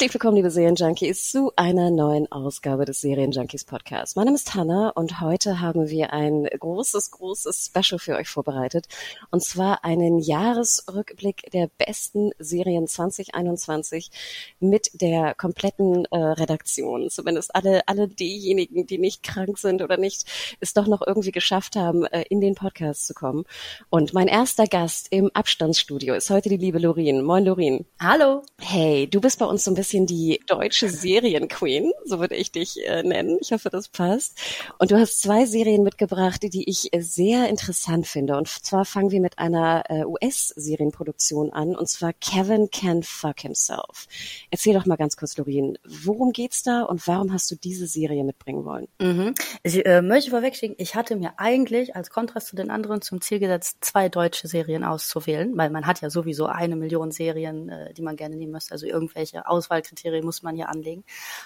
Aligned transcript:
Herzlich 0.00 0.14
willkommen, 0.14 0.36
liebe 0.36 0.50
Serienjunkies, 0.50 1.30
zu 1.30 1.52
einer 1.56 1.90
neuen 1.90 2.32
Ausgabe 2.32 2.86
des 2.86 3.02
Serienjunkies 3.02 3.66
Podcasts. 3.66 4.16
Mein 4.16 4.24
Name 4.24 4.36
ist 4.36 4.54
Hanna 4.54 4.88
und 4.94 5.20
heute 5.20 5.60
haben 5.60 5.90
wir 5.90 6.14
ein 6.14 6.44
großes, 6.44 7.10
großes 7.10 7.66
Special 7.66 7.98
für 7.98 8.16
euch 8.16 8.30
vorbereitet. 8.30 8.86
Und 9.30 9.44
zwar 9.44 9.84
einen 9.84 10.18
Jahresrückblick 10.18 11.50
der 11.52 11.68
besten 11.76 12.30
Serien 12.38 12.88
2021 12.88 14.10
mit 14.58 14.90
der 14.94 15.34
kompletten 15.34 16.06
äh, 16.06 16.16
Redaktion. 16.16 17.10
Zumindest 17.10 17.54
alle, 17.54 17.86
alle 17.86 18.08
diejenigen, 18.08 18.86
die 18.86 18.96
nicht 18.96 19.22
krank 19.22 19.58
sind 19.58 19.82
oder 19.82 19.98
nicht 19.98 20.56
es 20.60 20.72
doch 20.72 20.86
noch 20.86 21.06
irgendwie 21.06 21.30
geschafft 21.30 21.76
haben, 21.76 22.06
äh, 22.06 22.24
in 22.30 22.40
den 22.40 22.54
Podcast 22.54 23.06
zu 23.06 23.12
kommen. 23.12 23.44
Und 23.90 24.14
mein 24.14 24.28
erster 24.28 24.64
Gast 24.64 25.08
im 25.10 25.30
Abstandsstudio 25.34 26.14
ist 26.14 26.30
heute 26.30 26.48
die 26.48 26.56
liebe 26.56 26.78
Lorin. 26.78 27.22
Moin, 27.22 27.44
Lorin. 27.44 27.84
Hallo. 28.00 28.44
Hey, 28.58 29.06
du 29.06 29.20
bist 29.20 29.38
bei 29.38 29.44
uns 29.44 29.64
so 29.64 29.70
ein 29.70 29.74
bisschen 29.74 29.89
die 29.98 30.40
deutsche 30.46 30.88
Serienqueen, 30.88 31.92
so 32.04 32.20
würde 32.20 32.36
ich 32.36 32.52
dich 32.52 32.86
äh, 32.86 33.02
nennen. 33.02 33.38
Ich 33.40 33.52
hoffe, 33.52 33.70
das 33.70 33.88
passt. 33.88 34.38
Und 34.78 34.90
du 34.90 34.98
hast 34.98 35.20
zwei 35.20 35.46
Serien 35.46 35.82
mitgebracht, 35.82 36.42
die 36.42 36.68
ich 36.68 36.92
äh, 36.92 37.00
sehr 37.00 37.48
interessant 37.48 38.06
finde. 38.06 38.36
Und 38.36 38.48
zwar 38.48 38.84
fangen 38.84 39.10
wir 39.10 39.20
mit 39.20 39.38
einer 39.38 39.84
äh, 39.88 40.04
US-Serienproduktion 40.04 41.52
an, 41.52 41.74
und 41.76 41.88
zwar 41.88 42.12
Kevin 42.12 42.70
Can 42.70 43.02
Fuck 43.02 43.40
Himself. 43.40 44.06
Erzähl 44.50 44.74
doch 44.74 44.86
mal 44.86 44.96
ganz 44.96 45.16
kurz, 45.16 45.36
Lorin, 45.36 45.78
worum 45.84 46.32
geht's 46.32 46.62
da 46.62 46.82
und 46.82 47.06
warum 47.06 47.32
hast 47.32 47.50
du 47.50 47.56
diese 47.56 47.86
Serie 47.86 48.24
mitbringen 48.24 48.64
wollen? 48.64 48.88
Mhm. 49.00 49.34
Ich 49.62 49.84
äh, 49.84 50.02
möchte 50.02 50.30
vorwegschicken, 50.30 50.76
ich 50.78 50.94
hatte 50.94 51.16
mir 51.16 51.34
eigentlich 51.38 51.96
als 51.96 52.10
Kontrast 52.10 52.48
zu 52.48 52.56
den 52.56 52.70
anderen 52.70 53.02
zum 53.02 53.20
Ziel 53.20 53.38
gesetzt, 53.38 53.78
zwei 53.80 54.08
deutsche 54.08 54.48
Serien 54.48 54.84
auszuwählen, 54.84 55.56
weil 55.56 55.70
man 55.70 55.86
hat 55.86 56.00
ja 56.00 56.10
sowieso 56.10 56.46
eine 56.46 56.76
Million 56.76 57.10
Serien, 57.10 57.68
äh, 57.68 57.92
die 57.94 58.02
man 58.02 58.16
gerne 58.16 58.36
nehmen 58.36 58.52
müsste, 58.52 58.72
also 58.72 58.86
irgendwelche 58.86 59.48
Auswahlkriterien 59.80 60.24
muss 60.24 60.42
man 60.42 60.56
hier 60.56 60.68
anlegen. 60.68 61.04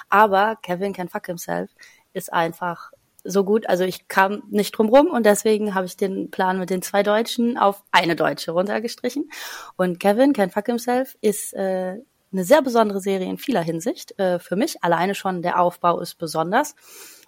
Aber 0.09 0.57
Kevin 0.63 0.93
Can 0.93 1.09
Fuck 1.09 1.27
Himself 1.27 1.71
ist 2.13 2.33
einfach 2.33 2.93
so 3.25 3.45
gut. 3.45 3.69
Also 3.69 3.85
ich 3.85 4.09
kam 4.09 4.43
nicht 4.51 4.73
drum 4.73 4.89
rum 4.89 5.07
und 5.07 5.25
deswegen 5.25 5.75
habe 5.75 5.87
ich 5.87 5.97
den 5.97 6.31
Plan 6.31 6.59
mit 6.59 6.71
den 6.71 6.83
zwei 6.83 7.03
Deutschen 7.03 7.57
auf 7.57 7.83
eine 7.91 8.17
Deutsche 8.17 8.53
runtergestrichen. 8.53 9.31
Und 9.77 9.99
Kevin 9.99 10.33
Can 10.33 10.51
Fuck 10.51 10.67
Himself 10.67 11.17
ist 11.21 11.55
äh, 11.55 11.97
eine 12.33 12.45
sehr 12.45 12.63
besondere 12.63 13.01
Serie 13.01 13.29
in 13.29 13.39
vieler 13.39 13.63
Hinsicht. 13.63 14.19
Äh, 14.19 14.39
für 14.39 14.57
mich 14.57 14.83
alleine 14.83 15.15
schon 15.15 15.43
der 15.43 15.61
Aufbau 15.61 16.01
ist 16.01 16.17
besonders. 16.17 16.75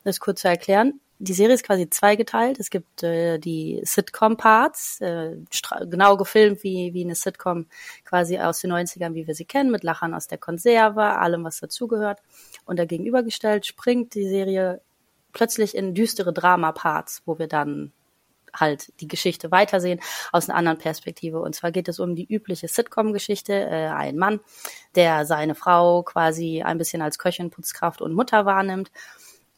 Das 0.05 0.21
kurz 0.21 0.43
zu 0.43 0.49
erklären. 0.49 1.01
Die 1.19 1.33
Serie 1.33 1.55
ist 1.55 1.65
quasi 1.65 1.89
zweigeteilt. 1.89 2.61
Es 2.61 2.69
gibt 2.69 3.03
äh, 3.03 3.39
die 3.39 3.81
Sitcom-Parts, 3.83 5.01
äh, 5.01 5.37
genau 5.89 6.17
gefilmt 6.19 6.63
wie, 6.63 6.93
wie 6.93 7.05
eine 7.05 7.15
Sitcom 7.15 7.67
quasi 8.05 8.39
aus 8.39 8.61
den 8.61 8.73
90ern, 8.73 9.15
wie 9.15 9.27
wir 9.27 9.35
sie 9.35 9.47
kennen, 9.47 9.71
mit 9.71 9.83
Lachern 9.83 10.13
aus 10.13 10.27
der 10.27 10.37
Konserve, 10.37 11.03
allem, 11.03 11.45
was 11.45 11.59
dazugehört. 11.59 12.21
Und 12.67 12.79
dagegenübergestellt 12.79 13.65
springt 13.65 14.15
die 14.15 14.29
Serie 14.29 14.83
plötzlich 15.33 15.75
in 15.75 15.95
düstere 15.95 16.35
Drama-Parts, 16.35 17.23
wo 17.25 17.39
wir 17.39 17.49
dann 17.49 17.93
halt 18.53 18.93
die 19.01 19.09
Geschichte 19.09 19.51
weitersehen 19.51 20.01
aus 20.33 20.49
einer 20.49 20.59
anderen 20.59 20.79
Perspektive. 20.79 21.41
Und 21.41 21.55
zwar 21.55 21.73
geht 21.73 21.89
es 21.89 21.99
um 21.99 22.15
die 22.15 22.27
übliche 22.27 22.69
Sitcom-Geschichte. 22.69 23.55
Äh, 23.55 23.89
ein 23.89 24.17
Mann, 24.17 24.41
der 24.95 25.25
seine 25.25 25.55
Frau 25.55 26.03
quasi 26.03 26.63
ein 26.63 26.79
bisschen 26.79 27.01
als 27.01 27.19
Köchin, 27.19 27.51
Putzkraft 27.51 28.03
und 28.03 28.13
Mutter 28.13 28.45
wahrnimmt 28.45 28.91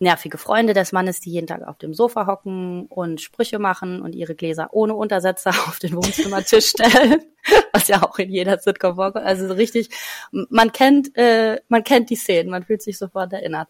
nervige 0.00 0.38
Freunde 0.38 0.74
des 0.74 0.92
Mannes, 0.92 1.20
die 1.20 1.30
jeden 1.30 1.46
Tag 1.46 1.66
auf 1.66 1.78
dem 1.78 1.92
Sofa 1.92 2.26
hocken 2.26 2.86
und 2.86 3.20
Sprüche 3.20 3.58
machen 3.58 4.00
und 4.00 4.14
ihre 4.14 4.34
Gläser 4.34 4.68
ohne 4.72 4.94
Untersetzer 4.94 5.50
auf 5.68 5.78
den 5.78 5.94
Wohnzimmertisch 5.94 6.68
stellen, 6.68 7.22
was 7.72 7.88
ja 7.88 8.02
auch 8.02 8.18
in 8.18 8.30
jeder 8.30 8.58
Sitcom 8.58 8.96
vorkommt. 8.96 9.24
Also 9.24 9.48
so 9.48 9.54
richtig, 9.54 9.90
man 10.30 10.72
kennt, 10.72 11.16
äh, 11.16 11.60
man 11.68 11.84
kennt 11.84 12.10
die 12.10 12.16
Szenen, 12.16 12.50
man 12.50 12.64
fühlt 12.64 12.82
sich 12.82 12.98
sofort 12.98 13.32
erinnert. 13.32 13.68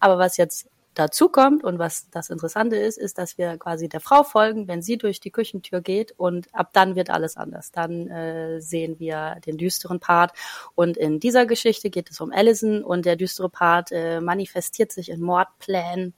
Aber 0.00 0.18
was 0.18 0.36
jetzt 0.36 0.68
dazu 0.98 1.28
kommt 1.28 1.64
und 1.64 1.78
was 1.78 2.10
das 2.10 2.30
Interessante 2.30 2.76
ist, 2.76 2.98
ist, 2.98 3.18
dass 3.18 3.38
wir 3.38 3.56
quasi 3.56 3.88
der 3.88 4.00
Frau 4.00 4.22
folgen, 4.22 4.68
wenn 4.68 4.82
sie 4.82 4.98
durch 4.98 5.20
die 5.20 5.30
Küchentür 5.30 5.80
geht 5.80 6.12
und 6.16 6.52
ab 6.54 6.70
dann 6.72 6.96
wird 6.96 7.10
alles 7.10 7.36
anders. 7.36 7.70
Dann 7.70 8.08
äh, 8.08 8.60
sehen 8.60 8.98
wir 8.98 9.36
den 9.46 9.56
düsteren 9.56 10.00
Part 10.00 10.32
und 10.74 10.96
in 10.96 11.20
dieser 11.20 11.46
Geschichte 11.46 11.90
geht 11.90 12.10
es 12.10 12.20
um 12.20 12.32
Allison 12.32 12.82
und 12.82 13.06
der 13.06 13.16
düstere 13.16 13.48
Part 13.48 13.92
äh, 13.92 14.20
manifestiert 14.20 14.92
sich 14.92 15.08
in 15.10 15.20
Mordplänen, 15.20 16.14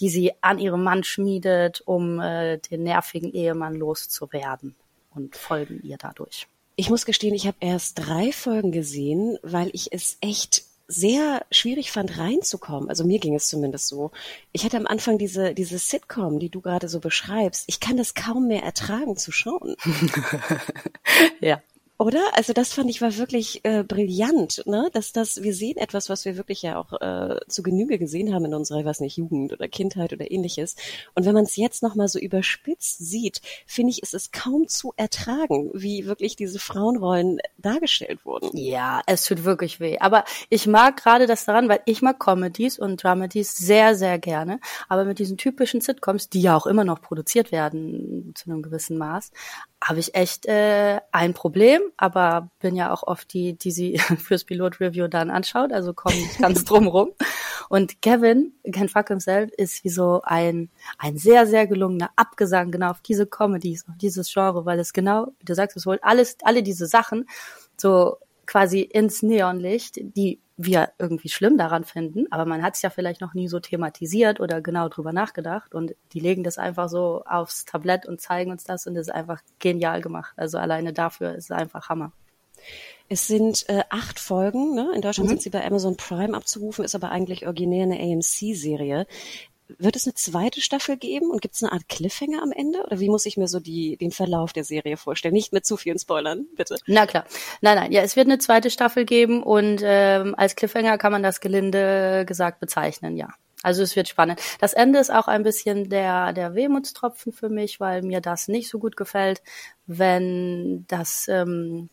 die 0.00 0.08
sie 0.08 0.32
an 0.40 0.58
ihrem 0.58 0.82
Mann 0.82 1.04
schmiedet, 1.04 1.82
um 1.84 2.18
äh, 2.20 2.58
den 2.58 2.82
nervigen 2.82 3.32
Ehemann 3.32 3.74
loszuwerden 3.74 4.74
und 5.14 5.36
folgen 5.36 5.80
ihr 5.82 5.98
dadurch. 5.98 6.46
Ich 6.76 6.88
muss 6.88 7.04
gestehen, 7.04 7.34
ich 7.34 7.46
habe 7.46 7.58
erst 7.60 7.98
drei 7.98 8.32
Folgen 8.32 8.72
gesehen, 8.72 9.38
weil 9.42 9.68
ich 9.74 9.92
es 9.92 10.16
echt 10.20 10.64
sehr 10.88 11.44
schwierig 11.50 11.90
fand, 11.92 12.18
reinzukommen. 12.18 12.88
Also 12.88 13.04
mir 13.04 13.18
ging 13.18 13.34
es 13.34 13.48
zumindest 13.48 13.88
so. 13.88 14.10
Ich 14.52 14.64
hatte 14.64 14.76
am 14.76 14.86
Anfang 14.86 15.18
diese, 15.18 15.54
diese 15.54 15.78
Sitcom, 15.78 16.38
die 16.38 16.50
du 16.50 16.60
gerade 16.60 16.88
so 16.88 17.00
beschreibst. 17.00 17.64
Ich 17.66 17.80
kann 17.80 17.96
das 17.96 18.14
kaum 18.14 18.48
mehr 18.48 18.62
ertragen 18.62 19.16
zu 19.16 19.32
schauen. 19.32 19.76
ja. 21.40 21.60
Oder? 21.98 22.20
Also 22.32 22.52
das 22.52 22.72
fand 22.72 22.90
ich 22.90 23.00
war 23.00 23.16
wirklich 23.16 23.60
äh, 23.64 23.84
brillant, 23.84 24.62
ne? 24.66 24.90
Dass 24.92 25.12
das, 25.12 25.42
wir 25.42 25.54
sehen 25.54 25.76
etwas, 25.76 26.08
was 26.08 26.24
wir 26.24 26.36
wirklich 26.36 26.62
ja 26.62 26.76
auch 26.76 27.00
äh, 27.00 27.38
zu 27.48 27.62
Genüge 27.62 27.98
gesehen 27.98 28.34
haben 28.34 28.44
in 28.46 28.54
unserer, 28.54 28.84
was 28.84 29.00
nicht, 29.00 29.16
Jugend 29.16 29.52
oder 29.52 29.68
Kindheit 29.68 30.12
oder 30.12 30.30
ähnliches. 30.30 30.74
Und 31.14 31.26
wenn 31.26 31.34
man 31.34 31.44
es 31.44 31.56
jetzt 31.56 31.82
nochmal 31.82 32.08
so 32.08 32.18
überspitzt 32.18 32.98
sieht, 32.98 33.40
finde 33.66 33.90
ich, 33.90 34.02
ist 34.02 34.14
es 34.14 34.32
kaum 34.32 34.66
zu 34.66 34.92
ertragen, 34.96 35.70
wie 35.74 36.06
wirklich 36.06 36.34
diese 36.34 36.58
Frauenrollen 36.58 37.38
dargestellt 37.58 38.24
wurden. 38.24 38.56
Ja, 38.56 39.02
es 39.06 39.24
tut 39.24 39.44
wirklich 39.44 39.78
weh. 39.78 39.98
Aber 39.98 40.24
ich 40.50 40.66
mag 40.66 40.96
gerade 40.96 41.26
das 41.26 41.44
daran, 41.44 41.68
weil 41.68 41.80
ich 41.84 42.02
mag 42.02 42.18
Comedies 42.18 42.78
und 42.78 43.02
Dramedies 43.02 43.56
sehr, 43.56 43.94
sehr 43.94 44.18
gerne. 44.18 44.58
Aber 44.88 45.04
mit 45.04 45.18
diesen 45.20 45.36
typischen 45.36 45.80
Sitcoms, 45.80 46.28
die 46.28 46.42
ja 46.42 46.56
auch 46.56 46.66
immer 46.66 46.84
noch 46.84 47.00
produziert 47.00 47.52
werden 47.52 48.32
zu 48.34 48.50
einem 48.50 48.62
gewissen 48.62 48.98
Maß, 48.98 49.30
habe 49.82 49.98
ich 49.98 50.14
echt 50.14 50.46
äh, 50.46 51.00
ein 51.10 51.34
Problem, 51.34 51.82
aber 51.96 52.50
bin 52.60 52.76
ja 52.76 52.92
auch 52.92 53.02
oft 53.02 53.32
die, 53.32 53.54
die 53.54 53.72
sie 53.72 53.98
fürs 54.18 54.44
Pilot-Review 54.44 55.08
dann 55.08 55.30
anschaut, 55.30 55.72
also 55.72 55.92
komme 55.92 56.16
ich 56.16 56.38
ganz 56.38 56.64
drum 56.64 56.86
rum. 56.86 57.10
Und 57.68 58.00
Kevin, 58.00 58.52
Ken 58.70 58.88
Fuck 58.88 59.08
himself, 59.08 59.50
ist 59.56 59.82
wie 59.82 59.88
so 59.88 60.20
ein, 60.24 60.70
ein 60.98 61.16
sehr, 61.16 61.46
sehr 61.46 61.66
gelungener 61.66 62.10
Abgesang 62.16 62.70
genau 62.70 62.90
auf 62.90 63.00
diese 63.00 63.26
Comedies, 63.26 63.86
auf 63.88 63.96
dieses 63.96 64.32
Genre, 64.32 64.64
weil 64.66 64.78
es 64.78 64.92
genau, 64.92 65.28
wie 65.38 65.44
du 65.44 65.54
sagst, 65.54 65.76
es 65.76 65.86
holt 65.86 66.04
alles, 66.04 66.36
alle 66.42 66.62
diese 66.62 66.86
Sachen 66.86 67.26
so 67.76 68.18
quasi 68.46 68.80
ins 68.80 69.22
Neonlicht, 69.22 69.96
die 69.96 70.40
wir 70.64 70.90
irgendwie 70.98 71.28
schlimm 71.28 71.58
daran 71.58 71.84
finden, 71.84 72.26
aber 72.30 72.44
man 72.44 72.62
hat 72.62 72.74
es 72.74 72.82
ja 72.82 72.90
vielleicht 72.90 73.20
noch 73.20 73.34
nie 73.34 73.48
so 73.48 73.60
thematisiert 73.60 74.40
oder 74.40 74.60
genau 74.60 74.88
drüber 74.88 75.12
nachgedacht 75.12 75.74
und 75.74 75.94
die 76.12 76.20
legen 76.20 76.44
das 76.44 76.58
einfach 76.58 76.88
so 76.88 77.22
aufs 77.24 77.64
Tablett 77.64 78.06
und 78.06 78.20
zeigen 78.20 78.50
uns 78.50 78.64
das 78.64 78.86
und 78.86 78.94
das 78.94 79.08
ist 79.08 79.14
einfach 79.14 79.40
genial 79.58 80.00
gemacht. 80.00 80.32
Also 80.36 80.58
alleine 80.58 80.92
dafür 80.92 81.34
ist 81.34 81.44
es 81.44 81.50
einfach 81.50 81.88
Hammer. 81.88 82.12
Es 83.08 83.26
sind 83.26 83.68
äh, 83.68 83.82
acht 83.90 84.18
Folgen, 84.18 84.74
ne? 84.74 84.92
in 84.94 85.02
Deutschland 85.02 85.28
mhm. 85.28 85.32
sind 85.34 85.42
sie 85.42 85.50
bei 85.50 85.66
Amazon 85.66 85.96
Prime 85.96 86.36
abzurufen, 86.36 86.84
ist 86.84 86.94
aber 86.94 87.10
eigentlich 87.10 87.46
originär 87.46 87.84
eine 87.84 88.00
AMC-Serie. 88.00 89.06
Wird 89.78 89.96
es 89.96 90.06
eine 90.06 90.14
zweite 90.14 90.60
Staffel 90.60 90.96
geben 90.96 91.30
und 91.30 91.40
gibt 91.40 91.54
es 91.54 91.62
eine 91.62 91.72
Art 91.72 91.88
Cliffhanger 91.88 92.42
am 92.42 92.52
Ende? 92.52 92.82
Oder 92.84 93.00
wie 93.00 93.08
muss 93.08 93.26
ich 93.26 93.36
mir 93.36 93.48
so 93.48 93.60
die, 93.60 93.96
den 93.96 94.10
Verlauf 94.10 94.52
der 94.52 94.64
Serie 94.64 94.96
vorstellen? 94.96 95.34
Nicht 95.34 95.52
mit 95.52 95.66
zu 95.66 95.76
vielen 95.76 95.98
Spoilern, 95.98 96.46
bitte. 96.56 96.76
Na 96.86 97.06
klar. 97.06 97.24
Nein, 97.60 97.76
nein, 97.76 97.92
ja, 97.92 98.02
es 98.02 98.16
wird 98.16 98.26
eine 98.26 98.38
zweite 98.38 98.70
Staffel 98.70 99.04
geben 99.04 99.42
und 99.42 99.82
ähm, 99.84 100.34
als 100.36 100.56
Cliffhanger 100.56 100.98
kann 100.98 101.12
man 101.12 101.22
das 101.22 101.40
gelinde 101.40 102.24
gesagt 102.26 102.60
bezeichnen, 102.60 103.16
ja. 103.16 103.28
Also 103.62 103.82
es 103.82 103.94
wird 103.94 104.08
spannend. 104.08 104.40
Das 104.58 104.72
Ende 104.72 104.98
ist 104.98 105.12
auch 105.12 105.28
ein 105.28 105.44
bisschen 105.44 105.88
der, 105.88 106.32
der 106.32 106.54
Wehmutstropfen 106.54 107.32
für 107.32 107.48
mich, 107.48 107.78
weil 107.78 108.02
mir 108.02 108.20
das 108.20 108.48
nicht 108.48 108.68
so 108.68 108.78
gut 108.78 108.96
gefällt, 108.96 109.40
wenn 109.86 110.84
das 110.88 111.28
ähm, 111.28 111.88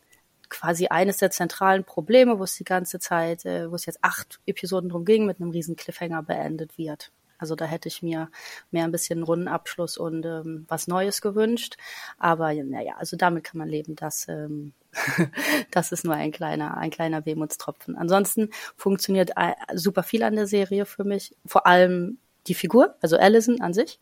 quasi 0.48 0.88
eines 0.88 1.18
der 1.18 1.30
zentralen 1.30 1.84
Probleme, 1.84 2.38
wo 2.38 2.44
es 2.44 2.56
die 2.56 2.64
ganze 2.64 2.98
Zeit, 2.98 3.44
äh, 3.46 3.70
wo 3.70 3.76
es 3.76 3.86
jetzt 3.86 4.00
acht 4.02 4.40
Episoden 4.46 4.90
drum 4.90 5.04
ging, 5.04 5.24
mit 5.26 5.40
einem 5.40 5.50
riesen 5.50 5.76
Cliffhanger 5.76 6.22
beendet 6.22 6.76
wird. 6.76 7.12
Also 7.40 7.54
da 7.54 7.64
hätte 7.64 7.88
ich 7.88 8.02
mir 8.02 8.30
mehr 8.70 8.84
ein 8.84 8.92
bisschen 8.92 9.22
Rundenabschluss 9.22 9.96
und 9.96 10.24
ähm, 10.24 10.66
was 10.68 10.86
Neues 10.86 11.20
gewünscht. 11.20 11.76
Aber 12.18 12.52
naja, 12.54 12.94
also 12.98 13.16
damit 13.16 13.44
kann 13.44 13.58
man 13.58 13.68
leben, 13.68 13.96
dass 13.96 14.28
ähm, 14.28 14.72
das 15.70 15.92
ist 15.92 16.04
nur 16.04 16.14
ein 16.14 16.32
kleiner, 16.32 16.76
ein 16.76 16.90
kleiner 16.90 17.24
Wehmutstropfen. 17.26 17.96
Ansonsten 17.96 18.50
funktioniert 18.76 19.30
äh, 19.36 19.52
super 19.74 20.02
viel 20.02 20.22
an 20.22 20.36
der 20.36 20.46
Serie 20.46 20.86
für 20.86 21.04
mich. 21.04 21.34
Vor 21.46 21.66
allem 21.66 22.18
die 22.46 22.54
Figur, 22.54 22.94
also 23.00 23.16
Allison 23.16 23.60
an 23.60 23.74
sich. 23.74 23.98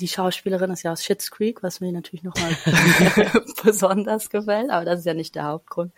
Die 0.00 0.08
Schauspielerin 0.08 0.70
ist 0.70 0.82
ja 0.82 0.92
aus 0.92 1.04
Schitt's 1.04 1.30
Creek, 1.30 1.62
was 1.62 1.80
mir 1.80 1.92
natürlich 1.92 2.22
nochmal 2.22 2.56
besonders 3.64 4.30
gefällt, 4.30 4.70
aber 4.70 4.84
das 4.84 5.00
ist 5.00 5.06
ja 5.06 5.14
nicht 5.14 5.34
der 5.34 5.44
Hauptgrund. 5.44 5.92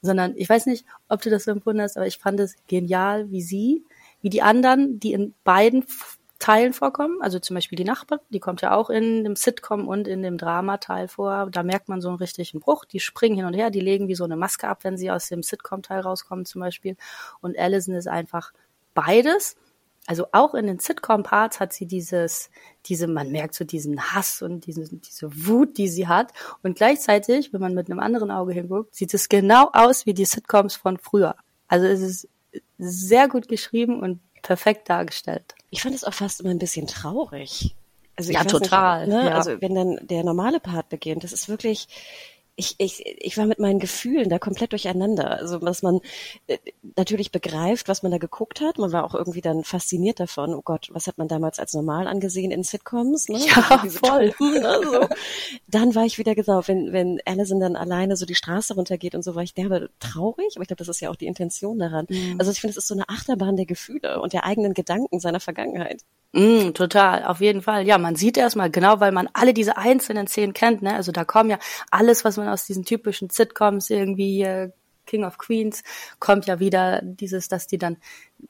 Sondern 0.00 0.34
ich 0.36 0.48
weiß 0.48 0.66
nicht, 0.66 0.84
ob 1.08 1.22
du 1.22 1.30
das 1.30 1.46
empfunden 1.46 1.82
hast, 1.82 1.96
aber 1.96 2.06
ich 2.06 2.18
fand 2.18 2.38
es 2.40 2.54
genial, 2.68 3.30
wie 3.30 3.42
sie, 3.42 3.84
wie 4.28 4.30
die 4.30 4.42
anderen, 4.42 5.00
die 5.00 5.14
in 5.14 5.34
beiden 5.42 5.86
Teilen 6.38 6.74
vorkommen. 6.74 7.16
Also 7.22 7.38
zum 7.38 7.54
Beispiel 7.54 7.76
die 7.76 7.84
Nachbarin, 7.84 8.22
die 8.28 8.40
kommt 8.40 8.60
ja 8.60 8.74
auch 8.74 8.90
in 8.90 9.24
dem 9.24 9.36
Sitcom 9.36 9.88
und 9.88 10.06
in 10.06 10.22
dem 10.22 10.36
Drama-Teil 10.36 11.08
vor. 11.08 11.48
Da 11.50 11.62
merkt 11.62 11.88
man 11.88 12.02
so 12.02 12.08
einen 12.08 12.18
richtigen 12.18 12.60
Bruch. 12.60 12.84
Die 12.84 13.00
springen 13.00 13.36
hin 13.36 13.46
und 13.46 13.54
her, 13.54 13.70
die 13.70 13.80
legen 13.80 14.06
wie 14.06 14.14
so 14.14 14.24
eine 14.24 14.36
Maske 14.36 14.68
ab, 14.68 14.84
wenn 14.84 14.98
sie 14.98 15.10
aus 15.10 15.28
dem 15.28 15.42
Sitcom-Teil 15.42 16.00
rauskommen 16.00 16.44
zum 16.44 16.60
Beispiel. 16.60 16.96
Und 17.40 17.58
Allison 17.58 17.94
ist 17.94 18.06
einfach 18.06 18.52
beides. 18.92 19.56
Also 20.06 20.26
auch 20.32 20.52
in 20.52 20.66
den 20.66 20.78
Sitcom-Parts 20.78 21.58
hat 21.58 21.72
sie 21.72 21.86
dieses, 21.86 22.50
diese, 22.84 23.06
man 23.06 23.32
merkt 23.32 23.54
so 23.54 23.64
diesen 23.64 24.12
Hass 24.12 24.42
und 24.42 24.66
diese, 24.66 24.94
diese 24.94 25.46
Wut, 25.46 25.78
die 25.78 25.88
sie 25.88 26.06
hat. 26.06 26.34
Und 26.62 26.76
gleichzeitig, 26.76 27.54
wenn 27.54 27.62
man 27.62 27.72
mit 27.72 27.90
einem 27.90 28.00
anderen 28.00 28.30
Auge 28.30 28.52
hinguckt, 28.52 28.94
sieht 28.94 29.14
es 29.14 29.30
genau 29.30 29.70
aus 29.72 30.04
wie 30.04 30.12
die 30.12 30.26
Sitcoms 30.26 30.76
von 30.76 30.98
früher. 30.98 31.34
Also 31.66 31.86
es 31.86 32.02
ist 32.02 32.28
sehr 32.78 33.28
gut 33.28 33.48
geschrieben 33.48 34.00
und 34.00 34.20
perfekt 34.42 34.88
dargestellt. 34.88 35.54
Ich 35.70 35.82
fand 35.82 35.94
es 35.94 36.04
auch 36.04 36.14
fast 36.14 36.40
immer 36.40 36.50
ein 36.50 36.58
bisschen 36.58 36.86
traurig. 36.86 37.74
Also 38.16 38.32
ja, 38.32 38.44
total. 38.44 39.06
Nicht, 39.06 39.16
ne? 39.16 39.26
ja. 39.26 39.34
Also 39.36 39.60
wenn 39.60 39.74
dann 39.74 40.00
der 40.02 40.24
normale 40.24 40.60
Part 40.60 40.88
beginnt, 40.88 41.24
das 41.24 41.32
ist 41.32 41.48
wirklich, 41.48 41.86
ich, 42.58 42.74
ich, 42.78 43.06
ich 43.06 43.38
war 43.38 43.46
mit 43.46 43.60
meinen 43.60 43.78
Gefühlen 43.78 44.28
da 44.28 44.40
komplett 44.40 44.72
durcheinander. 44.72 45.30
Also 45.30 45.62
was 45.62 45.82
man 45.82 46.00
äh, 46.48 46.58
natürlich 46.96 47.30
begreift, 47.30 47.86
was 47.86 48.02
man 48.02 48.10
da 48.10 48.18
geguckt 48.18 48.60
hat. 48.60 48.78
Man 48.78 48.90
war 48.90 49.04
auch 49.04 49.14
irgendwie 49.14 49.40
dann 49.40 49.62
fasziniert 49.62 50.18
davon. 50.18 50.52
Oh 50.54 50.62
Gott, 50.62 50.88
was 50.90 51.06
hat 51.06 51.18
man 51.18 51.28
damals 51.28 51.60
als 51.60 51.72
normal 51.72 52.08
angesehen 52.08 52.50
in 52.50 52.64
Sitcoms? 52.64 53.28
Ne? 53.28 53.38
Ja, 53.38 53.84
voll. 53.88 54.32
Truppen, 54.32 54.60
ne? 54.60 54.80
so. 54.90 55.08
Dann 55.68 55.94
war 55.94 56.04
ich 56.04 56.18
wieder 56.18 56.34
genau, 56.34 56.66
wenn, 56.66 56.92
wenn 56.92 57.20
Alison 57.24 57.60
dann 57.60 57.76
alleine 57.76 58.16
so 58.16 58.26
die 58.26 58.34
Straße 58.34 58.74
runtergeht 58.74 59.14
und 59.14 59.22
so, 59.22 59.36
war 59.36 59.44
ich 59.44 59.54
derbe 59.54 59.90
traurig. 60.00 60.56
Aber 60.56 60.62
ich 60.62 60.68
glaube, 60.68 60.78
das 60.78 60.88
ist 60.88 61.00
ja 61.00 61.10
auch 61.10 61.16
die 61.16 61.26
Intention 61.26 61.78
daran. 61.78 62.06
Mhm. 62.08 62.40
Also 62.40 62.50
ich 62.50 62.60
finde, 62.60 62.72
es 62.72 62.78
ist 62.78 62.88
so 62.88 62.94
eine 62.94 63.08
Achterbahn 63.08 63.54
der 63.54 63.66
Gefühle 63.66 64.20
und 64.20 64.32
der 64.32 64.44
eigenen 64.44 64.74
Gedanken 64.74 65.20
seiner 65.20 65.38
Vergangenheit. 65.38 66.02
Mm, 66.32 66.72
total, 66.74 67.24
auf 67.24 67.40
jeden 67.40 67.62
Fall. 67.62 67.86
Ja, 67.86 67.96
man 67.96 68.14
sieht 68.14 68.36
erstmal 68.36 68.70
genau, 68.70 69.00
weil 69.00 69.12
man 69.12 69.28
alle 69.32 69.54
diese 69.54 69.78
einzelnen 69.78 70.26
Szenen 70.26 70.52
kennt, 70.52 70.82
ne? 70.82 70.94
Also 70.94 71.10
da 71.10 71.24
kommen 71.24 71.50
ja 71.50 71.58
alles, 71.90 72.24
was 72.24 72.36
man 72.36 72.48
aus 72.48 72.66
diesen 72.66 72.84
typischen 72.84 73.30
Sitcoms 73.30 73.88
irgendwie 73.88 74.42
äh, 74.42 74.70
King 75.08 75.24
of 75.24 75.38
Queens 75.38 75.82
kommt 76.20 76.46
ja 76.46 76.60
wieder 76.60 77.00
dieses, 77.02 77.48
dass 77.48 77.66
die 77.66 77.78
dann 77.78 77.96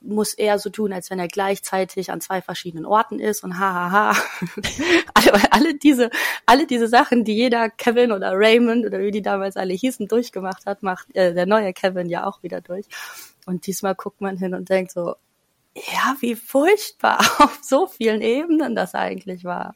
muss 0.01 0.35
er 0.35 0.59
so 0.59 0.69
tun, 0.69 0.93
als 0.93 1.09
wenn 1.09 1.19
er 1.19 1.29
gleichzeitig 1.29 2.11
an 2.11 2.21
zwei 2.21 2.43
verschiedenen 2.43 2.85
Orten 2.85 3.21
ist 3.21 3.43
und 3.45 3.59
hahaha. 3.59 4.15
alle, 5.15 5.53
alle 5.53 5.75
diese, 5.77 6.11
alle 6.45 6.67
diese 6.67 6.89
Sachen, 6.89 7.25
die 7.25 7.35
jeder 7.35 7.71
Kevin 7.71 8.13
oder 8.13 8.33
Raymond 8.35 8.85
oder 8.85 8.99
wie 8.99 9.13
die 9.13 9.23
damals 9.23 9.57
alle 9.57 9.73
hießen, 9.73 10.09
durchgemacht 10.09 10.67
hat, 10.67 10.83
macht 10.83 11.15
äh, 11.15 11.33
der 11.33 11.47
neue 11.47 11.73
Kevin 11.73 12.11
ja 12.11 12.27
auch 12.27 12.43
wieder 12.43 12.61
durch. 12.61 12.87
Und 13.47 13.67
diesmal 13.67 13.95
guckt 13.95 14.21
man 14.21 14.37
hin 14.37 14.53
und 14.55 14.69
denkt 14.69 14.91
so, 14.91 15.15
ja, 15.93 16.17
wie 16.21 16.35
furchtbar 16.35 17.19
auf 17.39 17.59
so 17.63 17.87
vielen 17.87 18.21
Ebenen 18.21 18.75
das 18.75 18.95
eigentlich 18.95 19.45
war. 19.45 19.75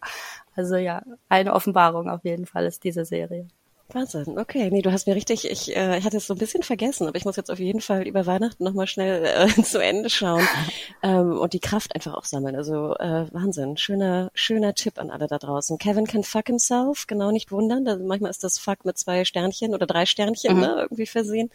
Also 0.54 0.76
ja, 0.76 1.02
eine 1.28 1.54
Offenbarung 1.54 2.08
auf 2.10 2.24
jeden 2.24 2.46
Fall 2.46 2.66
ist 2.66 2.84
diese 2.84 3.04
Serie. 3.04 3.48
Wahnsinn, 3.94 4.38
okay. 4.38 4.70
Nee, 4.70 4.82
du 4.82 4.92
hast 4.92 5.06
mir 5.06 5.14
richtig, 5.14 5.50
ich, 5.50 5.76
äh, 5.76 5.98
ich 5.98 6.04
hatte 6.04 6.16
es 6.16 6.26
so 6.26 6.34
ein 6.34 6.38
bisschen 6.38 6.62
vergessen, 6.62 7.06
aber 7.06 7.16
ich 7.16 7.24
muss 7.24 7.36
jetzt 7.36 7.50
auf 7.50 7.58
jeden 7.58 7.80
Fall 7.80 8.06
über 8.06 8.26
Weihnachten 8.26 8.64
nochmal 8.64 8.86
schnell 8.86 9.24
äh, 9.24 9.62
zu 9.62 9.78
Ende 9.78 10.08
schauen 10.10 10.46
ähm, 11.02 11.38
und 11.38 11.52
die 11.52 11.60
Kraft 11.60 11.94
einfach 11.94 12.14
auch 12.14 12.24
sammeln. 12.24 12.56
Also 12.56 12.94
äh, 12.96 13.26
Wahnsinn, 13.32 13.76
schöner, 13.76 14.30
schöner 14.34 14.74
Tipp 14.74 14.98
an 14.98 15.10
alle 15.10 15.26
da 15.26 15.38
draußen. 15.38 15.78
Kevin 15.78 16.06
can 16.06 16.24
fuck 16.24 16.46
himself, 16.46 17.06
genau 17.06 17.30
nicht 17.30 17.52
wundern. 17.52 17.84
Da, 17.84 17.96
manchmal 17.96 18.30
ist 18.30 18.44
das 18.44 18.58
Fuck 18.58 18.84
mit 18.84 18.98
zwei 18.98 19.24
Sternchen 19.24 19.74
oder 19.74 19.86
drei 19.86 20.06
Sternchen 20.06 20.54
mhm. 20.54 20.60
ne, 20.60 20.74
irgendwie 20.78 21.06
versehen. 21.06 21.50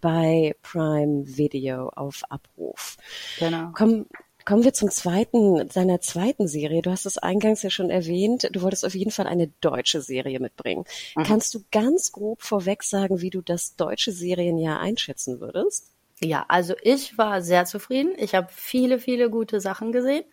Bei 0.00 0.54
Prime 0.62 1.24
Video 1.26 1.88
auf 1.90 2.22
Abruf. 2.28 2.96
Genau. 3.38 3.70
Komm, 3.74 4.06
Kommen 4.46 4.62
wir 4.62 4.72
zum 4.72 4.92
zweiten, 4.92 5.68
seiner 5.70 6.00
zweiten 6.00 6.46
Serie. 6.46 6.80
Du 6.80 6.92
hast 6.92 7.04
es 7.04 7.18
eingangs 7.18 7.64
ja 7.64 7.70
schon 7.70 7.90
erwähnt. 7.90 8.48
Du 8.52 8.62
wolltest 8.62 8.84
auf 8.86 8.94
jeden 8.94 9.10
Fall 9.10 9.26
eine 9.26 9.48
deutsche 9.60 10.00
Serie 10.00 10.38
mitbringen. 10.38 10.84
Mhm. 11.16 11.24
Kannst 11.24 11.52
du 11.52 11.64
ganz 11.72 12.12
grob 12.12 12.42
vorweg 12.42 12.84
sagen, 12.84 13.20
wie 13.20 13.30
du 13.30 13.42
das 13.42 13.74
deutsche 13.74 14.12
Serienjahr 14.12 14.78
einschätzen 14.78 15.40
würdest? 15.40 15.90
Ja, 16.20 16.44
also 16.46 16.74
ich 16.80 17.18
war 17.18 17.42
sehr 17.42 17.64
zufrieden. 17.64 18.12
Ich 18.18 18.36
habe 18.36 18.46
viele, 18.52 19.00
viele 19.00 19.30
gute 19.30 19.60
Sachen 19.60 19.90
gesehen. 19.90 20.24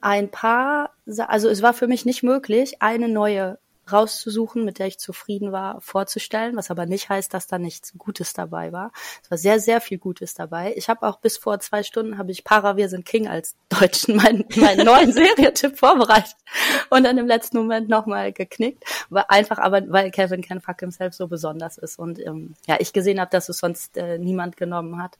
Ein 0.00 0.30
paar, 0.30 0.94
also 1.06 1.48
es 1.48 1.60
war 1.60 1.74
für 1.74 1.88
mich 1.88 2.06
nicht 2.06 2.22
möglich, 2.22 2.80
eine 2.80 3.08
neue 3.08 3.58
rauszusuchen, 3.92 4.64
mit 4.64 4.78
der 4.78 4.86
ich 4.86 4.98
zufrieden 4.98 5.52
war, 5.52 5.80
vorzustellen, 5.80 6.56
was 6.56 6.70
aber 6.70 6.86
nicht 6.86 7.08
heißt, 7.08 7.32
dass 7.32 7.46
da 7.46 7.58
nichts 7.58 7.94
Gutes 7.96 8.32
dabei 8.32 8.72
war. 8.72 8.92
Es 9.22 9.30
war 9.30 9.38
sehr, 9.38 9.60
sehr 9.60 9.80
viel 9.80 9.98
Gutes 9.98 10.34
dabei. 10.34 10.74
Ich 10.76 10.88
habe 10.88 11.06
auch 11.06 11.18
bis 11.18 11.36
vor 11.36 11.60
zwei 11.60 11.82
Stunden 11.82 12.18
habe 12.18 12.30
ich 12.30 12.44
Para 12.44 12.76
Wir 12.76 12.88
sind 12.88 13.04
King 13.04 13.28
als 13.28 13.56
Deutschen 13.68 14.16
meinen, 14.16 14.44
meinen 14.56 14.84
neuen 14.84 15.12
Serietipp 15.18 15.78
vorbereitet 15.78 16.36
und 16.90 17.04
dann 17.04 17.18
im 17.18 17.26
letzten 17.26 17.58
Moment 17.58 17.88
nochmal 17.88 18.32
geknickt. 18.32 18.84
War 19.10 19.30
einfach 19.30 19.58
aber, 19.58 19.82
weil 19.88 20.10
Kevin 20.10 20.42
Can 20.42 20.60
Fuck 20.60 20.80
Himself 20.80 21.14
so 21.14 21.28
besonders 21.28 21.78
ist 21.78 21.98
und 21.98 22.18
ähm, 22.18 22.54
ja, 22.66 22.76
ich 22.78 22.92
gesehen 22.92 23.20
habe, 23.20 23.30
dass 23.30 23.48
es 23.48 23.58
sonst 23.58 23.96
äh, 23.96 24.18
niemand 24.18 24.56
genommen 24.56 25.02
hat. 25.02 25.18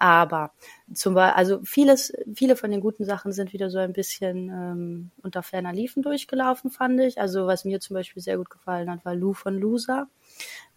Aber 0.00 0.52
zum 0.94 1.12
Beispiel, 1.12 1.36
also 1.36 1.60
vieles, 1.62 2.10
viele 2.34 2.56
von 2.56 2.70
den 2.70 2.80
guten 2.80 3.04
Sachen 3.04 3.32
sind 3.32 3.52
wieder 3.52 3.68
so 3.68 3.78
ein 3.78 3.92
bisschen 3.92 4.48
ähm, 4.48 5.10
unter 5.22 5.42
ferner 5.42 5.74
Liefen 5.74 6.02
durchgelaufen, 6.02 6.70
fand 6.70 6.98
ich. 7.00 7.20
Also 7.20 7.46
was 7.46 7.66
mir 7.66 7.80
zum 7.80 7.94
Beispiel 7.94 8.22
sehr 8.22 8.38
gut 8.38 8.48
gefallen 8.48 8.90
hat, 8.90 9.04
war 9.04 9.14
Lou 9.14 9.34
von 9.34 9.58
Loser 9.58 10.08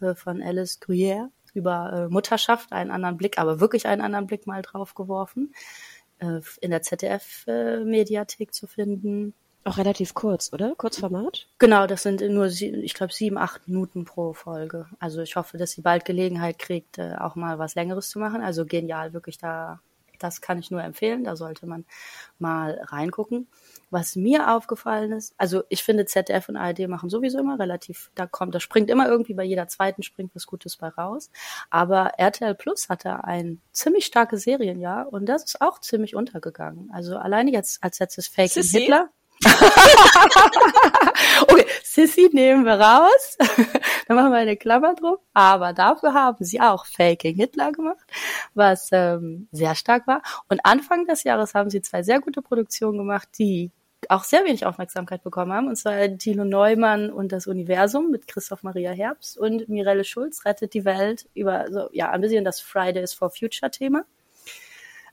äh, 0.02 0.14
von 0.14 0.44
Alice 0.44 0.82
Gruyère 0.82 1.30
über 1.54 1.94
äh, 1.94 2.14
Mutterschaft, 2.14 2.74
einen 2.74 2.92
anderen 2.92 3.16
Blick, 3.16 3.38
aber 3.40 3.62
wirklich 3.62 3.88
einen 3.88 4.02
anderen 4.02 4.28
Blick 4.28 4.46
mal 4.46 4.62
drauf 4.62 4.94
geworfen. 4.94 5.54
Äh, 6.20 6.42
in 6.60 6.72
der 6.72 6.82
ZDF-Mediathek 6.82 8.50
äh, 8.50 8.52
zu 8.52 8.68
finden. 8.68 9.34
Auch 9.66 9.78
relativ 9.78 10.14
kurz, 10.14 10.52
oder? 10.52 10.76
Kurzformat? 10.76 11.48
Genau, 11.58 11.88
das 11.88 12.04
sind 12.04 12.22
nur, 12.22 12.48
ich 12.48 12.94
glaube, 12.94 13.14
sieben, 13.14 13.38
acht 13.38 13.66
Minuten 13.68 14.04
pro 14.04 14.34
Folge. 14.34 14.88
Also 15.00 15.22
ich 15.22 15.38
hoffe, 15.38 15.58
dass 15.58 15.72
sie 15.72 15.82
bald 15.82 16.04
Gelegenheit 16.04 16.60
kriegt, 16.60 16.98
äh, 16.98 17.16
auch 17.18 17.36
mal 17.36 17.60
was 17.60 17.76
Längeres 17.76 18.10
zu 18.10 18.20
machen. 18.20 18.42
Also 18.42 18.66
genial, 18.66 19.14
wirklich 19.14 19.38
da, 19.38 19.80
das 20.20 20.42
kann 20.42 20.60
ich 20.60 20.70
nur 20.70 20.84
empfehlen. 20.84 21.24
Da 21.24 21.38
sollte 21.38 21.66
man 21.66 21.86
mal 22.40 22.82
reingucken. 22.84 23.48
Was 23.90 24.18
mir 24.18 24.54
aufgefallen 24.54 25.14
ist, 25.14 25.34
also 25.38 25.64
ich 25.70 25.84
finde 25.84 26.06
ZDF 26.06 26.50
und 26.50 26.58
ARD 26.58 26.90
machen 26.90 27.10
sowieso 27.10 27.40
immer 27.40 27.58
relativ, 27.58 28.12
da 28.16 28.26
kommt, 28.26 28.54
da 28.54 28.60
springt 28.60 28.90
immer 28.90 29.08
irgendwie 29.08 29.34
bei 29.34 29.44
jeder 29.44 29.68
zweiten 29.70 30.04
springt 30.04 30.36
was 30.36 30.46
Gutes 30.46 30.76
bei 30.76 30.90
raus. 30.90 31.30
Aber 31.70 32.14
RTL 32.18 32.56
Plus 32.56 32.90
hatte 32.90 33.24
ein 33.24 33.62
ziemlich 33.72 34.06
starkes 34.06 34.44
Serienjahr 34.44 35.14
und 35.14 35.28
das 35.28 35.46
ist 35.46 35.62
auch 35.62 35.80
ziemlich 35.80 36.16
untergegangen. 36.16 36.90
Also 36.92 37.18
alleine 37.18 37.52
jetzt 37.52 37.82
als 37.82 38.00
letztes 38.00 38.28
Fake 38.28 38.52
Hitler. 38.52 39.10
okay, 41.48 41.66
Sissy 41.84 42.30
nehmen 42.32 42.66
wir 42.66 42.80
raus. 42.80 43.38
Dann 44.08 44.18
machen 44.18 44.32
wir 44.32 44.40
eine 44.40 44.58
Klammer 44.58 44.96
drum. 44.96 45.18
Aber 45.34 45.74
dafür 45.74 46.14
haben 46.14 46.44
sie 46.44 46.62
auch 46.62 46.86
Faking 46.86 47.36
Hitler 47.36 47.72
gemacht, 47.72 48.06
was 48.54 48.90
ähm, 48.92 49.48
sehr 49.52 49.76
stark 49.76 50.08
war. 50.08 50.22
Und 50.50 50.66
Anfang 50.66 51.06
des 51.06 51.24
Jahres 51.24 51.54
haben 51.54 51.70
sie 51.70 51.82
zwei 51.82 52.04
sehr 52.04 52.22
gute 52.22 52.42
Produktionen 52.42 52.98
gemacht, 52.98 53.30
die 53.38 53.72
auch 54.10 54.24
sehr 54.24 54.44
wenig 54.44 54.66
Aufmerksamkeit 54.66 55.24
bekommen 55.24 55.54
haben. 55.54 55.68
Und 55.68 55.76
zwar 55.76 56.18
Thilo 56.18 56.46
Neumann 56.46 57.12
und 57.12 57.32
das 57.32 57.48
Universum 57.48 58.12
mit 58.12 58.28
Christoph 58.28 58.64
Maria 58.64 58.92
Herbst 58.92 59.38
und 59.38 59.70
Mirelle 59.70 60.04
Schulz 60.04 60.46
rettet 60.46 60.74
die 60.74 60.86
Welt 60.86 61.28
über 61.34 61.72
so, 61.72 61.90
ja, 61.92 62.12
ein 62.12 62.22
bisschen 62.22 62.44
das 62.44 62.60
Fridays 62.60 63.14
for 63.14 63.30
Future 63.30 63.72
Thema. 63.72 64.06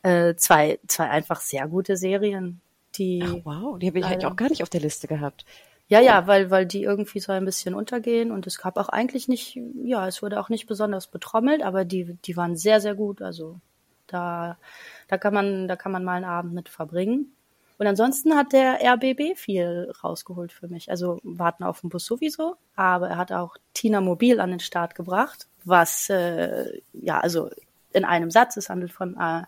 Äh, 0.02 0.34
zwei, 0.36 0.78
zwei 0.86 1.10
einfach 1.10 1.40
sehr 1.40 1.68
gute 1.68 1.96
Serien 1.96 2.60
die. 2.98 3.22
Ach, 3.24 3.36
wow, 3.44 3.78
die 3.78 3.88
habe 3.88 3.98
ich 3.98 4.04
eigentlich 4.04 4.26
auch 4.26 4.36
gar 4.36 4.48
nicht 4.48 4.62
auf 4.62 4.68
der 4.68 4.80
Liste 4.80 5.06
gehabt. 5.06 5.44
Ja, 5.88 5.98
ja, 6.00 6.28
weil, 6.28 6.52
weil 6.52 6.66
die 6.66 6.84
irgendwie 6.84 7.18
so 7.18 7.32
ein 7.32 7.44
bisschen 7.44 7.74
untergehen 7.74 8.30
und 8.30 8.46
es 8.46 8.58
gab 8.58 8.76
auch 8.76 8.88
eigentlich 8.88 9.26
nicht, 9.26 9.58
ja, 9.82 10.06
es 10.06 10.22
wurde 10.22 10.38
auch 10.38 10.48
nicht 10.48 10.68
besonders 10.68 11.08
betrommelt, 11.08 11.62
aber 11.62 11.84
die, 11.84 12.16
die 12.24 12.36
waren 12.36 12.56
sehr, 12.56 12.80
sehr 12.80 12.94
gut. 12.94 13.20
Also 13.20 13.58
da, 14.06 14.56
da 15.08 15.18
kann 15.18 15.34
man, 15.34 15.66
da 15.66 15.74
kann 15.74 15.90
man 15.90 16.04
mal 16.04 16.14
einen 16.14 16.26
Abend 16.26 16.54
mit 16.54 16.68
verbringen. 16.68 17.32
Und 17.78 17.88
ansonsten 17.88 18.36
hat 18.36 18.52
der 18.52 18.78
RBB 18.84 19.36
viel 19.36 19.90
rausgeholt 20.04 20.52
für 20.52 20.68
mich. 20.68 20.90
Also 20.90 21.18
warten 21.24 21.64
auf 21.64 21.80
den 21.80 21.90
Bus 21.90 22.04
sowieso, 22.04 22.56
aber 22.76 23.08
er 23.08 23.16
hat 23.16 23.32
auch 23.32 23.56
Tina 23.74 24.00
Mobil 24.00 24.38
an 24.38 24.50
den 24.50 24.60
Start 24.60 24.94
gebracht, 24.94 25.48
was 25.64 26.08
äh, 26.08 26.82
ja 26.92 27.18
also 27.18 27.50
in 27.92 28.04
einem 28.04 28.30
Satz. 28.30 28.56
Es 28.56 28.68
handelt 28.68 28.92
von 28.92 29.16
äh, 29.16 29.42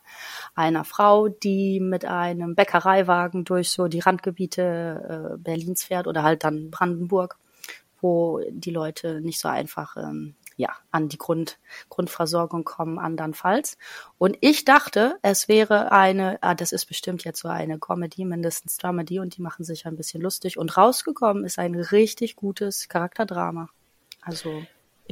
einer 0.54 0.84
Frau, 0.84 1.28
die 1.28 1.80
mit 1.80 2.04
einem 2.04 2.54
Bäckereiwagen 2.54 3.44
durch 3.44 3.70
so 3.70 3.88
die 3.88 4.00
Randgebiete 4.00 5.34
äh, 5.34 5.38
Berlins 5.38 5.84
fährt 5.84 6.06
oder 6.06 6.22
halt 6.22 6.44
dann 6.44 6.70
Brandenburg, 6.70 7.38
wo 8.00 8.40
die 8.50 8.70
Leute 8.70 9.20
nicht 9.20 9.40
so 9.40 9.48
einfach 9.48 9.96
ähm, 9.96 10.34
ja, 10.56 10.76
an 10.90 11.08
die 11.08 11.18
Grund, 11.18 11.58
Grundversorgung 11.88 12.64
kommen 12.64 12.98
andernfalls. 12.98 13.78
Und 14.18 14.36
ich 14.40 14.64
dachte, 14.64 15.18
es 15.22 15.48
wäre 15.48 15.92
eine, 15.92 16.38
ah, 16.42 16.54
das 16.54 16.72
ist 16.72 16.86
bestimmt 16.86 17.24
jetzt 17.24 17.40
so 17.40 17.48
eine 17.48 17.78
Comedy, 17.78 18.24
mindestens 18.24 18.76
Dramedy 18.76 19.18
und 19.18 19.36
die 19.36 19.42
machen 19.42 19.64
sich 19.64 19.86
ein 19.86 19.96
bisschen 19.96 20.20
lustig. 20.20 20.58
Und 20.58 20.76
rausgekommen 20.76 21.44
ist 21.44 21.58
ein 21.58 21.74
richtig 21.74 22.36
gutes 22.36 22.88
Charakterdrama. 22.88 23.68
Also 24.20 24.62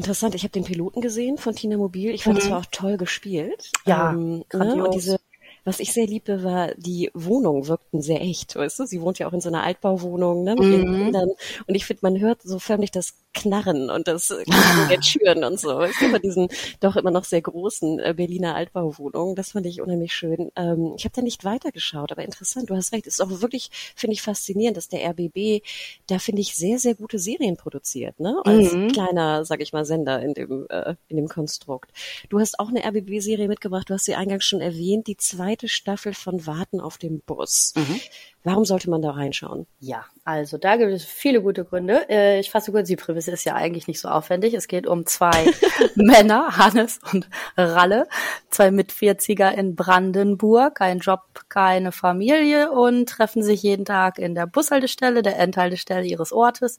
Interessant, 0.00 0.34
ich 0.34 0.44
habe 0.44 0.52
den 0.52 0.64
Piloten 0.64 1.02
gesehen 1.02 1.36
von 1.36 1.54
Tina 1.54 1.76
Mobil. 1.76 2.14
Ich 2.14 2.24
fand, 2.24 2.36
mhm. 2.36 2.40
das 2.40 2.50
war 2.50 2.58
auch 2.60 2.66
toll 2.70 2.96
gespielt. 2.96 3.70
Ja, 3.84 4.12
ähm, 4.12 4.46
ne? 4.50 4.82
Und 4.82 4.94
diese 4.94 5.19
was 5.64 5.80
ich 5.80 5.92
sehr 5.92 6.06
liebte, 6.06 6.42
war, 6.42 6.74
die 6.76 7.10
Wohnungen 7.14 7.68
wirkten 7.68 8.02
sehr 8.02 8.20
echt, 8.20 8.56
weißt 8.56 8.80
du? 8.80 8.86
Sie 8.86 9.00
wohnt 9.00 9.18
ja 9.18 9.28
auch 9.28 9.32
in 9.32 9.40
so 9.40 9.48
einer 9.48 9.62
Altbauwohnung, 9.62 10.44
ne, 10.44 10.54
mit 10.54 10.64
mhm. 10.64 10.72
ihren 10.72 10.96
Kindern. 11.04 11.28
Und 11.66 11.74
ich 11.74 11.86
finde, 11.86 12.00
man 12.02 12.20
hört 12.20 12.42
so 12.42 12.58
förmlich 12.58 12.90
das 12.90 13.14
Knarren 13.32 13.90
und 13.90 14.08
das 14.08 14.28
Knarren 14.28 14.88
der 14.88 15.00
Türen 15.00 15.44
und 15.44 15.60
so. 15.60 15.68
Weißt 15.78 16.00
du, 16.00 16.10
bei 16.10 16.18
diesen 16.18 16.48
doch 16.80 16.96
immer 16.96 17.10
noch 17.10 17.24
sehr 17.24 17.42
großen 17.42 18.00
äh, 18.00 18.14
Berliner 18.16 18.54
Altbauwohnungen. 18.56 19.36
Das 19.36 19.52
fand 19.52 19.66
ich 19.66 19.80
unheimlich 19.80 20.12
schön. 20.14 20.50
Ähm, 20.56 20.94
ich 20.96 21.04
habe 21.04 21.14
da 21.14 21.22
nicht 21.22 21.44
weitergeschaut, 21.44 22.10
aber 22.10 22.24
interessant, 22.24 22.70
du 22.70 22.76
hast 22.76 22.92
recht. 22.92 23.06
Es 23.06 23.14
ist 23.14 23.20
auch 23.20 23.40
wirklich, 23.40 23.70
finde 23.94 24.14
ich, 24.14 24.22
faszinierend, 24.22 24.76
dass 24.76 24.88
der 24.88 25.08
RBB 25.10 25.62
da, 26.08 26.18
finde 26.18 26.42
ich, 26.42 26.56
sehr, 26.56 26.78
sehr 26.78 26.94
gute 26.94 27.18
Serien 27.18 27.56
produziert, 27.56 28.18
ne? 28.18 28.40
Als 28.44 28.72
mhm. 28.72 28.88
kleiner, 28.88 29.44
sag 29.44 29.60
ich 29.60 29.72
mal, 29.72 29.84
Sender 29.84 30.20
in 30.20 30.34
dem, 30.34 30.66
äh, 30.68 30.94
in 31.08 31.16
dem 31.16 31.28
Konstrukt. 31.28 31.92
Du 32.28 32.40
hast 32.40 32.58
auch 32.58 32.68
eine 32.68 32.84
RBB-Serie 32.84 33.48
mitgebracht, 33.48 33.88
du 33.90 33.94
hast 33.94 34.06
sie 34.06 34.14
eingangs 34.14 34.44
schon 34.44 34.60
erwähnt, 34.60 35.06
die 35.06 35.16
zweite 35.50 35.68
Staffel 35.68 36.14
von 36.14 36.46
Warten 36.46 36.80
auf 36.80 36.96
dem 36.96 37.20
Bus. 37.20 37.72
Mhm. 37.76 38.00
Warum 38.44 38.64
sollte 38.64 38.88
man 38.88 39.02
da 39.02 39.10
reinschauen? 39.10 39.66
Ja, 39.80 40.06
also 40.24 40.58
da 40.58 40.76
gibt 40.76 40.92
es 40.92 41.04
viele 41.04 41.42
gute 41.42 41.64
Gründe. 41.64 42.08
Äh, 42.08 42.38
ich 42.38 42.50
fasse 42.50 42.70
kurz, 42.70 42.86
die 42.86 42.96
Prämisse 42.96 43.32
ist 43.32 43.44
ja 43.44 43.54
eigentlich 43.54 43.88
nicht 43.88 44.00
so 44.00 44.08
aufwendig. 44.08 44.54
Es 44.54 44.68
geht 44.68 44.86
um 44.86 45.06
zwei 45.06 45.46
Männer, 45.96 46.56
Hannes 46.56 47.00
und 47.12 47.28
Ralle, 47.56 48.06
zwei 48.48 48.70
Mitvierziger 48.70 49.52
in 49.56 49.74
Brandenburg, 49.74 50.76
kein 50.76 51.00
Job, 51.00 51.22
keine 51.48 51.90
Familie 51.90 52.70
und 52.70 53.08
treffen 53.08 53.42
sich 53.42 53.62
jeden 53.62 53.84
Tag 53.84 54.18
in 54.18 54.34
der 54.34 54.46
Bushaltestelle, 54.46 55.22
der 55.22 55.38
Endhaltestelle 55.38 56.06
ihres 56.06 56.32
Ortes, 56.32 56.78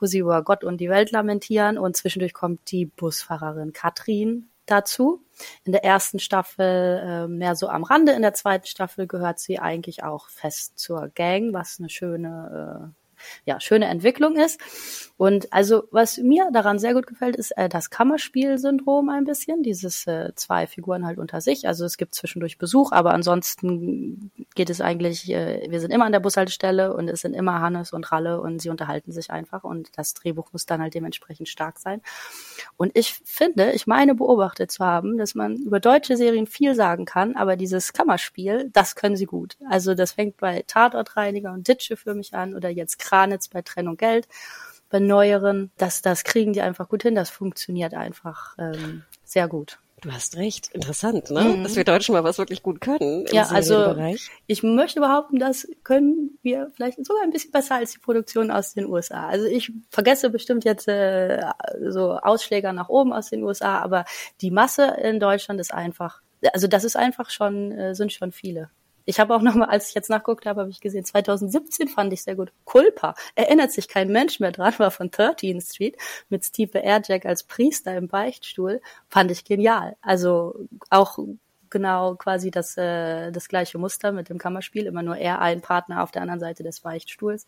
wo 0.00 0.06
sie 0.06 0.18
über 0.18 0.42
Gott 0.42 0.64
und 0.64 0.78
die 0.78 0.90
Welt 0.90 1.12
lamentieren 1.12 1.78
und 1.78 1.96
zwischendurch 1.96 2.34
kommt 2.34 2.70
die 2.72 2.86
Busfahrerin 2.86 3.72
Katrin 3.72 4.48
dazu. 4.70 5.24
In 5.64 5.72
der 5.72 5.84
ersten 5.84 6.18
Staffel 6.18 7.00
äh, 7.02 7.28
mehr 7.28 7.54
so 7.54 7.68
am 7.68 7.84
Rande, 7.84 8.12
in 8.12 8.22
der 8.22 8.34
zweiten 8.34 8.66
Staffel 8.66 9.06
gehört 9.06 9.38
sie 9.38 9.58
eigentlich 9.58 10.02
auch 10.02 10.28
fest 10.28 10.78
zur 10.78 11.08
Gang, 11.08 11.52
was 11.52 11.78
eine 11.78 11.88
schöne 11.88 12.92
äh, 12.94 13.07
ja, 13.44 13.60
schöne 13.60 13.86
Entwicklung 13.86 14.36
ist. 14.36 14.60
Und 15.18 15.52
also, 15.52 15.82
was 15.90 16.18
mir 16.18 16.48
daran 16.52 16.78
sehr 16.78 16.94
gut 16.94 17.08
gefällt, 17.08 17.34
ist 17.34 17.50
äh, 17.56 17.68
das 17.68 17.90
Kammerspiel-Syndrom 17.90 19.08
ein 19.08 19.24
bisschen, 19.24 19.64
dieses 19.64 20.06
äh, 20.06 20.32
zwei 20.36 20.68
Figuren 20.68 21.04
halt 21.04 21.18
unter 21.18 21.40
sich. 21.40 21.66
Also 21.66 21.84
es 21.84 21.96
gibt 21.96 22.14
zwischendurch 22.14 22.56
Besuch, 22.56 22.92
aber 22.92 23.12
ansonsten 23.12 24.30
geht 24.54 24.70
es 24.70 24.80
eigentlich, 24.80 25.28
äh, 25.28 25.66
wir 25.68 25.80
sind 25.80 25.90
immer 25.90 26.04
an 26.04 26.12
der 26.12 26.20
Bushaltestelle 26.20 26.94
und 26.94 27.08
es 27.08 27.22
sind 27.22 27.34
immer 27.34 27.60
Hannes 27.60 27.92
und 27.92 28.12
Ralle 28.12 28.40
und 28.40 28.62
sie 28.62 28.70
unterhalten 28.70 29.10
sich 29.10 29.32
einfach 29.32 29.64
und 29.64 29.90
das 29.98 30.14
Drehbuch 30.14 30.52
muss 30.52 30.66
dann 30.66 30.80
halt 30.80 30.94
dementsprechend 30.94 31.48
stark 31.48 31.80
sein. 31.80 32.00
Und 32.76 32.96
ich 32.96 33.14
finde, 33.24 33.72
ich 33.72 33.88
meine 33.88 34.14
beobachtet 34.14 34.70
zu 34.70 34.84
haben, 34.84 35.18
dass 35.18 35.34
man 35.34 35.56
über 35.56 35.80
deutsche 35.80 36.16
Serien 36.16 36.46
viel 36.46 36.76
sagen 36.76 37.06
kann, 37.06 37.34
aber 37.34 37.56
dieses 37.56 37.92
Kammerspiel, 37.92 38.70
das 38.72 38.94
können 38.94 39.16
sie 39.16 39.26
gut. 39.26 39.56
Also 39.68 39.94
das 39.94 40.12
fängt 40.12 40.36
bei 40.36 40.62
Tatortreiniger 40.64 41.52
und 41.52 41.66
Ditsche 41.66 41.96
für 41.96 42.14
mich 42.14 42.34
an 42.34 42.54
oder 42.54 42.68
jetzt 42.68 42.98
Kranitz 43.08 43.48
bei 43.48 43.62
Trennung 43.62 43.96
Geld, 43.96 44.28
bei 44.90 44.98
neueren, 45.00 45.70
das, 45.76 46.02
das 46.02 46.24
kriegen 46.24 46.52
die 46.52 46.62
einfach 46.62 46.88
gut 46.88 47.02
hin, 47.02 47.14
das 47.14 47.30
funktioniert 47.30 47.94
einfach 47.94 48.56
ähm, 48.58 49.04
sehr 49.24 49.48
gut. 49.48 49.78
Du 50.00 50.12
hast 50.12 50.36
recht, 50.36 50.68
interessant, 50.68 51.30
ne? 51.30 51.42
Mhm. 51.42 51.64
Dass 51.64 51.74
wir 51.74 51.82
Deutschen 51.82 52.12
mal 52.12 52.22
was 52.22 52.38
wirklich 52.38 52.62
gut 52.62 52.80
können. 52.80 53.26
Im 53.26 53.34
ja, 53.34 53.48
also 53.48 53.96
ich 54.46 54.62
möchte 54.62 55.00
behaupten, 55.00 55.40
das 55.40 55.66
können 55.82 56.38
wir 56.42 56.70
vielleicht 56.76 57.04
sogar 57.04 57.24
ein 57.24 57.32
bisschen 57.32 57.50
besser 57.50 57.76
als 57.76 57.92
die 57.92 57.98
Produktion 57.98 58.52
aus 58.52 58.74
den 58.74 58.86
USA. 58.86 59.26
Also 59.26 59.46
ich 59.46 59.72
vergesse 59.90 60.30
bestimmt 60.30 60.64
jetzt 60.64 60.86
äh, 60.86 61.40
so 61.88 62.12
Ausschläger 62.12 62.72
nach 62.72 62.88
oben 62.88 63.12
aus 63.12 63.30
den 63.30 63.42
USA, 63.42 63.80
aber 63.80 64.04
die 64.40 64.52
Masse 64.52 64.84
in 65.02 65.18
Deutschland 65.18 65.60
ist 65.60 65.74
einfach, 65.74 66.22
also 66.52 66.68
das 66.68 66.84
ist 66.84 66.96
einfach 66.96 67.30
schon, 67.30 67.72
äh, 67.72 67.94
sind 67.96 68.12
schon 68.12 68.30
viele. 68.30 68.70
Ich 69.08 69.18
habe 69.18 69.34
auch 69.34 69.40
nochmal, 69.40 69.70
als 69.70 69.88
ich 69.88 69.94
jetzt 69.94 70.10
nachgeguckt 70.10 70.44
habe, 70.44 70.60
habe 70.60 70.70
ich 70.70 70.82
gesehen, 70.82 71.02
2017 71.02 71.88
fand 71.88 72.12
ich 72.12 72.22
sehr 72.22 72.36
gut. 72.36 72.52
Culpa. 72.66 73.14
Erinnert 73.34 73.72
sich 73.72 73.88
kein 73.88 74.12
Mensch 74.12 74.38
mehr 74.38 74.52
dran, 74.52 74.74
war 74.76 74.90
von 74.90 75.10
13th 75.10 75.66
Street 75.72 75.96
mit 76.28 76.44
Steve 76.44 76.78
Airjack 76.78 77.24
als 77.24 77.42
Priester 77.42 77.96
im 77.96 78.08
Beichtstuhl. 78.08 78.82
Fand 79.08 79.30
ich 79.30 79.46
genial. 79.46 79.96
Also 80.02 80.66
auch 80.90 81.18
genau 81.70 82.16
quasi 82.16 82.50
das, 82.50 82.76
äh, 82.76 83.32
das 83.32 83.48
gleiche 83.48 83.78
Muster 83.78 84.12
mit 84.12 84.28
dem 84.28 84.36
Kammerspiel, 84.36 84.84
immer 84.84 85.02
nur 85.02 85.16
er 85.16 85.40
ein 85.40 85.62
Partner 85.62 86.02
auf 86.02 86.10
der 86.10 86.20
anderen 86.20 86.40
Seite 86.40 86.62
des 86.62 86.80
Beichtstuhls. 86.80 87.46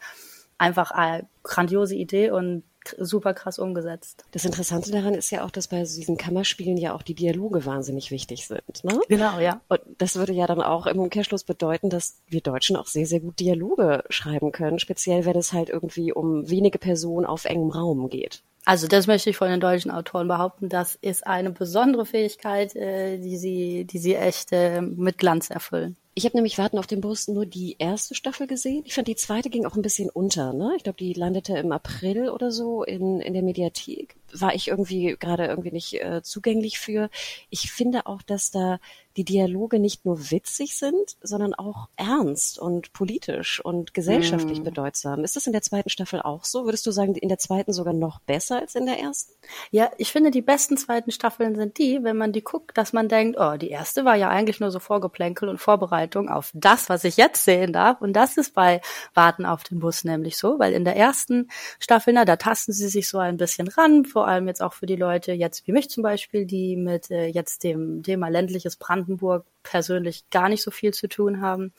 Einfach 0.56 0.92
eine 0.92 1.28
grandiose 1.42 1.94
Idee 1.94 2.30
und 2.30 2.62
super 2.98 3.34
krass 3.34 3.58
umgesetzt. 3.58 4.24
Das 4.32 4.44
Interessante 4.44 4.90
daran 4.90 5.14
ist 5.14 5.30
ja 5.30 5.44
auch, 5.44 5.50
dass 5.50 5.68
bei 5.68 5.80
diesen 5.80 6.16
Kammerspielen 6.16 6.76
ja 6.76 6.94
auch 6.94 7.02
die 7.02 7.14
Dialoge 7.14 7.64
wahnsinnig 7.66 8.10
wichtig 8.10 8.46
sind. 8.46 8.84
Ne? 8.84 9.00
Genau, 9.08 9.38
ja. 9.38 9.60
Und 9.68 9.80
das 9.98 10.16
würde 10.16 10.32
ja 10.32 10.46
dann 10.46 10.62
auch 10.62 10.86
im 10.86 10.98
Umkehrschluss 10.98 11.44
bedeuten, 11.44 11.90
dass 11.90 12.18
wir 12.28 12.40
Deutschen 12.40 12.76
auch 12.76 12.86
sehr, 12.86 13.06
sehr 13.06 13.20
gut 13.20 13.38
Dialoge 13.40 14.04
schreiben 14.08 14.52
können, 14.52 14.78
speziell 14.78 15.24
wenn 15.24 15.36
es 15.36 15.52
halt 15.52 15.68
irgendwie 15.68 16.12
um 16.12 16.48
wenige 16.48 16.78
Personen 16.78 17.26
auf 17.26 17.44
engem 17.44 17.70
Raum 17.70 18.08
geht. 18.08 18.42
Also 18.64 18.86
das 18.88 19.06
möchte 19.06 19.30
ich 19.30 19.36
von 19.36 19.48
den 19.48 19.60
deutschen 19.60 19.90
Autoren 19.90 20.28
behaupten. 20.28 20.68
Das 20.68 20.94
ist 21.00 21.26
eine 21.26 21.50
besondere 21.50 22.04
Fähigkeit, 22.04 22.76
äh, 22.76 23.18
die 23.18 23.36
sie, 23.36 23.84
die 23.84 23.98
sie 23.98 24.14
echt 24.14 24.52
äh, 24.52 24.82
mit 24.82 25.18
Glanz 25.18 25.50
erfüllen. 25.50 25.96
Ich 26.14 26.24
habe 26.24 26.36
nämlich 26.36 26.58
Warten 26.58 26.78
auf 26.78 26.88
den 26.88 27.00
Bus 27.00 27.28
nur 27.28 27.46
die 27.46 27.76
erste 27.78 28.16
Staffel 28.16 28.48
gesehen. 28.48 28.82
Ich 28.84 28.94
fand, 28.94 29.06
die 29.06 29.14
zweite 29.14 29.48
ging 29.48 29.64
auch 29.64 29.76
ein 29.76 29.82
bisschen 29.82 30.10
unter. 30.10 30.52
Ne? 30.52 30.74
Ich 30.76 30.82
glaube, 30.82 30.98
die 30.98 31.12
landete 31.12 31.56
im 31.56 31.70
April 31.70 32.30
oder 32.30 32.50
so 32.50 32.82
in, 32.82 33.20
in 33.20 33.32
der 33.32 33.42
Mediathek. 33.42 34.16
War 34.32 34.54
ich 34.54 34.68
irgendwie 34.68 35.16
gerade 35.18 35.46
irgendwie 35.46 35.72
nicht 35.72 35.94
äh, 35.94 36.20
zugänglich 36.22 36.78
für. 36.78 37.10
Ich 37.48 37.70
finde 37.70 38.06
auch, 38.06 38.22
dass 38.22 38.50
da 38.50 38.80
die 39.16 39.24
Dialoge 39.24 39.80
nicht 39.80 40.04
nur 40.04 40.30
witzig 40.30 40.76
sind, 40.76 41.16
sondern 41.20 41.54
auch 41.54 41.88
ernst 41.96 42.60
und 42.60 42.92
politisch 42.92 43.64
und 43.64 43.92
gesellschaftlich 43.92 44.60
mm. 44.60 44.64
bedeutsam. 44.64 45.24
Ist 45.24 45.34
das 45.34 45.48
in 45.48 45.52
der 45.52 45.62
zweiten 45.62 45.90
Staffel 45.90 46.22
auch 46.22 46.44
so? 46.44 46.64
Würdest 46.64 46.86
du 46.86 46.92
sagen, 46.92 47.16
in 47.16 47.28
der 47.28 47.38
zweiten 47.38 47.72
sogar 47.72 47.92
noch 47.92 48.20
besser 48.20 48.60
als 48.60 48.76
in 48.76 48.86
der 48.86 49.00
ersten? 49.00 49.32
Ja, 49.72 49.90
ich 49.98 50.12
finde, 50.12 50.30
die 50.30 50.42
besten 50.42 50.76
zweiten 50.76 51.10
Staffeln 51.10 51.56
sind 51.56 51.78
die, 51.78 51.98
wenn 52.02 52.16
man 52.16 52.32
die 52.32 52.42
guckt, 52.42 52.78
dass 52.78 52.92
man 52.92 53.08
denkt, 53.08 53.36
oh, 53.40 53.56
die 53.56 53.70
erste 53.70 54.04
war 54.04 54.14
ja 54.14 54.28
eigentlich 54.28 54.60
nur 54.60 54.70
so 54.70 54.78
Vorgeplänkel 54.78 55.48
und 55.48 55.58
Vorbereitung 55.58 55.99
auf 56.28 56.50
das, 56.54 56.88
was 56.88 57.04
ich 57.04 57.16
jetzt 57.16 57.44
sehen 57.44 57.72
darf. 57.72 58.00
Und 58.00 58.12
das 58.12 58.36
ist 58.36 58.54
bei 58.54 58.80
Warten 59.14 59.44
auf 59.44 59.64
den 59.64 59.80
Bus 59.80 60.04
nämlich 60.04 60.38
so, 60.38 60.58
weil 60.58 60.72
in 60.72 60.84
der 60.84 60.96
ersten 60.96 61.48
Staffel, 61.78 62.14
na, 62.14 62.24
da 62.24 62.36
tasten 62.36 62.72
sie 62.72 62.88
sich 62.88 63.08
so 63.08 63.18
ein 63.18 63.36
bisschen 63.36 63.68
ran, 63.68 64.04
vor 64.04 64.28
allem 64.28 64.46
jetzt 64.46 64.62
auch 64.62 64.72
für 64.72 64.86
die 64.86 64.96
Leute 64.96 65.32
jetzt 65.32 65.66
wie 65.66 65.72
mich 65.72 65.90
zum 65.90 66.02
Beispiel, 66.02 66.46
die 66.46 66.76
mit 66.76 67.10
äh, 67.10 67.26
jetzt 67.26 67.64
dem 67.64 68.02
Thema 68.02 68.28
ländliches 68.28 68.76
Brand 68.76 69.00
Brandenburg 69.00 69.46
persönlich 69.62 70.28
gar 70.30 70.48
nicht 70.48 70.62
so 70.62 70.70
viel 70.70 70.92
zu 70.92 71.08
tun 71.08 71.40
haben. 71.40 71.72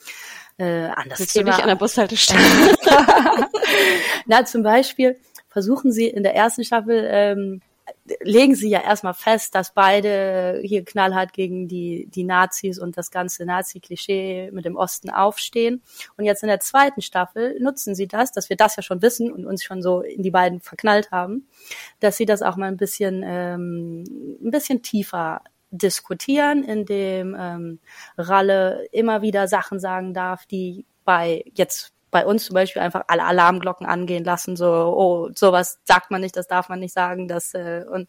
Äh, 0.58 0.86
an 0.86 1.08
das 1.08 1.20
Willst 1.20 1.34
Thema. 1.34 1.44
Du 1.44 1.50
nicht 1.50 1.62
an 1.62 1.68
der 1.68 1.76
Bushaltestelle? 1.76 2.40
Na, 4.26 4.44
zum 4.44 4.62
Beispiel 4.62 5.18
versuchen 5.48 5.92
sie 5.92 6.08
in 6.08 6.22
der 6.22 6.34
ersten 6.34 6.64
Staffel 6.64 7.06
ähm, 7.08 7.62
legen 8.20 8.54
sie 8.54 8.68
ja 8.68 8.80
erstmal 8.80 9.14
fest, 9.14 9.54
dass 9.54 9.72
beide 9.74 10.60
hier 10.64 10.84
knallhart 10.84 11.32
gegen 11.32 11.68
die, 11.68 12.08
die 12.08 12.24
Nazis 12.24 12.78
und 12.78 12.96
das 12.96 13.10
ganze 13.10 13.44
Nazi-Klischee 13.44 14.50
mit 14.52 14.64
dem 14.64 14.76
Osten 14.76 15.10
aufstehen. 15.10 15.82
Und 16.16 16.24
jetzt 16.24 16.42
in 16.42 16.48
der 16.48 16.60
zweiten 16.60 17.00
Staffel 17.00 17.60
nutzen 17.60 17.94
sie 17.94 18.08
das, 18.08 18.32
dass 18.32 18.48
wir 18.48 18.56
das 18.56 18.76
ja 18.76 18.82
schon 18.82 19.02
wissen 19.02 19.30
und 19.30 19.46
uns 19.46 19.62
schon 19.62 19.82
so 19.82 20.00
in 20.00 20.22
die 20.22 20.32
beiden 20.32 20.60
verknallt 20.60 21.10
haben, 21.12 21.46
dass 22.00 22.16
sie 22.16 22.26
das 22.26 22.42
auch 22.42 22.56
mal 22.56 22.66
ein 22.66 22.76
bisschen, 22.76 23.22
ähm, 23.24 24.04
ein 24.42 24.50
bisschen 24.50 24.82
tiefer 24.82 25.42
diskutieren, 25.70 26.64
in 26.64 26.84
dem 26.84 27.36
ähm, 27.38 27.78
Ralle 28.18 28.86
immer 28.92 29.22
wieder 29.22 29.48
Sachen 29.48 29.80
sagen 29.80 30.12
darf, 30.12 30.44
die 30.46 30.84
bei 31.04 31.44
jetzt 31.54 31.92
bei 32.12 32.26
uns 32.26 32.44
zum 32.44 32.54
Beispiel 32.54 32.82
einfach 32.82 33.04
alle 33.08 33.24
Alarmglocken 33.24 33.86
angehen 33.86 34.22
lassen, 34.22 34.54
so, 34.54 34.66
oh, 34.66 35.30
sowas 35.34 35.80
sagt 35.84 36.10
man 36.10 36.20
nicht, 36.20 36.36
das 36.36 36.46
darf 36.46 36.68
man 36.68 36.78
nicht 36.78 36.92
sagen, 36.92 37.26
das, 37.26 37.54
äh, 37.54 37.86
und 37.90 38.06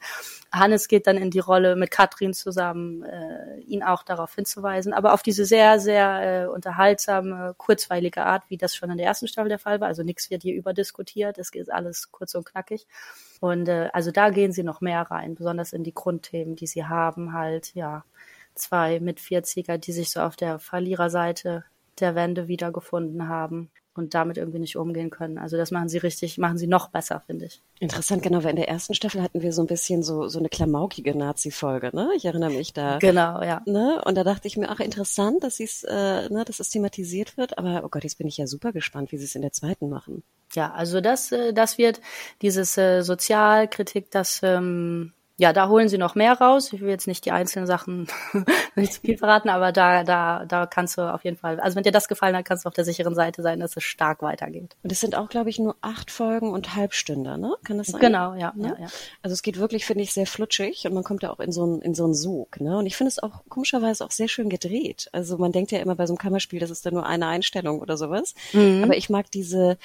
Hannes 0.51 0.89
geht 0.89 1.07
dann 1.07 1.15
in 1.15 1.31
die 1.31 1.39
Rolle 1.39 1.77
mit 1.77 1.89
Katrin 1.89 2.33
zusammen, 2.33 3.03
äh, 3.03 3.59
ihn 3.61 3.81
auch 3.81 4.03
darauf 4.03 4.35
hinzuweisen, 4.35 4.93
aber 4.93 5.13
auf 5.13 5.23
diese 5.23 5.45
sehr, 5.45 5.79
sehr 5.79 6.43
äh, 6.43 6.47
unterhaltsame, 6.47 7.55
kurzweilige 7.57 8.25
Art, 8.25 8.43
wie 8.49 8.57
das 8.57 8.75
schon 8.75 8.91
in 8.91 8.97
der 8.97 9.07
ersten 9.07 9.29
Staffel 9.29 9.47
der 9.47 9.57
Fall 9.57 9.79
war, 9.79 9.87
also 9.87 10.03
nichts 10.03 10.29
wird 10.29 10.41
hier 10.43 10.53
überdiskutiert, 10.53 11.37
es 11.37 11.51
geht 11.51 11.71
alles 11.71 12.11
kurz 12.11 12.35
und 12.35 12.45
knackig. 12.45 12.85
Und 13.39 13.69
äh, 13.69 13.89
also 13.93 14.11
da 14.11 14.31
gehen 14.31 14.51
sie 14.51 14.63
noch 14.63 14.81
mehr 14.81 15.03
rein, 15.03 15.33
besonders 15.35 15.71
in 15.71 15.85
die 15.85 15.93
Grundthemen, 15.93 16.57
die 16.57 16.67
sie 16.67 16.85
haben, 16.85 17.31
halt, 17.31 17.73
ja, 17.73 18.03
zwei 18.53 18.99
mit 18.99 19.21
40er, 19.21 19.77
die 19.77 19.93
sich 19.93 20.11
so 20.11 20.19
auf 20.19 20.35
der 20.35 20.59
Verliererseite 20.59 21.63
der 22.01 22.15
Wände 22.15 22.49
wiedergefunden 22.49 23.29
haben 23.29 23.71
und 23.95 24.13
damit 24.13 24.37
irgendwie 24.37 24.59
nicht 24.59 24.75
umgehen 24.75 25.09
können. 25.09 25.37
Also 25.37 25.57
das 25.57 25.71
machen 25.71 25.89
sie 25.89 25.97
richtig, 25.97 26.37
machen 26.37 26.57
sie 26.57 26.67
noch 26.67 26.89
besser, 26.89 27.23
finde 27.25 27.45
ich. 27.45 27.61
Interessant, 27.79 28.23
genau, 28.23 28.43
weil 28.43 28.51
in 28.51 28.55
der 28.57 28.69
ersten 28.69 28.93
Staffel 28.93 29.21
hatten 29.21 29.41
wir 29.41 29.53
so 29.53 29.61
ein 29.61 29.67
bisschen 29.67 30.03
so, 30.03 30.27
so 30.27 30.39
eine 30.39 30.49
klamaukige 30.49 31.17
Nazi-Folge, 31.17 31.91
ne? 31.93 32.09
Ich 32.15 32.25
erinnere 32.25 32.51
mich 32.51 32.73
da. 32.73 32.97
Genau, 32.99 33.41
ja. 33.41 33.61
Ne? 33.65 34.01
Und 34.05 34.15
da 34.15 34.23
dachte 34.23 34.47
ich 34.47 34.57
mir, 34.57 34.69
ach, 34.69 34.79
interessant, 34.79 35.43
dass 35.43 35.59
es, 35.59 35.83
äh, 35.83 36.29
ne, 36.29 36.43
dass 36.45 36.59
es 36.59 36.69
thematisiert 36.69 37.37
wird, 37.37 37.57
aber 37.57 37.83
oh 37.83 37.89
Gott, 37.89 38.03
jetzt 38.03 38.17
bin 38.17 38.27
ich 38.27 38.37
ja 38.37 38.47
super 38.47 38.71
gespannt, 38.71 39.11
wie 39.11 39.17
sie 39.17 39.25
es 39.25 39.35
in 39.35 39.41
der 39.41 39.51
zweiten 39.51 39.89
machen. 39.89 40.23
Ja, 40.53 40.71
also 40.71 41.01
das, 41.01 41.31
äh, 41.31 41.53
das 41.53 41.77
wird 41.77 42.01
dieses 42.41 42.77
äh, 42.77 43.01
Sozialkritik, 43.01 44.11
das 44.11 44.41
ähm, 44.43 45.13
ja, 45.37 45.51
da 45.51 45.67
holen 45.67 45.89
sie 45.89 45.97
noch 45.97 46.13
mehr 46.13 46.33
raus. 46.33 46.71
Ich 46.73 46.81
will 46.81 46.89
jetzt 46.89 47.07
nicht 47.07 47.25
die 47.25 47.31
einzelnen 47.31 47.65
Sachen 47.65 48.07
nicht 48.75 48.93
zu 48.93 49.01
viel 49.01 49.17
verraten, 49.17 49.49
aber 49.49 49.71
da, 49.71 50.03
da, 50.03 50.45
da 50.45 50.67
kannst 50.67 50.97
du 50.97 51.01
auf 51.01 51.23
jeden 51.23 51.37
Fall, 51.37 51.59
also 51.59 51.75
wenn 51.75 51.83
dir 51.83 51.91
das 51.91 52.07
gefallen 52.07 52.35
hat, 52.35 52.45
kannst 52.45 52.65
du 52.65 52.67
auf 52.67 52.75
der 52.75 52.85
sicheren 52.85 53.15
Seite 53.15 53.41
sein, 53.41 53.59
dass 53.59 53.75
es 53.75 53.83
stark 53.83 54.21
weitergeht. 54.21 54.75
Und 54.83 54.91
es 54.91 54.99
sind 54.99 55.15
auch, 55.15 55.29
glaube 55.29 55.49
ich, 55.49 55.57
nur 55.57 55.75
acht 55.81 56.11
Folgen 56.11 56.51
und 56.51 56.75
Halbstünder, 56.75 57.37
ne? 57.37 57.55
Kann 57.63 57.79
das 57.79 57.87
sein? 57.87 58.01
Genau, 58.01 58.35
ja, 58.35 58.53
ne? 58.55 58.75
ja, 58.77 58.85
ja. 58.85 58.87
Also 59.23 59.33
es 59.33 59.41
geht 59.41 59.57
wirklich, 59.57 59.85
finde 59.85 60.03
ich, 60.03 60.13
sehr 60.13 60.27
flutschig 60.27 60.85
und 60.85 60.93
man 60.93 61.03
kommt 61.03 61.23
ja 61.23 61.31
auch 61.31 61.39
in 61.39 61.51
so 61.51 61.63
einen, 61.63 61.81
in 61.81 61.95
so 61.95 62.03
einen 62.03 62.13
Sog, 62.13 62.61
ne? 62.61 62.77
Und 62.77 62.85
ich 62.85 62.95
finde 62.95 63.09
es 63.09 63.17
auch 63.17 63.43
komischerweise 63.49 64.05
auch 64.05 64.11
sehr 64.11 64.27
schön 64.27 64.49
gedreht. 64.49 65.09
Also 65.13 65.39
man 65.39 65.51
denkt 65.51 65.71
ja 65.71 65.79
immer 65.79 65.95
bei 65.95 66.05
so 66.05 66.13
einem 66.13 66.19
Kammerspiel, 66.19 66.59
das 66.59 66.69
ist 66.69 66.85
da 66.85 66.91
nur 66.91 67.07
eine 67.07 67.25
Einstellung 67.25 67.79
oder 67.79 67.97
sowas. 67.97 68.35
Mhm. 68.53 68.83
Aber 68.83 68.95
ich 68.95 69.09
mag 69.09 69.31
diese, 69.31 69.77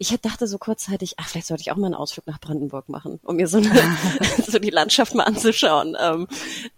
ich 0.00 0.18
dachte 0.22 0.46
so 0.46 0.56
kurzzeitig, 0.56 1.16
ach, 1.18 1.28
vielleicht 1.28 1.46
sollte 1.46 1.60
ich 1.60 1.70
auch 1.70 1.76
mal 1.76 1.84
einen 1.84 1.94
Ausflug 1.94 2.26
nach 2.26 2.40
Brandenburg 2.40 2.88
machen, 2.88 3.20
um 3.22 3.36
mir 3.36 3.46
so, 3.46 3.58
eine, 3.58 3.70
so 4.46 4.58
die 4.58 4.70
Landschaft 4.70 5.14
mal 5.14 5.24
anzuschauen. 5.24 5.94
Ähm, 6.00 6.26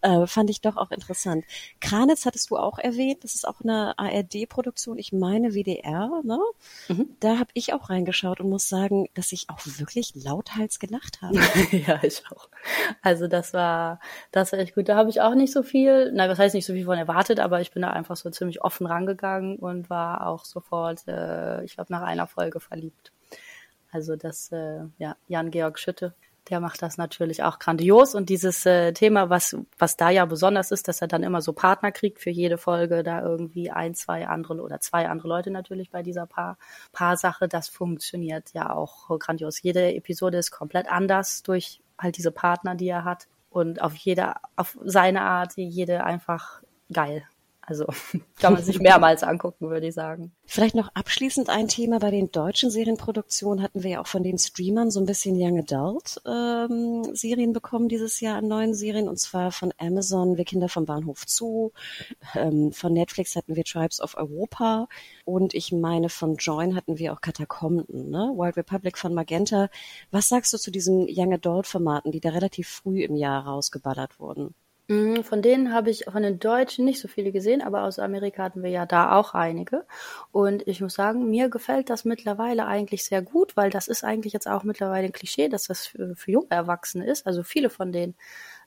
äh, 0.01 0.27
fand 0.27 0.51
ich 0.51 0.61
doch 0.61 0.77
auch 0.77 0.91
interessant. 0.91 1.45
Kranitz 1.81 2.27
hattest 2.27 2.51
du 2.51 2.57
auch 2.57 2.81
erwähnt, 2.81 3.23
das 3.23 3.37
ist 3.37 3.47
auch 3.47 3.61
eine 3.61 3.97
ARD-Produktion, 3.97 4.99
ich 4.99 5.13
meine 5.13 5.55
WDR, 5.55 6.11
ne? 6.25 6.41
Mhm. 6.89 7.11
Da 7.21 7.39
habe 7.39 7.49
ich 7.55 7.73
auch 7.73 7.91
reingeschaut 7.91 8.41
und 8.41 8.51
muss 8.51 8.69
sagen, 8.69 9.09
dass 9.15 9.31
ich 9.31 9.49
auch 9.51 9.61
wirklich 9.79 10.17
lauthals 10.17 10.81
gelacht 10.81 11.23
habe. 11.23 11.37
ja, 11.71 12.03
ich 12.03 12.25
auch. 12.29 12.49
Also 13.03 13.29
das 13.29 13.55
war, 13.55 14.01
das 14.33 14.51
war 14.51 14.59
echt 14.59 14.75
gut. 14.75 14.89
Da 14.89 14.97
habe 14.97 15.11
ich 15.11 15.21
auch 15.21 15.37
nicht 15.37 15.53
so 15.53 15.63
viel, 15.63 16.11
nein, 16.11 16.29
was 16.29 16.41
heißt 16.41 16.57
nicht 16.57 16.67
so 16.67 16.73
viel 16.73 16.87
von 16.87 16.99
erwartet, 16.99 17.39
aber 17.39 17.61
ich 17.61 17.71
bin 17.71 17.83
da 17.83 17.91
einfach 17.91 18.17
so 18.17 18.29
ziemlich 18.31 18.63
offen 18.63 18.85
rangegangen 18.85 19.61
und 19.61 19.91
war 19.91 20.27
auch 20.27 20.45
sofort, 20.45 21.07
äh, 21.07 21.63
ich 21.63 21.77
glaube, 21.77 21.93
nach 21.93 22.03
einer 22.03 22.27
Folge 22.27 22.59
verliebt. 22.59 23.12
Also 23.93 24.17
das, 24.17 24.51
äh, 24.51 24.81
ja, 24.99 25.17
Jan-Georg 25.29 25.79
Schütte, 25.79 26.15
der 26.49 26.61
macht 26.61 26.83
das 26.83 26.97
natürlich 26.97 27.43
auch 27.43 27.59
grandios. 27.59 28.15
Und 28.15 28.31
dieses 28.31 28.67
äh, 28.67 28.93
Thema, 28.93 29.31
was, 29.31 29.57
was 29.79 29.97
da 29.97 30.11
ja 30.11 30.25
besonders 30.25 30.71
ist, 30.71 30.89
dass 30.89 31.01
er 31.03 31.09
dann 31.09 31.23
immer 31.23 31.43
so 31.43 31.53
Partner 31.53 31.93
kriegt 31.93 32.19
für 32.19 32.31
jede 32.31 32.59
Folge, 32.59 33.03
da 33.03 33.23
irgendwie 33.23 33.71
ein, 33.71 33.95
zwei 33.95 34.27
andere 34.27 34.61
oder 34.61 34.81
zwei 34.81 35.09
andere 35.09 35.29
Leute 35.29 35.51
natürlich 35.51 35.91
bei 35.91 36.03
dieser 36.03 36.27
Paar, 36.27 36.57
Paar-Sache, 36.93 37.49
das 37.49 37.69
funktioniert 37.69 38.53
ja 38.55 38.71
auch 38.75 39.17
grandios. 39.19 39.63
Jede 39.63 39.95
Episode 39.95 40.39
ist 40.39 40.51
komplett 40.51 40.91
anders 40.91 41.43
durch 41.43 41.81
halt 41.99 42.17
diese 42.17 42.33
Partner, 42.33 42.75
die 42.75 42.89
er 42.89 43.05
hat. 43.05 43.29
Und 43.51 43.83
auf 43.83 43.95
jede, 43.95 44.35
auf 44.57 44.79
seine 44.83 45.21
Art, 45.21 45.53
jede 45.57 46.05
einfach 46.05 46.63
geil. 46.91 47.25
Also 47.65 47.87
kann 48.41 48.55
man 48.55 48.63
sich 48.63 48.81
mehrmals 48.81 49.23
angucken, 49.23 49.71
würde 49.71 49.87
ich 49.87 49.95
sagen. 49.95 50.33
Vielleicht 50.45 50.75
noch 50.75 50.89
abschließend 50.95 51.49
ein 51.49 51.69
Thema 51.69 52.01
bei 52.01 52.11
den 52.11 52.33
deutschen 52.33 52.71
Serienproduktionen 52.71 53.63
hatten 53.63 53.85
wir 53.85 53.91
ja 53.93 54.01
auch 54.01 54.09
von 54.09 54.25
den 54.25 54.37
Streamern 54.37 54.91
so 54.91 54.99
ein 54.99 55.07
bisschen 55.07 55.37
Young 55.39 55.61
Adult 55.61 56.21
ähm, 56.27 57.15
Serien 57.15 57.53
bekommen 57.53 57.89
dieses 57.89 58.21
Jahr 58.21 58.39
an 58.39 58.49
neuen 58.49 58.75
Serien 58.75 59.09
und 59.09 59.19
zwar 59.19 59.53
von 59.53 59.73
Amazon 59.79 60.37
Wir 60.37 60.45
Kinder 60.45 60.69
vom 60.69 60.87
Bahnhof 60.87 61.23
Zoo, 61.27 61.71
ähm, 62.35 62.73
von 62.73 62.93
Netflix 62.93 63.37
hatten 63.37 63.55
wir 63.55 63.65
Tribes 63.65 64.01
of 64.01 64.17
Europa 64.17 64.89
und 65.25 65.55
ich 65.55 65.71
meine 65.71 66.09
von 66.09 66.37
Join 66.37 66.75
hatten 66.75 66.99
wir 66.99 67.13
auch 67.13 67.21
Katakomben, 67.21 68.11
ne? 68.11 68.33
Wild 68.35 68.57
Republic 68.57 68.99
von 68.99 69.15
Magenta. 69.15 69.69
Was 70.11 70.29
sagst 70.29 70.53
du 70.53 70.59
zu 70.59 70.73
diesen 70.73 71.07
Young 71.09 71.33
Adult 71.33 71.69
Formaten, 71.69 72.11
die 72.11 72.21
da 72.21 72.31
relativ 72.31 72.69
früh 72.69 73.05
im 73.05 73.15
Jahr 73.15 73.47
rausgeballert 73.47 74.19
wurden? 74.19 74.55
Mhm, 74.93 75.25
von 75.25 75.41
denen 75.41 75.73
habe 75.73 75.89
ich 75.89 76.05
von 76.05 76.23
den 76.23 76.39
Deutschen 76.39 76.85
nicht 76.85 77.01
so 77.01 77.09
viele 77.09 77.33
gesehen, 77.33 77.63
aber 77.63 77.85
aus 77.85 77.99
Amerika 77.99 78.43
hatten 78.43 78.63
wir 78.63 78.69
ja 78.69 78.85
da 78.85 79.17
auch 79.17 79.33
einige. 79.33 79.87
Und 80.33 80.69
ich 80.69 80.83
muss 80.83 80.95
sagen, 80.95 81.31
mir 81.31 81.49
gefällt 81.49 81.89
das 81.89 82.05
mittlerweile 82.05 82.67
eigentlich 82.67 83.05
sehr 83.05 83.23
gut, 83.23 83.57
weil 83.57 83.71
das 83.71 83.89
ist 83.89 84.05
eigentlich 84.05 84.35
jetzt 84.35 84.47
auch 84.47 84.65
mittlerweile 84.65 85.07
ein 85.07 85.13
Klischee, 85.13 85.49
dass 85.49 85.65
das 85.65 85.87
für, 85.87 86.15
für 86.15 86.31
junge 86.31 86.51
Erwachsene 86.51 87.07
ist. 87.07 87.27
Also 87.27 87.43
viele 87.43 87.71
von 87.71 87.91
den 87.91 88.15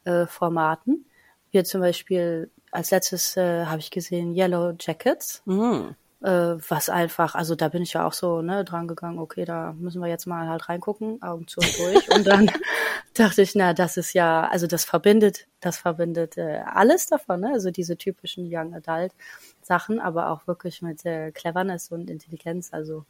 äh, 0.04 0.26
Formaten. 0.26 1.06
Wie 1.52 1.64
zum 1.64 1.82
Beispiel 1.82 2.50
als 2.72 2.90
letztes 2.90 3.38
äh, 3.38 3.66
habe 3.66 3.80
ich 3.80 3.92
gesehen 3.92 4.34
Yellow 4.36 4.74
Jackets. 4.80 5.44
Mhm 5.46 5.96
äh, 6.22 6.56
was 6.70 6.90
einfach, 6.90 7.36
also 7.36 7.56
da 7.56 7.70
bin 7.70 7.84
ich 7.84 7.94
ja 7.94 8.06
auch 8.06 8.14
so 8.14 8.42
ne, 8.42 8.64
dran 8.64 8.88
gegangen, 8.88 9.20
okay, 9.20 9.46
da 9.46 9.74
müssen 9.74 10.02
wir 10.02 10.08
jetzt 10.08 10.26
mal 10.26 10.48
halt 10.48 10.70
reingucken, 10.70 11.22
Augen 11.22 11.48
zu 11.48 11.60
und 11.60 11.78
durch. 11.78 12.12
und 12.12 12.26
dann 12.26 12.50
dachte 13.14 13.42
ich, 13.42 13.56
na, 13.56 13.74
das 13.74 13.98
ist 13.98 14.14
ja, 14.14 14.48
also 14.48 14.68
das 14.68 14.86
verbindet, 14.86 15.48
das 15.60 15.78
verbindet 15.78 16.38
äh, 16.38 16.62
alles 16.66 17.08
davon, 17.08 17.42
ne? 17.42 17.52
also 17.54 17.72
diese 17.72 17.98
typischen 17.98 18.48
Young 18.50 18.74
Adult 18.74 19.14
Sachen, 19.62 20.00
aber 20.00 20.30
auch 20.30 20.48
wirklich 20.48 20.82
mit 20.82 21.06
äh, 21.06 21.32
Cleverness 21.32 21.92
und 21.92 22.10
Intelligenz, 22.10 22.72
also 22.72 23.06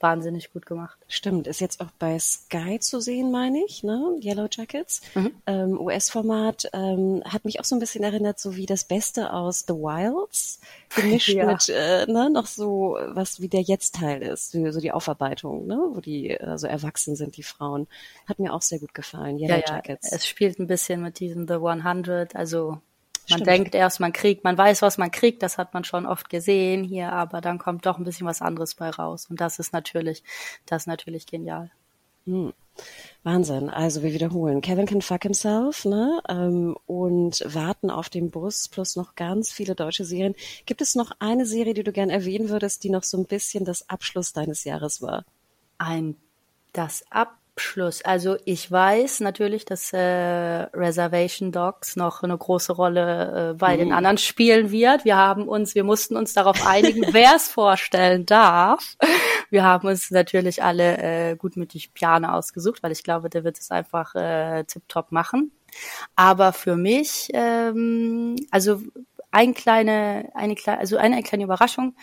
wahnsinnig 0.00 0.52
gut 0.52 0.66
gemacht. 0.66 0.98
Stimmt, 1.08 1.46
ist 1.46 1.60
jetzt 1.60 1.80
auch 1.80 1.90
bei 1.98 2.18
Sky 2.18 2.78
zu 2.80 3.00
sehen, 3.00 3.30
meine 3.30 3.64
ich, 3.64 3.82
ne? 3.82 4.18
Yellow 4.22 4.48
Jackets. 4.50 5.00
Mhm. 5.14 5.34
Ähm, 5.46 5.80
US-Format 5.80 6.70
ähm, 6.72 7.22
hat 7.24 7.44
mich 7.44 7.60
auch 7.60 7.64
so 7.64 7.76
ein 7.76 7.80
bisschen 7.80 8.04
erinnert, 8.04 8.38
so 8.38 8.56
wie 8.56 8.66
das 8.66 8.84
Beste 8.84 9.32
aus 9.32 9.64
The 9.66 9.74
Wilds, 9.74 10.60
gemischt 10.94 11.28
ja. 11.34 11.46
mit 11.46 11.68
äh, 11.68 12.06
ne, 12.06 12.30
noch 12.30 12.46
so 12.46 12.98
was 13.08 13.40
wie 13.40 13.48
der 13.48 13.62
Jetzt-Teil 13.62 14.22
ist, 14.22 14.52
so, 14.52 14.70
so 14.70 14.80
die 14.80 14.92
Aufarbeitung, 14.92 15.66
ne? 15.66 15.78
wo 15.92 16.00
die 16.00 16.30
äh, 16.30 16.58
so 16.58 16.66
erwachsen 16.66 17.16
sind, 17.16 17.36
die 17.36 17.42
Frauen. 17.42 17.86
Hat 18.26 18.38
mir 18.38 18.52
auch 18.52 18.62
sehr 18.62 18.78
gut 18.78 18.94
gefallen, 18.94 19.38
Yellow 19.38 19.62
ja, 19.66 19.74
Jackets. 19.74 20.10
Ja. 20.10 20.16
Es 20.16 20.26
spielt 20.26 20.58
ein 20.58 20.66
bisschen 20.66 21.02
mit 21.02 21.20
diesem 21.20 21.46
The 21.46 21.54
100, 21.54 22.36
also 22.36 22.80
man 23.28 23.38
Stimmt. 23.38 23.46
denkt 23.46 23.74
erst, 23.74 24.00
man 24.00 24.12
kriegt, 24.12 24.44
man 24.44 24.56
weiß, 24.56 24.82
was 24.82 24.98
man 24.98 25.10
kriegt, 25.10 25.42
das 25.42 25.58
hat 25.58 25.74
man 25.74 25.84
schon 25.84 26.06
oft 26.06 26.30
gesehen 26.30 26.84
hier, 26.84 27.12
aber 27.12 27.40
dann 27.40 27.58
kommt 27.58 27.86
doch 27.86 27.98
ein 27.98 28.04
bisschen 28.04 28.26
was 28.26 28.42
anderes 28.42 28.74
bei 28.74 28.90
raus. 28.90 29.26
Und 29.28 29.40
das 29.40 29.58
ist 29.58 29.72
natürlich, 29.72 30.22
das 30.66 30.82
ist 30.82 30.86
natürlich 30.86 31.26
genial. 31.26 31.70
Hm. 32.26 32.52
Wahnsinn. 33.22 33.70
Also 33.70 34.02
wir 34.02 34.12
wiederholen. 34.12 34.60
Kevin 34.60 34.86
can 34.86 35.00
fuck 35.00 35.22
himself, 35.22 35.84
ne? 35.84 36.20
Ähm, 36.28 36.76
und 36.86 37.42
warten 37.46 37.90
auf 37.90 38.08
den 38.10 38.30
Bus 38.30 38.68
plus 38.68 38.96
noch 38.96 39.14
ganz 39.14 39.50
viele 39.50 39.74
deutsche 39.74 40.04
Serien. 40.04 40.34
Gibt 40.66 40.82
es 40.82 40.94
noch 40.94 41.12
eine 41.18 41.46
Serie, 41.46 41.74
die 41.74 41.84
du 41.84 41.92
gern 41.92 42.10
erwähnen 42.10 42.48
würdest, 42.48 42.84
die 42.84 42.90
noch 42.90 43.02
so 43.02 43.16
ein 43.16 43.24
bisschen 43.24 43.64
das 43.64 43.88
Abschluss 43.88 44.32
deines 44.32 44.64
Jahres 44.64 45.00
war? 45.00 45.24
Ein 45.78 46.16
das 46.72 47.04
Ab 47.10 47.38
Abschluss. 47.56 48.02
Also 48.02 48.36
ich 48.44 48.70
weiß 48.70 49.20
natürlich, 49.20 49.64
dass 49.64 49.90
äh, 49.94 49.98
Reservation 49.98 51.52
Dogs 51.52 51.96
noch 51.96 52.22
eine 52.22 52.36
große 52.36 52.74
Rolle 52.74 53.52
äh, 53.52 53.54
bei 53.54 53.74
mhm. 53.74 53.78
den 53.78 53.92
anderen 53.94 54.18
spielen 54.18 54.70
wird. 54.70 55.06
Wir 55.06 55.16
haben 55.16 55.48
uns, 55.48 55.74
wir 55.74 55.82
mussten 55.82 56.16
uns 56.16 56.34
darauf 56.34 56.66
einigen, 56.66 57.06
wer 57.14 57.32
es 57.34 57.48
vorstellen 57.48 58.26
darf. 58.26 58.96
Wir 59.48 59.64
haben 59.64 59.88
uns 59.88 60.10
natürlich 60.10 60.62
alle 60.62 60.98
äh, 60.98 61.36
gutmütig 61.36 61.94
Piane 61.94 62.34
ausgesucht, 62.34 62.82
weil 62.82 62.92
ich 62.92 63.02
glaube, 63.02 63.30
der 63.30 63.42
wird 63.42 63.58
es 63.58 63.70
einfach 63.70 64.14
äh, 64.14 64.64
tipptopp 64.64 65.10
machen. 65.10 65.50
Aber 66.14 66.52
für 66.52 66.76
mich, 66.76 67.30
ähm, 67.32 68.36
also 68.50 68.82
ein 69.30 69.54
kleine, 69.54 70.28
eine 70.34 70.56
kleine, 70.56 70.78
also 70.78 70.98
eine 70.98 71.22
kleine 71.22 71.44
Überraschung, 71.44 71.96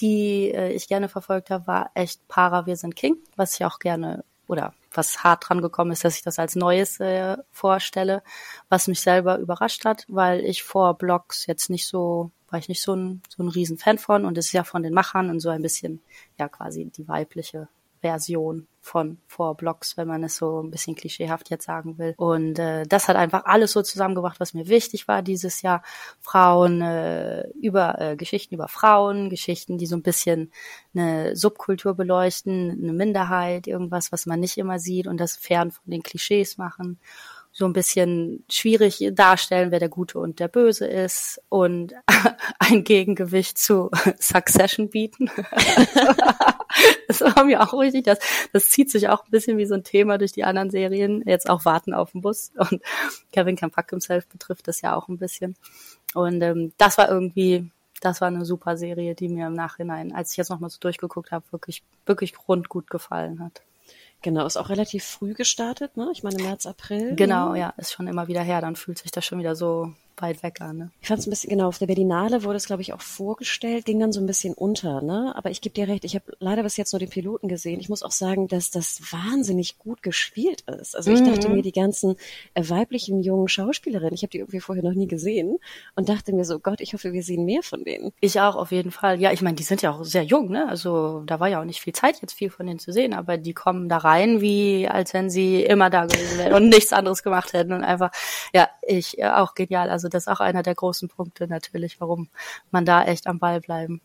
die 0.00 0.52
äh, 0.54 0.70
ich 0.70 0.86
gerne 0.86 1.08
verfolgt 1.08 1.50
habe, 1.50 1.66
war 1.66 1.90
echt 1.94 2.28
Para, 2.28 2.66
wir 2.66 2.76
sind 2.76 2.94
King, 2.94 3.16
was 3.34 3.58
ich 3.58 3.66
auch 3.66 3.80
gerne 3.80 4.22
oder 4.46 4.72
was 4.92 5.22
hart 5.22 5.48
dran 5.48 5.62
gekommen 5.62 5.92
ist, 5.92 6.04
dass 6.04 6.16
ich 6.16 6.22
das 6.22 6.38
als 6.38 6.56
Neues 6.56 7.00
äh, 7.00 7.36
vorstelle, 7.52 8.22
was 8.68 8.88
mich 8.88 9.00
selber 9.00 9.38
überrascht 9.38 9.84
hat, 9.84 10.04
weil 10.08 10.40
ich 10.40 10.62
vor 10.62 10.98
Blogs 10.98 11.46
jetzt 11.46 11.70
nicht 11.70 11.86
so, 11.86 12.30
war 12.48 12.58
ich 12.58 12.68
nicht 12.68 12.82
so 12.82 12.94
ein, 12.94 13.22
so 13.28 13.42
ein 13.42 13.48
riesen 13.48 13.78
Fan 13.78 13.98
von 13.98 14.24
und 14.24 14.36
es 14.38 14.46
ist 14.46 14.52
ja 14.52 14.64
von 14.64 14.82
den 14.82 14.94
Machern 14.94 15.30
und 15.30 15.40
so 15.40 15.48
ein 15.48 15.62
bisschen, 15.62 16.02
ja 16.38 16.48
quasi 16.48 16.90
die 16.96 17.08
weibliche 17.08 17.68
Version 18.00 18.66
von 18.80 19.18
vor 19.26 19.56
Blogs, 19.56 19.96
wenn 19.96 20.08
man 20.08 20.24
es 20.24 20.36
so 20.36 20.62
ein 20.62 20.70
bisschen 20.70 20.96
klischeehaft 20.96 21.50
jetzt 21.50 21.66
sagen 21.66 21.98
will. 21.98 22.14
Und 22.16 22.58
äh, 22.58 22.84
das 22.86 23.08
hat 23.08 23.16
einfach 23.16 23.44
alles 23.44 23.72
so 23.72 23.82
zusammengebracht, 23.82 24.40
was 24.40 24.54
mir 24.54 24.68
wichtig 24.68 25.06
war 25.06 25.22
dieses 25.22 25.62
Jahr. 25.62 25.82
Frauen 26.20 26.80
äh, 26.80 27.46
über 27.60 28.00
äh, 28.00 28.16
Geschichten 28.16 28.54
über 28.54 28.68
Frauen, 28.68 29.28
Geschichten, 29.28 29.76
die 29.76 29.86
so 29.86 29.96
ein 29.96 30.02
bisschen 30.02 30.50
eine 30.94 31.36
Subkultur 31.36 31.94
beleuchten, 31.94 32.70
eine 32.82 32.92
Minderheit, 32.92 33.66
irgendwas, 33.66 34.12
was 34.12 34.26
man 34.26 34.40
nicht 34.40 34.56
immer 34.56 34.78
sieht 34.78 35.06
und 35.06 35.18
das 35.18 35.36
fern 35.36 35.70
von 35.70 35.84
den 35.86 36.02
Klischees 36.02 36.56
machen 36.56 36.98
so 37.52 37.64
ein 37.64 37.72
bisschen 37.72 38.44
schwierig 38.48 39.10
darstellen, 39.12 39.70
wer 39.70 39.80
der 39.80 39.88
Gute 39.88 40.18
und 40.18 40.38
der 40.38 40.48
Böse 40.48 40.86
ist 40.86 41.42
und 41.48 41.94
ein 42.58 42.84
Gegengewicht 42.84 43.58
zu 43.58 43.90
Succession 44.18 44.88
bieten. 44.88 45.30
das 47.08 47.20
war 47.20 47.44
mir 47.44 47.62
auch 47.62 47.72
richtig, 47.74 48.04
das, 48.04 48.18
das 48.52 48.70
zieht 48.70 48.90
sich 48.90 49.08
auch 49.08 49.24
ein 49.24 49.30
bisschen 49.30 49.58
wie 49.58 49.66
so 49.66 49.74
ein 49.74 49.84
Thema 49.84 50.18
durch 50.18 50.32
die 50.32 50.44
anderen 50.44 50.70
Serien, 50.70 51.22
jetzt 51.26 51.48
auch 51.48 51.64
Warten 51.64 51.94
auf 51.94 52.12
den 52.12 52.20
Bus 52.20 52.52
und 52.56 52.82
Kevin 53.32 53.56
Can 53.56 53.70
Fuck 53.70 53.90
Himself 53.90 54.26
betrifft 54.28 54.68
das 54.68 54.80
ja 54.80 54.94
auch 54.94 55.08
ein 55.08 55.18
bisschen. 55.18 55.56
Und 56.14 56.42
ähm, 56.42 56.72
das 56.78 56.98
war 56.98 57.08
irgendwie, 57.08 57.70
das 58.00 58.20
war 58.20 58.28
eine 58.28 58.44
super 58.44 58.76
Serie, 58.76 59.14
die 59.14 59.28
mir 59.28 59.46
im 59.46 59.54
Nachhinein, 59.54 60.14
als 60.14 60.32
ich 60.32 60.36
jetzt 60.36 60.50
nochmal 60.50 60.70
so 60.70 60.78
durchgeguckt 60.80 61.30
habe, 61.30 61.44
wirklich, 61.50 61.82
wirklich 62.06 62.34
grundgut 62.34 62.90
gefallen 62.90 63.40
hat. 63.40 63.62
Genau, 64.22 64.44
ist 64.44 64.58
auch 64.58 64.68
relativ 64.68 65.04
früh 65.04 65.32
gestartet, 65.32 65.96
ne? 65.96 66.10
Ich 66.12 66.22
meine 66.22 66.42
März, 66.42 66.66
April. 66.66 67.14
Genau, 67.16 67.52
ne? 67.52 67.60
ja, 67.60 67.74
ist 67.78 67.92
schon 67.92 68.06
immer 68.06 68.28
wieder 68.28 68.42
her. 68.42 68.60
Dann 68.60 68.76
fühlt 68.76 68.98
sich 68.98 69.10
das 69.10 69.24
schon 69.24 69.38
wieder 69.38 69.56
so 69.56 69.94
weit 70.16 70.42
weg 70.42 70.60
an. 70.60 70.76
Ne? 70.76 70.90
Ich 71.00 71.08
fand 71.08 71.20
es 71.20 71.26
ein 71.26 71.30
bisschen, 71.30 71.50
genau, 71.50 71.68
auf 71.68 71.78
der 71.78 71.86
Berlinale 71.86 72.44
wurde 72.44 72.56
es, 72.56 72.66
glaube 72.66 72.82
ich, 72.82 72.92
auch 72.92 73.00
vorgestellt, 73.00 73.84
ging 73.84 73.98
dann 74.00 74.12
so 74.12 74.20
ein 74.20 74.26
bisschen 74.26 74.54
unter, 74.54 75.02
ne? 75.02 75.32
Aber 75.36 75.50
ich 75.50 75.60
gebe 75.60 75.74
dir 75.74 75.88
recht, 75.88 76.04
ich 76.04 76.14
habe 76.14 76.24
leider 76.38 76.62
bis 76.62 76.76
jetzt 76.76 76.92
nur 76.92 77.00
den 77.00 77.08
Piloten 77.08 77.48
gesehen. 77.48 77.80
Ich 77.80 77.88
muss 77.88 78.02
auch 78.02 78.10
sagen, 78.10 78.48
dass 78.48 78.70
das 78.70 79.00
wahnsinnig 79.12 79.78
gut 79.78 80.02
gespielt 80.02 80.62
ist. 80.62 80.96
Also 80.96 81.10
ich 81.12 81.20
mhm. 81.20 81.26
dachte 81.26 81.48
mir, 81.48 81.62
die 81.62 81.72
ganzen 81.72 82.16
äh, 82.54 82.62
weiblichen 82.68 83.22
jungen 83.22 83.48
Schauspielerinnen, 83.48 84.14
ich 84.14 84.22
habe 84.22 84.30
die 84.30 84.38
irgendwie 84.38 84.60
vorher 84.60 84.84
noch 84.84 84.94
nie 84.94 85.08
gesehen 85.08 85.58
und 85.94 86.08
dachte 86.08 86.32
mir 86.32 86.44
so, 86.44 86.58
Gott, 86.58 86.80
ich 86.80 86.92
hoffe, 86.92 87.12
wir 87.12 87.22
sehen 87.22 87.44
mehr 87.44 87.62
von 87.62 87.84
denen. 87.84 88.12
Ich 88.20 88.40
auch, 88.40 88.56
auf 88.56 88.72
jeden 88.72 88.90
Fall. 88.90 89.20
Ja, 89.20 89.32
ich 89.32 89.42
meine, 89.42 89.56
die 89.56 89.62
sind 89.62 89.82
ja 89.82 89.92
auch 89.92 90.04
sehr 90.04 90.24
jung, 90.24 90.50
ne? 90.50 90.68
Also 90.68 91.22
da 91.26 91.40
war 91.40 91.48
ja 91.48 91.60
auch 91.60 91.64
nicht 91.64 91.80
viel 91.80 91.92
Zeit, 91.94 92.20
jetzt 92.20 92.34
viel 92.34 92.50
von 92.50 92.66
denen 92.66 92.78
zu 92.78 92.92
sehen, 92.92 93.14
aber 93.14 93.38
die 93.38 93.54
kommen 93.54 93.88
da 93.88 93.98
rein, 93.98 94.40
wie 94.40 94.88
als 94.88 95.14
wenn 95.14 95.30
sie 95.30 95.62
immer 95.62 95.90
da 95.90 96.06
gewesen 96.06 96.38
wären 96.38 96.52
und 96.52 96.68
nichts 96.68 96.92
anderes 96.92 97.22
gemacht 97.22 97.52
hätten 97.52 97.72
und 97.72 97.84
einfach, 97.84 98.10
ja, 98.52 98.68
ich 98.86 99.18
äh, 99.18 99.28
auch 99.28 99.54
genial. 99.54 99.90
Also 99.90 100.08
das 100.10 100.24
ist 100.24 100.28
auch 100.28 100.40
einer 100.40 100.62
der 100.62 100.74
großen 100.74 101.08
Punkte 101.08 101.46
natürlich, 101.48 102.00
warum 102.00 102.28
man 102.70 102.84
da 102.84 103.04
echt 103.04 103.26
am 103.26 103.38
Ball 103.38 103.60
bleiben 103.60 104.00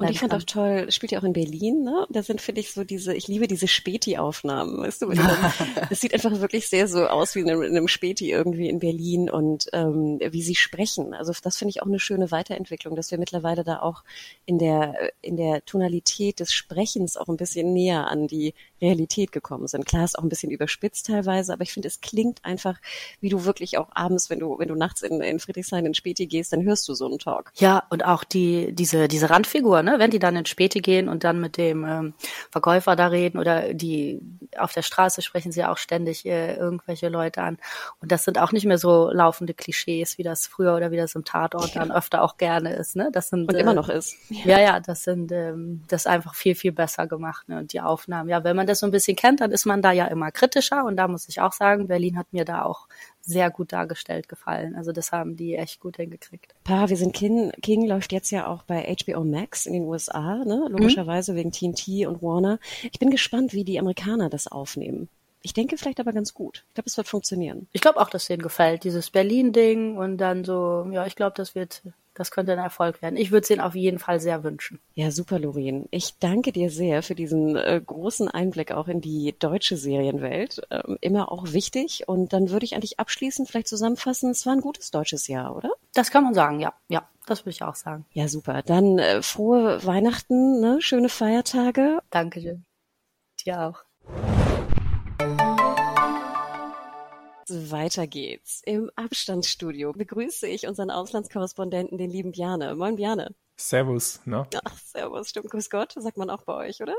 und 0.00 0.08
ich 0.08 0.18
fand 0.18 0.32
auch 0.32 0.42
toll, 0.42 0.90
spielt 0.90 1.12
ja 1.12 1.18
auch 1.18 1.24
in 1.24 1.34
Berlin, 1.34 1.82
ne? 1.82 2.06
Da 2.08 2.22
sind, 2.22 2.40
finde 2.40 2.62
ich, 2.62 2.72
so 2.72 2.84
diese, 2.84 3.12
ich 3.12 3.28
liebe 3.28 3.46
diese 3.46 3.68
Späti-Aufnahmen, 3.68 4.78
weißt 4.78 5.02
du? 5.02 5.10
Es 5.90 6.00
sieht 6.00 6.14
einfach 6.14 6.40
wirklich 6.40 6.68
sehr 6.68 6.88
so 6.88 7.06
aus 7.06 7.34
wie 7.34 7.40
in 7.40 7.50
einem, 7.50 7.62
in 7.62 7.76
einem 7.76 7.86
Späti 7.86 8.30
irgendwie 8.30 8.70
in 8.70 8.78
Berlin 8.78 9.28
und 9.28 9.68
ähm, 9.74 10.18
wie 10.20 10.42
sie 10.42 10.54
sprechen. 10.54 11.12
Also 11.12 11.34
das 11.42 11.58
finde 11.58 11.70
ich 11.70 11.82
auch 11.82 11.86
eine 11.86 12.00
schöne 12.00 12.30
Weiterentwicklung, 12.30 12.96
dass 12.96 13.10
wir 13.10 13.18
mittlerweile 13.18 13.62
da 13.62 13.80
auch 13.80 14.02
in 14.46 14.58
der, 14.58 14.94
in 15.20 15.36
der 15.36 15.64
Tonalität 15.66 16.40
des 16.40 16.52
Sprechens 16.54 17.18
auch 17.18 17.28
ein 17.28 17.36
bisschen 17.36 17.74
näher 17.74 18.06
an 18.06 18.26
die 18.26 18.54
Realität 18.80 19.32
gekommen 19.32 19.66
sind. 19.66 19.86
Klar 19.86 20.04
ist 20.04 20.18
auch 20.18 20.22
ein 20.22 20.28
bisschen 20.28 20.50
überspitzt 20.50 21.06
teilweise, 21.06 21.52
aber 21.52 21.62
ich 21.62 21.72
finde, 21.72 21.88
es 21.88 22.00
klingt 22.00 22.44
einfach, 22.44 22.78
wie 23.20 23.28
du 23.28 23.44
wirklich 23.44 23.78
auch 23.78 23.88
abends, 23.92 24.30
wenn 24.30 24.38
du, 24.38 24.58
wenn 24.58 24.68
du 24.68 24.74
nachts 24.74 25.02
in, 25.02 25.20
in 25.20 25.38
Friedrichshain 25.38 25.86
in 25.86 25.94
Späti 25.94 26.26
gehst, 26.26 26.52
dann 26.52 26.62
hörst 26.62 26.88
du 26.88 26.94
so 26.94 27.06
einen 27.06 27.18
Talk. 27.18 27.52
Ja, 27.56 27.84
und 27.90 28.04
auch 28.04 28.24
die, 28.24 28.72
diese, 28.72 29.08
diese 29.08 29.30
Randfigur, 29.30 29.82
ne? 29.82 29.94
wenn 29.98 30.10
die 30.10 30.18
dann 30.18 30.36
in 30.36 30.46
Späti 30.46 30.80
gehen 30.80 31.08
und 31.08 31.24
dann 31.24 31.40
mit 31.40 31.56
dem 31.56 31.84
ähm, 31.84 32.14
Verkäufer 32.50 32.96
da 32.96 33.08
reden 33.08 33.38
oder 33.38 33.74
die 33.74 34.20
auf 34.56 34.72
der 34.72 34.82
Straße 34.82 35.22
sprechen 35.22 35.52
sie 35.52 35.64
auch 35.64 35.78
ständig 35.78 36.26
äh, 36.26 36.54
irgendwelche 36.54 37.08
Leute 37.08 37.42
an. 37.42 37.58
Und 38.00 38.12
das 38.12 38.24
sind 38.24 38.38
auch 38.38 38.52
nicht 38.52 38.66
mehr 38.66 38.78
so 38.78 39.10
laufende 39.10 39.54
Klischees, 39.54 40.18
wie 40.18 40.22
das 40.22 40.46
früher 40.46 40.74
oder 40.74 40.90
wie 40.90 40.96
das 40.96 41.14
im 41.14 41.24
Tatort 41.24 41.76
dann 41.76 41.92
öfter 41.92 42.22
auch 42.22 42.36
gerne 42.36 42.74
ist. 42.74 42.96
Ne? 42.96 43.10
Das 43.12 43.28
sind, 43.28 43.48
und 43.48 43.54
äh, 43.54 43.60
immer 43.60 43.74
noch 43.74 43.88
ist. 43.88 44.16
Ja, 44.28 44.60
ja, 44.60 44.80
das 44.80 45.04
sind 45.04 45.32
ähm, 45.32 45.82
das 45.88 46.06
einfach 46.06 46.34
viel, 46.34 46.54
viel 46.54 46.72
besser 46.72 47.06
gemacht. 47.06 47.48
Ne? 47.48 47.58
Und 47.58 47.72
die 47.72 47.80
Aufnahmen, 47.80 48.28
ja, 48.28 48.44
wenn 48.44 48.56
man 48.56 48.66
das 48.70 48.80
so 48.80 48.86
ein 48.86 48.92
bisschen 48.92 49.16
kennt, 49.16 49.40
dann 49.40 49.50
ist 49.50 49.66
man 49.66 49.82
da 49.82 49.92
ja 49.92 50.06
immer 50.06 50.30
kritischer. 50.30 50.84
Und 50.84 50.96
da 50.96 51.08
muss 51.08 51.28
ich 51.28 51.40
auch 51.40 51.52
sagen, 51.52 51.88
Berlin 51.88 52.16
hat 52.16 52.32
mir 52.32 52.44
da 52.44 52.62
auch 52.64 52.88
sehr 53.20 53.50
gut 53.50 53.72
dargestellt 53.72 54.28
gefallen. 54.28 54.74
Also 54.74 54.92
das 54.92 55.12
haben 55.12 55.36
die 55.36 55.54
echt 55.54 55.80
gut 55.80 55.96
hingekriegt. 55.96 56.54
Pa, 56.64 56.88
wir 56.88 56.96
sind 56.96 57.14
King, 57.14 57.52
King 57.62 57.86
läuft 57.86 58.12
jetzt 58.12 58.30
ja 58.30 58.46
auch 58.46 58.62
bei 58.62 58.96
HBO 59.00 59.24
Max 59.24 59.66
in 59.66 59.74
den 59.74 59.84
USA, 59.84 60.36
ne? 60.44 60.66
logischerweise 60.70 61.32
mhm. 61.32 61.36
wegen 61.36 61.52
TNT 61.52 62.06
und 62.06 62.22
Warner. 62.22 62.58
Ich 62.90 62.98
bin 62.98 63.10
gespannt, 63.10 63.52
wie 63.52 63.64
die 63.64 63.78
Amerikaner 63.78 64.30
das 64.30 64.46
aufnehmen. 64.46 65.08
Ich 65.42 65.54
denke 65.54 65.78
vielleicht 65.78 66.00
aber 66.00 66.12
ganz 66.12 66.34
gut. 66.34 66.64
Ich 66.68 66.74
glaube, 66.74 66.88
es 66.88 66.96
wird 66.96 67.08
funktionieren. 67.08 67.66
Ich 67.72 67.80
glaube 67.80 68.00
auch, 68.00 68.10
dass 68.10 68.26
denen 68.26 68.42
gefällt, 68.42 68.84
dieses 68.84 69.10
Berlin-Ding 69.10 69.96
und 69.96 70.18
dann 70.18 70.44
so, 70.44 70.86
ja, 70.90 71.06
ich 71.06 71.16
glaube, 71.16 71.32
das 71.36 71.54
wird 71.54 71.82
das 72.14 72.30
könnte 72.30 72.52
ein 72.52 72.58
Erfolg 72.58 73.02
werden. 73.02 73.16
Ich 73.16 73.30
würde 73.30 73.44
es 73.44 73.50
Ihnen 73.50 73.60
auf 73.60 73.74
jeden 73.74 73.98
Fall 73.98 74.20
sehr 74.20 74.42
wünschen. 74.42 74.80
Ja, 74.94 75.10
super, 75.10 75.38
Lorin. 75.38 75.86
Ich 75.90 76.18
danke 76.18 76.52
dir 76.52 76.70
sehr 76.70 77.02
für 77.02 77.14
diesen 77.14 77.56
äh, 77.56 77.80
großen 77.84 78.28
Einblick 78.28 78.72
auch 78.72 78.88
in 78.88 79.00
die 79.00 79.34
deutsche 79.38 79.76
Serienwelt. 79.76 80.62
Ähm, 80.70 80.98
immer 81.00 81.30
auch 81.30 81.52
wichtig. 81.52 82.08
Und 82.08 82.32
dann 82.32 82.50
würde 82.50 82.64
ich 82.64 82.74
eigentlich 82.74 82.98
abschließend 82.98 83.48
vielleicht 83.48 83.68
zusammenfassen, 83.68 84.30
es 84.30 84.44
war 84.46 84.52
ein 84.52 84.60
gutes 84.60 84.90
deutsches 84.90 85.28
Jahr, 85.28 85.56
oder? 85.56 85.70
Das 85.94 86.10
kann 86.10 86.24
man 86.24 86.34
sagen, 86.34 86.60
ja. 86.60 86.74
Ja, 86.88 87.08
das 87.26 87.40
würde 87.40 87.50
ich 87.50 87.62
auch 87.62 87.74
sagen. 87.74 88.04
Ja, 88.12 88.28
super. 88.28 88.62
Dann 88.62 88.98
äh, 88.98 89.22
frohe 89.22 89.84
Weihnachten, 89.84 90.60
ne? 90.60 90.78
schöne 90.80 91.08
Feiertage. 91.08 92.00
Dankeschön. 92.10 92.64
Dir 93.44 93.60
auch. 93.60 94.39
Weiter 97.50 98.06
geht's. 98.06 98.62
Im 98.64 98.90
Abstandsstudio 98.96 99.92
begrüße 99.92 100.46
ich 100.46 100.66
unseren 100.66 100.90
Auslandskorrespondenten, 100.90 101.98
den 101.98 102.10
lieben 102.10 102.32
Bjane. 102.32 102.74
Moin 102.74 102.96
Bjane. 102.96 103.34
Servus, 103.56 104.20
ne? 104.24 104.46
Ach, 104.64 104.78
servus, 104.78 105.28
stimmt. 105.28 105.50
Grüß 105.50 105.70
Gott, 105.70 105.92
sagt 105.96 106.16
man 106.16 106.30
auch 106.30 106.42
bei 106.42 106.54
euch, 106.54 106.80
oder? 106.80 106.94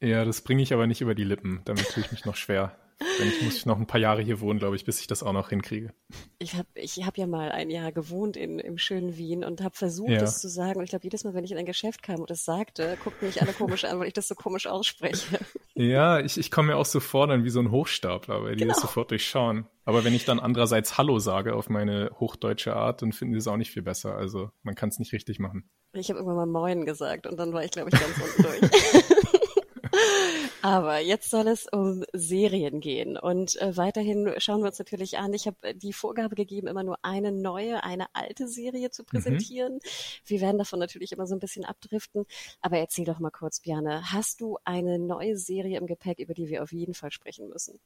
Ja, 0.00 0.24
das 0.24 0.40
bringe 0.42 0.62
ich 0.62 0.72
aber 0.72 0.86
nicht 0.86 1.00
über 1.00 1.14
die 1.14 1.24
Lippen. 1.24 1.60
Damit 1.64 1.88
tue 1.88 2.02
ich 2.02 2.12
mich 2.12 2.24
noch 2.24 2.36
schwer. 2.36 2.76
Wenn 3.18 3.28
ich 3.28 3.42
muss 3.42 3.64
noch 3.64 3.78
ein 3.78 3.86
paar 3.86 4.00
Jahre 4.00 4.22
hier 4.22 4.40
wohnen, 4.40 4.58
glaube 4.58 4.74
ich, 4.74 4.84
bis 4.84 5.00
ich 5.00 5.06
das 5.06 5.22
auch 5.22 5.32
noch 5.32 5.50
hinkriege. 5.50 5.94
Ich 6.38 6.54
habe 6.54 6.66
ich 6.74 7.04
hab 7.04 7.16
ja 7.16 7.28
mal 7.28 7.52
ein 7.52 7.70
Jahr 7.70 7.92
gewohnt 7.92 8.36
in, 8.36 8.58
im 8.58 8.76
schönen 8.76 9.16
Wien 9.16 9.44
und 9.44 9.60
habe 9.60 9.76
versucht, 9.76 10.10
ja. 10.10 10.18
das 10.18 10.40
zu 10.40 10.48
sagen. 10.48 10.78
Und 10.78 10.84
ich 10.84 10.90
glaube, 10.90 11.04
jedes 11.04 11.22
Mal, 11.22 11.32
wenn 11.34 11.44
ich 11.44 11.52
in 11.52 11.58
ein 11.58 11.66
Geschäft 11.66 12.02
kam 12.02 12.20
und 12.20 12.30
es 12.30 12.44
sagte, 12.44 12.98
guckten 13.04 13.28
mich 13.28 13.40
alle 13.40 13.52
komisch 13.52 13.84
an, 13.84 14.00
weil 14.00 14.08
ich 14.08 14.14
das 14.14 14.26
so 14.26 14.34
komisch 14.34 14.66
ausspreche. 14.66 15.38
Ja, 15.74 16.18
ich, 16.18 16.36
ich 16.38 16.50
komme 16.50 16.68
mir 16.68 16.76
auch 16.76 16.86
so 16.86 16.98
vor 16.98 17.28
dann 17.28 17.44
wie 17.44 17.50
so 17.50 17.60
ein 17.60 17.70
Hochstapler, 17.70 18.42
weil 18.42 18.56
die 18.56 18.64
genau. 18.64 18.74
das 18.74 18.82
sofort 18.82 19.12
durchschauen. 19.12 19.66
Aber 19.84 20.02
wenn 20.02 20.12
ich 20.12 20.24
dann 20.24 20.40
andererseits 20.40 20.98
Hallo 20.98 21.20
sage 21.20 21.54
auf 21.54 21.70
meine 21.70 22.10
hochdeutsche 22.18 22.74
Art, 22.74 23.00
dann 23.00 23.12
finden 23.12 23.34
sie 23.34 23.38
es 23.38 23.46
auch 23.46 23.56
nicht 23.56 23.70
viel 23.70 23.82
besser. 23.82 24.16
Also 24.16 24.50
man 24.62 24.74
kann 24.74 24.88
es 24.88 24.98
nicht 24.98 25.12
richtig 25.12 25.38
machen. 25.38 25.70
Ich 25.92 26.10
habe 26.10 26.18
irgendwann 26.18 26.50
mal 26.50 26.60
Moin 26.60 26.84
gesagt 26.84 27.28
und 27.28 27.38
dann 27.38 27.52
war 27.52 27.64
ich, 27.64 27.70
glaube 27.70 27.90
ich, 27.92 27.98
ganz 27.98 28.14
unten 28.20 28.42
durch. 28.42 28.70
Aber 30.62 30.98
jetzt 30.98 31.30
soll 31.30 31.46
es 31.48 31.66
um 31.70 32.04
Serien 32.12 32.80
gehen 32.80 33.16
und 33.16 33.60
äh, 33.60 33.76
weiterhin 33.76 34.32
schauen 34.38 34.60
wir 34.60 34.66
uns 34.66 34.78
natürlich 34.78 35.18
an. 35.18 35.32
Ich 35.32 35.46
habe 35.46 35.56
äh, 35.62 35.74
die 35.74 35.92
Vorgabe 35.92 36.34
gegeben, 36.34 36.66
immer 36.66 36.82
nur 36.82 36.98
eine 37.02 37.32
neue, 37.32 37.84
eine 37.84 38.06
alte 38.14 38.48
Serie 38.48 38.90
zu 38.90 39.02
mhm. 39.02 39.06
präsentieren. 39.06 39.74
Mhm. 39.74 39.80
Wir 40.24 40.40
werden 40.40 40.58
davon 40.58 40.78
natürlich 40.78 41.12
immer 41.12 41.26
so 41.26 41.34
ein 41.34 41.40
bisschen 41.40 41.64
abdriften. 41.64 42.24
Aber 42.60 42.78
erzähl 42.78 43.04
doch 43.04 43.20
mal 43.20 43.30
kurz, 43.30 43.60
Bjane, 43.60 44.12
hast 44.12 44.40
du 44.40 44.58
eine 44.64 44.98
neue 44.98 45.36
Serie 45.36 45.78
im 45.78 45.86
Gepäck, 45.86 46.18
über 46.18 46.34
die 46.34 46.48
wir 46.48 46.62
auf 46.62 46.72
jeden 46.72 46.94
Fall 46.94 47.12
sprechen 47.12 47.48
müssen? 47.48 47.78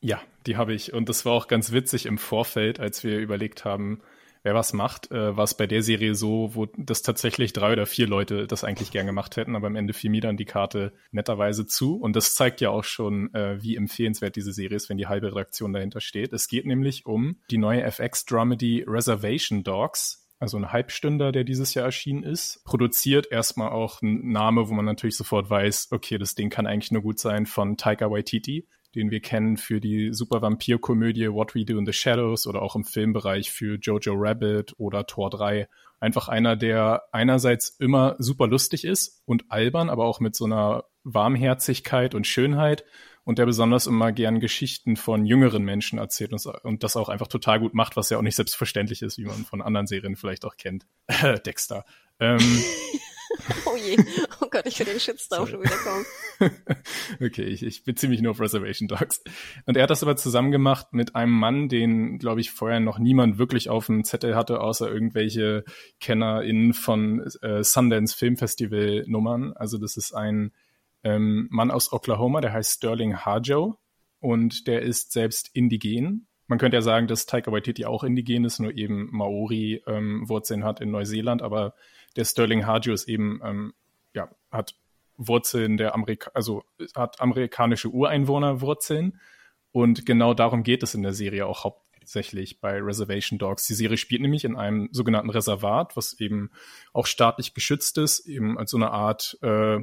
Ja, 0.00 0.20
die 0.46 0.56
habe 0.56 0.72
ich. 0.72 0.92
Und 0.92 1.08
das 1.08 1.24
war 1.24 1.32
auch 1.32 1.46
ganz 1.46 1.72
witzig 1.72 2.06
im 2.06 2.18
Vorfeld, 2.18 2.80
als 2.80 3.04
wir 3.04 3.18
überlegt 3.18 3.64
haben, 3.64 4.02
wer 4.42 4.54
was 4.54 4.72
macht, 4.72 5.10
äh, 5.10 5.36
war 5.36 5.44
es 5.44 5.54
bei 5.54 5.66
der 5.66 5.82
Serie 5.82 6.14
so, 6.14 6.54
wo 6.54 6.66
das 6.76 7.02
tatsächlich 7.02 7.52
drei 7.52 7.72
oder 7.72 7.86
vier 7.86 8.06
Leute 8.06 8.46
das 8.46 8.64
eigentlich 8.64 8.90
gern 8.90 9.06
gemacht 9.06 9.36
hätten, 9.36 9.56
aber 9.56 9.66
am 9.66 9.76
Ende 9.76 9.92
fiel 9.92 10.10
mir 10.10 10.20
dann 10.20 10.36
die 10.36 10.44
Karte 10.44 10.92
netterweise 11.10 11.66
zu. 11.66 11.96
Und 11.96 12.16
das 12.16 12.34
zeigt 12.34 12.60
ja 12.60 12.70
auch 12.70 12.84
schon, 12.84 13.32
äh, 13.34 13.62
wie 13.62 13.76
empfehlenswert 13.76 14.36
diese 14.36 14.52
Serie 14.52 14.76
ist, 14.76 14.88
wenn 14.88 14.98
die 14.98 15.06
halbe 15.06 15.28
Redaktion 15.28 15.72
dahinter 15.72 16.00
steht. 16.00 16.32
Es 16.32 16.48
geht 16.48 16.66
nämlich 16.66 17.06
um 17.06 17.36
die 17.50 17.58
neue 17.58 17.82
FX-Dramedy 17.82 18.84
Reservation 18.86 19.62
Dogs, 19.62 20.28
also 20.38 20.56
ein 20.56 20.72
Halbstünder, 20.72 21.32
der 21.32 21.44
dieses 21.44 21.74
Jahr 21.74 21.84
erschienen 21.84 22.22
ist, 22.22 22.64
produziert 22.64 23.30
erstmal 23.30 23.70
auch 23.70 24.00
ein 24.00 24.32
Name, 24.32 24.70
wo 24.70 24.72
man 24.72 24.86
natürlich 24.86 25.16
sofort 25.16 25.50
weiß, 25.50 25.88
okay, 25.90 26.16
das 26.16 26.34
Ding 26.34 26.48
kann 26.48 26.66
eigentlich 26.66 26.92
nur 26.92 27.02
gut 27.02 27.18
sein 27.18 27.44
von 27.44 27.76
Taika 27.76 28.10
Waititi 28.10 28.66
den 28.94 29.10
wir 29.10 29.20
kennen 29.20 29.56
für 29.56 29.80
die 29.80 30.12
super 30.12 30.42
Vampir-Komödie 30.42 31.32
What 31.32 31.54
We 31.54 31.64
Do 31.64 31.78
in 31.78 31.86
the 31.86 31.92
Shadows 31.92 32.46
oder 32.46 32.62
auch 32.62 32.76
im 32.76 32.84
Filmbereich 32.84 33.50
für 33.50 33.76
Jojo 33.76 34.14
Rabbit 34.16 34.74
oder 34.78 35.06
Tor 35.06 35.30
3. 35.30 35.68
Einfach 36.00 36.28
einer, 36.28 36.56
der 36.56 37.04
einerseits 37.12 37.70
immer 37.78 38.16
super 38.18 38.46
lustig 38.46 38.84
ist 38.84 39.22
und 39.26 39.50
albern, 39.50 39.90
aber 39.90 40.06
auch 40.06 40.20
mit 40.20 40.34
so 40.34 40.46
einer 40.46 40.84
Warmherzigkeit 41.04 42.14
und 42.14 42.26
Schönheit 42.26 42.84
und 43.24 43.38
der 43.38 43.46
besonders 43.46 43.86
immer 43.86 44.12
gern 44.12 44.40
Geschichten 44.40 44.96
von 44.96 45.24
jüngeren 45.24 45.62
Menschen 45.62 45.98
erzählt 45.98 46.32
und, 46.32 46.82
das 46.82 46.96
auch 46.96 47.08
einfach 47.08 47.28
total 47.28 47.60
gut 47.60 47.74
macht, 47.74 47.96
was 47.96 48.10
ja 48.10 48.18
auch 48.18 48.22
nicht 48.22 48.36
selbstverständlich 48.36 49.02
ist, 49.02 49.18
wie 49.18 49.24
man 49.24 49.44
von 49.44 49.62
anderen 49.62 49.86
Serien 49.86 50.16
vielleicht 50.16 50.44
auch 50.44 50.56
kennt. 50.56 50.86
Dexter. 51.46 51.84
Ähm, 52.18 52.38
oh 53.66 53.76
je, 53.76 53.96
oh 54.40 54.46
Gott, 54.50 54.66
ich 54.66 54.78
will 54.78 54.86
den 54.86 55.00
Shitstorm 55.00 55.46
schon 55.46 55.62
wieder 55.62 55.76
kommen. 55.76 56.04
okay, 57.20 57.44
ich, 57.44 57.62
ich 57.62 57.84
beziehe 57.84 58.10
mich 58.10 58.20
nur 58.20 58.32
auf 58.32 58.40
Reservation 58.40 58.88
Dogs. 58.88 59.22
Und 59.66 59.76
er 59.76 59.84
hat 59.84 59.90
das 59.90 60.02
aber 60.02 60.16
zusammen 60.16 60.50
gemacht 60.50 60.88
mit 60.92 61.14
einem 61.14 61.32
Mann, 61.32 61.68
den, 61.68 62.18
glaube 62.18 62.40
ich, 62.40 62.50
vorher 62.50 62.80
noch 62.80 62.98
niemand 62.98 63.38
wirklich 63.38 63.68
auf 63.68 63.86
dem 63.86 64.04
Zettel 64.04 64.34
hatte, 64.34 64.60
außer 64.60 64.90
irgendwelche 64.90 65.64
KennerInnen 66.00 66.72
von 66.72 67.26
äh, 67.42 67.62
Sundance 67.62 68.16
Filmfestival 68.16 69.04
Nummern. 69.06 69.52
Also 69.54 69.78
das 69.78 69.96
ist 69.96 70.12
ein 70.12 70.52
ähm, 71.04 71.48
Mann 71.50 71.70
aus 71.70 71.92
Oklahoma, 71.92 72.40
der 72.40 72.52
heißt 72.52 72.78
Sterling 72.78 73.16
Harjo 73.16 73.78
und 74.18 74.66
der 74.66 74.82
ist 74.82 75.12
selbst 75.12 75.50
indigen. 75.54 76.26
Man 76.46 76.58
könnte 76.58 76.76
ja 76.76 76.82
sagen, 76.82 77.06
dass 77.06 77.26
Taika 77.26 77.52
Waititi 77.52 77.84
auch 77.84 78.02
indigen 78.02 78.44
ist, 78.44 78.58
nur 78.58 78.76
eben 78.76 79.08
Maori-Wurzeln 79.12 80.60
ähm, 80.60 80.66
hat 80.66 80.80
in 80.80 80.90
Neuseeland, 80.90 81.42
aber 81.42 81.74
der 82.16 82.24
Sterling 82.24 82.66
Harjo 82.66 82.92
ist 82.92 83.08
eben, 83.08 83.40
ähm, 83.44 83.74
ja, 84.14 84.30
hat 84.50 84.74
Wurzeln 85.16 85.76
der 85.76 85.94
Amerika, 85.94 86.30
also 86.34 86.64
hat 86.94 87.20
amerikanische 87.20 87.88
Ureinwohnerwurzeln. 87.88 89.20
Und 89.72 90.04
genau 90.06 90.34
darum 90.34 90.62
geht 90.62 90.82
es 90.82 90.94
in 90.94 91.02
der 91.02 91.12
Serie 91.12 91.46
auch 91.46 91.64
haupt 91.64 91.90
hauptsächlich 92.10 92.60
bei 92.60 92.80
Reservation 92.80 93.38
Dogs. 93.38 93.66
Die 93.66 93.74
Serie 93.74 93.96
spielt 93.96 94.22
nämlich 94.22 94.44
in 94.44 94.56
einem 94.56 94.88
sogenannten 94.90 95.30
Reservat, 95.30 95.96
was 95.96 96.18
eben 96.18 96.50
auch 96.92 97.06
staatlich 97.06 97.54
geschützt 97.54 97.98
ist, 97.98 98.26
eben 98.26 98.58
als 98.58 98.72
so 98.72 98.78
eine 98.78 98.90
Art 98.90 99.38
äh, 99.42 99.78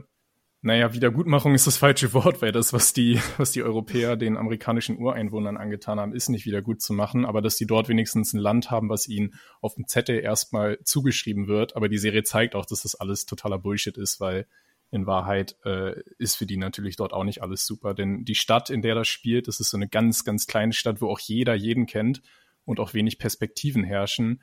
naja, 0.61 0.93
Wiedergutmachung 0.93 1.53
ist 1.53 1.67
das 1.67 1.77
falsche 1.77 2.13
Wort, 2.13 2.41
weil 2.41 2.51
das, 2.51 2.73
was 2.73 2.91
die, 2.91 3.21
was 3.37 3.51
die 3.51 3.61
Europäer 3.61 4.15
den 4.15 4.37
amerikanischen 4.37 4.97
Ureinwohnern 4.97 5.55
angetan 5.55 5.99
haben, 5.99 6.13
ist 6.13 6.29
nicht 6.29 6.45
wieder 6.45 6.61
gut 6.61 6.81
zu 6.81 6.93
machen, 6.93 7.25
aber 7.25 7.41
dass 7.41 7.57
die 7.57 7.67
dort 7.67 7.89
wenigstens 7.89 8.33
ein 8.33 8.39
Land 8.39 8.71
haben, 8.71 8.89
was 8.89 9.07
ihnen 9.07 9.35
auf 9.61 9.75
dem 9.75 9.87
Zettel 9.87 10.19
erstmal 10.19 10.79
zugeschrieben 10.83 11.47
wird. 11.47 11.75
Aber 11.75 11.89
die 11.89 11.99
Serie 11.99 12.23
zeigt 12.23 12.55
auch, 12.55 12.65
dass 12.65 12.81
das 12.81 12.95
alles 12.95 13.25
totaler 13.25 13.59
Bullshit 13.59 13.97
ist, 13.97 14.19
weil 14.19 14.47
in 14.89 15.05
Wahrheit 15.05 15.57
äh, 15.65 16.01
ist 16.17 16.37
für 16.37 16.45
die 16.45 16.57
natürlich 16.57 16.95
dort 16.95 17.13
auch 17.13 17.23
nicht 17.23 17.41
alles 17.43 17.65
super. 17.65 17.93
Denn 17.93 18.23
die 18.23 18.35
Stadt, 18.35 18.69
in 18.69 18.81
der 18.81 18.95
das 18.95 19.07
spielt, 19.07 19.47
das 19.47 19.59
ist 19.59 19.69
so 19.69 19.77
eine 19.77 19.87
ganz, 19.87 20.23
ganz 20.23 20.47
kleine 20.47 20.73
Stadt, 20.73 21.01
wo 21.01 21.09
auch 21.09 21.19
jeder 21.19 21.53
jeden 21.53 21.85
kennt 21.85 22.21
und 22.65 22.79
auch 22.79 22.93
wenig 22.93 23.19
Perspektiven 23.19 23.83
herrschen. 23.83 24.41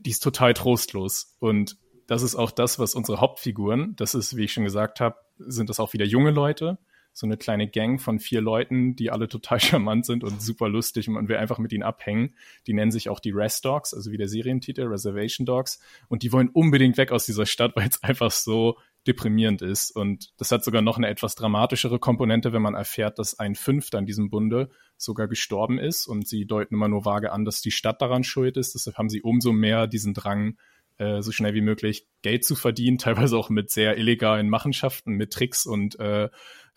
Die 0.00 0.10
ist 0.10 0.22
total 0.22 0.54
trostlos. 0.54 1.36
Und 1.38 1.78
das 2.08 2.22
ist 2.22 2.34
auch 2.34 2.50
das, 2.50 2.78
was 2.78 2.94
unsere 2.94 3.20
Hauptfiguren, 3.20 3.94
das 3.96 4.14
ist, 4.14 4.36
wie 4.36 4.44
ich 4.44 4.52
schon 4.52 4.64
gesagt 4.64 4.98
habe, 4.98 5.16
sind 5.38 5.68
das 5.68 5.78
auch 5.78 5.92
wieder 5.92 6.06
junge 6.06 6.30
Leute, 6.30 6.78
so 7.12 7.26
eine 7.26 7.36
kleine 7.36 7.68
Gang 7.68 8.00
von 8.00 8.18
vier 8.18 8.40
Leuten, 8.40 8.96
die 8.96 9.10
alle 9.10 9.28
total 9.28 9.60
charmant 9.60 10.06
sind 10.06 10.24
und 10.24 10.40
super 10.40 10.68
lustig 10.68 11.06
und 11.08 11.14
man 11.14 11.28
will 11.28 11.36
einfach 11.36 11.58
mit 11.58 11.72
ihnen 11.72 11.82
abhängen. 11.82 12.34
Die 12.66 12.72
nennen 12.72 12.90
sich 12.90 13.08
auch 13.10 13.20
die 13.20 13.30
Rest 13.30 13.64
Dogs, 13.64 13.92
also 13.92 14.10
wie 14.10 14.16
der 14.16 14.28
Serientitel, 14.28 14.86
Reservation 14.86 15.44
Dogs. 15.44 15.80
Und 16.08 16.22
die 16.22 16.32
wollen 16.32 16.48
unbedingt 16.48 16.96
weg 16.96 17.12
aus 17.12 17.26
dieser 17.26 17.44
Stadt, 17.44 17.72
weil 17.76 17.88
es 17.88 18.02
einfach 18.02 18.30
so 18.30 18.78
deprimierend 19.06 19.62
ist. 19.62 19.90
Und 19.90 20.32
das 20.38 20.50
hat 20.50 20.64
sogar 20.64 20.82
noch 20.82 20.96
eine 20.96 21.08
etwas 21.08 21.34
dramatischere 21.34 21.98
Komponente, 21.98 22.52
wenn 22.52 22.62
man 22.62 22.74
erfährt, 22.74 23.18
dass 23.18 23.38
ein 23.38 23.54
Fünfter 23.54 23.98
in 23.98 24.06
diesem 24.06 24.30
Bunde 24.30 24.70
sogar 24.96 25.28
gestorben 25.28 25.78
ist. 25.78 26.06
Und 26.06 26.26
sie 26.26 26.46
deuten 26.46 26.74
immer 26.74 26.88
nur 26.88 27.04
vage 27.04 27.32
an, 27.32 27.44
dass 27.44 27.60
die 27.60 27.70
Stadt 27.70 28.00
daran 28.00 28.24
schuld 28.24 28.56
ist. 28.56 28.74
Deshalb 28.74 28.96
haben 28.96 29.08
sie 29.08 29.22
umso 29.22 29.52
mehr 29.52 29.86
diesen 29.86 30.14
Drang, 30.14 30.56
äh, 30.98 31.22
so 31.22 31.32
schnell 31.32 31.54
wie 31.54 31.60
möglich 31.60 32.06
Geld 32.22 32.44
zu 32.44 32.54
verdienen, 32.54 32.98
teilweise 32.98 33.36
auch 33.36 33.50
mit 33.50 33.70
sehr 33.70 33.96
illegalen 33.96 34.48
Machenschaften, 34.48 35.12
mit 35.12 35.32
Tricks 35.32 35.66
und 35.66 35.98
äh, 35.98 36.28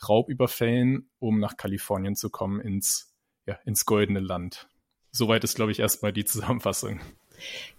Raubüberfällen, 0.07 1.09
um 1.19 1.39
nach 1.39 1.57
Kalifornien 1.57 2.15
zu 2.15 2.29
kommen, 2.29 2.59
ins, 2.59 3.13
ja, 3.45 3.59
ins 3.65 3.85
goldene 3.85 4.19
Land. 4.19 4.67
Soweit 5.11 5.43
ist, 5.43 5.55
glaube 5.55 5.71
ich, 5.71 5.79
erstmal 5.79 6.13
die 6.13 6.25
Zusammenfassung. 6.25 7.01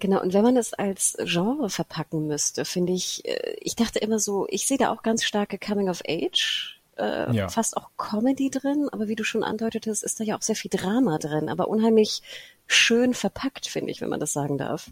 Genau, 0.01 0.21
und 0.21 0.33
wenn 0.33 0.43
man 0.43 0.57
es 0.57 0.75
als 0.75 1.17
Genre 1.25 1.71
verpacken 1.71 2.27
müsste, 2.27 2.65
finde 2.65 2.93
ich, 2.93 3.25
äh, 3.25 3.57
ich 3.61 3.77
dachte 3.77 3.99
immer 4.01 4.19
so, 4.19 4.47
ich 4.49 4.67
sehe 4.67 4.79
da 4.79 4.91
auch 4.91 5.03
ganz 5.03 5.25
starke 5.25 5.59
Coming 5.59 5.89
of 5.89 6.03
Age, 6.07 6.81
äh, 6.99 7.35
ja. 7.35 7.49
fast 7.49 7.77
auch 7.77 7.91
Comedy 7.97 8.51
drin, 8.51 8.89
aber 8.91 9.09
wie 9.09 9.15
du 9.15 9.25
schon 9.25 9.45
andeutetest, 9.45 10.03
ist 10.03 10.21
da 10.21 10.25
ja 10.25 10.37
auch 10.37 10.43
sehr 10.43 10.57
viel 10.57 10.71
Drama 10.71 11.19
drin, 11.19 11.49
aber 11.49 11.69
unheimlich 11.69 12.23
schön 12.67 13.15
verpackt, 13.15 13.67
finde 13.67 13.93
ich, 13.93 14.01
wenn 14.01 14.09
man 14.09 14.21
das 14.21 14.33
sagen 14.33 14.59
darf. 14.59 14.91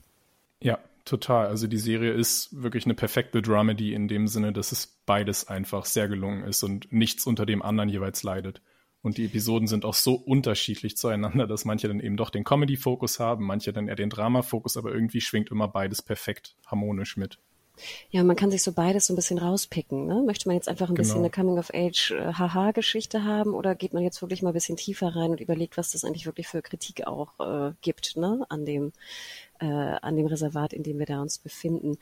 Ja, 0.63 0.79
total. 1.11 1.47
Also 1.47 1.67
die 1.67 1.79
Serie 1.79 2.13
ist 2.13 2.63
wirklich 2.63 2.85
eine 2.85 2.95
perfekte 2.95 3.43
Dramedy 3.43 3.93
in 3.93 4.09
dem 4.09 4.29
Sinne, 4.29 4.53
dass 4.53 4.73
es 4.73 4.87
beides 5.05 5.49
einfach 5.49 5.85
sehr 5.85 6.09
gelungen 6.09 6.45
ist 6.45 6.63
und 6.63 6.93
nichts 6.93 7.27
unter 7.27 7.45
dem 7.45 7.63
anderen 7.63 7.89
jeweils 7.89 8.23
leidet. 8.23 8.63
Und 9.03 9.17
die 9.17 9.25
Episoden 9.25 9.67
sind 9.67 9.85
auch 9.85 9.95
so 9.95 10.15
unterschiedlich 10.15 10.97
zueinander, 10.97 11.47
dass 11.47 11.65
manche 11.65 11.89
dann 11.89 12.01
eben 12.01 12.17
doch 12.17 12.31
den 12.31 12.45
Comedy-Fokus 12.45 13.19
haben, 13.19 13.47
manche 13.47 13.73
dann 13.73 13.89
eher 13.89 13.97
den 13.97 14.11
Drama-Fokus, 14.11 14.77
aber 14.77 14.93
irgendwie 14.93 15.21
schwingt 15.21 15.51
immer 15.51 15.69
beides 15.69 16.03
perfekt 16.03 16.57
harmonisch 16.67 17.17
mit. 17.17 17.39
Ja, 18.11 18.23
man 18.25 18.37
kann 18.37 18.51
sich 18.51 18.63
so 18.63 18.73
beides 18.73 19.07
so 19.07 19.13
ein 19.13 19.17
bisschen 19.17 19.39
rauspicken. 19.39 20.07
Ne? 20.07 20.23
Möchte 20.25 20.49
man 20.49 20.57
jetzt 20.57 20.69
einfach 20.69 20.89
ein 20.89 20.95
genau. 20.95 21.07
bisschen 21.07 21.21
eine 21.21 21.31
Coming-of-Age-Haha-Geschichte 21.31 23.19
äh, 23.19 23.23
haben 23.23 23.55
oder 23.55 23.75
geht 23.75 23.95
man 23.95 24.03
jetzt 24.03 24.21
wirklich 24.23 24.43
mal 24.43 24.51
ein 24.51 24.55
bisschen 24.55 24.77
tiefer 24.77 25.15
rein 25.15 25.31
und 25.31 25.41
überlegt, 25.41 25.77
was 25.77 25.93
das 25.93 26.05
eigentlich 26.05 26.27
wirklich 26.27 26.49
für 26.49 26.63
Kritik 26.63 27.07
auch 27.07 27.39
äh, 27.41 27.73
gibt 27.81 28.17
ne? 28.17 28.45
an 28.49 28.65
dem 28.65 28.93
äh, 29.61 29.67
an 29.67 30.17
dem 30.17 30.27
Reservat, 30.27 30.73
in 30.73 30.83
dem 30.83 30.99
wir 30.99 31.07
da 31.07 31.21
uns 31.21 31.39
befinden. 31.39 31.99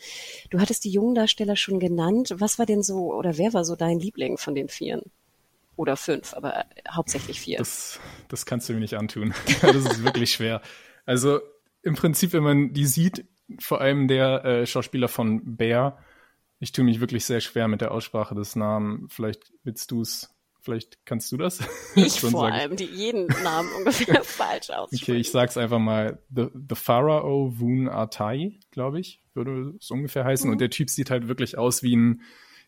Du 0.50 0.60
hattest 0.60 0.84
die 0.84 0.90
jungen 0.90 1.14
Darsteller 1.14 1.56
schon 1.56 1.80
genannt. 1.80 2.34
Was 2.38 2.58
war 2.58 2.66
denn 2.66 2.82
so 2.82 3.12
oder 3.12 3.36
wer 3.36 3.52
war 3.52 3.64
so 3.64 3.76
dein 3.76 3.98
Liebling 3.98 4.38
von 4.38 4.54
den 4.54 4.68
Vieren? 4.68 5.02
Oder 5.76 5.96
fünf, 5.96 6.34
aber 6.34 6.58
äh, 6.58 6.64
hauptsächlich 6.90 7.40
vier. 7.40 7.58
Das, 7.58 8.00
das 8.28 8.46
kannst 8.46 8.68
du 8.68 8.72
mir 8.72 8.80
nicht 8.80 8.94
antun. 8.94 9.32
das 9.62 9.76
ist 9.76 10.02
wirklich 10.02 10.32
schwer. 10.32 10.60
Also 11.06 11.40
im 11.82 11.94
Prinzip, 11.94 12.32
wenn 12.32 12.42
man 12.42 12.72
die 12.72 12.86
sieht, 12.86 13.24
vor 13.58 13.80
allem 13.80 14.08
der 14.08 14.44
äh, 14.44 14.66
Schauspieler 14.66 15.08
von 15.08 15.56
Bear, 15.56 15.98
ich 16.60 16.72
tue 16.72 16.84
mich 16.84 17.00
wirklich 17.00 17.24
sehr 17.24 17.40
schwer 17.40 17.68
mit 17.68 17.80
der 17.80 17.92
Aussprache 17.92 18.34
des 18.34 18.56
Namens. 18.56 19.12
Vielleicht 19.12 19.52
willst 19.62 19.90
du 19.90 20.02
es 20.02 20.34
Vielleicht 20.68 21.06
kannst 21.06 21.32
du 21.32 21.38
das? 21.38 21.60
Ich 21.94 22.20
vor 22.20 22.44
allem, 22.44 22.76
die 22.76 22.84
jeden 22.84 23.26
Namen 23.42 23.70
ungefähr 23.78 24.22
falsch 24.22 24.68
aussprechen. 24.68 25.02
Okay, 25.02 25.16
ich 25.16 25.30
sag's 25.30 25.56
einfach 25.56 25.78
mal. 25.78 26.18
The, 26.34 26.48
the 26.52 26.74
Pharaoh 26.74 27.54
Woon 27.58 27.88
Atai, 27.88 28.58
glaube 28.70 29.00
ich, 29.00 29.22
würde 29.32 29.74
es 29.80 29.90
ungefähr 29.90 30.24
heißen. 30.24 30.46
Mhm. 30.46 30.52
Und 30.52 30.60
der 30.60 30.68
Typ 30.68 30.90
sieht 30.90 31.10
halt 31.10 31.26
wirklich 31.26 31.56
aus 31.56 31.82
wie 31.82 31.96
ein, 31.96 32.20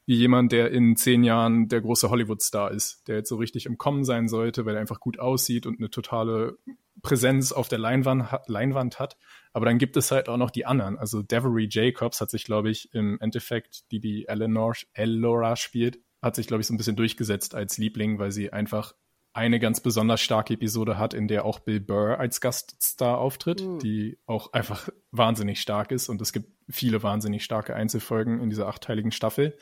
wie 0.06 0.14
jemand, 0.14 0.52
der 0.52 0.70
in 0.70 0.96
zehn 0.96 1.24
Jahren 1.24 1.68
der 1.68 1.82
große 1.82 2.08
Hollywood-Star 2.08 2.70
ist, 2.70 3.06
der 3.06 3.16
jetzt 3.16 3.28
so 3.28 3.36
richtig 3.36 3.66
im 3.66 3.76
Kommen 3.76 4.04
sein 4.04 4.28
sollte, 4.28 4.64
weil 4.64 4.76
er 4.76 4.80
einfach 4.80 5.00
gut 5.00 5.18
aussieht 5.18 5.66
und 5.66 5.78
eine 5.78 5.90
totale 5.90 6.56
Präsenz 7.02 7.52
auf 7.52 7.68
der 7.68 7.80
Leinwand, 7.80 8.28
Leinwand 8.46 8.98
hat. 8.98 9.18
Aber 9.52 9.66
dann 9.66 9.78
gibt 9.78 9.96
es 9.96 10.10
halt 10.10 10.28
auch 10.28 10.36
noch 10.36 10.50
die 10.50 10.66
anderen. 10.66 10.98
Also 10.98 11.22
Devery 11.22 11.68
Jacobs 11.70 12.20
hat 12.20 12.30
sich, 12.30 12.44
glaube 12.44 12.70
ich, 12.70 12.92
im 12.94 13.18
Endeffekt, 13.20 13.90
die 13.90 14.00
die 14.00 14.26
Eleanor, 14.28 14.74
Elora 14.92 15.56
spielt, 15.56 15.98
hat 16.22 16.36
sich, 16.36 16.46
glaube 16.46 16.60
ich, 16.60 16.66
so 16.66 16.74
ein 16.74 16.76
bisschen 16.76 16.96
durchgesetzt 16.96 17.54
als 17.54 17.78
Liebling, 17.78 18.18
weil 18.18 18.30
sie 18.30 18.52
einfach 18.52 18.94
eine 19.32 19.60
ganz 19.60 19.80
besonders 19.80 20.20
starke 20.20 20.54
Episode 20.54 20.98
hat, 20.98 21.14
in 21.14 21.28
der 21.28 21.44
auch 21.44 21.60
Bill 21.60 21.80
Burr 21.80 22.18
als 22.18 22.40
Gaststar 22.40 23.18
auftritt, 23.18 23.62
mhm. 23.62 23.78
die 23.78 24.18
auch 24.26 24.52
einfach 24.52 24.88
wahnsinnig 25.12 25.60
stark 25.60 25.92
ist. 25.92 26.08
Und 26.08 26.20
es 26.20 26.32
gibt 26.32 26.50
viele 26.68 27.02
wahnsinnig 27.02 27.44
starke 27.44 27.74
Einzelfolgen 27.74 28.40
in 28.40 28.50
dieser 28.50 28.66
achteiligen 28.66 29.12
Staffel. 29.12 29.56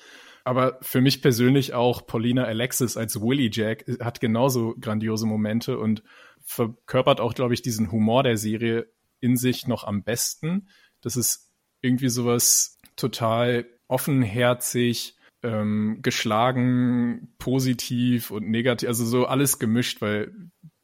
Aber 0.45 0.79
für 0.81 1.03
mich 1.03 1.21
persönlich 1.21 1.75
auch 1.75 2.07
Paulina 2.07 2.45
Alexis 2.45 2.97
als 2.97 3.21
Willie 3.21 3.51
Jack 3.53 3.85
hat 4.01 4.21
genauso 4.21 4.75
grandiose 4.81 5.27
Momente 5.27 5.79
und 5.79 6.03
verkörpert 6.43 7.21
auch, 7.21 7.35
glaube 7.35 7.53
ich, 7.53 7.61
diesen 7.61 7.93
Humor 7.93 8.23
der 8.23 8.39
Serie 8.39 8.87
in 9.21 9.37
sich 9.37 9.67
noch 9.67 9.85
am 9.85 10.03
besten. 10.03 10.69
Das 11.01 11.17
ist 11.17 11.53
irgendwie 11.81 12.09
sowas 12.09 12.79
total 12.97 13.67
offenherzig, 13.87 15.17
ähm, 15.43 16.01
geschlagen, 16.03 17.35
positiv 17.39 18.31
und 18.31 18.49
negativ, 18.51 18.89
also 18.89 19.05
so 19.05 19.27
alles 19.27 19.59
gemischt, 19.59 20.01
weil 20.03 20.33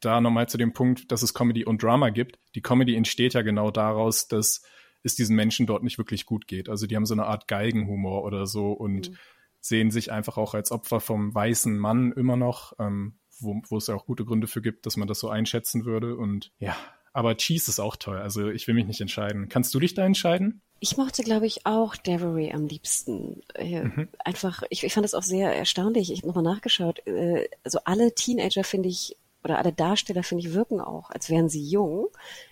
da 0.00 0.20
nochmal 0.20 0.48
zu 0.48 0.58
dem 0.58 0.72
Punkt, 0.72 1.10
dass 1.10 1.22
es 1.22 1.34
Comedy 1.34 1.64
und 1.64 1.82
Drama 1.82 2.10
gibt. 2.10 2.38
Die 2.54 2.62
Comedy 2.62 2.94
entsteht 2.94 3.34
ja 3.34 3.42
genau 3.42 3.70
daraus, 3.70 4.28
dass 4.28 4.62
es 5.02 5.14
diesen 5.14 5.36
Menschen 5.36 5.66
dort 5.66 5.82
nicht 5.82 5.98
wirklich 5.98 6.26
gut 6.26 6.46
geht. 6.46 6.68
Also 6.68 6.86
die 6.86 6.96
haben 6.96 7.06
so 7.06 7.14
eine 7.14 7.26
Art 7.26 7.48
Geigenhumor 7.48 8.24
oder 8.24 8.46
so 8.46 8.72
und 8.72 9.10
mhm. 9.10 9.16
sehen 9.60 9.90
sich 9.90 10.12
einfach 10.12 10.36
auch 10.36 10.54
als 10.54 10.70
Opfer 10.72 11.00
vom 11.00 11.34
weißen 11.34 11.76
Mann 11.76 12.12
immer 12.12 12.36
noch, 12.36 12.72
ähm, 12.78 13.18
wo, 13.38 13.60
wo 13.68 13.76
es 13.76 13.86
ja 13.86 13.94
auch 13.94 14.06
gute 14.06 14.24
Gründe 14.24 14.46
für 14.46 14.62
gibt, 14.62 14.86
dass 14.86 14.96
man 14.96 15.08
das 15.08 15.18
so 15.18 15.28
einschätzen 15.28 15.84
würde. 15.84 16.16
Und 16.16 16.52
ja, 16.58 16.76
aber 17.14 17.36
Cheese 17.36 17.70
ist 17.70 17.80
auch 17.80 17.96
toll. 17.96 18.18
Also 18.18 18.50
ich 18.50 18.66
will 18.66 18.74
mich 18.74 18.86
nicht 18.86 19.00
entscheiden. 19.00 19.48
Kannst 19.48 19.72
du 19.72 19.80
dich 19.80 19.94
da 19.94 20.04
entscheiden? 20.04 20.60
Ich 20.80 20.96
mochte, 20.96 21.22
glaube 21.22 21.46
ich, 21.46 21.64
auch 21.64 21.96
Devery 21.96 22.52
am 22.52 22.66
liebsten. 22.66 23.40
Äh, 23.54 23.84
mhm. 23.84 24.08
Einfach, 24.18 24.64
ich, 24.68 24.82
ich 24.82 24.92
fand 24.92 25.06
es 25.06 25.14
auch 25.14 25.22
sehr 25.22 25.54
erstaunlich. 25.54 26.12
Ich 26.12 26.18
habe 26.18 26.28
nochmal 26.28 26.44
nachgeschaut. 26.44 27.06
Äh, 27.06 27.48
also 27.62 27.78
alle 27.84 28.14
Teenager 28.14 28.64
finde 28.64 28.88
ich 28.88 29.16
oder 29.44 29.58
alle 29.58 29.72
Darsteller, 29.72 30.22
finde 30.22 30.46
ich, 30.46 30.54
wirken 30.54 30.80
auch, 30.80 31.10
als 31.10 31.28
wären 31.28 31.50
sie 31.50 31.62
jung. 31.62 32.08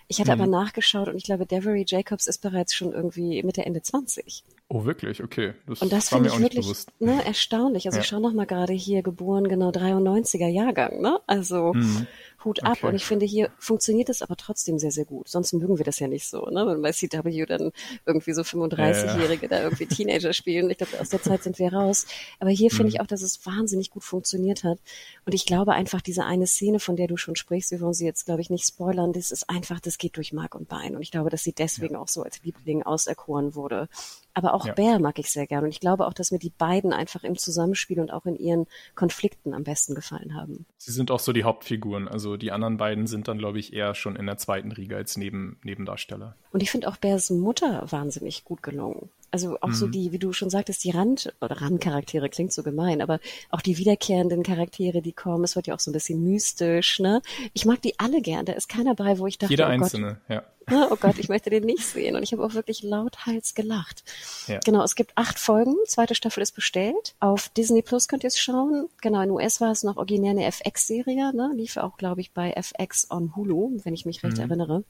Ich 0.07 0.19
hatte 0.19 0.35
mhm. 0.35 0.41
aber 0.41 0.51
nachgeschaut 0.51 1.07
und 1.07 1.17
ich 1.17 1.23
glaube, 1.23 1.47
Devery 1.47 1.85
Jacobs 1.87 2.27
ist 2.27 2.41
bereits 2.43 2.75
schon 2.75 2.93
irgendwie 2.93 3.41
Mitte, 3.41 3.65
Ende 3.65 3.81
20. 3.81 4.43
Oh, 4.69 4.85
wirklich? 4.85 5.23
Okay. 5.23 5.53
Das 5.65 5.81
und 5.81 5.91
das 5.91 6.09
finde 6.09 6.29
ich 6.29 6.39
wirklich 6.39 6.67
ne, 6.99 7.25
erstaunlich. 7.25 7.87
Also 7.87 7.97
ja. 7.97 8.03
ich 8.03 8.07
schaue 8.07 8.21
noch 8.21 8.33
mal 8.33 8.45
gerade 8.45 8.73
hier, 8.73 9.01
geboren 9.01 9.47
genau 9.47 9.71
93er 9.71 10.47
Jahrgang. 10.47 11.01
Ne? 11.01 11.19
Also 11.25 11.73
mhm. 11.73 12.07
Hut 12.45 12.63
ab. 12.63 12.77
Okay. 12.77 12.87
Und 12.87 12.95
ich 12.95 13.05
finde, 13.05 13.25
hier 13.25 13.49
funktioniert 13.57 14.09
es 14.09 14.21
aber 14.21 14.35
trotzdem 14.35 14.79
sehr, 14.79 14.91
sehr 14.91 15.05
gut. 15.05 15.27
Sonst 15.27 15.53
mögen 15.53 15.77
wir 15.77 15.85
das 15.85 15.99
ja 15.99 16.07
nicht 16.07 16.27
so. 16.27 16.45
Ne? 16.45 16.65
Wenn 16.67 16.81
bei 16.81 16.91
CW 16.91 17.45
dann 17.45 17.71
irgendwie 18.05 18.33
so 18.33 18.41
35-Jährige 18.41 19.47
ja, 19.47 19.51
ja. 19.51 19.57
da 19.57 19.63
irgendwie 19.63 19.85
Teenager 19.85 20.33
spielen. 20.33 20.69
Ich 20.69 20.77
glaube, 20.77 20.99
aus 20.99 21.09
der 21.09 21.21
Zeit 21.21 21.43
sind 21.43 21.59
wir 21.59 21.73
raus. 21.73 22.05
Aber 22.39 22.49
hier 22.49 22.69
finde 22.69 22.83
mhm. 22.83 22.89
ich 22.89 23.01
auch, 23.01 23.07
dass 23.07 23.21
es 23.21 23.45
wahnsinnig 23.45 23.89
gut 23.89 24.03
funktioniert 24.03 24.63
hat. 24.63 24.79
Und 25.25 25.33
ich 25.33 25.45
glaube 25.45 25.73
einfach, 25.73 26.01
diese 26.01 26.25
eine 26.25 26.47
Szene, 26.47 26.79
von 26.79 26.95
der 26.95 27.07
du 27.07 27.17
schon 27.17 27.35
sprichst, 27.35 27.71
wir 27.71 27.81
wollen 27.81 27.93
sie 27.93 28.05
jetzt, 28.05 28.25
glaube 28.25 28.41
ich, 28.41 28.49
nicht 28.49 28.65
spoilern, 28.65 29.13
das 29.13 29.31
ist 29.31 29.49
einfach, 29.49 29.79
das 29.79 29.97
geht 29.97 30.17
durch 30.17 30.33
Mark 30.33 30.55
und 30.55 30.67
Bein. 30.67 30.95
Und 30.95 31.01
ich 31.01 31.11
glaube, 31.11 31.29
dass 31.29 31.43
sie 31.43 31.53
deswegen 31.53 31.95
ja. 31.95 31.99
auch 31.99 32.07
so 32.07 32.23
als 32.23 32.43
Liebling 32.43 32.83
auserkoren 32.83 33.55
wurde. 33.55 33.87
Aber 34.35 34.53
auch 34.55 34.65
ja. 34.65 34.73
Bär 34.73 34.99
mag 34.99 35.19
ich 35.19 35.29
sehr 35.29 35.45
gern. 35.45 35.63
Und 35.63 35.69
ich 35.69 35.79
glaube 35.79 36.07
auch, 36.07 36.13
dass 36.13 36.31
mir 36.31 36.39
die 36.39 36.49
beiden 36.49 36.91
einfach 36.91 37.23
im 37.23 37.37
Zusammenspiel 37.37 37.99
und 37.99 38.11
auch 38.11 38.25
in 38.25 38.35
ihren 38.35 38.65
Konflikten 38.95 39.53
am 39.53 39.63
besten 39.63 39.93
gefallen 39.93 40.35
haben. 40.35 40.65
Sie 40.77 40.91
sind 40.91 41.11
auch 41.11 41.19
so 41.19 41.33
die 41.33 41.43
Hauptfiguren. 41.43 42.07
Also 42.07 42.32
die 42.37 42.51
anderen 42.51 42.77
beiden 42.77 43.07
sind 43.07 43.27
dann, 43.27 43.37
glaube 43.37 43.59
ich, 43.59 43.73
eher 43.73 43.95
schon 43.95 44.15
in 44.15 44.25
der 44.25 44.37
zweiten 44.37 44.71
Riege 44.71 44.95
als 44.95 45.17
Neben 45.17 45.59
Nebendarsteller. 45.63 46.35
Und 46.51 46.63
ich 46.63 46.71
finde 46.71 46.87
auch 46.87 46.97
Bärs 46.97 47.29
Mutter 47.29 47.85
wahnsinnig 47.89 48.43
gut 48.43 48.63
gelungen. 48.63 49.09
Also 49.33 49.57
auch 49.61 49.69
mhm. 49.69 49.73
so 49.73 49.87
die, 49.87 50.11
wie 50.11 50.19
du 50.19 50.31
schon 50.31 50.51
sagtest, 50.51 50.83
die 50.83 50.91
Rand- 50.91 51.33
oder 51.41 51.59
Randcharaktere 51.59 52.29
klingt 52.29 52.53
so 52.53 52.61
gemein, 52.61 53.01
aber 53.01 53.19
auch 53.49 53.61
die 53.61 53.79
wiederkehrenden 53.79 54.43
Charaktere, 54.43 55.01
die 55.01 55.11
kommen, 55.11 55.43
es 55.43 55.55
wird 55.55 55.65
ja 55.65 55.73
auch 55.73 55.79
so 55.79 55.89
ein 55.89 55.93
bisschen 55.93 56.23
mystisch, 56.23 56.99
ne? 56.99 57.19
Ich 57.53 57.65
mag 57.65 57.81
die 57.81 57.97
alle 57.97 58.21
gern. 58.21 58.45
Da 58.45 58.53
ist 58.53 58.69
keiner 58.69 58.93
bei, 58.93 59.17
wo 59.17 59.25
ich 59.25 59.39
dachte, 59.39 59.51
Jeder 59.51 59.65
oh 59.65 59.71
einzelne, 59.71 60.21
Gott, 60.27 60.43
ja. 60.69 60.87
oh 60.91 60.97
Gott, 60.97 61.17
ich 61.17 61.29
möchte 61.29 61.49
den 61.49 61.63
nicht 61.63 61.83
sehen. 61.83 62.15
Und 62.15 62.21
ich 62.21 62.31
habe 62.31 62.45
auch 62.45 62.53
wirklich 62.53 62.83
lauthals 62.83 63.55
gelacht. 63.55 64.03
Ja. 64.45 64.59
Genau, 64.63 64.83
es 64.83 64.93
gibt 64.93 65.13
acht 65.15 65.39
Folgen. 65.39 65.75
Zweite 65.87 66.13
Staffel 66.13 66.43
ist 66.43 66.51
bestellt. 66.51 67.15
Auf 67.19 67.49
Disney 67.49 67.81
Plus 67.81 68.07
könnt 68.07 68.23
ihr 68.23 68.27
es 68.27 68.37
schauen. 68.37 68.87
Genau, 69.01 69.21
in 69.21 69.31
US 69.31 69.61
war 69.61 69.71
es 69.71 69.81
noch 69.81 69.97
originär 69.97 70.31
eine 70.31 70.45
FX-Serie, 70.45 71.35
ne? 71.35 71.51
Lief 71.55 71.77
auch, 71.77 71.97
glaube 71.97 72.21
ich, 72.21 72.33
bei 72.33 72.51
FX 72.51 73.09
on 73.09 73.35
Hulu, 73.35 73.79
wenn 73.83 73.95
ich 73.95 74.05
mich 74.05 74.23
recht 74.23 74.37
mhm. 74.37 74.43
erinnere. 74.43 74.83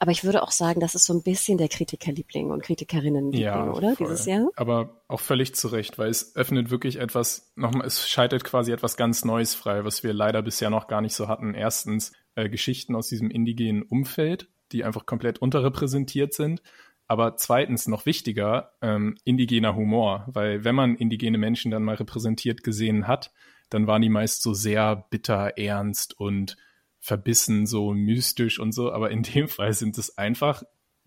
Aber 0.00 0.10
ich 0.10 0.24
würde 0.24 0.42
auch 0.42 0.50
sagen, 0.50 0.80
das 0.80 0.96
ist 0.96 1.04
so 1.04 1.14
ein 1.14 1.22
bisschen 1.22 1.58
der 1.58 1.68
Kritikerliebling 1.68 2.50
und 2.50 2.62
Kritikerinnenliebling, 2.62 3.44
ja, 3.44 3.72
oder? 3.72 3.83
Voll. 3.92 4.08
Dieses 4.08 4.26
Jahr. 4.26 4.48
Aber 4.56 5.02
auch 5.08 5.20
völlig 5.20 5.54
zu 5.54 5.68
Recht, 5.68 5.98
weil 5.98 6.10
es 6.10 6.34
öffnet 6.36 6.70
wirklich 6.70 6.98
etwas, 6.98 7.52
nochmal, 7.56 7.86
es 7.86 8.08
schaltet 8.08 8.44
quasi 8.44 8.72
etwas 8.72 8.96
ganz 8.96 9.24
Neues 9.24 9.54
frei, 9.54 9.84
was 9.84 10.02
wir 10.02 10.12
leider 10.12 10.42
bisher 10.42 10.70
noch 10.70 10.86
gar 10.86 11.00
nicht 11.00 11.14
so 11.14 11.28
hatten. 11.28 11.54
Erstens 11.54 12.12
äh, 12.34 12.48
Geschichten 12.48 12.94
aus 12.94 13.08
diesem 13.08 13.30
indigenen 13.30 13.82
Umfeld, 13.82 14.48
die 14.72 14.84
einfach 14.84 15.06
komplett 15.06 15.38
unterrepräsentiert 15.38 16.32
sind. 16.32 16.62
Aber 17.06 17.36
zweitens, 17.36 17.86
noch 17.86 18.06
wichtiger, 18.06 18.72
ähm, 18.80 19.16
indigener 19.24 19.76
Humor, 19.76 20.24
weil 20.26 20.64
wenn 20.64 20.74
man 20.74 20.96
indigene 20.96 21.36
Menschen 21.36 21.70
dann 21.70 21.84
mal 21.84 21.96
repräsentiert 21.96 22.64
gesehen 22.64 23.06
hat, 23.06 23.30
dann 23.68 23.86
waren 23.86 24.02
die 24.02 24.08
meist 24.08 24.42
so 24.42 24.54
sehr 24.54 25.06
bitter, 25.10 25.58
ernst 25.58 26.18
und 26.18 26.56
verbissen, 27.00 27.66
so 27.66 27.92
mystisch 27.92 28.58
und 28.58 28.72
so. 28.72 28.90
Aber 28.90 29.10
in 29.10 29.22
dem 29.22 29.48
Fall 29.48 29.72
sind 29.74 29.98
es 29.98 30.16
einfach 30.16 30.62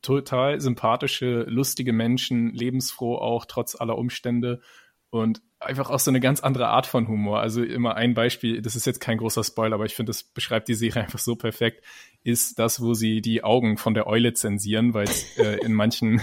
total 0.07 0.61
sympathische, 0.61 1.43
lustige 1.43 1.91
Menschen, 1.91 2.53
lebensfroh 2.53 3.17
auch, 3.17 3.45
trotz 3.45 3.75
aller 3.75 3.97
Umstände. 3.97 4.61
Und 5.09 5.41
einfach 5.59 5.89
auch 5.89 5.99
so 5.99 6.11
eine 6.11 6.19
ganz 6.19 6.41
andere 6.41 6.67
Art 6.67 6.85
von 6.85 7.07
Humor. 7.07 7.39
Also 7.39 7.63
immer 7.63 7.95
ein 7.95 8.13
Beispiel, 8.13 8.61
das 8.61 8.75
ist 8.75 8.85
jetzt 8.85 8.99
kein 8.99 9.17
großer 9.17 9.43
Spoiler, 9.43 9.75
aber 9.75 9.85
ich 9.85 9.95
finde, 9.95 10.11
das 10.11 10.23
beschreibt 10.23 10.67
die 10.67 10.75
Serie 10.75 11.01
einfach 11.03 11.19
so 11.19 11.35
perfekt, 11.35 11.83
ist 12.23 12.59
das, 12.59 12.81
wo 12.81 12.93
sie 12.93 13.21
die 13.21 13.43
Augen 13.43 13.77
von 13.77 13.93
der 13.93 14.05
Eule 14.05 14.33
zensieren, 14.33 14.93
weil 14.93 15.05
es 15.05 15.37
äh, 15.39 15.57
in 15.65 15.73
manchen, 15.73 16.21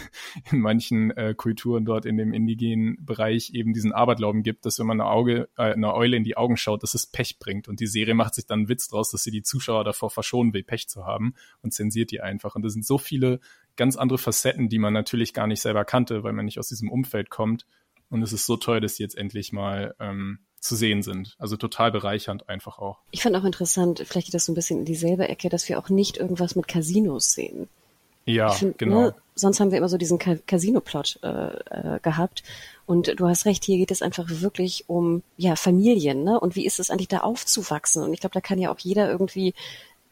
in 0.53 0.61
manchen 0.61 1.11
äh, 1.13 1.35
Kulturen 1.35 1.85
dort 1.85 2.05
in 2.05 2.17
dem 2.17 2.33
indigenen 2.33 3.05
Bereich 3.05 3.51
eben 3.55 3.73
diesen 3.73 3.93
Aberglauben 3.93 4.43
gibt, 4.43 4.67
dass 4.67 4.79
wenn 4.79 4.87
man 4.87 5.01
eine 5.01 5.11
Auge, 5.11 5.49
äh, 5.57 5.73
eine 5.73 5.95
Eule 5.95 6.17
in 6.17 6.25
die 6.25 6.37
Augen 6.37 6.57
schaut, 6.57 6.83
dass 6.83 6.95
es 6.95 7.07
Pech 7.07 7.39
bringt. 7.39 7.69
Und 7.69 7.81
die 7.81 7.87
Serie 7.87 8.15
macht 8.15 8.35
sich 8.35 8.47
dann 8.47 8.61
einen 8.61 8.69
Witz 8.69 8.89
draus, 8.89 9.11
dass 9.11 9.25
sie 9.25 9.31
die 9.31 9.43
Zuschauer 9.43 9.85
davor 9.85 10.11
verschonen 10.11 10.53
will, 10.53 10.63
Pech 10.63 10.89
zu 10.89 11.07
haben 11.07 11.35
und 11.63 11.73
zensiert 11.73 12.11
die 12.11 12.21
einfach. 12.21 12.55
Und 12.55 12.63
das 12.63 12.75
sind 12.75 12.85
so 12.85 12.99
viele 12.99 13.41
ganz 13.77 13.97
andere 13.97 14.19
Facetten, 14.19 14.69
die 14.69 14.79
man 14.79 14.93
natürlich 14.93 15.35
gar 15.35 15.47
nicht 15.47 15.61
selber 15.61 15.85
kannte, 15.85 16.23
weil 16.23 16.33
man 16.33 16.45
nicht 16.45 16.59
aus 16.59 16.69
diesem 16.69 16.91
Umfeld 16.91 17.31
kommt 17.31 17.67
und 18.11 18.23
es 18.23 18.33
ist 18.33 18.47
so 18.47 18.57
toll, 18.57 18.81
dass 18.81 18.95
die 18.95 19.03
jetzt 19.03 19.17
endlich 19.17 19.53
mal 19.53 19.95
ähm, 19.99 20.39
zu 20.61 20.77
sehen 20.77 21.03
sind. 21.03 21.35
Also 21.39 21.57
total 21.57 21.93
bereichernd 21.93 22.49
einfach 22.49 22.79
auch. 22.79 23.01
Ich 23.11 23.23
fand 23.23 23.37
auch 23.37 23.45
interessant, 23.45 24.03
vielleicht 24.07 24.29
geht 24.29 24.35
das 24.35 24.45
so 24.45 24.53
ein 24.53 24.55
bisschen 24.55 24.81
in 24.81 24.85
dieselbe 24.85 25.29
Ecke, 25.29 25.49
dass 25.49 25.69
wir 25.69 25.79
auch 25.79 25.89
nicht 25.89 26.17
irgendwas 26.17 26.55
mit 26.55 26.69
Casinos 26.69 27.33
sehen. 27.33 27.69
Ja, 28.25 28.51
find, 28.51 28.79
genau. 28.79 29.01
Ne, 29.01 29.15
sonst 29.35 29.61
haben 29.61 29.71
wir 29.71 29.79
immer 29.79 29.89
so 29.89 29.99
diesen 29.99 30.19
Casino-Plot 30.19 31.19
äh, 31.23 31.27
äh, 31.27 32.01
gehabt. 32.01 32.43
Und 32.87 33.19
du 33.21 33.27
hast 33.27 33.45
recht, 33.45 33.65
hier 33.65 33.77
geht 33.77 33.91
es 33.91 34.01
einfach 34.01 34.27
wirklich 34.29 34.85
um 34.87 35.23
ja 35.37 35.57
Familien, 35.57 36.25
ne? 36.25 36.41
Und 36.41 36.57
wie 36.57 36.65
ist 36.65 36.81
es 36.81 36.91
eigentlich 36.91 37.09
da 37.09 37.19
aufzuwachsen? 37.19 38.03
Und 38.03 38.15
ich 38.15 38.21
glaube, 38.21 38.33
da 38.35 38.41
kann 38.41 38.59
ja 38.59 38.73
auch 38.73 38.79
jeder 38.79 39.11
irgendwie 39.11 39.55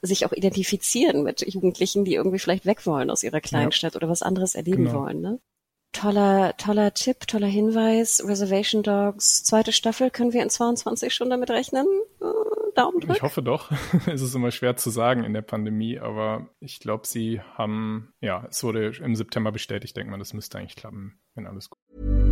sich 0.03 0.27
auch 0.27 0.33
identifizieren 0.33 1.23
mit 1.23 1.47
Jugendlichen, 1.47 2.05
die 2.05 2.15
irgendwie 2.15 2.38
vielleicht 2.38 2.67
weg 2.67 2.87
wollen 2.87 3.11
aus 3.11 3.23
ihrer 3.23 3.41
Kleinstadt 3.41 3.95
ja. 3.95 3.97
oder 3.97 4.09
was 4.09 4.23
anderes 4.23 4.55
erleben 4.55 4.85
genau. 4.87 5.01
wollen. 5.01 5.21
Ne? 5.21 5.38
toller, 5.93 6.57
toller 6.57 6.95
Tipp, 6.95 7.27
toller 7.27 7.47
Hinweis. 7.47 8.23
Reservation 8.27 8.83
Dogs, 8.83 9.45
zweite 9.45 9.73
Staffel, 9.73 10.11
können 10.11 10.33
wir 10.33 10.43
in 10.43 10.51
22 10.51 11.15
schon 11.15 11.31
damit 11.31 11.51
rechnen? 11.51 11.87
Äh, 12.21 12.25
Daumen 12.75 13.01
drück. 13.01 13.17
Ich 13.17 13.23
hoffe 13.23 13.43
doch. 13.43 13.71
es 14.07 14.23
ist 14.23 14.35
immer 14.35 14.51
schwer 14.51 14.77
zu 14.77 14.91
sagen 14.91 15.25
in 15.25 15.35
der 15.35 15.43
Pandemie, 15.43 15.99
aber 15.99 16.49
ich 16.59 16.81
glaube, 16.81 17.07
sie 17.07 17.41
haben, 17.55 18.12
ja, 18.21 18.47
es 18.49 18.65
wurde 18.65 18.93
im 19.03 19.15
September 19.15 19.53
bestätigt, 19.53 19.97
denkt 19.97 20.11
man, 20.11 20.19
das 20.19 20.33
müsste 20.33 20.59
eigentlich 20.59 20.77
klappen, 20.77 21.21
wenn 21.35 21.47
alles 21.47 21.69
gut 21.69 22.32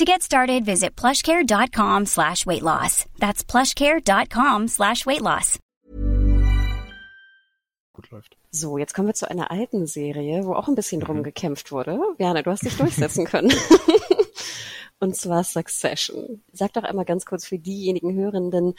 To 0.00 0.06
get 0.06 0.22
started, 0.22 0.64
visit 0.64 0.96
plushcare.com 0.96 2.06
slash 2.06 2.46
weight 2.46 2.62
loss. 2.62 3.04
That's 3.18 3.44
plushcare.com 3.44 4.68
slash 4.68 5.04
weight 5.04 5.20
loss. 5.20 5.58
Gut 7.92 8.10
läuft. 8.10 8.38
So, 8.50 8.78
jetzt 8.78 8.94
kommen 8.94 9.08
wir 9.08 9.14
zu 9.14 9.30
einer 9.30 9.50
alten 9.50 9.86
Serie, 9.86 10.46
wo 10.46 10.54
auch 10.54 10.68
ein 10.68 10.74
bisschen 10.74 11.02
drum 11.02 11.18
mhm. 11.18 11.22
gekämpft 11.24 11.70
wurde. 11.70 12.00
Jana, 12.16 12.40
du 12.40 12.50
hast 12.50 12.64
dich 12.64 12.76
durchsetzen 12.78 13.26
können. 13.26 13.52
und 15.00 15.16
zwar 15.16 15.44
Succession. 15.44 16.42
Sag 16.50 16.72
doch 16.72 16.84
einmal 16.84 17.04
ganz 17.04 17.26
kurz 17.26 17.44
für 17.44 17.58
diejenigen 17.58 18.14
Hörenden, 18.14 18.76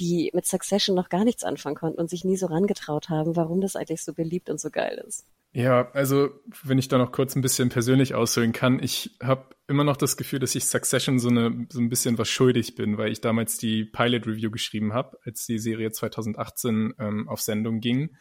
die 0.00 0.32
mit 0.34 0.44
Succession 0.44 0.96
noch 0.96 1.08
gar 1.08 1.22
nichts 1.22 1.44
anfangen 1.44 1.76
konnten 1.76 2.00
und 2.00 2.10
sich 2.10 2.24
nie 2.24 2.36
so 2.36 2.46
rangetraut 2.46 3.10
haben, 3.10 3.36
warum 3.36 3.60
das 3.60 3.76
eigentlich 3.76 4.02
so 4.02 4.12
beliebt 4.12 4.50
und 4.50 4.60
so 4.60 4.70
geil 4.70 5.04
ist. 5.06 5.24
Ja, 5.56 5.88
also 5.92 6.30
wenn 6.64 6.78
ich 6.78 6.88
da 6.88 6.98
noch 6.98 7.12
kurz 7.12 7.36
ein 7.36 7.40
bisschen 7.40 7.68
persönlich 7.68 8.16
ausholen 8.16 8.52
kann, 8.52 8.82
ich 8.82 9.16
habe 9.22 9.54
immer 9.68 9.84
noch 9.84 9.96
das 9.96 10.16
Gefühl, 10.16 10.40
dass 10.40 10.56
ich 10.56 10.64
Succession 10.64 11.20
so, 11.20 11.28
eine, 11.28 11.68
so 11.70 11.78
ein 11.78 11.88
bisschen 11.88 12.18
was 12.18 12.28
schuldig 12.28 12.74
bin, 12.74 12.98
weil 12.98 13.12
ich 13.12 13.20
damals 13.20 13.56
die 13.56 13.84
Pilot 13.84 14.26
Review 14.26 14.50
geschrieben 14.50 14.92
habe, 14.92 15.16
als 15.24 15.46
die 15.46 15.60
Serie 15.60 15.92
2018 15.92 16.94
ähm, 16.98 17.28
auf 17.28 17.40
Sendung 17.40 17.78
ging. 17.78 18.16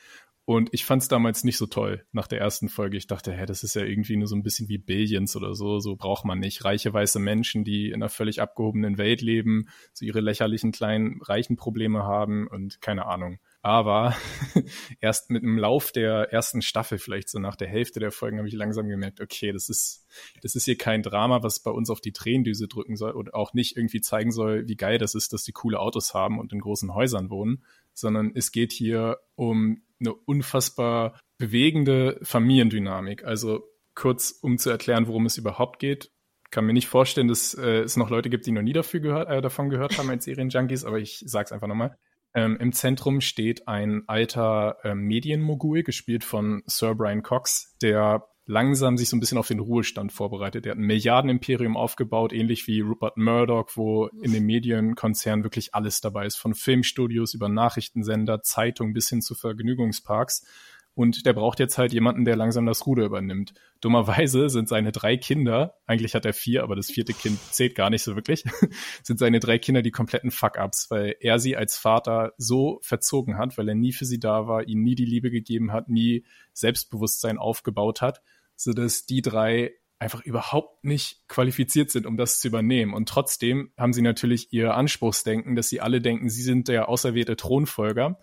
Und 0.45 0.69
ich 0.73 0.85
fand 0.85 1.01
es 1.01 1.07
damals 1.07 1.43
nicht 1.43 1.57
so 1.57 1.65
toll 1.65 2.05
nach 2.11 2.27
der 2.27 2.39
ersten 2.39 2.69
Folge. 2.69 2.97
Ich 2.97 3.07
dachte, 3.07 3.33
hä, 3.33 3.47
das 3.47 3.63
ist 3.63 3.75
ja 3.75 3.83
irgendwie 3.83 4.17
nur 4.17 4.27
so 4.27 4.35
ein 4.35 4.43
bisschen 4.43 4.69
wie 4.69 4.77
Billions 4.77 5.35
oder 5.35 5.55
so. 5.55 5.79
So 5.79 5.95
braucht 5.95 6.25
man 6.25 6.37
nicht. 6.37 6.63
Reiche 6.63 6.93
weiße 6.93 7.17
Menschen, 7.17 7.63
die 7.63 7.87
in 7.87 7.95
einer 7.95 8.09
völlig 8.09 8.41
abgehobenen 8.41 8.99
Welt 8.99 9.21
leben, 9.21 9.69
so 9.93 10.05
ihre 10.05 10.19
lächerlichen 10.19 10.71
kleinen 10.71 11.19
reichen 11.23 11.55
Probleme 11.55 12.03
haben 12.03 12.47
und 12.47 12.79
keine 12.79 13.07
Ahnung. 13.07 13.39
Aber 13.63 14.13
erst 14.99 15.29
mit 15.29 15.41
dem 15.41 15.57
Lauf 15.57 15.93
der 15.93 16.33
ersten 16.33 16.61
Staffel, 16.61 16.99
vielleicht 16.99 17.29
so 17.29 17.39
nach 17.39 17.55
der 17.55 17.69
Hälfte 17.69 18.01
der 18.01 18.11
Folgen, 18.11 18.37
habe 18.37 18.47
ich 18.49 18.53
langsam 18.53 18.89
gemerkt, 18.89 19.21
okay, 19.21 19.53
das 19.53 19.69
ist, 19.69 20.05
das 20.41 20.55
ist 20.55 20.65
hier 20.65 20.77
kein 20.77 21.01
Drama, 21.01 21.43
was 21.43 21.61
bei 21.61 21.71
uns 21.71 21.89
auf 21.89 22.01
die 22.01 22.11
Tränendüse 22.11 22.67
drücken 22.67 22.97
soll 22.97 23.11
und 23.11 23.33
auch 23.33 23.53
nicht 23.53 23.77
irgendwie 23.77 24.01
zeigen 24.01 24.33
soll, 24.33 24.67
wie 24.67 24.75
geil 24.75 24.97
das 24.97 25.15
ist, 25.15 25.31
dass 25.31 25.45
die 25.45 25.53
coole 25.53 25.79
Autos 25.79 26.13
haben 26.13 26.39
und 26.39 26.51
in 26.51 26.59
großen 26.59 26.93
Häusern 26.93 27.29
wohnen, 27.29 27.63
sondern 27.93 28.33
es 28.35 28.51
geht 28.51 28.73
hier 28.73 29.19
um 29.35 29.81
eine 30.01 30.13
unfassbar 30.13 31.17
bewegende 31.37 32.19
Familiendynamik. 32.21 33.23
Also 33.23 33.63
kurz, 33.95 34.31
um 34.41 34.57
zu 34.57 34.71
erklären, 34.71 35.07
worum 35.07 35.25
es 35.25 35.37
überhaupt 35.37 35.79
geht. 35.79 36.11
Kann 36.51 36.65
mir 36.65 36.73
nicht 36.73 36.87
vorstellen, 36.89 37.29
dass 37.29 37.53
äh, 37.53 37.79
es 37.79 37.95
noch 37.95 38.09
Leute 38.09 38.29
gibt, 38.29 38.45
die 38.45 38.51
noch 38.51 38.61
nie 38.61 38.73
dafür 38.73 38.99
gehört, 38.99 39.29
äh, 39.29 39.41
davon 39.41 39.69
gehört 39.69 39.97
haben 39.97 40.09
als 40.09 40.25
Serienjunkies, 40.25 40.83
aber 40.83 40.99
ich 40.99 41.23
sag's 41.25 41.53
einfach 41.53 41.67
nochmal. 41.67 41.97
Ähm, 42.35 42.57
Im 42.59 42.73
Zentrum 42.73 43.21
steht 43.21 43.67
ein 43.67 44.03
alter 44.07 44.77
äh, 44.83 44.95
Medienmogul, 44.95 45.83
gespielt 45.83 46.23
von 46.23 46.63
Sir 46.65 46.95
Brian 46.95 47.21
Cox, 47.21 47.75
der 47.81 48.27
langsam 48.45 48.97
sich 48.97 49.09
so 49.09 49.15
ein 49.15 49.19
bisschen 49.19 49.37
auf 49.37 49.47
den 49.47 49.59
Ruhestand 49.59 50.11
vorbereitet. 50.11 50.65
Er 50.65 50.71
hat 50.71 50.77
ein 50.77 50.85
Milliardenimperium 50.85 51.77
aufgebaut, 51.77 52.33
ähnlich 52.33 52.67
wie 52.67 52.81
Rupert 52.81 53.17
Murdoch, 53.17 53.69
wo 53.75 54.07
in 54.21 54.33
dem 54.33 54.45
Medienkonzern 54.45 55.43
wirklich 55.43 55.73
alles 55.73 56.01
dabei 56.01 56.25
ist, 56.25 56.35
von 56.35 56.53
Filmstudios 56.53 57.33
über 57.33 57.47
Nachrichtensender, 57.47 58.41
Zeitung 58.41 58.93
bis 58.93 59.09
hin 59.09 59.21
zu 59.21 59.35
Vergnügungsparks. 59.35 60.45
Und 60.95 61.25
der 61.25 61.33
braucht 61.33 61.59
jetzt 61.59 61.77
halt 61.77 61.91
jemanden, 61.91 62.23
der 62.23 62.35
langsam 62.35 62.67
das 62.67 62.85
Ruder 62.85 63.05
übernimmt. 63.05 63.53
Dummerweise 63.81 64.49
sind 64.49 64.69
seine 64.69 64.91
drei 64.91 65.17
Kinder, 65.17 65.75
eigentlich 65.87 66.13
hat 66.13 66.25
er 66.25 66.33
vier, 66.33 66.63
aber 66.63 66.75
das 66.75 66.91
vierte 66.91 67.13
Kind 67.13 67.39
zählt 67.51 67.73
gar 67.75 67.89
nicht 67.89 68.03
so 68.03 68.15
wirklich, 68.15 68.43
sind 69.03 69.17
seine 69.17 69.39
drei 69.39 69.57
Kinder 69.57 69.81
die 69.81 69.91
kompletten 69.91 70.29
Fuck-ups, 70.29 70.91
weil 70.91 71.15
er 71.19 71.39
sie 71.39 71.57
als 71.57 71.77
Vater 71.77 72.33
so 72.37 72.79
verzogen 72.83 73.37
hat, 73.37 73.57
weil 73.57 73.69
er 73.69 73.75
nie 73.75 73.91
für 73.91 74.05
sie 74.05 74.19
da 74.19 74.47
war, 74.47 74.67
ihnen 74.67 74.83
nie 74.83 74.95
die 74.95 75.05
Liebe 75.05 75.31
gegeben 75.31 75.71
hat, 75.71 75.89
nie 75.89 76.25
Selbstbewusstsein 76.53 77.39
aufgebaut 77.39 78.01
hat, 78.01 78.21
so 78.55 78.73
dass 78.73 79.05
die 79.05 79.23
drei 79.23 79.73
einfach 80.03 80.21
überhaupt 80.21 80.83
nicht 80.83 81.27
qualifiziert 81.27 81.89
sind, 81.89 82.05
um 82.05 82.17
das 82.17 82.39
zu 82.39 82.49
übernehmen. 82.49 82.93
Und 82.93 83.07
trotzdem 83.07 83.71
haben 83.77 83.93
sie 83.93 84.01
natürlich 84.01 84.51
ihr 84.51 84.75
Anspruchsdenken, 84.75 85.55
dass 85.55 85.69
sie 85.69 85.81
alle 85.81 86.01
denken, 86.01 86.29
sie 86.29 86.43
sind 86.43 86.67
der 86.67 86.89
auserwählte 86.89 87.37
Thronfolger 87.37 88.19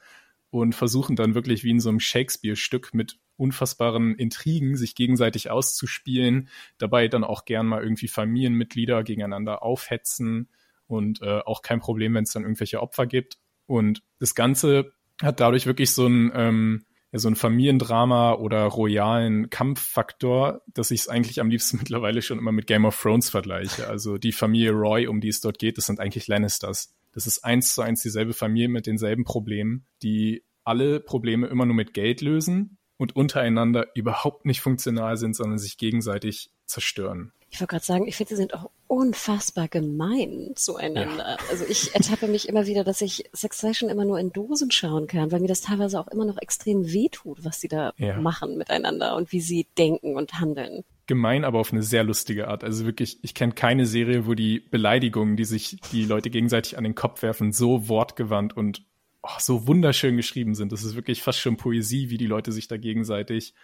und 0.51 0.75
versuchen 0.75 1.17
dann 1.17 1.35
wirklich 1.35 1.65
wie 1.65 1.71
in 1.71 1.81
so 1.81 1.89
einem 1.89 2.01
Shakespeare-Stück 2.01 2.93
mit 2.93 3.19
unfassbaren 3.37 4.15
Intrigen 4.17 4.77
sich 4.77 4.95
gegenseitig 4.95 5.51
auszuspielen, 5.51 6.49
dabei 6.79 7.09
dann 7.09 7.25
auch 7.25 7.45
gern 7.45 7.67
mal 7.67 7.83
irgendwie 7.83 8.09
Familienmitglieder 8.09 9.03
gegeneinander 9.03 9.63
aufhetzen 9.63 10.49
und 10.87 11.23
äh, 11.23 11.41
auch 11.41 11.63
kein 11.63 11.81
Problem, 11.81 12.15
wenn 12.15 12.25
es 12.25 12.33
dann 12.33 12.43
irgendwelche 12.43 12.83
Opfer 12.83 13.07
gibt. 13.07 13.39
Und 13.67 14.03
das 14.19 14.35
Ganze 14.35 14.93
hat 15.23 15.41
dadurch 15.41 15.67
wirklich 15.67 15.93
so 15.93 16.07
ein 16.07 16.33
ähm, 16.35 16.85
ja, 17.13 17.19
so 17.19 17.29
ein 17.29 17.37
Familiendrama 17.37 18.35
oder 18.35 18.65
royalen 18.65 19.51
Kampffaktor, 19.51 20.63
dass 20.69 20.91
ich 20.91 21.01
es 21.01 21.09
eigentlich 21.09 21.41
am 21.41 21.51
liebsten 21.51 21.77
mittlerweile 21.81 22.23
schon 22.23 22.39
immer 22.39 22.53
mit 22.53 22.67
Game 22.67 22.85
of 22.85 23.01
Thrones 23.01 23.31
vergleiche. 23.31 23.89
Also 23.89 24.19
die 24.19 24.33
Familie 24.33 24.73
Roy, 24.73 25.07
um 25.07 25.21
die 25.21 25.29
es 25.29 25.41
dort 25.41 25.59
geht, 25.59 25.79
das 25.79 25.87
sind 25.87 26.01
eigentlich 26.01 26.29
Lannisters. 26.29 26.95
Das 27.13 27.27
ist 27.27 27.45
eins 27.45 27.75
zu 27.75 27.83
eins 27.83 28.03
dieselbe 28.03 28.33
Familie 28.33 28.69
mit 28.69 28.87
denselben 28.87 29.25
Problemen, 29.25 29.87
die 30.03 30.45
alle 30.65 31.01
Probleme 31.01 31.47
immer 31.49 31.67
nur 31.67 31.75
mit 31.75 31.95
Geld 31.95 32.21
lösen 32.21 32.79
und 32.97 33.17
untereinander 33.17 33.87
überhaupt 33.95 34.45
nicht 34.45 34.61
funktional 34.61 35.17
sind, 35.17 35.35
sondern 35.35 35.59
sich 35.59 35.79
gegenseitig 35.79 36.53
zerstören. 36.67 37.33
Ich 37.53 37.61
wollte 37.61 37.73
gerade 37.73 37.85
sagen, 37.85 38.07
ich 38.07 38.17
finde, 38.17 38.29
sie 38.29 38.37
sind 38.37 38.55
auch 38.55 38.71
unfassbar 38.87 39.67
gemein 39.67 40.53
zueinander. 40.55 41.31
Ja. 41.31 41.37
Also 41.51 41.65
ich 41.69 41.95
ertappe 41.95 42.29
mich 42.29 42.49
immer 42.49 42.67
wieder, 42.67 42.85
dass 42.85 43.01
ich 43.01 43.29
Succession 43.33 43.91
immer 43.91 44.05
nur 44.05 44.21
in 44.21 44.33
Dosen 44.33 44.71
schauen 44.71 45.09
kann, 45.09 45.33
weil 45.33 45.41
mir 45.41 45.49
das 45.49 45.61
teilweise 45.61 45.99
auch 45.99 46.07
immer 46.09 46.25
noch 46.25 46.39
extrem 46.39 46.93
wehtut, 46.93 47.45
was 47.45 47.61
sie 47.61 47.67
da 47.67 47.93
ja. 47.97 48.21
machen 48.21 48.57
miteinander 48.57 49.17
und 49.17 49.33
wie 49.33 49.41
sie 49.41 49.67
denken 49.77 50.15
und 50.15 50.39
handeln. 50.39 50.85
Gemein, 51.11 51.45
aber 51.45 51.59
auf 51.59 51.73
eine 51.73 51.83
sehr 51.83 52.05
lustige 52.05 52.47
Art. 52.47 52.63
Also 52.63 52.87
wirklich, 52.87 53.19
ich 53.23 53.35
kenne 53.35 53.53
keine 53.53 53.85
Serie, 53.85 54.27
wo 54.27 54.35
die 54.35 54.61
Beleidigungen, 54.61 55.37
die 55.37 55.45
sich 55.45 55.81
die 55.91 56.05
Leute 56.05 56.31
gegenseitig 56.31 56.79
an 56.79 56.85
den 56.85 56.95
Kopf 56.95 57.23
werfen, 57.23 57.51
so 57.51 57.89
wortgewandt 57.89 58.57
und 58.57 58.87
oh, 59.23 59.29
so 59.41 59.67
wunderschön 59.67 60.17
geschrieben 60.17 60.55
sind. 60.55 60.71
Das 60.71 60.85
ist 60.85 60.95
wirklich 60.95 61.21
fast 61.21 61.41
schon 61.41 61.57
Poesie, 61.57 62.11
wie 62.11 62.17
die 62.17 62.29
Leute 62.29 62.53
sich 62.53 62.69
da 62.69 62.77
gegenseitig 62.77 63.55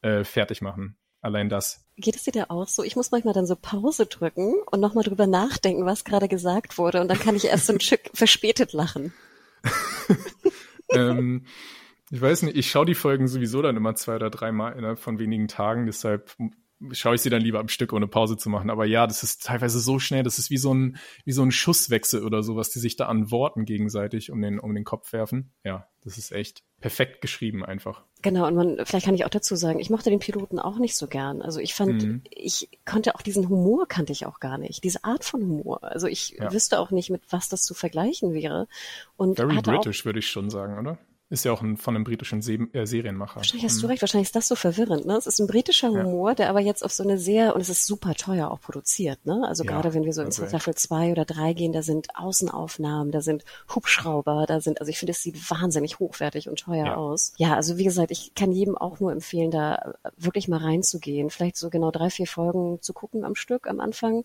äh, 0.00 0.24
fertig 0.24 0.62
machen. 0.62 0.96
Allein 1.20 1.50
das. 1.50 1.86
Geht 1.96 2.16
es 2.16 2.24
dir 2.24 2.32
da 2.32 2.46
auch 2.48 2.68
so? 2.68 2.82
Ich 2.82 2.96
muss 2.96 3.10
manchmal 3.10 3.34
dann 3.34 3.46
so 3.46 3.54
Pause 3.56 4.06
drücken 4.06 4.54
und 4.70 4.80
nochmal 4.80 5.04
drüber 5.04 5.26
nachdenken, 5.26 5.84
was 5.84 6.04
gerade 6.04 6.28
gesagt 6.28 6.78
wurde. 6.78 7.02
Und 7.02 7.08
dann 7.08 7.18
kann 7.18 7.36
ich 7.36 7.44
erst 7.44 7.66
so 7.66 7.74
ein 7.74 7.80
Stück 7.80 8.00
verspätet 8.14 8.72
lachen. 8.72 9.12
ähm, 10.90 11.44
ich 12.10 12.20
weiß 12.20 12.42
nicht, 12.42 12.56
ich 12.56 12.70
schaue 12.70 12.86
die 12.86 12.94
Folgen 12.94 13.26
sowieso 13.26 13.62
dann 13.62 13.76
immer 13.76 13.94
zwei 13.94 14.16
oder 14.16 14.30
dreimal 14.30 14.76
innerhalb 14.76 14.98
von 14.98 15.18
wenigen 15.18 15.48
Tagen. 15.48 15.86
Deshalb 15.86 16.36
schaue 16.90 17.14
ich 17.14 17.20
sie 17.20 17.30
dann 17.30 17.42
lieber 17.42 17.60
am 17.60 17.68
Stück, 17.68 17.92
ohne 17.92 18.06
Pause 18.06 18.36
zu 18.36 18.48
machen. 18.48 18.70
Aber 18.70 18.84
ja, 18.84 19.06
das 19.06 19.22
ist 19.22 19.44
teilweise 19.44 19.80
so 19.80 19.98
schnell, 19.98 20.22
das 20.22 20.38
ist 20.38 20.50
wie 20.50 20.58
so 20.58 20.74
ein, 20.74 20.96
wie 21.24 21.32
so 21.32 21.42
ein 21.42 21.52
Schusswechsel 21.52 22.24
oder 22.24 22.42
sowas, 22.42 22.70
die 22.70 22.78
sich 22.78 22.96
da 22.96 23.06
an 23.06 23.30
Worten 23.30 23.64
gegenseitig 23.64 24.30
um 24.30 24.40
den, 24.42 24.58
um 24.58 24.74
den 24.74 24.84
Kopf 24.84 25.12
werfen. 25.12 25.52
Ja, 25.64 25.88
das 26.02 26.18
ist 26.18 26.32
echt 26.32 26.62
perfekt 26.80 27.22
geschrieben 27.22 27.64
einfach. 27.64 28.04
Genau, 28.22 28.46
und 28.46 28.54
man, 28.54 28.76
vielleicht 28.84 29.06
kann 29.06 29.14
ich 29.14 29.24
auch 29.24 29.30
dazu 29.30 29.56
sagen, 29.56 29.80
ich 29.80 29.90
mochte 29.90 30.10
den 30.10 30.18
Piloten 30.18 30.58
auch 30.58 30.78
nicht 30.78 30.96
so 30.96 31.06
gern. 31.06 31.40
Also 31.40 31.60
ich 31.60 31.74
fand, 31.74 32.02
mhm. 32.02 32.22
ich 32.30 32.68
konnte 32.84 33.14
auch 33.14 33.22
diesen 33.22 33.48
Humor 33.48 33.86
kannte 33.88 34.12
ich 34.12 34.26
auch 34.26 34.40
gar 34.40 34.58
nicht. 34.58 34.84
Diese 34.84 35.04
Art 35.04 35.24
von 35.24 35.42
Humor. 35.42 35.82
Also 35.82 36.06
ich 36.06 36.36
ja. 36.38 36.52
wüsste 36.52 36.78
auch 36.78 36.90
nicht, 36.90 37.10
mit 37.10 37.22
was 37.30 37.48
das 37.48 37.62
zu 37.62 37.74
vergleichen 37.74 38.34
wäre. 38.34 38.68
Und 39.16 39.36
Very 39.36 39.60
British, 39.62 40.04
würde 40.04 40.18
ich 40.18 40.28
schon 40.28 40.50
sagen, 40.50 40.78
oder? 40.78 40.98
Ist 41.34 41.44
ja 41.44 41.52
auch 41.52 41.62
ein, 41.62 41.76
von 41.76 41.96
einem 41.96 42.04
britischen 42.04 42.42
Se 42.42 42.52
äh, 42.72 42.86
Serienmacher. 42.86 43.34
Wahrscheinlich 43.34 43.64
hast 43.64 43.82
du 43.82 43.88
recht, 43.88 44.00
wahrscheinlich 44.02 44.28
ist 44.28 44.36
das 44.36 44.46
so 44.46 44.54
verwirrend. 44.54 45.04
Ne? 45.04 45.16
Es 45.16 45.26
ist 45.26 45.40
ein 45.40 45.48
britischer 45.48 45.88
Humor, 45.88 46.30
ja. 46.30 46.34
der 46.36 46.48
aber 46.48 46.60
jetzt 46.60 46.84
auf 46.84 46.92
so 46.92 47.02
eine 47.02 47.18
sehr, 47.18 47.56
und 47.56 47.60
es 47.60 47.68
ist 47.68 47.86
super 47.86 48.14
teuer 48.14 48.52
auch 48.52 48.60
produziert. 48.60 49.26
Ne? 49.26 49.42
Also 49.44 49.64
ja, 49.64 49.72
gerade 49.72 49.94
wenn 49.94 50.04
wir 50.04 50.12
so 50.12 50.20
in 50.20 50.28
also 50.28 50.46
Staffel 50.46 50.76
zwei 50.76 51.10
oder 51.10 51.24
drei 51.24 51.52
gehen, 51.52 51.72
da 51.72 51.82
sind 51.82 52.06
Außenaufnahmen, 52.14 53.10
da 53.10 53.20
sind 53.20 53.44
Hubschrauber, 53.74 54.44
da 54.46 54.60
sind, 54.60 54.78
also 54.78 54.90
ich 54.90 54.98
finde, 55.00 55.10
es 55.10 55.24
sieht 55.24 55.50
wahnsinnig 55.50 55.98
hochwertig 55.98 56.48
und 56.48 56.60
teuer 56.60 56.86
ja. 56.86 56.94
aus. 56.94 57.32
Ja, 57.36 57.56
also 57.56 57.78
wie 57.78 57.84
gesagt, 57.84 58.12
ich 58.12 58.36
kann 58.36 58.52
jedem 58.52 58.78
auch 58.78 59.00
nur 59.00 59.10
empfehlen, 59.10 59.50
da 59.50 59.94
wirklich 60.16 60.46
mal 60.46 60.60
reinzugehen. 60.60 61.30
Vielleicht 61.30 61.56
so 61.56 61.68
genau 61.68 61.90
drei, 61.90 62.10
vier 62.10 62.28
Folgen 62.28 62.80
zu 62.80 62.92
gucken 62.92 63.24
am 63.24 63.34
Stück 63.34 63.66
am 63.66 63.80
Anfang. 63.80 64.22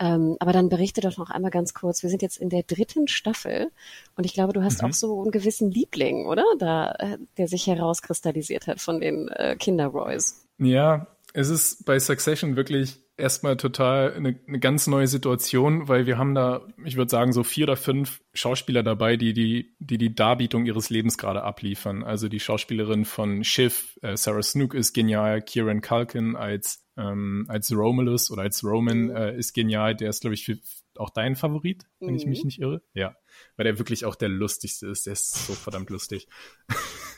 Ähm, 0.00 0.36
aber 0.40 0.52
dann 0.52 0.70
berichte 0.70 1.02
doch 1.02 1.18
noch 1.18 1.28
einmal 1.28 1.50
ganz 1.50 1.74
kurz. 1.74 2.02
Wir 2.02 2.08
sind 2.08 2.22
jetzt 2.22 2.38
in 2.38 2.48
der 2.48 2.62
dritten 2.62 3.06
Staffel 3.06 3.70
und 4.16 4.24
ich 4.24 4.32
glaube, 4.32 4.54
du 4.54 4.64
hast 4.64 4.82
mhm. 4.82 4.88
auch 4.88 4.94
so 4.94 5.20
einen 5.20 5.30
gewissen 5.30 5.70
Liebling, 5.70 6.26
oder? 6.26 6.44
Da, 6.58 6.92
äh, 6.98 7.18
der 7.36 7.48
sich 7.48 7.66
herauskristallisiert 7.66 8.66
hat 8.66 8.80
von 8.80 9.00
den 9.00 9.28
äh, 9.28 9.56
Kinder-Roys. 9.56 10.46
Ja, 10.58 11.06
es 11.34 11.50
ist 11.50 11.84
bei 11.84 11.98
Succession 11.98 12.56
wirklich 12.56 12.98
erstmal 13.20 13.56
total 13.56 14.12
eine, 14.14 14.38
eine 14.46 14.58
ganz 14.58 14.86
neue 14.86 15.06
Situation, 15.06 15.88
weil 15.88 16.06
wir 16.06 16.18
haben 16.18 16.34
da, 16.34 16.66
ich 16.84 16.96
würde 16.96 17.10
sagen, 17.10 17.32
so 17.32 17.42
vier 17.44 17.64
oder 17.64 17.76
fünf 17.76 18.20
Schauspieler 18.32 18.82
dabei, 18.82 19.16
die 19.16 19.32
die, 19.32 19.74
die, 19.78 19.98
die 19.98 20.14
Darbietung 20.14 20.66
ihres 20.66 20.90
Lebens 20.90 21.18
gerade 21.18 21.42
abliefern. 21.42 22.02
Also 22.02 22.28
die 22.28 22.40
Schauspielerin 22.40 23.04
von 23.04 23.44
Schiff, 23.44 23.98
äh, 24.02 24.16
Sarah 24.16 24.42
Snook 24.42 24.74
ist 24.74 24.92
genial, 24.92 25.42
Kieran 25.42 25.80
Culkin 25.80 26.36
als 26.36 26.86
ähm, 26.96 27.46
als 27.48 27.72
Romulus 27.72 28.30
oder 28.30 28.42
als 28.42 28.62
Roman 28.64 29.04
mhm. 29.04 29.16
äh, 29.16 29.36
ist 29.36 29.54
genial. 29.54 29.94
Der 29.94 30.10
ist, 30.10 30.20
glaube 30.20 30.34
ich, 30.34 30.44
für, 30.44 30.58
auch 31.00 31.10
dein 31.10 31.36
Favorit, 31.36 31.84
wenn 31.98 32.10
mhm. 32.10 32.16
ich 32.16 32.26
mich 32.26 32.40
mhm. 32.40 32.46
nicht 32.46 32.60
irre. 32.60 32.82
Ja, 32.94 33.16
weil 33.56 33.64
der 33.64 33.78
wirklich 33.78 34.04
auch 34.04 34.14
der 34.14 34.28
lustigste 34.28 34.86
ist. 34.86 35.06
Der 35.06 35.14
ist 35.14 35.46
so 35.46 35.54
verdammt 35.54 35.90
lustig. 35.90 36.28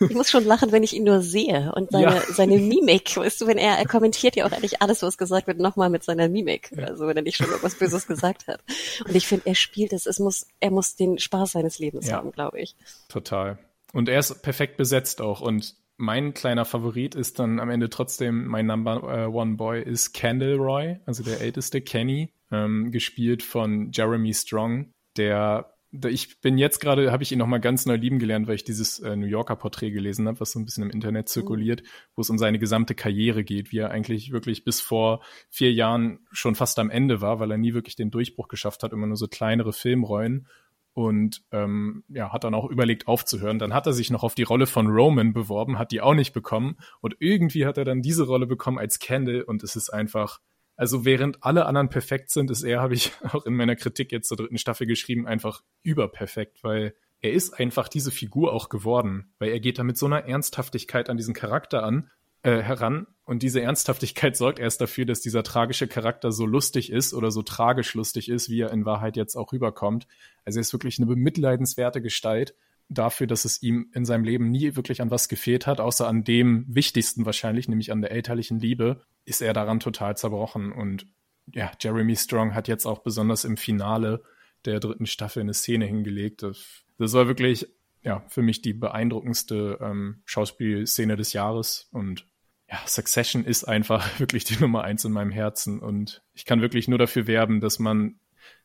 Ich 0.08 0.16
muss 0.16 0.30
schon 0.30 0.44
lachen, 0.44 0.72
wenn 0.72 0.82
ich 0.82 0.94
ihn 0.94 1.04
nur 1.04 1.20
sehe 1.20 1.72
und 1.76 1.92
seine, 1.92 2.16
ja. 2.16 2.22
seine 2.32 2.58
Mimik. 2.58 3.16
Weißt 3.16 3.40
du, 3.40 3.46
wenn 3.46 3.56
er, 3.56 3.78
er 3.78 3.86
kommentiert 3.86 4.34
ja 4.34 4.44
auch 4.44 4.50
eigentlich 4.50 4.82
alles, 4.82 5.00
was 5.02 5.16
gesagt 5.16 5.46
wird, 5.46 5.58
nochmal 5.58 5.90
mit 5.90 6.02
seiner 6.02 6.28
Mimik. 6.28 6.72
Ja. 6.76 6.86
Also 6.86 7.06
wenn 7.06 7.16
er 7.16 7.22
nicht 7.22 7.36
schon 7.36 7.46
irgendwas 7.46 7.76
Böses 7.76 8.08
gesagt 8.08 8.48
hat. 8.48 8.64
Und 9.06 9.14
ich 9.14 9.28
finde, 9.28 9.46
er 9.46 9.54
spielt 9.54 9.92
es. 9.92 10.06
Es 10.06 10.18
muss, 10.18 10.48
er 10.58 10.72
muss 10.72 10.96
den 10.96 11.20
Spaß 11.20 11.52
seines 11.52 11.78
Lebens 11.78 12.08
ja. 12.08 12.16
haben, 12.16 12.32
glaube 12.32 12.60
ich. 12.60 12.74
Total. 13.08 13.58
Und 13.92 14.08
er 14.08 14.18
ist 14.18 14.42
perfekt 14.42 14.76
besetzt 14.76 15.20
auch. 15.20 15.40
Und 15.40 15.76
mein 16.02 16.34
kleiner 16.34 16.64
Favorit 16.64 17.14
ist 17.14 17.38
dann 17.38 17.60
am 17.60 17.70
Ende 17.70 17.88
trotzdem 17.88 18.46
mein 18.46 18.66
Number 18.66 19.02
äh, 19.04 19.26
One 19.26 19.54
Boy 19.54 19.80
ist 19.80 20.12
Candle 20.12 20.56
Roy, 20.56 20.98
also 21.06 21.22
der 21.22 21.40
älteste 21.40 21.80
Kenny, 21.80 22.34
ähm, 22.50 22.90
gespielt 22.90 23.44
von 23.44 23.92
Jeremy 23.92 24.34
Strong, 24.34 24.92
der 25.16 25.68
ich 26.08 26.40
bin 26.40 26.56
jetzt 26.56 26.80
gerade, 26.80 27.12
habe 27.12 27.22
ich 27.22 27.32
ihn 27.32 27.38
noch 27.38 27.46
mal 27.46 27.60
ganz 27.60 27.84
neu 27.84 27.96
lieben 27.96 28.18
gelernt, 28.18 28.48
weil 28.48 28.54
ich 28.54 28.64
dieses 28.64 28.98
äh, 29.00 29.14
New 29.14 29.26
Yorker 29.26 29.56
Porträt 29.56 29.90
gelesen 29.90 30.26
habe, 30.26 30.40
was 30.40 30.52
so 30.52 30.58
ein 30.58 30.64
bisschen 30.64 30.84
im 30.84 30.90
Internet 30.90 31.28
zirkuliert, 31.28 31.82
mhm. 31.82 31.86
wo 32.16 32.22
es 32.22 32.30
um 32.30 32.38
seine 32.38 32.58
gesamte 32.58 32.94
Karriere 32.94 33.44
geht, 33.44 33.72
wie 33.72 33.78
er 33.78 33.90
eigentlich 33.90 34.32
wirklich 34.32 34.64
bis 34.64 34.80
vor 34.80 35.22
vier 35.50 35.70
Jahren 35.70 36.20
schon 36.32 36.54
fast 36.54 36.78
am 36.78 36.90
Ende 36.90 37.20
war, 37.20 37.40
weil 37.40 37.50
er 37.50 37.58
nie 37.58 37.74
wirklich 37.74 37.94
den 37.94 38.10
Durchbruch 38.10 38.48
geschafft 38.48 38.82
hat, 38.82 38.92
immer 38.92 39.06
nur 39.06 39.16
so 39.16 39.28
kleinere 39.28 39.74
Filmrollen 39.74 40.48
und 40.94 41.42
ähm, 41.52 42.04
ja, 42.08 42.32
hat 42.32 42.44
dann 42.44 42.54
auch 42.54 42.68
überlegt 42.68 43.08
aufzuhören. 43.08 43.58
Dann 43.58 43.72
hat 43.72 43.86
er 43.86 43.92
sich 43.92 44.10
noch 44.10 44.22
auf 44.22 44.34
die 44.34 44.42
Rolle 44.42 44.66
von 44.66 44.88
Roman 44.88 45.32
beworben, 45.32 45.78
hat 45.78 45.92
die 45.92 46.00
auch 46.00 46.14
nicht 46.14 46.32
bekommen 46.32 46.76
und 47.00 47.16
irgendwie 47.18 47.66
hat 47.66 47.78
er 47.78 47.84
dann 47.84 48.02
diese 48.02 48.24
Rolle 48.24 48.46
bekommen 48.46 48.78
als 48.78 48.98
Candle 48.98 49.44
und 49.44 49.62
es 49.62 49.76
ist 49.76 49.90
einfach, 49.90 50.40
also 50.76 51.04
während 51.04 51.42
alle 51.44 51.66
anderen 51.66 51.88
perfekt 51.88 52.30
sind, 52.30 52.50
ist 52.50 52.62
er, 52.62 52.80
habe 52.82 52.94
ich 52.94 53.12
auch 53.22 53.46
in 53.46 53.54
meiner 53.54 53.76
Kritik 53.76 54.12
jetzt 54.12 54.28
zur 54.28 54.36
dritten 54.36 54.58
Staffel 54.58 54.86
geschrieben, 54.86 55.26
einfach 55.26 55.62
überperfekt, 55.82 56.62
weil 56.62 56.94
er 57.20 57.32
ist 57.32 57.58
einfach 57.58 57.88
diese 57.88 58.10
Figur 58.10 58.52
auch 58.52 58.68
geworden, 58.68 59.32
weil 59.38 59.50
er 59.50 59.60
geht 59.60 59.78
da 59.78 59.84
mit 59.84 59.96
so 59.96 60.06
einer 60.06 60.24
Ernsthaftigkeit 60.26 61.08
an 61.08 61.16
diesen 61.16 61.34
Charakter 61.34 61.84
an 61.84 62.10
äh, 62.42 62.60
heran. 62.60 63.06
Und 63.24 63.44
diese 63.44 63.62
Ernsthaftigkeit 63.62 64.36
sorgt 64.36 64.58
erst 64.58 64.80
dafür, 64.80 65.06
dass 65.06 65.20
dieser 65.20 65.44
tragische 65.44 65.86
Charakter 65.86 66.32
so 66.32 66.44
lustig 66.44 66.90
ist 66.90 67.14
oder 67.14 67.30
so 67.30 67.42
tragisch 67.42 67.94
lustig 67.94 68.28
ist, 68.28 68.50
wie 68.50 68.60
er 68.60 68.72
in 68.72 68.84
Wahrheit 68.84 69.16
jetzt 69.16 69.36
auch 69.36 69.52
rüberkommt. 69.52 70.08
Also 70.44 70.58
er 70.58 70.62
ist 70.62 70.72
wirklich 70.72 70.98
eine 70.98 71.06
bemitleidenswerte 71.06 72.02
Gestalt 72.02 72.54
dafür, 72.88 73.26
dass 73.26 73.44
es 73.44 73.62
ihm 73.62 73.88
in 73.94 74.04
seinem 74.04 74.24
Leben 74.24 74.50
nie 74.50 74.76
wirklich 74.76 75.00
an 75.00 75.10
was 75.10 75.28
gefehlt 75.28 75.66
hat, 75.66 75.80
außer 75.80 76.06
an 76.06 76.24
dem 76.24 76.64
wichtigsten 76.68 77.24
wahrscheinlich, 77.26 77.68
nämlich 77.68 77.92
an 77.92 78.02
der 78.02 78.10
elterlichen 78.10 78.58
Liebe, 78.58 79.02
ist 79.24 79.42
er 79.42 79.52
daran 79.52 79.80
total 79.80 80.16
zerbrochen. 80.16 80.72
Und 80.72 81.06
ja, 81.52 81.70
Jeremy 81.80 82.16
Strong 82.16 82.54
hat 82.54 82.68
jetzt 82.68 82.86
auch 82.86 83.00
besonders 83.00 83.44
im 83.44 83.56
Finale 83.56 84.22
der 84.64 84.80
dritten 84.80 85.06
Staffel 85.06 85.40
eine 85.40 85.54
Szene 85.54 85.86
hingelegt. 85.86 86.42
Das, 86.42 86.84
war 86.98 87.26
wirklich 87.26 87.68
ja, 88.02 88.24
für 88.28 88.42
mich 88.42 88.62
die 88.62 88.74
beeindruckendste 88.74 89.78
ähm, 89.80 90.22
Schauspielszene 90.24 91.16
des 91.16 91.32
Jahres 91.32 91.88
und 91.92 92.26
ja, 92.68 92.78
Succession 92.86 93.44
ist 93.44 93.64
einfach 93.64 94.08
wirklich 94.18 94.44
die 94.44 94.58
Nummer 94.58 94.82
eins 94.82 95.04
in 95.04 95.12
meinem 95.12 95.30
Herzen 95.30 95.80
und 95.80 96.22
ich 96.34 96.44
kann 96.44 96.62
wirklich 96.62 96.88
nur 96.88 96.98
dafür 96.98 97.26
werben, 97.26 97.60
dass 97.60 97.78
man 97.78 98.18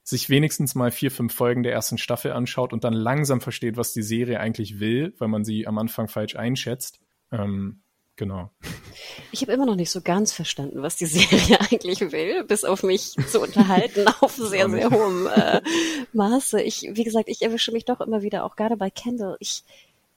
sich 0.08 0.30
wenigstens 0.30 0.74
mal 0.74 0.90
vier, 0.90 1.12
fünf 1.12 1.34
Folgen 1.34 1.64
der 1.64 1.74
ersten 1.74 1.98
Staffel 1.98 2.32
anschaut 2.32 2.72
und 2.72 2.86
dann 2.86 2.94
langsam 2.94 3.42
versteht, 3.42 3.76
was 3.76 3.92
die 3.92 4.04
Serie 4.04 4.40
eigentlich 4.40 4.80
will, 4.80 5.14
weil 5.18 5.28
man 5.28 5.44
sie 5.44 5.68
am 5.68 5.78
Anfang 5.78 6.08
falsch 6.08 6.38
einschätzt. 6.38 7.02
Ähm, 7.30 7.82
genau. 8.16 8.50
Ich 9.34 9.42
habe 9.42 9.52
immer 9.52 9.66
noch 9.66 9.76
nicht 9.76 9.92
so 9.92 10.00
ganz 10.00 10.32
verstanden, 10.32 10.82
was 10.82 10.96
die 10.96 11.08
Serie 11.08 11.60
eigentlich 11.72 12.00
will, 12.00 12.46
bis 12.46 12.64
auf 12.64 12.84
mich 12.84 13.16
zu 13.28 13.42
unterhalten 13.42 14.08
auf 14.22 14.32
sehr, 14.32 14.70
sehr 14.70 14.92
hohem 14.92 15.28
äh, 15.28 15.60
Maße. 16.14 16.62
Ich, 16.62 16.90
wie 16.94 17.04
gesagt, 17.04 17.28
ich 17.28 17.42
erwische 17.42 17.74
mich 17.74 17.84
doch 17.84 18.00
immer 18.00 18.22
wieder, 18.22 18.46
auch 18.46 18.56
gerade 18.56 18.78
bei 18.78 18.90
Kendall. 18.90 19.36
Ich, 19.42 19.66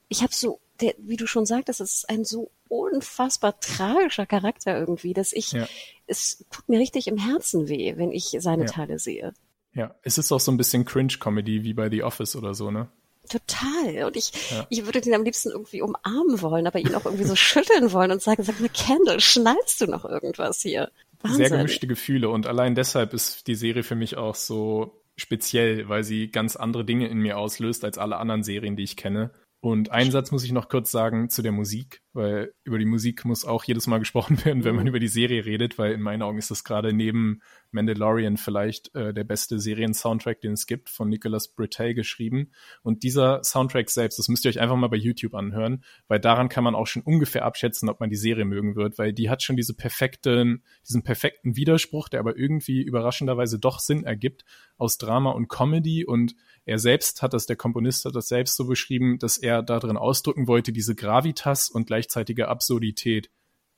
ich 0.07 0.21
habe 0.21 0.33
so, 0.33 0.61
der, 0.79 0.93
wie 0.99 1.17
du 1.17 1.27
schon 1.27 1.45
sagtest, 1.45 1.81
es 1.81 1.95
ist 1.95 2.09
ein 2.09 2.23
so 2.23 2.49
unfassbar 2.69 3.59
tragischer 3.59 4.25
Charakter 4.25 4.79
irgendwie, 4.79 5.13
dass 5.13 5.33
ich, 5.33 5.51
ja. 5.51 5.67
es 6.07 6.45
tut 6.49 6.69
mir 6.69 6.79
richtig 6.79 7.07
im 7.07 7.17
Herzen 7.17 7.67
weh, 7.67 7.95
wenn 7.97 8.13
ich 8.13 8.37
seine 8.39 8.63
ja. 8.63 8.71
Teile 8.71 8.97
sehe. 8.97 9.33
Ja, 9.73 9.95
es 10.03 10.17
ist 10.17 10.31
auch 10.31 10.39
so 10.39 10.51
ein 10.51 10.57
bisschen 10.57 10.85
Cringe-Comedy 10.85 11.63
wie 11.63 11.73
bei 11.73 11.89
The 11.89 12.03
Office 12.03 12.35
oder 12.35 12.53
so, 12.53 12.71
ne? 12.71 12.89
Total. 13.29 14.03
Und 14.05 14.17
ich, 14.17 14.31
ja. 14.51 14.65
ich 14.69 14.85
würde 14.85 14.99
den 14.99 15.13
am 15.13 15.23
liebsten 15.23 15.51
irgendwie 15.51 15.81
umarmen 15.81 16.41
wollen, 16.41 16.67
aber 16.67 16.79
ihn 16.79 16.93
auch 16.95 17.05
irgendwie 17.05 17.23
so 17.23 17.35
schütteln 17.35 17.91
wollen 17.93 18.11
und 18.11 18.21
sagen, 18.21 18.43
sag 18.43 18.59
mal, 18.59 18.69
Kendall, 18.69 19.19
schnallst 19.19 19.79
du 19.79 19.87
noch 19.87 20.03
irgendwas 20.03 20.61
hier? 20.61 20.91
Wahnsinn. 21.21 21.47
Sehr 21.47 21.57
gemischte 21.57 21.87
Gefühle 21.87 22.29
und 22.29 22.47
allein 22.47 22.75
deshalb 22.75 23.13
ist 23.13 23.47
die 23.47 23.55
Serie 23.55 23.83
für 23.83 23.95
mich 23.95 24.17
auch 24.17 24.35
so 24.35 25.01
speziell, 25.15 25.87
weil 25.87 26.03
sie 26.03 26.29
ganz 26.29 26.55
andere 26.55 26.83
Dinge 26.83 27.07
in 27.07 27.19
mir 27.19 27.37
auslöst 27.37 27.85
als 27.85 27.97
alle 27.97 28.17
anderen 28.17 28.43
Serien, 28.43 28.75
die 28.75 28.83
ich 28.83 28.97
kenne. 28.97 29.29
Und 29.63 29.91
einen 29.91 30.09
Satz 30.09 30.31
muss 30.31 30.43
ich 30.43 30.51
noch 30.51 30.69
kurz 30.69 30.89
sagen 30.89 31.29
zu 31.29 31.43
der 31.43 31.51
Musik, 31.51 32.01
weil 32.13 32.51
über 32.63 32.79
die 32.79 32.85
Musik 32.85 33.25
muss 33.25 33.45
auch 33.45 33.63
jedes 33.63 33.85
Mal 33.85 33.99
gesprochen 33.99 34.37
werden, 34.45 34.63
wenn 34.63 34.73
man 34.73 34.85
mhm. 34.85 34.89
über 34.89 34.99
die 34.99 35.07
Serie 35.07 35.45
redet, 35.45 35.77
weil 35.77 35.91
in 35.91 36.01
meinen 36.01 36.23
Augen 36.23 36.39
ist 36.39 36.49
das 36.49 36.63
gerade 36.63 36.93
neben 36.93 37.41
Mandalorian 37.69 38.37
vielleicht 38.37 38.93
äh, 38.95 39.13
der 39.13 39.23
beste 39.23 39.59
Serien-Soundtrack, 39.59 40.41
den 40.41 40.53
es 40.53 40.65
gibt, 40.65 40.89
von 40.89 41.09
Nicolas 41.09 41.53
Britell 41.53 41.93
geschrieben. 41.93 42.49
Und 42.81 43.03
dieser 43.03 43.43
Soundtrack 43.43 43.91
selbst, 43.91 44.17
das 44.17 44.29
müsst 44.29 44.45
ihr 44.45 44.49
euch 44.49 44.59
einfach 44.59 44.75
mal 44.77 44.87
bei 44.87 44.97
YouTube 44.97 45.35
anhören, 45.35 45.83
weil 46.07 46.19
daran 46.19 46.49
kann 46.49 46.63
man 46.63 46.73
auch 46.73 46.87
schon 46.87 47.03
ungefähr 47.03 47.45
abschätzen, 47.45 47.87
ob 47.87 47.99
man 47.99 48.09
die 48.09 48.15
Serie 48.15 48.45
mögen 48.45 48.75
wird, 48.75 48.97
weil 48.97 49.13
die 49.13 49.29
hat 49.29 49.43
schon 49.43 49.57
diese 49.57 49.75
perfekten, 49.75 50.63
diesen 50.89 51.03
perfekten 51.03 51.55
Widerspruch, 51.55 52.09
der 52.09 52.19
aber 52.19 52.35
irgendwie 52.35 52.81
überraschenderweise 52.81 53.59
doch 53.59 53.77
Sinn 53.77 54.05
ergibt 54.05 54.43
aus 54.77 54.97
Drama 54.97 55.29
und 55.29 55.49
Comedy 55.49 56.03
und 56.03 56.33
er 56.71 56.79
selbst 56.79 57.21
hat 57.21 57.33
das, 57.33 57.45
der 57.45 57.57
Komponist 57.57 58.05
hat 58.05 58.15
das 58.15 58.29
selbst 58.29 58.55
so 58.55 58.65
beschrieben, 58.65 59.19
dass 59.19 59.37
er 59.37 59.61
darin 59.61 59.97
ausdrücken 59.97 60.47
wollte, 60.47 60.71
diese 60.71 60.95
Gravitas 60.95 61.69
und 61.69 61.85
gleichzeitige 61.85 62.47
Absurdität, 62.47 63.29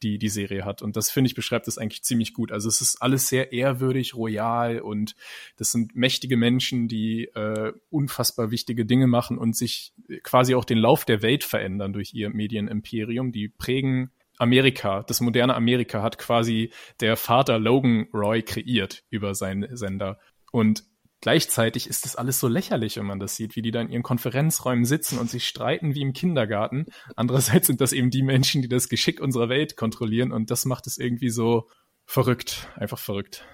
die 0.04 0.20
die 0.20 0.30
Serie 0.30 0.64
hat. 0.64 0.84
Und 0.84 0.96
das 0.96 1.10
finde 1.10 1.28
ich 1.28 1.34
beschreibt 1.34 1.66
das 1.66 1.80
eigentlich 1.80 2.04
ziemlich 2.04 2.34
gut. 2.36 2.52
Also 2.52 2.70
es 2.70 2.82
ist 2.82 3.02
alles 3.02 3.28
sehr 3.30 3.52
ehrwürdig, 3.52 4.14
royal 4.14 4.80
und 4.80 5.16
das 5.58 5.72
sind 5.72 5.96
mächtige 5.96 6.38
Menschen, 6.38 6.88
die 6.88 7.24
äh, 7.34 7.74
unfassbar 7.90 8.52
wichtige 8.52 8.86
Dinge 8.86 9.08
machen 9.08 9.40
und 9.40 9.56
sich 9.56 9.94
quasi 10.22 10.54
auch 10.54 10.66
den 10.66 10.78
Lauf 10.78 11.04
der 11.04 11.24
Welt 11.24 11.44
verändern 11.44 11.94
durch 11.94 12.14
ihr 12.14 12.30
Medienimperium. 12.30 13.32
Die 13.32 13.50
prägen 13.50 14.12
Amerika, 14.38 15.02
das 15.02 15.20
moderne 15.20 15.56
Amerika 15.56 16.04
hat 16.04 16.20
quasi 16.20 16.72
der 17.00 17.18
Vater 17.18 17.58
Logan 17.58 18.08
Roy 18.14 18.44
kreiert 18.44 19.04
über 19.10 19.34
seinen 19.34 19.76
Sender. 19.76 20.20
Und 20.52 20.84
Gleichzeitig 21.24 21.88
ist 21.88 22.04
das 22.04 22.18
alles 22.18 22.42
so 22.42 22.50
lächerlich, 22.50 22.98
wenn 22.98 23.06
man 23.06 23.18
das 23.18 23.38
sieht, 23.38 23.56
wie 23.56 23.62
die 23.62 23.72
da 23.72 23.80
in 23.80 23.88
ihren 23.88 24.04
Konferenzräumen 24.04 24.84
sitzen 24.84 25.18
und 25.18 25.30
sich 25.30 25.48
streiten 25.48 25.96
wie 25.96 26.02
im 26.02 26.12
Kindergarten. 26.12 26.88
Andererseits 27.16 27.68
sind 27.68 27.80
das 27.80 27.94
eben 27.94 28.10
die 28.10 28.24
Menschen, 28.24 28.62
die 28.62 28.68
das 28.68 28.90
Geschick 28.90 29.22
unserer 29.22 29.48
Welt 29.48 29.78
kontrollieren 29.78 30.34
und 30.34 30.52
das 30.52 30.66
macht 30.66 30.86
es 30.86 30.98
irgendwie 30.98 31.30
so 31.30 31.70
verrückt, 32.06 32.68
einfach 32.76 33.00
verrückt. 33.00 33.46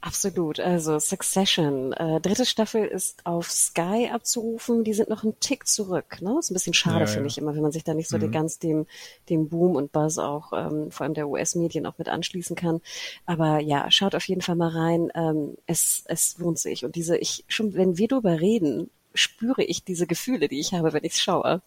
Absolut. 0.00 0.60
Also 0.60 0.98
Succession, 0.98 1.92
äh, 1.92 2.20
dritte 2.20 2.46
Staffel 2.46 2.84
ist 2.84 3.26
auf 3.26 3.50
Sky 3.50 4.08
abzurufen. 4.12 4.84
Die 4.84 4.94
sind 4.94 5.08
noch 5.08 5.24
einen 5.24 5.38
Tick 5.40 5.66
zurück. 5.66 6.22
Ne? 6.22 6.36
Ist 6.38 6.50
ein 6.50 6.54
bisschen 6.54 6.74
schade, 6.74 7.00
ja, 7.00 7.06
finde 7.06 7.22
ja. 7.22 7.26
ich 7.26 7.38
immer, 7.38 7.54
wenn 7.54 7.62
man 7.62 7.72
sich 7.72 7.82
da 7.82 7.94
nicht 7.94 8.08
so 8.08 8.16
mhm. 8.16 8.30
ganz 8.30 8.58
dem, 8.58 8.86
dem 9.28 9.48
Boom 9.48 9.74
und 9.74 9.90
Buzz 9.90 10.18
auch, 10.18 10.52
ähm, 10.52 10.90
vor 10.92 11.04
allem 11.04 11.14
der 11.14 11.28
US-Medien 11.28 11.86
auch 11.86 11.98
mit 11.98 12.08
anschließen 12.08 12.54
kann. 12.54 12.80
Aber 13.26 13.58
ja, 13.58 13.90
schaut 13.90 14.14
auf 14.14 14.28
jeden 14.28 14.40
Fall 14.40 14.56
mal 14.56 14.70
rein. 14.70 15.10
Ähm, 15.14 15.56
es, 15.66 16.04
es 16.06 16.38
lohnt 16.38 16.58
sich. 16.58 16.84
Und 16.84 16.94
diese, 16.94 17.16
ich, 17.16 17.44
schon 17.48 17.74
wenn 17.74 17.98
wir 17.98 18.06
drüber 18.06 18.40
reden, 18.40 18.90
spüre 19.18 19.62
ich 19.62 19.84
diese 19.84 20.06
Gefühle, 20.06 20.48
die 20.48 20.60
ich 20.60 20.72
habe, 20.72 20.92
wenn 20.92 21.04
ich 21.04 21.12
es 21.12 21.20
schaue, 21.20 21.62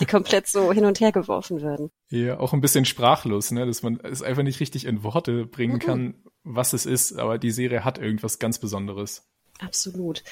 die 0.00 0.06
komplett 0.06 0.46
so 0.46 0.72
hin 0.72 0.84
und 0.84 1.00
her 1.00 1.12
geworfen 1.12 1.62
werden. 1.62 1.90
Ja, 2.10 2.38
auch 2.38 2.52
ein 2.52 2.60
bisschen 2.60 2.84
sprachlos, 2.84 3.50
ne, 3.50 3.66
dass 3.66 3.82
man 3.82 3.98
es 4.02 4.22
einfach 4.22 4.42
nicht 4.42 4.60
richtig 4.60 4.84
in 4.84 5.02
Worte 5.02 5.46
bringen 5.46 5.74
mhm. 5.74 5.78
kann, 5.80 6.14
was 6.44 6.72
es 6.72 6.86
ist, 6.86 7.18
aber 7.18 7.38
die 7.38 7.50
Serie 7.50 7.84
hat 7.84 7.98
irgendwas 7.98 8.38
ganz 8.38 8.58
Besonderes. 8.58 9.28
Absolut. 9.58 10.24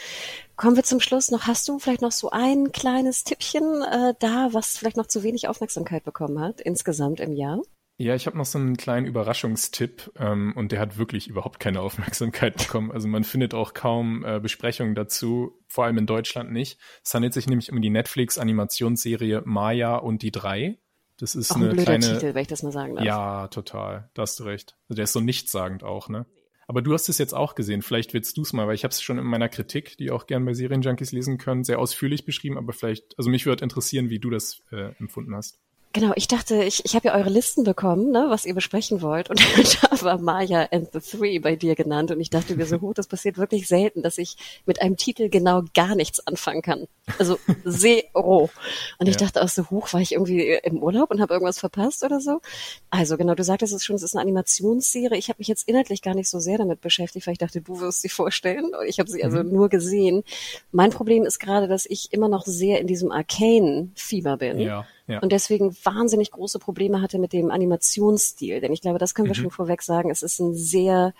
Kommen 0.57 0.77
wir 0.77 0.83
zum 0.83 1.01
Schluss 1.01 1.31
noch. 1.31 1.47
Hast 1.47 1.69
du 1.69 1.79
vielleicht 1.79 2.03
noch 2.03 2.13
so 2.13 2.31
ein 2.31 2.73
kleines 2.73 3.23
Tippchen 3.23 3.83
äh, 3.83 4.15
da, 4.19 4.49
was 4.53 4.77
vielleicht 4.77 4.97
noch 4.97 5.07
zu 5.07 5.23
wenig 5.23 5.47
Aufmerksamkeit 5.47 6.05
bekommen 6.05 6.41
hat, 6.41 6.61
insgesamt 6.61 7.21
im 7.21 7.33
Jahr? 7.33 7.63
Ja, 8.01 8.14
ich 8.14 8.26
habe 8.26 8.38
noch 8.38 8.46
so 8.46 8.57
einen 8.57 8.78
kleinen 8.78 9.05
Überraschungstipp 9.05 10.11
ähm, 10.16 10.55
und 10.57 10.72
der 10.72 10.80
hat 10.80 10.96
wirklich 10.96 11.28
überhaupt 11.28 11.61
keine 11.61 11.82
Aufmerksamkeit 11.82 12.57
bekommen. 12.57 12.90
Also 12.90 13.09
man 13.09 13.24
findet 13.24 13.53
auch 13.53 13.74
kaum 13.74 14.24
äh, 14.24 14.40
Besprechungen 14.40 14.94
dazu, 14.94 15.61
vor 15.68 15.84
allem 15.84 15.98
in 15.98 16.07
Deutschland 16.07 16.51
nicht. 16.51 16.80
Es 17.05 17.12
handelt 17.12 17.34
sich 17.34 17.46
nämlich 17.46 17.70
um 17.70 17.82
die 17.82 17.90
Netflix-Animationsserie 17.90 19.42
Maya 19.44 19.96
und 19.96 20.22
die 20.22 20.30
drei. 20.30 20.78
Das 21.18 21.34
ist 21.34 21.51
auch 21.51 21.57
eine 21.57 21.66
ein 21.66 21.70
blöder 21.72 21.98
kleine, 21.98 22.14
Titel, 22.14 22.34
wenn 22.34 22.40
ich 22.40 22.48
das 22.48 22.62
mal 22.62 22.72
sagen 22.72 22.94
darf. 22.94 23.05
Ja, 23.05 23.48
total. 23.48 24.09
Da 24.14 24.22
hast 24.22 24.40
du 24.40 24.44
recht. 24.44 24.78
Also 24.88 24.96
der 24.96 25.05
ist 25.05 25.12
so 25.12 25.20
nichtssagend 25.20 25.84
auch, 25.84 26.09
ne? 26.09 26.24
Aber 26.68 26.80
du 26.80 26.94
hast 26.94 27.11
es 27.11 27.18
jetzt 27.18 27.34
auch 27.34 27.55
gesehen. 27.55 27.82
Vielleicht 27.82 28.14
willst 28.14 28.34
du 28.38 28.42
es 28.42 28.55
mal, 28.55 28.66
weil 28.66 28.76
ich 28.76 28.84
habe 28.84 28.92
es 28.92 29.03
schon 29.03 29.18
in 29.18 29.26
meiner 29.26 29.51
Kritik, 29.51 29.98
die 29.98 30.11
auch 30.11 30.26
gern 30.26 30.46
bei 30.46 30.55
Serienjunkies 30.55 31.12
lesen 31.12 31.36
können, 31.36 31.64
sehr 31.64 31.78
ausführlich 31.78 32.24
beschrieben. 32.24 32.57
Aber 32.57 32.72
vielleicht, 32.72 33.18
also 33.18 33.28
mich 33.28 33.44
würde 33.44 33.62
interessieren, 33.62 34.09
wie 34.09 34.20
du 34.20 34.30
das 34.30 34.62
äh, 34.70 34.94
empfunden 34.98 35.34
hast. 35.34 35.59
Genau, 35.93 36.12
ich 36.14 36.28
dachte, 36.28 36.62
ich, 36.62 36.84
ich 36.84 36.95
habe 36.95 37.09
ja 37.09 37.16
eure 37.16 37.30
Listen 37.30 37.64
bekommen, 37.64 38.12
ne, 38.12 38.26
was 38.28 38.45
ihr 38.45 38.55
besprechen 38.55 39.03
wollt. 39.03 39.28
Und 39.28 39.41
da 39.82 40.03
war 40.03 40.18
Maya 40.18 40.68
and 40.70 40.88
the 40.93 41.01
Three 41.01 41.41
bei 41.41 41.57
dir 41.57 41.74
genannt. 41.74 42.12
Und 42.12 42.20
ich 42.20 42.30
dachte 42.30 42.55
mir 42.55 42.64
so, 42.64 42.78
gut, 42.78 42.99
das 42.99 43.09
passiert 43.09 43.38
wirklich 43.38 43.66
selten, 43.66 44.03
dass 44.03 44.16
ich 44.16 44.36
mit 44.66 44.80
einem 44.80 44.97
Titel 44.97 45.28
genau 45.28 45.62
gar 45.74 45.97
nichts 45.97 46.24
anfangen 46.24 46.62
kann. 46.62 46.86
Also 47.18 47.41
zero. 47.68 48.51
Und 48.99 49.09
ich 49.09 49.16
ja. 49.16 49.26
dachte 49.26 49.43
auch 49.43 49.49
so, 49.49 49.68
hoch, 49.70 49.93
war 49.93 50.01
ich 50.01 50.12
irgendwie 50.12 50.53
im 50.62 50.80
Urlaub 50.80 51.11
und 51.11 51.20
habe 51.20 51.34
irgendwas 51.34 51.59
verpasst 51.59 52.05
oder 52.05 52.20
so? 52.20 52.41
Also 52.91 53.16
genau, 53.16 53.34
du 53.34 53.43
sagtest 53.43 53.74
es 53.74 53.84
schon, 53.84 53.97
es 53.97 54.05
ist 54.05 54.14
eine 54.14 54.22
Animationsserie. 54.22 55.18
Ich 55.18 55.28
habe 55.28 55.38
mich 55.38 55.49
jetzt 55.49 55.68
inhaltlich 55.68 56.03
gar 56.03 56.14
nicht 56.14 56.28
so 56.28 56.38
sehr 56.38 56.59
damit 56.59 56.80
beschäftigt, 56.80 57.26
weil 57.26 57.32
ich 57.32 57.38
dachte, 57.38 57.62
du 57.62 57.80
wirst 57.80 58.03
sie 58.03 58.09
vorstellen. 58.09 58.70
Ich 58.86 59.01
habe 59.01 59.11
sie 59.11 59.24
also 59.24 59.43
mhm. 59.43 59.53
nur 59.53 59.68
gesehen. 59.68 60.22
Mein 60.70 60.91
Problem 60.91 61.24
ist 61.24 61.41
gerade, 61.41 61.66
dass 61.66 61.84
ich 61.84 62.12
immer 62.12 62.28
noch 62.28 62.47
sehr 62.47 62.80
in 62.80 62.86
diesem 62.86 63.11
Arcane-Fieber 63.11 64.36
bin. 64.36 64.61
Ja 64.61 64.86
ja. 65.11 65.19
Und 65.21 65.33
deswegen 65.33 65.77
wahnsinnig 65.85 66.31
große 66.31 66.59
Probleme 66.59 67.03
hatte 67.03 67.19
mit 67.19 67.33
dem 67.33 67.51
Animationsstil. 67.51 68.61
Denn 68.61 68.73
ich 68.73 68.81
glaube, 68.81 68.99
das 68.99 69.15
können 69.15 69.29
wir 69.29 69.37
mhm. 69.37 69.43
schon 69.43 69.51
vorweg 69.51 69.83
sagen. 69.83 70.11
Es 70.11 70.23
ist 70.23 70.39
ein 70.41 70.55
sehr 70.55 71.15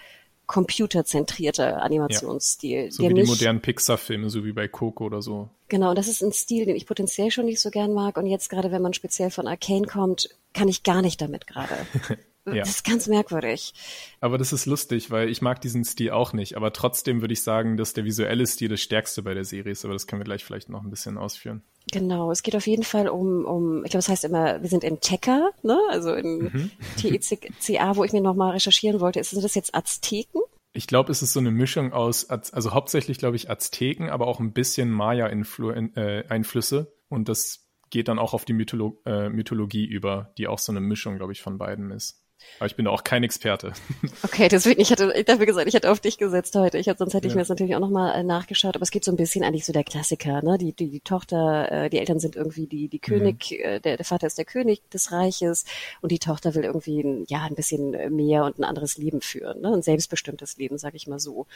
computerzentrierter 0.47 1.81
Animationsstil. 1.81 2.87
Ja. 2.87 2.91
So 2.91 3.09
wie 3.09 3.15
die 3.15 3.23
modernen 3.23 3.61
Pixar-Filme, 3.61 4.31
so 4.31 4.45
wie 4.45 4.53
bei 4.53 4.67
Coco 4.67 5.05
oder 5.05 5.23
so. 5.23 5.49
Genau, 5.69 5.91
und 5.91 5.99
das 5.99 6.09
ist 6.09 6.23
ein 6.23 6.33
Stil, 6.33 6.67
den 6.67 6.75
ich 6.75 6.87
potenziell 6.87 7.31
schon 7.31 7.45
nicht 7.45 7.61
so 7.61 7.71
gern 7.71 7.93
mag. 7.93 8.17
Und 8.17 8.27
jetzt 8.27 8.51
gerade, 8.51 8.73
wenn 8.73 8.83
man 8.83 8.93
speziell 8.93 9.31
von 9.31 9.47
Arcane 9.47 9.87
kommt, 9.87 10.29
kann 10.53 10.67
ich 10.67 10.83
gar 10.83 11.03
nicht 11.03 11.21
damit 11.21 11.47
gerade. 11.47 11.75
Ja. 12.47 12.55
Das 12.61 12.71
ist 12.71 12.85
ganz 12.85 13.07
merkwürdig. 13.07 13.75
Aber 14.21 14.39
das 14.39 14.53
ist 14.53 14.65
lustig, 14.67 15.11
weil 15.11 15.29
ich 15.29 15.43
mag 15.43 15.61
diesen 15.61 15.85
Stil 15.85 16.11
auch 16.11 16.33
nicht. 16.33 16.57
Aber 16.57 16.73
trotzdem 16.73 17.21
würde 17.21 17.35
ich 17.35 17.43
sagen, 17.43 17.77
dass 17.77 17.93
der 17.93 18.05
visuelle 18.05 18.47
Stil 18.47 18.71
das 18.71 18.81
stärkste 18.81 19.23
bei 19.23 19.35
der 19.35 19.45
Serie 19.45 19.71
ist. 19.73 19.85
Aber 19.85 19.93
das 19.93 20.07
können 20.07 20.21
wir 20.21 20.25
gleich 20.25 20.43
vielleicht 20.43 20.71
noch 20.71 20.83
ein 20.83 20.91
bisschen 20.91 21.19
ausführen. 21.19 21.63
Genau, 21.93 22.31
es 22.31 22.43
geht 22.43 22.57
auf 22.57 22.67
jeden 22.67 22.85
Fall 22.85 23.09
um, 23.09 23.45
um 23.45 23.85
ich 23.85 23.91
glaube, 23.91 24.01
es 24.01 24.09
heißt 24.09 24.25
immer, 24.25 24.61
wir 24.61 24.69
sind 24.69 24.85
in 24.85 25.01
Tekka, 25.01 25.51
ne? 25.63 25.79
also 25.91 26.15
in 26.15 26.45
mhm. 26.45 26.71
TECA, 26.97 27.97
wo 27.97 28.05
ich 28.05 28.13
mir 28.13 28.21
nochmal 28.21 28.53
recherchieren 28.53 29.01
wollte. 29.01 29.23
Sind 29.23 29.45
das 29.45 29.55
jetzt 29.55 29.75
Azteken? 29.75 30.41
Ich 30.73 30.87
glaube, 30.87 31.11
es 31.11 31.23
ist 31.23 31.33
so 31.33 31.41
eine 31.41 31.51
Mischung 31.51 31.93
aus, 31.93 32.31
also 32.31 32.73
hauptsächlich 32.73 33.19
glaube 33.19 33.37
ich 33.37 33.51
Azteken, 33.51 34.09
aber 34.09 34.27
auch 34.27 34.39
ein 34.39 34.53
bisschen 34.53 34.91
Maya-Einflüsse. 34.91 36.79
Äh, 36.79 37.13
Und 37.15 37.29
das 37.29 37.67
geht 37.91 38.09
dann 38.09 38.21
auch 38.21 38.35
auf 38.35 38.45
die 38.45 38.53
Mytholo 38.53 39.01
äh, 39.05 39.29
Mythologie 39.29 39.85
über, 39.85 40.33
die 40.39 40.47
auch 40.47 40.61
so 40.61 40.71
eine 40.71 40.81
Mischung, 40.81 41.17
glaube 41.17 41.33
ich, 41.33 41.43
von 41.43 41.59
beiden 41.59 41.91
ist. 41.91 42.25
Aber 42.59 42.67
ich 42.67 42.77
bin 42.77 42.87
auch 42.87 43.05
kein 43.05 43.23
Experte. 43.23 43.73
Okay, 44.23 44.49
deswegen, 44.49 44.81
ich 44.81 44.93
hatte 44.93 45.13
ich 45.17 45.25
dafür 45.25 45.47
gesagt, 45.47 45.67
ich 45.67 45.75
hätte 45.75 45.91
auf 45.91 45.99
dich 45.99 46.19
gesetzt 46.19 46.55
heute. 46.55 46.79
Ich 46.79 46.89
hatte, 46.89 46.99
sonst 46.99 47.15
hätte 47.15 47.27
ich 47.27 47.33
ja. 47.33 47.37
mir 47.37 47.43
das 47.43 47.49
natürlich 47.49 47.75
auch 47.75 47.81
nochmal 47.81 48.19
äh, 48.19 48.23
nachgeschaut. 48.23 48.77
Aber 48.77 48.83
es 48.83 48.91
geht 48.91 49.05
so 49.05 49.11
ein 49.11 49.17
bisschen 49.17 49.45
eigentlich 49.45 49.65
so 49.65 49.73
der 49.73 49.83
Klassiker, 49.83 50.43
ne? 50.43 50.59
Die, 50.59 50.73
die, 50.73 50.89
die 50.89 51.01
Tochter, 51.01 51.71
äh, 51.71 51.91
die 51.91 51.99
Eltern 51.99 52.21
sind 52.21 52.37
irgendwie 52.37 52.67
die, 52.67 52.89
die 52.89 52.99
König, 52.99 53.51
mhm. 53.51 53.65
äh, 53.65 53.81
der, 53.81 53.97
der 53.97 54.05
Vater 54.05 54.27
ist 54.27 54.39
der 54.39 54.45
König 54.45 54.89
des 54.91 55.11
Reiches 55.11 55.65
und 56.01 56.13
die 56.13 56.19
Tochter 56.19 56.55
will 56.55 56.65
irgendwie 56.65 57.01
ein, 57.01 57.25
ja, 57.29 57.45
ein 57.45 57.55
bisschen 57.55 57.91
mehr 58.15 58.45
und 58.45 58.59
ein 58.59 58.65
anderes 58.65 58.99
Leben 58.99 59.21
führen, 59.21 59.61
ne? 59.61 59.73
Ein 59.73 59.83
selbstbestimmtes 59.83 60.57
Leben, 60.59 60.79
sag 60.79 60.95
ich 60.95 61.07
mal 61.07 61.19
so. 61.19 61.47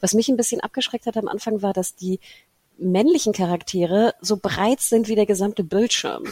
Was 0.00 0.14
mich 0.14 0.28
ein 0.28 0.36
bisschen 0.36 0.60
abgeschreckt 0.60 1.06
hat 1.06 1.16
am 1.16 1.28
Anfang 1.28 1.62
war, 1.62 1.72
dass 1.72 1.94
die 1.94 2.20
männlichen 2.78 3.32
Charaktere 3.32 4.14
so 4.20 4.36
breit 4.36 4.80
sind 4.80 5.08
wie 5.08 5.14
der 5.14 5.26
gesamte 5.26 5.64
Bildschirm. 5.64 6.24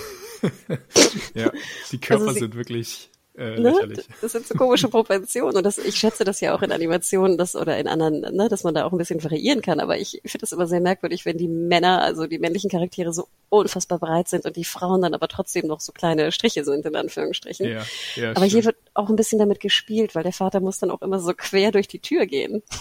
ja, 1.34 1.52
die 1.90 1.98
Körper 1.98 2.22
also 2.22 2.34
sie, 2.34 2.40
sind 2.40 2.56
wirklich 2.56 3.10
äh, 3.36 3.58
ne? 3.58 3.88
Das 4.20 4.32
sind 4.32 4.46
so 4.46 4.54
komische 4.54 4.88
Proportionen 4.88 5.56
und 5.56 5.64
das, 5.64 5.78
ich 5.78 5.96
schätze 5.96 6.24
das 6.24 6.40
ja 6.40 6.54
auch 6.54 6.60
in 6.60 6.70
Animationen 6.70 7.38
das, 7.38 7.56
oder 7.56 7.78
in 7.78 7.88
anderen, 7.88 8.20
ne, 8.20 8.48
dass 8.48 8.62
man 8.62 8.74
da 8.74 8.84
auch 8.84 8.92
ein 8.92 8.98
bisschen 8.98 9.24
variieren 9.24 9.62
kann. 9.62 9.80
Aber 9.80 9.96
ich 9.96 10.20
finde 10.26 10.44
es 10.44 10.52
immer 10.52 10.66
sehr 10.66 10.80
merkwürdig, 10.80 11.24
wenn 11.24 11.38
die 11.38 11.48
Männer, 11.48 12.02
also 12.02 12.26
die 12.26 12.38
männlichen 12.38 12.70
Charaktere 12.70 13.12
so 13.12 13.28
unfassbar 13.48 13.98
breit 13.98 14.28
sind 14.28 14.44
und 14.44 14.56
die 14.56 14.64
Frauen 14.64 15.02
dann 15.02 15.14
aber 15.14 15.28
trotzdem 15.28 15.66
noch 15.66 15.80
so 15.80 15.92
kleine 15.92 16.30
Striche 16.30 16.64
sind, 16.64 16.84
in 16.84 16.94
Anführungsstrichen. 16.94 17.66
Ja, 17.66 17.82
ja, 18.16 18.30
aber 18.30 18.40
stimmt. 18.40 18.52
hier 18.52 18.64
wird 18.66 18.76
auch 18.94 19.08
ein 19.08 19.16
bisschen 19.16 19.38
damit 19.38 19.60
gespielt, 19.60 20.14
weil 20.14 20.24
der 20.24 20.32
Vater 20.32 20.60
muss 20.60 20.78
dann 20.78 20.90
auch 20.90 21.00
immer 21.00 21.18
so 21.18 21.32
quer 21.34 21.72
durch 21.72 21.88
die 21.88 22.00
Tür 22.00 22.26
gehen. 22.26 22.62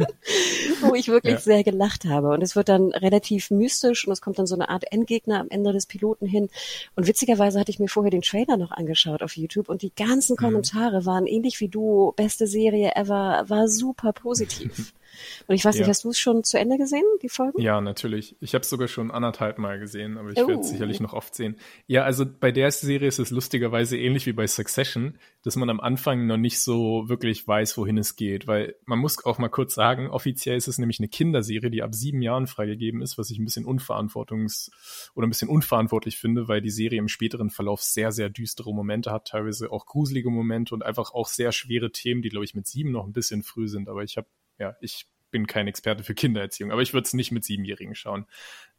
wo 0.90 0.94
ich 0.94 1.08
wirklich 1.08 1.34
ja. 1.34 1.40
sehr 1.40 1.64
gelacht 1.64 2.04
habe. 2.04 2.28
Und 2.28 2.42
es 2.42 2.56
wird 2.56 2.68
dann 2.68 2.90
relativ 2.92 3.50
mystisch 3.50 4.06
und 4.06 4.12
es 4.12 4.20
kommt 4.20 4.38
dann 4.38 4.46
so 4.46 4.54
eine 4.54 4.68
Art 4.68 4.84
Endgegner 4.90 5.40
am 5.40 5.48
Ende 5.48 5.72
des 5.72 5.86
Piloten 5.86 6.26
hin. 6.26 6.48
Und 6.96 7.06
witzigerweise 7.06 7.58
hatte 7.58 7.70
ich 7.70 7.78
mir 7.78 7.88
vorher 7.88 8.10
den 8.10 8.22
Trailer 8.22 8.56
noch 8.56 8.70
angeschaut 8.70 9.22
auf 9.22 9.36
YouTube 9.36 9.68
und 9.68 9.82
die 9.82 9.92
ganzen 9.94 10.34
mhm. 10.34 10.44
Kommentare 10.44 11.00
mhm. 11.00 11.06
waren 11.06 11.26
ähnlich 11.26 11.60
wie 11.60 11.68
du, 11.68 12.12
beste 12.16 12.46
Serie 12.46 12.92
ever, 12.96 13.44
war 13.48 13.68
super 13.68 14.12
positiv. 14.12 14.92
Und 15.46 15.54
ich 15.54 15.64
weiß 15.64 15.74
Ja. 15.76 15.80
nicht, 15.82 15.88
hast 15.88 16.04
du 16.04 16.10
es 16.10 16.18
schon 16.18 16.44
zu 16.44 16.58
Ende 16.58 16.78
gesehen, 16.78 17.04
die 17.22 17.28
Folgen? 17.28 17.60
Ja, 17.60 17.80
natürlich. 17.80 18.36
Ich 18.40 18.54
habe 18.54 18.62
es 18.62 18.70
sogar 18.70 18.88
schon 18.88 19.10
anderthalb 19.10 19.58
Mal 19.58 19.78
gesehen, 19.78 20.18
aber 20.18 20.30
ich 20.30 20.36
werde 20.36 20.56
Oh. 20.56 20.60
es 20.60 20.70
sicherlich 20.70 21.00
noch 21.00 21.12
oft 21.12 21.34
sehen. 21.34 21.56
Ja, 21.86 22.04
also 22.04 22.24
bei 22.26 22.52
der 22.52 22.70
Serie 22.70 23.08
ist 23.08 23.18
es 23.18 23.30
lustigerweise 23.30 23.96
ähnlich 23.98 24.26
wie 24.26 24.32
bei 24.32 24.46
Succession, 24.46 25.18
dass 25.42 25.56
man 25.56 25.70
am 25.70 25.80
Anfang 25.80 26.26
noch 26.26 26.36
nicht 26.36 26.60
so 26.60 27.08
wirklich 27.08 27.46
weiß, 27.46 27.76
wohin 27.78 27.98
es 27.98 28.16
geht, 28.16 28.46
weil 28.46 28.74
man 28.84 28.98
muss 28.98 29.24
auch 29.24 29.38
mal 29.38 29.48
kurz 29.48 29.74
sagen, 29.74 30.08
offiziell 30.08 30.56
ist 30.56 30.68
es 30.68 30.78
nämlich 30.78 30.98
eine 31.00 31.08
Kinderserie, 31.08 31.70
die 31.70 31.82
ab 31.82 31.94
sieben 31.94 32.22
Jahren 32.22 32.46
freigegeben 32.46 33.02
ist, 33.02 33.18
was 33.18 33.30
ich 33.30 33.38
ein 33.38 33.44
bisschen 33.44 33.64
unverantwortungs- 33.66 34.70
oder 35.14 35.26
ein 35.26 35.30
bisschen 35.30 35.48
unverantwortlich 35.48 36.18
finde, 36.18 36.48
weil 36.48 36.60
die 36.60 36.70
Serie 36.70 36.98
im 36.98 37.08
späteren 37.08 37.50
Verlauf 37.50 37.82
sehr, 37.82 38.12
sehr 38.12 38.28
düstere 38.30 38.72
Momente 38.74 39.10
hat, 39.12 39.28
teilweise 39.28 39.70
auch 39.72 39.86
gruselige 39.86 40.30
Momente 40.30 40.74
und 40.74 40.82
einfach 40.84 41.12
auch 41.12 41.28
sehr 41.28 41.52
schwere 41.52 41.90
Themen, 41.92 42.22
die, 42.22 42.28
glaube 42.28 42.44
ich, 42.44 42.54
mit 42.54 42.66
sieben 42.66 42.90
noch 42.92 43.06
ein 43.06 43.12
bisschen 43.12 43.42
früh 43.42 43.68
sind. 43.68 43.88
Aber 43.88 44.02
ich 44.02 44.16
habe, 44.16 44.26
ja, 44.60 44.76
ich 44.80 45.06
bin 45.30 45.46
kein 45.46 45.66
Experte 45.66 46.04
für 46.04 46.14
Kindererziehung, 46.14 46.70
aber 46.70 46.82
ich 46.82 46.92
würde 46.92 47.06
es 47.06 47.14
nicht 47.14 47.32
mit 47.32 47.44
Siebenjährigen 47.44 47.94
schauen. 47.94 48.26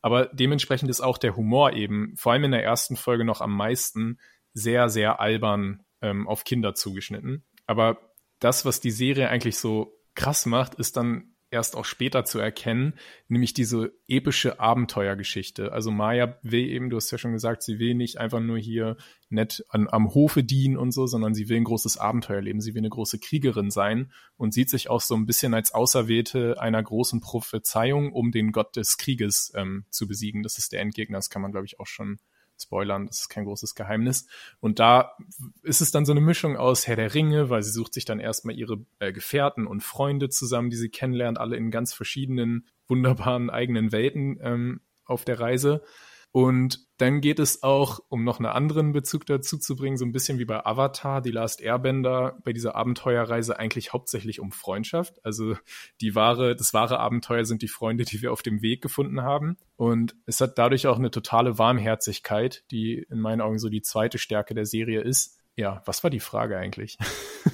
Aber 0.02 0.28
dementsprechend 0.28 0.90
ist 0.90 1.02
auch 1.02 1.18
der 1.18 1.36
Humor 1.36 1.74
eben, 1.74 2.16
vor 2.18 2.32
allem 2.32 2.46
in 2.46 2.52
der 2.52 2.64
ersten 2.64 2.96
Folge 2.96 3.26
noch 3.26 3.42
am 3.42 3.56
meisten, 3.56 4.20
sehr, 4.54 4.90
sehr 4.90 5.20
albern 5.20 5.84
ähm, 6.02 6.28
auf 6.28 6.44
Kinder 6.44 6.74
zugeschnitten. 6.74 7.44
Aber 7.68 8.14
das, 8.40 8.66
was 8.66 8.80
die 8.80 8.92
Serie 8.92 9.30
eigentlich 9.30 9.58
so 9.58 9.98
krass 10.16 10.46
macht, 10.46 10.76
ist 10.76 10.98
dann 10.98 11.31
erst 11.52 11.76
auch 11.76 11.86
später 11.86 12.24
zu 12.24 12.40
erkennen, 12.40 12.94
nämlich 13.28 13.54
diese 13.54 13.94
epische 14.08 14.60
Abenteuergeschichte. 14.60 15.74
Also 15.74 15.92
Maya 15.92 16.40
will 16.42 16.66
eben, 16.68 16.90
du 16.90 16.96
hast 16.96 17.12
ja 17.12 17.18
schon 17.18 17.34
gesagt, 17.34 17.62
sie 17.62 17.78
will 17.78 17.94
nicht 17.94 18.18
einfach 18.18 18.40
nur 18.40 18.58
hier 18.58 18.96
nett 19.30 19.64
an, 19.70 19.88
am 19.90 20.14
Hofe 20.14 20.44
dienen 20.44 20.78
und 20.78 20.92
so, 20.92 21.08
sondern 21.08 21.34
sie 21.34 21.50
will 21.50 21.58
ein 21.58 21.66
großes 21.66 21.98
Abenteuer 21.98 22.42
leben. 22.42 22.62
Sie 22.62 22.74
will 22.74 22.82
eine 22.82 22.90
große 22.90 23.20
Kriegerin 23.20 23.70
sein 23.70 24.12
und 24.38 24.54
sieht 24.54 24.70
sich 24.70 24.90
auch 24.90 25.02
so 25.02 25.14
ein 25.16 25.26
bisschen 25.26 25.54
als 25.54 25.74
Auserwählte 25.74 26.60
einer 26.60 26.82
großen 26.82 27.20
Prophezeiung, 27.20 28.14
um 28.14 28.32
den 28.32 28.54
Gott 28.54 28.76
des 28.78 28.98
Krieges 28.98 29.52
ähm, 29.56 29.86
zu 29.90 30.08
besiegen. 30.08 30.44
Das 30.44 30.58
ist 30.58 30.72
der 30.72 30.82
Endgegner, 30.82 31.18
das 31.18 31.30
kann 31.30 31.42
man, 31.42 31.52
glaube 31.52 31.66
ich, 31.66 31.80
auch 31.80 31.88
schon 31.88 32.18
spoilern, 32.62 33.08
das 33.08 33.22
ist 33.22 33.30
kein 33.30 33.46
großes 33.46 33.76
Geheimnis. 33.76 34.28
Und 34.60 34.80
da 34.80 35.18
ist 35.64 35.82
es 35.82 35.92
dann 35.92 36.06
so 36.06 36.12
eine 36.12 36.22
Mischung 36.22 36.58
aus 36.58 36.88
Herr 36.88 36.96
der 36.96 37.14
Ringe, 37.14 37.50
weil 37.50 37.64
sie 37.64 37.72
sucht 37.72 37.94
sich 37.94 38.06
dann 38.06 38.20
erstmal 38.20 38.56
ihre 38.56 38.86
äh, 39.00 39.12
Gefährten 39.12 39.68
und 39.68 39.82
Freunde 39.82 40.30
zusammen, 40.30 40.70
die 40.70 40.78
sie 40.78 40.90
kennenlernt, 40.90 41.40
alle 41.40 41.58
in 41.58 41.72
ganz 41.72 41.94
verschiedenen, 41.94 42.68
wunderbaren 42.88 43.50
eigenen 43.50 43.92
Welten 43.92 44.40
ähm, 44.42 44.82
auf 45.06 45.26
der 45.26 45.40
Reise. 45.40 45.84
Und 46.32 46.88
dann 46.98 47.20
geht 47.20 47.40
es 47.40 47.62
auch, 47.62 48.00
um 48.08 48.24
noch 48.24 48.40
einen 48.40 48.46
anderen 48.46 48.94
Bezug 48.94 49.26
dazu 49.26 49.58
zu 49.58 49.76
bringen, 49.76 49.98
so 49.98 50.06
ein 50.06 50.14
bisschen 50.14 50.40
wie 50.40 50.46
bei 50.46 50.66
Avatar, 50.66 51.22
die 51.22 51.32
Last 51.32 51.60
Airbender, 51.60 52.38
bei 52.46 52.54
dieser 52.54 52.76
Abenteuerreise 52.76 53.60
eigentlich 53.60 53.92
hauptsächlich 53.92 54.40
um 54.40 54.52
Freundschaft. 54.52 55.24
Also 55.26 55.58
die 56.00 56.16
wahre, 56.16 56.56
das 56.56 56.74
wahre 56.74 57.00
Abenteuer 57.00 57.44
sind 57.44 57.64
die 57.64 57.68
Freunde, 57.68 58.06
die 58.06 58.22
wir 58.22 58.32
auf 58.32 58.44
dem 58.44 58.62
Weg 58.62 58.82
gefunden 58.82 59.24
haben. 59.24 59.58
Und 59.76 60.16
es 60.26 60.40
hat 60.40 60.58
dadurch 60.58 60.88
auch 60.88 60.98
eine 60.98 61.12
totale 61.12 61.58
Warmherzigkeit, 61.58 62.64
die 62.72 63.06
in 63.10 63.20
meinen 63.20 63.42
Augen 63.42 63.60
so 63.60 63.68
die 63.68 63.82
zweite 63.82 64.18
Stärke 64.18 64.54
der 64.54 64.66
Serie 64.66 65.02
ist. 65.02 65.41
Ja, 65.62 65.82
was 65.86 66.04
war 66.04 66.10
die 66.10 66.20
Frage 66.20 66.58
eigentlich? 66.58 66.98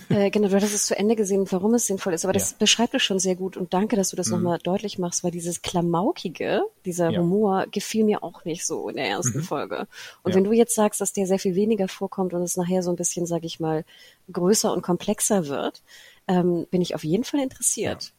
Äh, 0.09 0.29
genau, 0.29 0.47
du 0.47 0.55
hattest 0.55 0.73
es 0.73 0.85
zu 0.85 0.97
Ende 0.97 1.17
gesehen, 1.17 1.45
warum 1.51 1.73
es 1.73 1.85
sinnvoll 1.87 2.13
ist, 2.13 2.23
aber 2.23 2.31
das 2.31 2.51
Ja. 2.51 2.57
beschreibt 2.59 2.93
es 2.93 3.03
schon 3.03 3.19
sehr 3.19 3.35
gut 3.35 3.57
und 3.57 3.73
danke, 3.73 3.97
dass 3.97 4.07
du 4.11 4.15
das 4.15 4.27
Mhm. 4.27 4.35
nochmal 4.35 4.57
deutlich 4.59 4.97
machst, 4.97 5.21
weil 5.21 5.31
dieses 5.31 5.61
Klamaukige, 5.61 6.61
dieser 6.85 7.09
Ja. 7.11 7.19
Humor 7.19 7.65
gefiel 7.69 8.05
mir 8.05 8.23
auch 8.23 8.45
nicht 8.45 8.65
so 8.65 8.87
in 8.87 8.95
der 8.95 9.09
ersten 9.09 9.39
Mhm. 9.39 9.43
Folge. 9.43 9.85
Und 10.23 10.31
Ja. 10.31 10.37
wenn 10.37 10.45
du 10.45 10.53
jetzt 10.53 10.75
sagst, 10.75 11.01
dass 11.01 11.11
der 11.11 11.27
sehr 11.27 11.39
viel 11.39 11.55
weniger 11.55 11.89
vorkommt 11.89 12.33
und 12.33 12.41
es 12.41 12.55
nachher 12.55 12.83
so 12.83 12.89
ein 12.89 12.95
bisschen, 12.95 13.25
sag 13.25 13.43
ich 13.43 13.59
mal, 13.59 13.83
größer 14.31 14.71
und 14.71 14.81
komplexer 14.81 15.47
wird, 15.47 15.83
ähm, 16.29 16.67
bin 16.71 16.81
ich 16.81 16.95
auf 16.95 17.03
jeden 17.03 17.25
Fall 17.25 17.41
interessiert. 17.41 18.13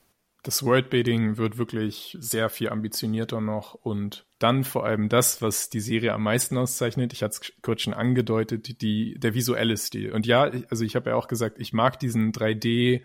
Das 0.45 0.63
Worldbuilding 0.65 1.37
wird 1.37 1.59
wirklich 1.59 2.17
sehr 2.21 2.49
viel 2.49 2.69
ambitionierter 2.71 3.41
noch 3.41 3.75
und 3.75 4.25
dann 4.39 4.63
vor 4.65 4.87
allem 4.87 5.09
das, 5.09 5.43
was 5.43 5.69
die 5.69 5.81
Serie 5.81 6.13
am 6.15 6.23
meisten 6.23 6.57
auszeichnet. 6.57 7.13
Ich 7.13 7.23
hatte 7.23 7.39
es 7.43 7.53
kurz 7.61 7.83
schon 7.83 7.93
angedeutet, 7.95 8.81
die, 8.81 9.19
der 9.19 9.35
visuelle 9.35 9.77
Stil. 9.77 10.13
Und 10.13 10.27
ja, 10.27 10.47
ich- 10.53 10.71
also 10.71 10.85
ich 10.85 10.95
habe 10.97 11.11
ja 11.11 11.17
auch 11.17 11.27
gesagt, 11.29 11.59
ich 11.59 11.73
mag 11.73 11.99
diesen 11.99 12.33
3D 12.33 13.03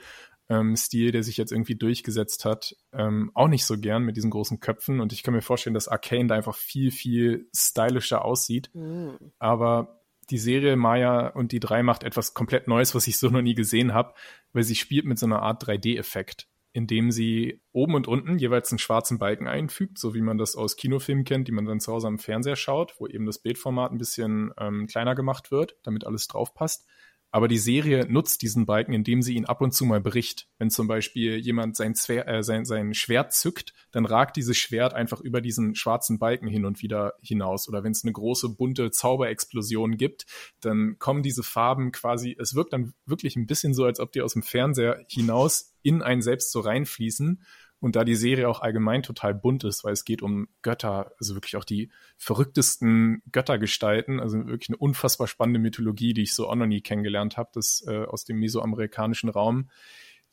ähm, 0.50 0.76
Stil, 0.76 1.12
der 1.12 1.24
sich 1.24 1.38
jetzt 1.38 1.52
irgendwie 1.52 1.76
durchgesetzt 1.76 2.46
hat, 2.46 2.76
ähm, 2.94 3.32
auch 3.34 3.48
nicht 3.48 3.66
so 3.66 3.78
gern 3.80 4.04
mit 4.04 4.16
diesen 4.16 4.30
großen 4.30 4.60
Köpfen. 4.60 5.00
Und 5.00 5.12
ich 5.12 5.24
kann 5.24 5.34
mir 5.34 5.42
vorstellen, 5.42 5.74
dass 5.74 5.88
Arcane 5.88 6.28
da 6.28 6.36
einfach 6.36 6.56
viel, 6.56 6.92
viel 6.92 7.50
stylischer 7.56 8.24
aussieht. 8.24 8.70
Mhm. 8.74 9.18
Aber 9.40 10.02
die 10.30 10.38
Serie 10.38 10.76
Maya 10.76 11.28
und 11.30 11.52
die 11.52 11.60
drei 11.60 11.82
macht 11.84 12.04
etwas 12.04 12.34
komplett 12.34 12.68
Neues, 12.68 12.94
was 12.94 13.08
ich 13.08 13.18
so 13.18 13.30
noch 13.30 13.42
nie 13.42 13.56
gesehen 13.56 13.94
habe, 13.94 14.14
weil 14.54 14.64
sie 14.64 14.76
spielt 14.76 15.06
mit 15.06 15.18
so 15.18 15.26
einer 15.26 15.42
Art 15.42 15.64
3D-Effekt, 15.68 16.48
indem 16.74 17.12
sie 17.12 17.62
oben 17.72 17.96
und 17.96 18.08
unten 18.08 18.38
jeweils 18.38 18.72
einen 18.72 18.80
schwarzen 18.80 19.20
Balken 19.20 19.48
einfügt, 19.48 20.00
so 20.00 20.14
wie 20.14 20.22
man 20.22 20.38
das 20.38 20.56
aus 20.56 20.76
Kinofilmen 20.76 21.24
kennt, 21.24 21.48
die 21.48 21.52
man 21.52 21.66
dann 21.66 21.80
zu 21.80 21.94
Hause 21.94 22.08
am 22.08 22.20
Fernseher 22.20 22.56
schaut, 22.56 22.96
wo 23.00 23.08
eben 23.08 23.26
das 23.26 23.40
Bildformat 23.40 23.92
ein 23.92 24.00
bisschen 24.00 24.52
ähm, 24.60 24.88
kleiner 24.88 25.16
gemacht 25.16 25.52
wird, 25.52 25.78
damit 25.84 26.06
alles 26.06 26.28
drauf 26.28 26.54
passt. 26.54 26.86
Aber 27.34 27.48
die 27.48 27.58
Serie 27.58 28.06
nutzt 28.08 28.44
diesen 28.44 28.68
Balken, 28.68 28.94
indem 28.94 29.24
sie 29.24 29.34
ihn 29.34 29.46
ab 29.46 29.60
und 29.62 29.74
zu 29.74 29.86
mal 29.86 30.00
bricht. 30.00 30.48
Wenn 30.60 30.70
zum 30.70 30.88
Beispiel 30.88 31.38
jemand 31.38 31.76
sein, 31.76 31.96
Zwer 31.96 32.28
äh, 32.28 32.44
sein, 32.44 32.64
sein 32.64 32.94
Schwert 32.94 33.34
zückt, 33.34 33.74
dann 33.92 34.06
ragt 34.06 34.36
dieses 34.36 34.56
Schwert 34.56 34.94
einfach 34.94 35.20
über 35.20 35.42
diesen 35.42 35.74
schwarzen 35.74 36.20
Balken 36.20 36.48
hin 36.48 36.64
und 36.64 36.84
wieder 36.84 37.14
hinaus. 37.24 37.68
Oder 37.68 37.84
wenn 37.84 37.92
es 37.92 38.04
eine 38.04 38.14
große, 38.14 38.50
bunte 38.50 38.92
Zauberexplosion 38.92 39.98
gibt, 39.98 40.28
dann 40.60 40.98
kommen 41.00 41.24
diese 41.24 41.42
Farben 41.42 41.92
quasi, 41.92 42.38
es 42.40 42.54
wirkt 42.54 42.72
dann 42.72 42.94
wirklich 43.08 43.36
ein 43.36 43.48
bisschen 43.48 43.74
so, 43.74 43.86
als 43.86 44.00
ob 44.00 44.12
die 44.12 44.22
aus 44.22 44.34
dem 44.34 44.44
Fernseher 44.44 45.04
hinaus 45.10 45.73
in 45.84 46.02
einen 46.02 46.22
selbst 46.22 46.52
so 46.52 46.60
reinfließen. 46.60 47.42
Und 47.84 47.98
da 47.98 48.06
die 48.06 48.16
Serie 48.16 48.48
auch 48.48 48.62
allgemein 48.62 49.04
total 49.04 49.36
bunt 49.36 49.66
ist, 49.66 49.84
weil 49.84 49.92
es 49.92 50.06
geht 50.06 50.22
um 50.22 50.48
Götter, 50.62 51.12
also 51.20 51.36
wirklich 51.36 51.58
auch 51.58 51.66
die 51.66 51.90
verrücktesten 52.18 53.22
Göttergestalten, 53.30 54.22
also 54.22 54.38
wirklich 54.48 54.70
eine 54.70 54.78
unfassbar 54.78 55.28
spannende 55.28 55.60
Mythologie, 55.60 56.14
die 56.14 56.22
ich 56.22 56.34
so 56.34 56.48
auch 56.48 56.56
noch 56.56 56.66
nie 56.66 56.80
kennengelernt 56.80 57.36
habe, 57.36 57.50
das 57.54 57.84
äh, 57.86 58.06
aus 58.06 58.24
dem 58.24 58.40
mesoamerikanischen 58.40 59.28
Raum. 59.28 59.70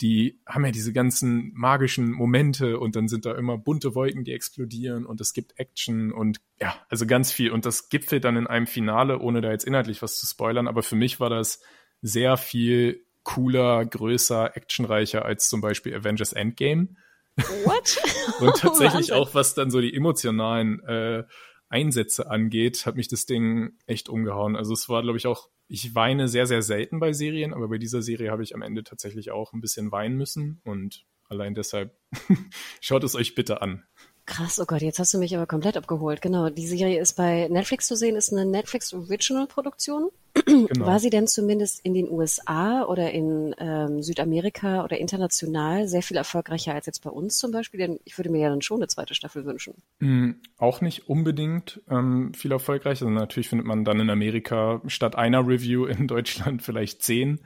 Die 0.00 0.38
haben 0.46 0.64
ja 0.64 0.70
diese 0.70 0.92
ganzen 0.92 1.52
magischen 1.52 2.12
Momente 2.12 2.78
und 2.78 2.94
dann 2.94 3.08
sind 3.08 3.26
da 3.26 3.34
immer 3.34 3.58
bunte 3.58 3.96
Wolken, 3.96 4.22
die 4.22 4.32
explodieren 4.32 5.04
und 5.04 5.20
es 5.20 5.34
gibt 5.34 5.58
Action 5.58 6.12
und 6.12 6.40
ja, 6.60 6.76
also 6.88 7.04
ganz 7.04 7.32
viel. 7.32 7.50
Und 7.50 7.66
das 7.66 7.88
gipfelt 7.88 8.22
dann 8.22 8.36
in 8.36 8.46
einem 8.46 8.68
Finale, 8.68 9.18
ohne 9.18 9.40
da 9.40 9.50
jetzt 9.50 9.64
inhaltlich 9.64 10.02
was 10.02 10.20
zu 10.20 10.26
spoilern. 10.26 10.68
Aber 10.68 10.84
für 10.84 10.94
mich 10.94 11.18
war 11.18 11.30
das 11.30 11.60
sehr 12.00 12.36
viel 12.36 13.04
cooler, 13.22 13.84
größer, 13.84 14.56
actionreicher 14.56 15.24
als 15.24 15.48
zum 15.48 15.60
Beispiel 15.60 15.94
Avengers 15.94 16.32
Endgame. 16.32 16.88
What? 17.64 17.98
Und 18.40 18.56
tatsächlich 18.56 19.12
auch, 19.12 19.34
was 19.34 19.54
dann 19.54 19.70
so 19.70 19.80
die 19.80 19.94
emotionalen 19.94 20.80
äh, 20.84 21.24
Einsätze 21.68 22.28
angeht, 22.28 22.84
hat 22.84 22.96
mich 22.96 23.08
das 23.08 23.26
Ding 23.26 23.78
echt 23.86 24.08
umgehauen. 24.08 24.56
Also 24.56 24.72
es 24.72 24.88
war, 24.88 25.02
glaube 25.02 25.18
ich, 25.18 25.26
auch, 25.26 25.48
ich 25.68 25.94
weine 25.94 26.26
sehr, 26.26 26.46
sehr 26.46 26.62
selten 26.62 26.98
bei 26.98 27.12
Serien, 27.12 27.54
aber 27.54 27.68
bei 27.68 27.78
dieser 27.78 28.02
Serie 28.02 28.30
habe 28.30 28.42
ich 28.42 28.54
am 28.54 28.62
Ende 28.62 28.82
tatsächlich 28.82 29.30
auch 29.30 29.52
ein 29.52 29.60
bisschen 29.60 29.92
weinen 29.92 30.16
müssen 30.16 30.60
und 30.64 31.06
allein 31.28 31.54
deshalb 31.54 31.96
schaut 32.80 33.04
es 33.04 33.14
euch 33.14 33.36
bitte 33.36 33.62
an. 33.62 33.84
Krass, 34.30 34.60
oh 34.60 34.64
Gott, 34.64 34.80
jetzt 34.80 35.00
hast 35.00 35.12
du 35.12 35.18
mich 35.18 35.34
aber 35.34 35.46
komplett 35.46 35.76
abgeholt. 35.76 36.22
Genau, 36.22 36.50
die 36.50 36.66
Serie 36.66 37.00
ist 37.00 37.14
bei 37.14 37.48
Netflix 37.50 37.88
zu 37.88 37.96
sehen, 37.96 38.14
ist 38.14 38.32
eine 38.32 38.46
Netflix 38.46 38.94
Original 38.94 39.48
Produktion. 39.48 40.10
Genau. 40.46 40.86
War 40.86 41.00
sie 41.00 41.10
denn 41.10 41.26
zumindest 41.26 41.84
in 41.84 41.94
den 41.94 42.08
USA 42.08 42.84
oder 42.84 43.10
in 43.10 43.54
ähm, 43.58 44.02
Südamerika 44.02 44.84
oder 44.84 44.98
international 44.98 45.88
sehr 45.88 46.02
viel 46.02 46.16
erfolgreicher 46.16 46.74
als 46.74 46.86
jetzt 46.86 47.02
bei 47.02 47.10
uns 47.10 47.38
zum 47.38 47.50
Beispiel? 47.50 47.80
Denn 47.80 47.98
ich 48.04 48.16
würde 48.18 48.30
mir 48.30 48.40
ja 48.40 48.48
dann 48.50 48.62
schon 48.62 48.78
eine 48.78 48.86
zweite 48.86 49.14
Staffel 49.16 49.44
wünschen. 49.44 49.74
Mm, 49.98 50.34
Auch 50.58 50.80
nicht 50.80 51.08
unbedingt 51.08 51.82
ähm, 51.90 52.32
viel 52.32 52.52
erfolgreicher. 52.52 53.06
Also 53.06 53.10
natürlich 53.10 53.48
findet 53.48 53.66
man 53.66 53.84
dann 53.84 53.98
in 53.98 54.10
Amerika 54.10 54.80
statt 54.86 55.16
einer 55.16 55.44
Review 55.44 55.86
in 55.86 56.06
Deutschland 56.06 56.62
vielleicht 56.62 57.02
zehn 57.02 57.40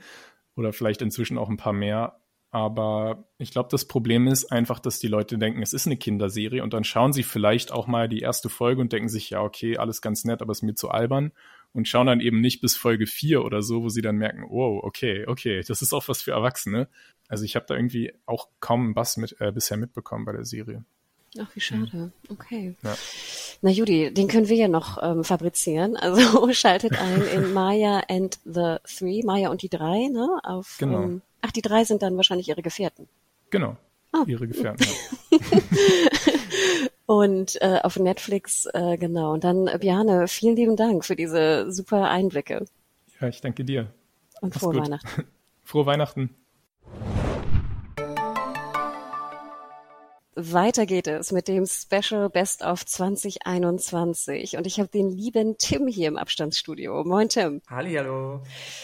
oder 0.55 0.71
vielleicht 0.71 1.01
inzwischen 1.01 1.39
auch 1.39 1.49
ein 1.49 1.57
paar 1.57 1.73
mehr. 1.73 2.19
Aber 2.55 3.25
ich 3.37 3.51
glaube, 3.51 3.67
das 3.69 3.83
Problem 3.83 4.27
ist 4.27 4.49
einfach, 4.49 4.79
dass 4.79 4.97
die 4.99 5.09
Leute 5.09 5.37
denken, 5.37 5.61
es 5.61 5.73
ist 5.73 5.87
eine 5.87 5.97
Kinderserie 5.97 6.63
und 6.63 6.73
dann 6.73 6.85
schauen 6.85 7.11
sie 7.11 7.23
vielleicht 7.23 7.73
auch 7.73 7.85
mal 7.85 8.07
die 8.07 8.21
erste 8.21 8.47
Folge 8.47 8.79
und 8.79 8.93
denken 8.93 9.09
sich, 9.09 9.29
ja, 9.29 9.41
okay, 9.41 9.75
alles 9.77 10.01
ganz 10.01 10.23
nett, 10.23 10.41
aber 10.41 10.53
es 10.53 10.59
ist 10.59 10.63
mir 10.63 10.73
zu 10.73 10.87
albern 10.89 11.33
und 11.73 11.89
schauen 11.89 12.07
dann 12.07 12.21
eben 12.21 12.39
nicht 12.39 12.61
bis 12.61 12.77
Folge 12.77 13.07
vier 13.07 13.43
oder 13.43 13.61
so, 13.61 13.83
wo 13.83 13.89
sie 13.89 14.01
dann 14.01 14.15
merken, 14.15 14.45
wow, 14.47 14.81
okay, 14.81 15.25
okay, 15.27 15.63
das 15.67 15.81
ist 15.81 15.91
auch 15.91 16.07
was 16.07 16.21
für 16.21 16.31
Erwachsene. 16.31 16.87
Also 17.27 17.43
ich 17.43 17.57
habe 17.57 17.65
da 17.67 17.75
irgendwie 17.75 18.13
auch 18.25 18.47
kaum 18.61 18.85
einen 18.85 18.93
Bass 18.93 19.17
mit, 19.17 19.35
äh, 19.41 19.51
bisher 19.51 19.75
mitbekommen 19.75 20.23
bei 20.23 20.31
der 20.31 20.45
Serie. 20.45 20.85
Ach, 21.37 21.53
wie 21.55 21.59
schade. 21.59 22.13
Okay. 22.29 22.75
Ja. 22.83 22.95
Na 23.63 23.69
Judy, 23.69 24.13
den 24.13 24.29
können 24.29 24.47
wir 24.47 24.55
ja 24.55 24.69
noch 24.69 24.97
ähm, 25.03 25.25
fabrizieren. 25.25 25.97
Also 26.01 26.53
schaltet 26.53 26.97
ein 26.97 27.21
in 27.33 27.51
Maya 27.51 28.03
and 28.07 28.39
the 28.45 28.77
Three, 28.85 29.23
Maya 29.25 29.49
und 29.49 29.61
die 29.61 29.67
drei, 29.67 30.07
ne? 30.07 30.39
Auf, 30.43 30.77
Genau. 30.79 31.03
ähm, 31.03 31.21
ach, 31.45 31.51
die 31.51 31.61
drei 31.61 31.83
sind 31.83 32.01
dann 32.01 32.17
wahrscheinlich 32.17 32.49
ihre 32.49 32.61
Gefährten. 32.61 33.07
Genau. 33.49 33.77
Ah. 34.11 34.23
Ihre 34.27 34.47
Gefährten. 34.47 34.85
Ja. 35.31 35.39
Und 37.05 37.61
äh, 37.61 37.79
auf 37.83 37.97
Netflix, 37.99 38.65
äh, 38.73 38.97
genau. 38.97 39.33
Und 39.33 39.43
dann, 39.43 39.67
äh, 39.67 39.77
Bjane, 39.79 40.27
vielen 40.27 40.55
lieben 40.55 40.75
Dank 40.75 41.05
für 41.05 41.15
diese 41.15 41.71
super 41.71 42.09
Einblicke. 42.09 42.65
ja, 43.21 43.27
ich 43.27 43.41
danke 43.41 43.63
dir. 43.63 43.93
Und 44.41 44.49
Mach's 44.49 44.63
frohe 44.63 44.73
gut. 44.73 44.83
Weihnachten. 44.83 45.23
Frohe 45.63 45.85
Weihnachten. 45.85 46.35
Weiter 50.37 50.85
geht 50.85 51.07
es 51.07 51.31
mit 51.31 51.47
dem 51.47 51.65
Special 51.65 52.29
Best 52.29 52.61
of 52.61 52.85
2021 52.85 54.57
und 54.57 54.67
ich 54.67 54.79
habe 54.81 54.89
den 54.89 55.09
lieben 55.09 55.57
Tim 55.57 55.87
hier 55.87 56.09
im 56.09 56.17
Abstandsstudio. 56.17 57.05
Moin 57.05 57.29
Tim. 57.29 57.61
Hallo. 57.69 58.41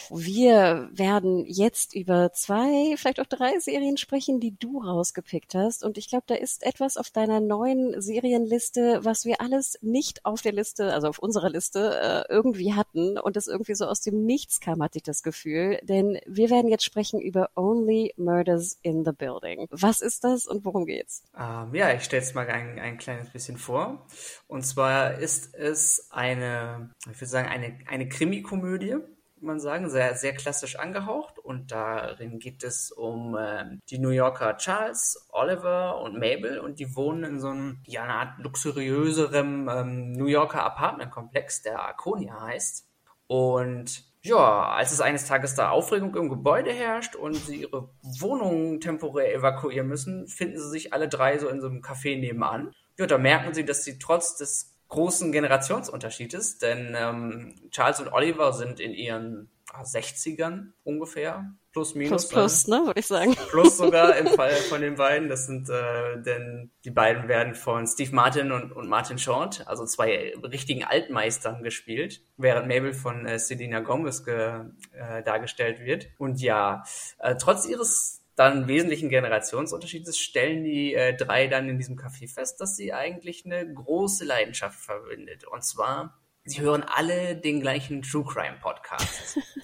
Wir 0.10 0.89
werden 0.93 1.43
jetzt 1.45 1.93
über 1.93 2.32
zwei, 2.32 2.95
vielleicht 2.95 3.20
auch 3.20 3.26
drei 3.26 3.60
Serien 3.60 3.97
sprechen, 3.97 4.39
die 4.39 4.56
du 4.58 4.82
rausgepickt 4.82 5.54
hast 5.54 5.84
und 5.84 5.97
ich 5.97 6.08
glaube, 6.08 6.24
da 6.28 6.36
ist 6.36 6.64
etwas 6.64 6.95
auf 6.95 7.10
deiner 7.10 7.41
neuen 7.41 7.99
Serienliste, 8.02 8.99
was 9.04 9.26
wir 9.26 9.41
alles 9.41 9.78
nicht 9.82 10.26
auf 10.26 10.41
der 10.41 10.54
Liste, 10.54 10.93
also 10.93 11.10
auf 11.10 11.20
unserer 11.20 11.49
Liste 11.49 11.99
äh, 12.30 12.34
irgendwie 12.34 12.76
hatten 12.76 13.20
und 13.20 13.36
das 13.36 13.47
irgendwie 13.47 13.76
so 13.76 13.88
aus 13.88 13.99
dem 13.99 14.26
Nichts 14.26 14.62
kam, 14.62 14.82
hatte 14.82 14.99
ich 14.99 15.04
das 15.04 15.22
Gefühl, 15.22 15.80
denn 15.84 16.18
wir 16.26 16.49
werden 16.49 16.70
jetzt 16.70 16.86
sprechen 16.86 17.20
über 17.20 17.49
Only 17.58 18.14
Murders 18.16 18.78
in 18.84 19.04
the 19.04 19.12
Building. 19.12 19.68
Was 19.70 19.99
ist 19.99 20.24
das 20.24 20.47
und 20.47 20.64
worum 20.64 20.86
geht's? 20.86 21.24
Ähm, 21.41 21.73
ja, 21.73 21.91
ich 21.93 22.03
stelle 22.03 22.21
es 22.21 22.35
mal 22.35 22.47
ein, 22.47 22.77
ein 22.77 22.97
kleines 22.99 23.31
bisschen 23.31 23.57
vor. 23.57 24.05
Und 24.47 24.63
zwar 24.63 25.15
ist 25.15 25.55
es 25.55 26.11
eine, 26.11 26.91
ich 27.09 27.19
würde 27.19 27.25
sagen, 27.25 27.47
eine, 27.47 27.79
eine 27.87 28.07
Krimi-Komödie 28.07 28.97
man 29.41 29.59
sagen, 29.59 29.89
sehr, 29.89 30.15
sehr 30.15 30.33
klassisch 30.33 30.75
angehaucht. 30.77 31.39
Und 31.39 31.71
darin 31.71 32.39
geht 32.39 32.63
es 32.63 32.91
um 32.91 33.35
äh, 33.35 33.77
die 33.89 33.99
New 33.99 34.09
Yorker 34.09 34.57
Charles, 34.57 35.27
Oliver 35.31 36.01
und 36.01 36.13
Mabel. 36.13 36.59
Und 36.59 36.79
die 36.79 36.95
wohnen 36.95 37.23
in 37.23 37.39
so 37.39 37.49
einem, 37.49 37.79
ja, 37.85 38.03
eine 38.03 38.13
Art 38.13 38.39
luxuriöserem 38.39 39.69
ähm, 39.69 40.11
New 40.13 40.27
Yorker 40.27 40.63
Apartmentkomplex, 40.63 41.63
der 41.63 41.81
Arconia 41.81 42.39
heißt. 42.41 42.87
Und 43.27 44.11
ja, 44.24 44.69
als 44.69 44.91
es 44.91 45.01
eines 45.01 45.26
Tages 45.26 45.55
da 45.55 45.69
Aufregung 45.69 46.15
im 46.15 46.30
Gebäude 46.30 46.72
herrscht 46.72 47.15
und 47.15 47.36
sie 47.36 47.61
ihre 47.61 47.89
Wohnung 48.03 48.80
temporär 48.80 49.34
evakuieren 49.34 49.88
müssen, 49.88 50.28
finden 50.28 50.59
sie 50.59 50.69
sich 50.69 50.93
alle 50.93 51.07
drei 51.09 51.39
so 51.39 51.49
in 51.49 51.59
so 51.59 51.67
einem 51.67 51.82
Café 51.82 52.19
nebenan. 52.19 52.74
Ja, 52.97 53.07
da 53.07 53.17
merken 53.17 53.53
sie, 53.53 53.65
dass 53.65 53.84
sie 53.84 53.97
trotz 53.97 54.38
des 54.38 54.78
großen 54.89 55.32
Generationsunterschiedes, 55.32 56.59
denn 56.59 56.95
ähm, 56.95 57.55
Charles 57.72 57.99
und 57.99 58.13
Oliver 58.13 58.53
sind 58.53 58.80
in 58.80 58.93
ihren 58.93 59.49
60ern 59.80 60.67
ah, 60.69 60.74
ungefähr, 60.84 61.53
plus 61.72 61.95
minus. 61.95 62.28
Plus 62.28 62.30
plus, 62.30 62.67
ne, 62.67 62.86
würde 62.86 62.99
ich 62.99 63.07
sagen. 63.07 63.36
Plus 63.49 63.78
sogar 63.78 64.17
im 64.17 64.28
Fall 64.36 64.51
von 64.51 64.82
den 64.82 64.95
beiden. 64.95 65.30
Das 65.30 65.45
sind, 65.45 65.69
äh, 65.69 66.22
denn 66.22 66.72
die 66.84 66.91
beiden 66.91 67.28
werden 67.28 67.55
von 67.55 67.88
Steve 67.88 68.13
Martin 68.13 68.51
und, 68.51 68.72
und 68.72 68.89
Martin 68.89 69.17
Short, 69.17 69.67
also 69.67 69.86
zwei 69.86 70.34
richtigen 70.43 70.84
Altmeistern 70.84 71.63
gespielt, 71.63 72.22
während 72.38 72.67
Mabel 72.67 72.93
von 72.93 73.26
äh, 73.26 73.39
Selena 73.39 73.80
Gomez 73.80 74.24
ge, 74.24 74.65
äh, 74.93 75.24
dargestellt 75.24 75.80
wird. 75.80 76.07
Und 76.17 76.41
ja, 76.41 76.84
äh, 77.19 77.36
trotz 77.36 77.65
ihres 77.65 78.22
dann 78.36 78.67
wesentlichen 78.67 79.09
Generationsunterschiedes 79.09 80.17
stellen 80.17 80.63
die 80.63 80.95
äh, 80.95 81.15
drei 81.15 81.47
dann 81.47 81.69
in 81.69 81.78
diesem 81.78 81.95
Café 81.95 82.28
fest, 82.28 82.61
dass 82.61 82.76
sie 82.76 82.93
eigentlich 82.93 83.45
eine 83.45 83.72
große 83.72 84.26
Leidenschaft 84.26 84.80
verbindet. 84.80 85.45
Und 85.45 85.63
zwar, 85.63 86.19
sie 86.45 86.61
hören 86.61 86.84
alle 86.84 87.36
den 87.36 87.61
gleichen 87.61 88.01
True 88.01 88.26
Crime 88.26 88.57
Podcast. 88.61 89.38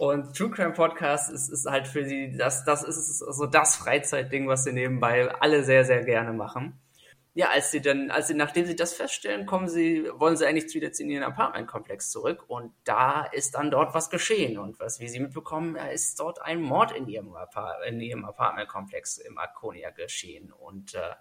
Und 0.00 0.34
True 0.34 0.48
Crime 0.48 0.72
Podcast 0.72 1.30
ist, 1.30 1.50
ist 1.50 1.66
halt 1.66 1.86
für 1.86 2.06
sie, 2.06 2.34
das, 2.34 2.64
das 2.64 2.82
ist 2.82 3.18
so 3.18 3.44
das 3.44 3.76
Freizeitding, 3.76 4.48
was 4.48 4.64
sie 4.64 4.72
nebenbei 4.72 5.30
alle 5.40 5.62
sehr, 5.62 5.84
sehr 5.84 6.04
gerne 6.04 6.32
machen. 6.32 6.80
Ja, 7.34 7.50
als 7.50 7.70
sie 7.70 7.82
dann, 7.82 8.10
als 8.10 8.28
sie, 8.28 8.34
nachdem 8.34 8.64
sie 8.64 8.74
das 8.74 8.94
feststellen, 8.94 9.44
kommen 9.44 9.68
sie, 9.68 10.08
wollen 10.14 10.38
sie 10.38 10.46
eigentlich 10.46 10.74
wieder 10.74 10.90
in 10.98 11.10
ihren 11.10 11.22
Apartmentkomplex 11.22 12.08
zurück. 12.10 12.44
Und 12.48 12.72
da 12.84 13.26
ist 13.26 13.56
dann 13.56 13.70
dort 13.70 13.92
was 13.92 14.08
geschehen. 14.08 14.56
Und 14.56 14.80
was, 14.80 15.00
wie 15.00 15.08
sie 15.08 15.20
mitbekommen, 15.20 15.76
ist 15.76 16.18
dort 16.18 16.40
ein 16.40 16.62
Mord 16.62 16.92
in 16.92 17.06
ihrem, 17.06 17.36
in 17.86 18.00
ihrem 18.00 18.24
Apartmentkomplex 18.24 19.18
im 19.18 19.36
Arconia 19.36 19.90
geschehen. 19.90 20.50
Und 20.50 20.94
äh, 20.94 21.12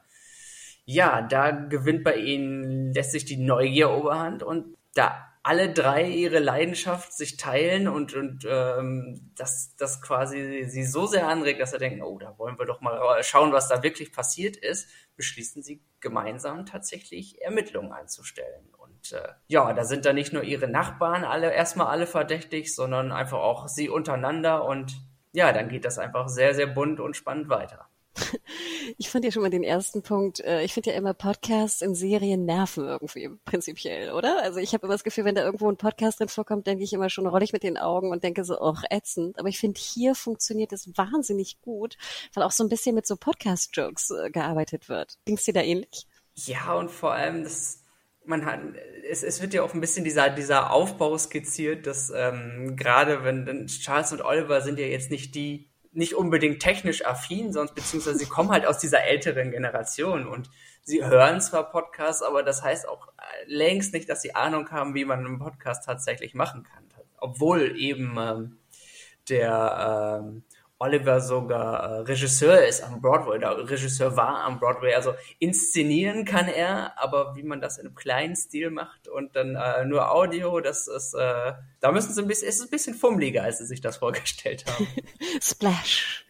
ja, 0.85 1.21
da 1.21 1.51
gewinnt 1.51 2.05
bei 2.05 2.15
ihnen, 2.15 2.93
lässt 2.93 3.11
sich 3.11 3.25
die 3.25 3.35
Neugier 3.35 3.89
Oberhand. 3.89 4.41
Und 4.41 4.77
da 4.93 5.28
alle 5.49 5.73
drei 5.73 6.07
ihre 6.07 6.37
Leidenschaft 6.37 7.11
sich 7.11 7.35
teilen 7.35 7.87
und, 7.87 8.13
und 8.13 8.45
ähm, 8.47 9.31
das, 9.35 9.75
das 9.77 9.99
quasi 9.99 10.65
sie 10.67 10.83
so 10.83 11.07
sehr 11.07 11.27
anregt, 11.27 11.59
dass 11.59 11.71
sie 11.71 11.79
denken, 11.79 12.03
oh, 12.03 12.19
da 12.19 12.37
wollen 12.37 12.59
wir 12.59 12.67
doch 12.67 12.81
mal 12.81 13.23
schauen, 13.23 13.51
was 13.51 13.67
da 13.67 13.81
wirklich 13.81 14.13
passiert 14.13 14.57
ist, 14.57 14.87
beschließen 15.15 15.63
sie 15.63 15.81
gemeinsam 16.01 16.67
tatsächlich 16.67 17.41
Ermittlungen 17.41 17.91
anzustellen. 17.91 18.69
Und 18.77 19.11
äh, 19.11 19.27
ja, 19.47 19.73
da 19.73 19.85
sind 19.85 20.05
dann 20.05 20.17
nicht 20.17 20.33
nur 20.33 20.43
ihre 20.43 20.67
Nachbarn 20.67 21.23
alle 21.23 21.51
erstmal 21.51 21.87
alle 21.87 22.05
verdächtig, 22.05 22.75
sondern 22.75 23.11
einfach 23.11 23.39
auch 23.39 23.67
sie 23.67 23.89
untereinander 23.89 24.65
und 24.65 25.01
ja, 25.31 25.51
dann 25.51 25.69
geht 25.69 25.83
das 25.83 25.97
einfach 25.97 26.27
sehr, 26.27 26.53
sehr 26.53 26.67
bunt 26.67 26.99
und 26.99 27.17
spannend 27.17 27.49
weiter. 27.49 27.88
Ich 28.97 29.09
fand 29.09 29.23
ja 29.23 29.31
schon 29.31 29.43
mal 29.43 29.49
den 29.49 29.63
ersten 29.63 30.01
Punkt, 30.01 30.39
äh, 30.41 30.63
ich 30.63 30.73
finde 30.73 30.91
ja 30.91 30.97
immer 30.97 31.13
Podcasts 31.13 31.81
in 31.81 31.95
Serien 31.95 32.45
nerven 32.45 32.85
irgendwie 32.85 33.29
prinzipiell, 33.45 34.11
oder? 34.11 34.41
Also 34.41 34.59
ich 34.59 34.73
habe 34.73 34.85
immer 34.85 34.95
das 34.95 35.03
Gefühl, 35.03 35.25
wenn 35.25 35.35
da 35.35 35.43
irgendwo 35.43 35.69
ein 35.69 35.77
Podcast 35.77 36.19
drin 36.19 36.27
vorkommt, 36.27 36.67
denke 36.67 36.83
ich 36.83 36.93
immer 36.93 37.09
schon, 37.09 37.27
rolle 37.27 37.43
ich 37.43 37.53
mit 37.53 37.63
den 37.63 37.77
Augen 37.77 38.11
und 38.11 38.23
denke 38.23 38.43
so, 38.43 38.59
ach, 38.59 38.83
ätzend. 38.89 39.37
Aber 39.39 39.47
ich 39.47 39.59
finde, 39.59 39.79
hier 39.79 40.15
funktioniert 40.15 40.73
es 40.73 40.97
wahnsinnig 40.97 41.61
gut, 41.61 41.97
weil 42.33 42.43
auch 42.43 42.51
so 42.51 42.63
ein 42.63 42.69
bisschen 42.69 42.95
mit 42.95 43.07
so 43.07 43.15
Podcast-Jokes 43.15 44.11
äh, 44.11 44.29
gearbeitet 44.31 44.89
wird. 44.89 45.17
Ging's 45.25 45.45
dir 45.45 45.53
da 45.53 45.61
ähnlich? 45.61 46.07
Ja, 46.35 46.73
und 46.73 46.89
vor 46.91 47.13
allem 47.13 47.43
das 47.43 47.83
man 48.25 48.45
hat, 48.45 48.59
es, 49.09 49.23
es 49.23 49.41
wird 49.41 49.55
ja 49.55 49.63
auch 49.63 49.73
ein 49.73 49.81
bisschen 49.81 50.03
dieser, 50.03 50.29
dieser 50.29 50.71
Aufbau 50.71 51.17
skizziert, 51.17 51.87
dass 51.87 52.11
ähm, 52.15 52.75
gerade 52.75 53.23
wenn 53.23 53.65
Charles 53.65 54.11
und 54.11 54.21
Oliver 54.21 54.61
sind 54.61 54.77
ja 54.77 54.85
jetzt 54.85 55.09
nicht 55.09 55.33
die 55.33 55.68
nicht 55.99 56.15
unbedingt 56.15 56.61
technisch 56.61 57.05
affin, 57.05 57.53
sonst 57.53 57.75
beziehungsweise 57.75 58.17
sie 58.17 58.25
kommen 58.25 58.49
halt 58.49 58.65
aus 58.65 58.79
dieser 58.79 59.03
älteren 59.03 59.51
Generation 59.51 60.27
und 60.27 60.49
sie 60.81 61.05
hören 61.05 61.41
zwar 61.41 61.69
Podcasts, 61.69 62.23
aber 62.23 62.41
das 62.41 62.63
heißt 62.63 62.87
auch 62.87 63.09
längst 63.45 63.93
nicht, 63.93 64.09
dass 64.09 64.21
sie 64.21 64.33
Ahnung 64.33 64.71
haben, 64.71 64.95
wie 64.95 65.05
man 65.05 65.19
einen 65.19 65.39
Podcast 65.39 65.85
tatsächlich 65.85 66.33
machen 66.33 66.63
kann. 66.63 66.85
Obwohl 67.17 67.77
eben 67.77 68.15
ähm, 68.17 68.57
der 69.27 70.21
ähm, 70.23 70.43
Oliver 70.79 71.19
sogar 71.19 71.83
äh, 71.83 71.99
Regisseur 72.03 72.65
ist 72.65 72.81
am 72.81 73.01
Broadway, 73.01 73.35
oder 73.35 73.69
Regisseur 73.69 74.15
war 74.15 74.45
am 74.45 74.57
Broadway. 74.57 74.93
Also 74.93 75.13
inszenieren 75.37 76.23
kann 76.23 76.47
er, 76.47 76.97
aber 76.97 77.35
wie 77.35 77.43
man 77.43 77.59
das 77.59 77.77
in 77.77 77.87
einem 77.87 77.95
kleinen 77.95 78.37
Stil 78.37 78.71
macht 78.71 79.09
und 79.09 79.35
dann 79.35 79.55
äh, 79.55 79.83
nur 79.83 80.09
Audio, 80.09 80.61
das 80.61 80.87
ist, 80.87 81.13
äh, 81.13 81.53
da 81.81 81.91
müssen 81.91 82.13
sie 82.13 82.21
ein 82.21 82.27
bisschen, 82.27 82.47
es 82.49 82.55
ist 82.55 82.61
ein 82.63 82.69
bisschen 82.69 82.93
fummeliger, 82.93 83.43
als 83.43 83.59
sie 83.59 83.65
sich 83.65 83.81
das 83.81 83.97
vorgestellt 83.97 84.65
haben. 84.67 84.87
Splash. 85.41 86.25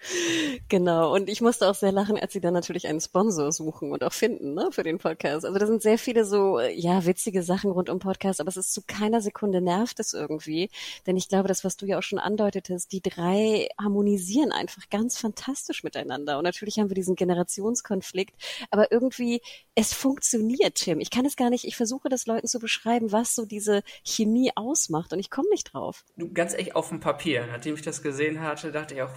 Genau. 0.70 1.14
Und 1.14 1.30
ich 1.30 1.42
musste 1.42 1.68
auch 1.68 1.76
sehr 1.76 1.92
lachen, 1.92 2.18
als 2.18 2.34
sie 2.34 2.40
dann 2.40 2.54
natürlich 2.54 2.88
einen 2.88 3.02
Sponsor 3.02 3.52
suchen 3.52 3.92
und 3.92 4.04
auch 4.04 4.14
finden, 4.14 4.54
ne, 4.54 4.70
für 4.72 4.84
den 4.84 4.98
Podcast. 4.98 5.46
Also 5.46 5.58
da 5.58 5.66
sind 5.66 5.82
sehr 5.82 5.98
viele 5.98 6.24
so, 6.26 6.60
ja, 6.60 7.06
witzige 7.06 7.44
Sachen 7.44 7.72
rund 7.72 7.90
um 7.90 8.00
Podcast, 8.00 8.40
aber 8.40 8.50
es 8.50 8.58
ist 8.58 8.74
zu 8.74 8.82
keiner 8.86 9.22
Sekunde 9.22 9.62
nervt 9.62 10.00
es 10.00 10.14
irgendwie. 10.14 10.70
Denn 11.08 11.18
ich 11.18 11.30
glaube, 11.30 11.48
das, 11.48 11.64
was 11.64 11.78
du 11.78 11.86
ja 11.86 11.98
auch 11.98 12.04
schon 12.04 12.20
andeutetest, 12.20 12.92
die 12.92 13.02
drei 13.02 13.70
harmonisieren 13.82 14.52
einfach 14.52 14.90
ganz 14.90 15.18
fantastisch 15.18 15.84
miteinander. 15.84 16.38
Und 16.38 16.44
natürlich 16.44 16.80
haben 16.80 16.90
wir 16.90 16.96
diesen 16.96 17.16
Generationskonflikt, 17.16 18.36
aber 18.70 18.92
irgendwie, 18.92 19.42
es 19.76 19.94
funktioniert, 19.94 20.76
Tim. 20.76 21.00
Ich 21.00 21.10
kann 21.10 21.26
es 21.26 21.36
gar 21.36 21.50
nicht, 21.50 21.66
ich 21.66 21.76
versuche 21.76 22.10
das 22.10 22.26
Leuten 22.26 22.48
zu 22.48 22.60
beschreiben, 22.60 23.12
was 23.12 23.36
so 23.36 23.46
diese 23.46 23.82
Chemie 24.04 24.52
ausmacht 24.56 25.14
und 25.14 25.20
ich 25.20 25.30
komme 25.40 25.50
nicht 25.52 25.74
drauf. 25.74 26.04
Du, 26.18 26.34
ganz 26.34 26.54
echt 26.54 26.76
auf 26.76 26.90
dem 26.90 27.00
Papier. 27.00 27.48
Nachdem 27.48 27.76
ich 27.76 27.82
das 27.82 28.02
gesehen 28.02 28.42
hatte, 28.42 28.74
dachte 28.74 28.96
ich 28.96 29.02
auch, 29.02 29.14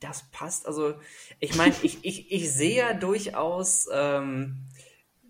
das 0.00 0.30
passt. 0.30 0.66
Also, 0.66 0.94
ich 1.40 1.54
meine, 1.56 1.74
ich, 1.82 2.04
ich, 2.04 2.32
ich 2.32 2.52
sehe 2.52 2.76
ja 2.76 2.94
durchaus 2.94 3.86
ähm, 3.92 4.68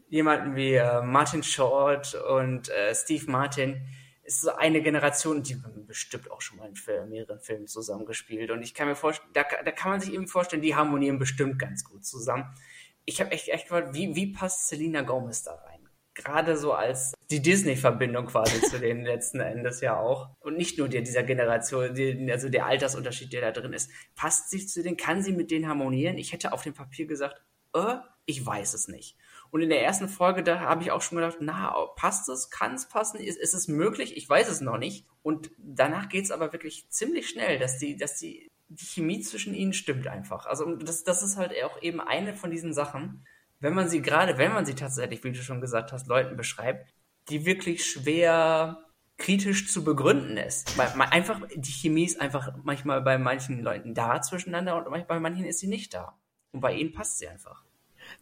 jemanden 0.09 0.55
wie 0.55 0.75
äh, 0.75 1.03
Martin 1.03 1.43
Short 1.43 2.15
und 2.15 2.69
äh, 2.69 2.95
Steve 2.95 3.31
Martin, 3.31 3.85
ist 4.23 4.41
so 4.41 4.55
eine 4.55 4.81
Generation, 4.81 5.43
die 5.43 5.61
bestimmt 5.87 6.31
auch 6.31 6.41
schon 6.41 6.59
mal 6.59 6.69
in 6.69 7.09
mehreren 7.09 7.41
Filmen 7.41 7.67
zusammengespielt. 7.67 8.53
Und 8.53 8.63
ich 8.63 8.73
kann 8.73 8.87
mir 8.87 8.95
vorstellen, 8.95 9.33
da, 9.33 9.43
da 9.43 9.73
kann 9.73 9.91
man 9.91 10.01
sich 10.01 10.15
eben 10.15 10.29
vorstellen, 10.29 10.63
die 10.63 10.77
harmonieren 10.77 11.19
bestimmt 11.19 11.59
ganz 11.59 11.83
gut 11.83 12.05
zusammen. 12.07 12.45
Ich 13.05 13.21
habe 13.21 13.33
echt, 13.33 13.49
echt 13.49 13.65
gefragt, 13.65 13.95
wie, 13.95 14.15
wie 14.15 14.33
passt 14.33 14.69
Selena 14.69 15.03
Gomez 15.03 15.43
da 15.43 15.55
rein? 15.55 15.72
Gerade 16.15 16.57
so 16.57 16.73
als 16.73 17.15
die 17.31 17.41
Disney-Verbindung 17.41 18.27
quasi 18.27 18.61
zu 18.61 18.79
den 18.79 19.03
letzten 19.05 19.41
Endes 19.41 19.81
ja 19.81 19.99
auch. 19.99 20.31
Und 20.41 20.57
nicht 20.57 20.79
nur 20.79 20.89
der, 20.89 21.03
dieser 21.03 21.23
Generation, 21.23 21.95
die, 21.95 22.31
also 22.31 22.49
der 22.49 22.67
Altersunterschied, 22.67 23.33
der 23.33 23.41
da 23.41 23.61
drin 23.61 23.73
ist. 23.73 23.91
Passt 24.15 24.51
sie 24.51 24.67
zu 24.67 24.83
denen? 24.83 24.97
Kann 24.97 25.23
sie 25.23 25.33
mit 25.33 25.51
denen 25.51 25.69
harmonieren? 25.69 26.19
Ich 26.19 26.33
hätte 26.33 26.53
auf 26.53 26.63
dem 26.63 26.75
Papier 26.75 27.07
gesagt, 27.07 27.41
äh, 27.75 27.97
ich 28.27 28.45
weiß 28.45 28.75
es 28.75 28.89
nicht. 28.89 29.17
Und 29.51 29.63
in 29.63 29.69
der 29.69 29.83
ersten 29.83 30.09
Folge, 30.09 30.43
da 30.43 30.61
habe 30.61 30.83
ich 30.83 30.91
auch 30.91 31.03
schon 31.03 31.17
gedacht, 31.17 31.39
na, 31.41 31.75
passt 31.97 32.29
es? 32.29 32.51
Kann 32.51 32.75
es 32.75 32.89
passen? 32.89 33.19
Ist, 33.19 33.39
ist 33.39 33.55
es 33.55 33.69
möglich? 33.69 34.17
Ich 34.17 34.29
weiß 34.29 34.49
es 34.49 34.61
noch 34.61 34.79
nicht. 34.79 35.07
Und 35.23 35.51
danach 35.59 36.09
geht 36.09 36.25
es 36.25 36.31
aber 36.31 36.53
wirklich 36.53 36.89
ziemlich 36.91 37.29
schnell, 37.29 37.59
dass 37.59 37.79
die, 37.79 37.97
dass 37.97 38.19
die, 38.19 38.51
die 38.69 38.85
Chemie 38.85 39.21
zwischen 39.21 39.55
ihnen 39.55 39.73
stimmt 39.73 40.07
einfach. 40.07 40.47
Also 40.47 40.77
das, 40.77 41.05
das 41.05 41.23
ist 41.23 41.37
halt 41.37 41.53
auch 41.65 41.83
eben 41.83 42.01
eine 42.01 42.35
von 42.35 42.51
diesen 42.51 42.73
Sachen, 42.73 43.27
wenn 43.63 43.75
man 43.75 43.89
sie 43.89 44.03
gerade, 44.03 44.37
wenn 44.37 44.53
man 44.53 44.67
sie 44.67 44.75
tatsächlich, 44.75 45.25
wie 45.25 45.33
du 45.33 45.43
schon 45.43 45.61
gesagt 45.61 45.93
hast, 45.93 46.09
Leuten 46.09 46.37
beschreibt, 46.37 46.93
die 47.29 47.47
wirklich 47.47 47.85
schwer 47.87 48.85
kritisch 49.17 49.71
zu 49.71 49.85
begründen 49.85 50.37
ist. 50.37 50.77
Weil 50.77 50.91
einfach, 51.11 51.41
die 51.55 51.71
Chemie 51.71 52.05
ist 52.05 52.21
einfach 52.21 52.53
manchmal 52.65 53.01
bei 53.03 53.19
manchen 53.19 53.63
Leuten 53.63 53.95
da 53.95 54.21
zwischeneinander 54.21 54.77
und 54.77 55.07
bei 55.07 55.21
manchen 55.21 55.45
ist 55.45 55.61
sie 55.61 55.69
nicht 55.69 55.95
da. 55.95 56.19
Und 56.51 56.61
bei 56.61 56.75
ihnen 56.75 56.93
passt 56.93 57.19
sie 57.19 57.29
einfach. 57.29 57.65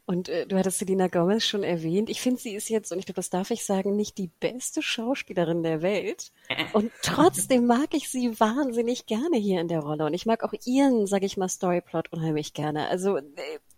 Und 0.04 0.28
äh, 0.28 0.46
du 0.46 0.58
hattest 0.58 0.78
Selena 0.78 1.08
Gomez 1.08 1.44
schon 1.44 1.62
erwähnt. 1.62 2.10
Ich 2.10 2.20
finde, 2.20 2.38
sie 2.38 2.54
ist 2.54 2.68
jetzt, 2.68 2.92
und 2.92 2.98
ich 2.98 3.06
glaube, 3.06 3.16
das 3.16 3.30
darf 3.30 3.50
ich 3.50 3.64
sagen, 3.64 3.96
nicht 3.96 4.18
die 4.18 4.30
beste 4.40 4.82
Schauspielerin 4.82 5.62
der 5.62 5.80
Welt. 5.80 6.32
Und 6.74 6.92
trotzdem 7.02 7.66
mag 7.66 7.94
ich 7.94 8.10
sie 8.10 8.38
wahnsinnig 8.38 9.06
gerne 9.06 9.36
hier 9.36 9.60
in 9.60 9.68
der 9.68 9.80
Rolle. 9.80 10.04
Und 10.04 10.14
ich 10.14 10.26
mag 10.26 10.44
auch 10.44 10.52
ihren, 10.66 11.06
sage 11.06 11.26
ich 11.26 11.38
mal, 11.38 11.48
Storyplot 11.48 12.12
unheimlich 12.12 12.52
gerne. 12.52 12.88
Also 12.88 13.16
äh, 13.16 13.22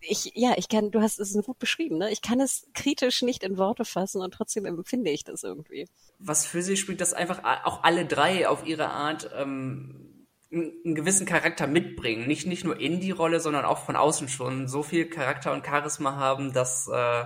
ich, 0.03 0.33
ja, 0.35 0.55
ich 0.57 0.69
kann, 0.69 0.91
du 0.91 1.01
hast 1.01 1.19
es 1.19 1.33
gut 1.45 1.59
beschrieben, 1.59 1.99
ne? 1.99 2.11
Ich 2.11 2.23
kann 2.23 2.41
es 2.41 2.67
kritisch 2.75 3.23
nicht 3.23 3.43
in 3.43 3.57
Worte 3.57 3.85
fassen 3.85 4.21
und 4.21 4.35
trotzdem 4.35 4.67
empfinde 4.67 5.11
ich 5.11 5.25
das 5.25 5.43
irgendwie. 5.43 5.89
Was 6.19 6.47
für 6.47 6.63
sie 6.63 6.77
spielt, 6.77 7.01
dass 7.01 7.15
einfach 7.15 7.43
auch 7.65 7.83
alle 7.83 8.05
drei 8.05 8.49
auf 8.49 8.67
ihre 8.67 8.89
Art 8.89 9.31
ähm, 9.37 10.27
einen 10.53 10.95
gewissen 10.95 11.27
Charakter 11.27 11.67
mitbringen. 11.67 12.27
Nicht, 12.27 12.47
nicht 12.47 12.65
nur 12.65 12.79
in 12.79 13.01
die 13.01 13.11
Rolle, 13.11 13.41
sondern 13.41 13.65
auch 13.65 13.85
von 13.85 13.97
außen 13.97 14.29
schon 14.29 14.69
so 14.69 14.83
viel 14.83 15.09
Charakter 15.09 15.53
und 15.53 15.67
Charisma 15.67 16.17
haben, 16.17 16.53
dass, 16.53 16.89
äh, 16.89 17.25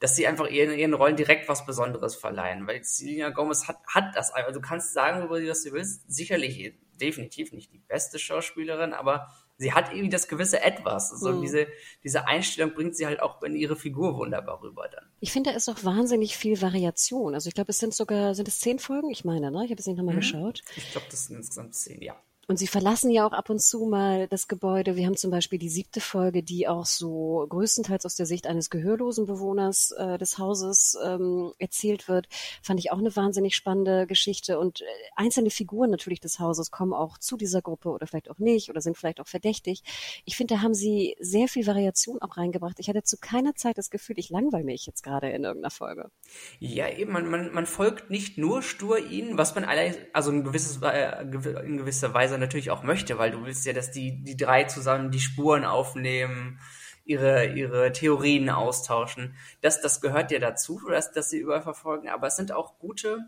dass 0.00 0.16
sie 0.16 0.26
einfach 0.26 0.48
ihren, 0.48 0.78
ihren 0.78 0.94
Rollen 0.94 1.16
direkt 1.16 1.48
was 1.48 1.64
Besonderes 1.64 2.14
verleihen. 2.14 2.66
Weil 2.66 2.84
Selena 2.84 3.30
Gomez 3.30 3.68
hat, 3.68 3.78
hat 3.86 4.14
das 4.14 4.32
einfach. 4.32 4.48
Also 4.48 4.60
du 4.60 4.66
kannst 4.66 4.92
sagen, 4.92 5.30
was 5.30 5.62
du 5.62 5.72
willst. 5.72 6.10
Sicherlich 6.12 6.74
definitiv 7.00 7.52
nicht 7.52 7.72
die 7.72 7.78
beste 7.78 8.18
Schauspielerin, 8.18 8.92
aber 8.92 9.28
sie 9.58 9.72
hat 9.72 9.90
irgendwie 9.90 10.08
das 10.08 10.28
gewisse 10.28 10.60
Etwas. 10.60 11.10
So 11.10 11.26
also 11.26 11.38
mhm. 11.38 11.42
diese, 11.42 11.66
diese 12.02 12.26
Einstellung 12.26 12.74
bringt 12.74 12.96
sie 12.96 13.06
halt 13.06 13.22
auch 13.22 13.42
in 13.42 13.54
ihre 13.54 13.76
Figur 13.76 14.16
wunderbar 14.16 14.62
rüber 14.62 14.88
dann. 14.88 15.04
Ich 15.20 15.32
finde, 15.32 15.50
da 15.50 15.56
ist 15.56 15.68
auch 15.68 15.84
wahnsinnig 15.84 16.36
viel 16.36 16.60
Variation. 16.60 17.34
Also 17.34 17.48
ich 17.48 17.54
glaube, 17.54 17.70
es 17.70 17.78
sind 17.78 17.94
sogar, 17.94 18.34
sind 18.34 18.48
es 18.48 18.60
zehn 18.60 18.78
Folgen? 18.78 19.10
Ich 19.10 19.24
meine, 19.24 19.50
ne? 19.50 19.64
Ich 19.64 19.70
habe 19.70 19.80
es 19.80 19.86
nicht 19.86 19.96
nochmal 19.96 20.14
mhm. 20.14 20.20
geschaut. 20.20 20.62
Ich 20.76 20.90
glaube, 20.90 21.06
das 21.10 21.26
sind 21.26 21.36
insgesamt 21.36 21.74
zehn, 21.74 22.02
ja. 22.02 22.16
Und 22.48 22.58
sie 22.58 22.66
verlassen 22.66 23.10
ja 23.10 23.24
auch 23.24 23.32
ab 23.32 23.50
und 23.50 23.62
zu 23.62 23.86
mal 23.86 24.26
das 24.26 24.48
Gebäude. 24.48 24.96
Wir 24.96 25.06
haben 25.06 25.16
zum 25.16 25.30
Beispiel 25.30 25.60
die 25.60 25.68
siebte 25.68 26.00
Folge, 26.00 26.42
die 26.42 26.66
auch 26.66 26.86
so 26.86 27.46
größtenteils 27.48 28.04
aus 28.04 28.16
der 28.16 28.26
Sicht 28.26 28.48
eines 28.48 28.68
gehörlosen 28.68 29.26
Bewohners 29.26 29.92
äh, 29.92 30.18
des 30.18 30.38
Hauses 30.38 30.98
ähm, 31.04 31.52
erzählt 31.58 32.08
wird. 32.08 32.26
Fand 32.60 32.80
ich 32.80 32.90
auch 32.90 32.98
eine 32.98 33.14
wahnsinnig 33.14 33.54
spannende 33.54 34.08
Geschichte. 34.08 34.58
Und 34.58 34.80
äh, 34.80 34.84
einzelne 35.14 35.50
Figuren 35.50 35.90
natürlich 35.90 36.18
des 36.18 36.40
Hauses 36.40 36.72
kommen 36.72 36.92
auch 36.92 37.16
zu 37.16 37.36
dieser 37.36 37.62
Gruppe 37.62 37.90
oder 37.90 38.08
vielleicht 38.08 38.28
auch 38.28 38.38
nicht 38.38 38.70
oder 38.70 38.80
sind 38.80 38.98
vielleicht 38.98 39.20
auch 39.20 39.28
verdächtig. 39.28 39.84
Ich 40.24 40.36
finde, 40.36 40.54
da 40.54 40.62
haben 40.62 40.74
sie 40.74 41.16
sehr 41.20 41.46
viel 41.46 41.66
Variation 41.66 42.20
auch 42.20 42.36
reingebracht. 42.36 42.80
Ich 42.80 42.88
hatte 42.88 43.04
zu 43.04 43.18
keiner 43.18 43.54
Zeit 43.54 43.78
das 43.78 43.88
Gefühl, 43.88 44.18
ich 44.18 44.30
langweile 44.30 44.64
mich 44.64 44.84
jetzt 44.84 45.04
gerade 45.04 45.30
in 45.30 45.44
irgendeiner 45.44 45.70
Folge. 45.70 46.10
Ja, 46.58 46.88
eben, 46.88 47.12
man, 47.12 47.30
man, 47.30 47.52
man 47.52 47.66
folgt 47.66 48.10
nicht 48.10 48.36
nur 48.36 48.62
stur 48.62 48.98
ihnen, 48.98 49.38
was 49.38 49.54
man 49.54 49.64
alle, 49.64 49.94
also 50.12 50.32
in, 50.32 50.42
gewisses, 50.42 50.82
äh, 50.82 51.22
in 51.22 51.76
gewisser 51.76 52.12
Weise 52.12 52.31
Weise 52.32 52.40
natürlich 52.40 52.70
auch 52.70 52.82
möchte, 52.82 53.18
weil 53.18 53.30
du 53.30 53.44
willst 53.44 53.66
ja, 53.66 53.72
dass 53.72 53.90
die, 53.90 54.22
die 54.22 54.36
drei 54.36 54.64
zusammen 54.64 55.10
die 55.10 55.20
Spuren 55.20 55.64
aufnehmen, 55.64 56.58
ihre, 57.04 57.46
ihre 57.46 57.92
Theorien 57.92 58.48
austauschen. 58.48 59.34
Das, 59.60 59.80
das 59.80 60.00
gehört 60.00 60.30
ja 60.30 60.38
dazu, 60.38 60.80
dass, 60.88 61.12
dass 61.12 61.30
sie 61.30 61.38
überall 61.38 61.62
verfolgen, 61.62 62.08
aber 62.08 62.28
es 62.28 62.36
sind 62.36 62.52
auch 62.52 62.78
gute 62.78 63.18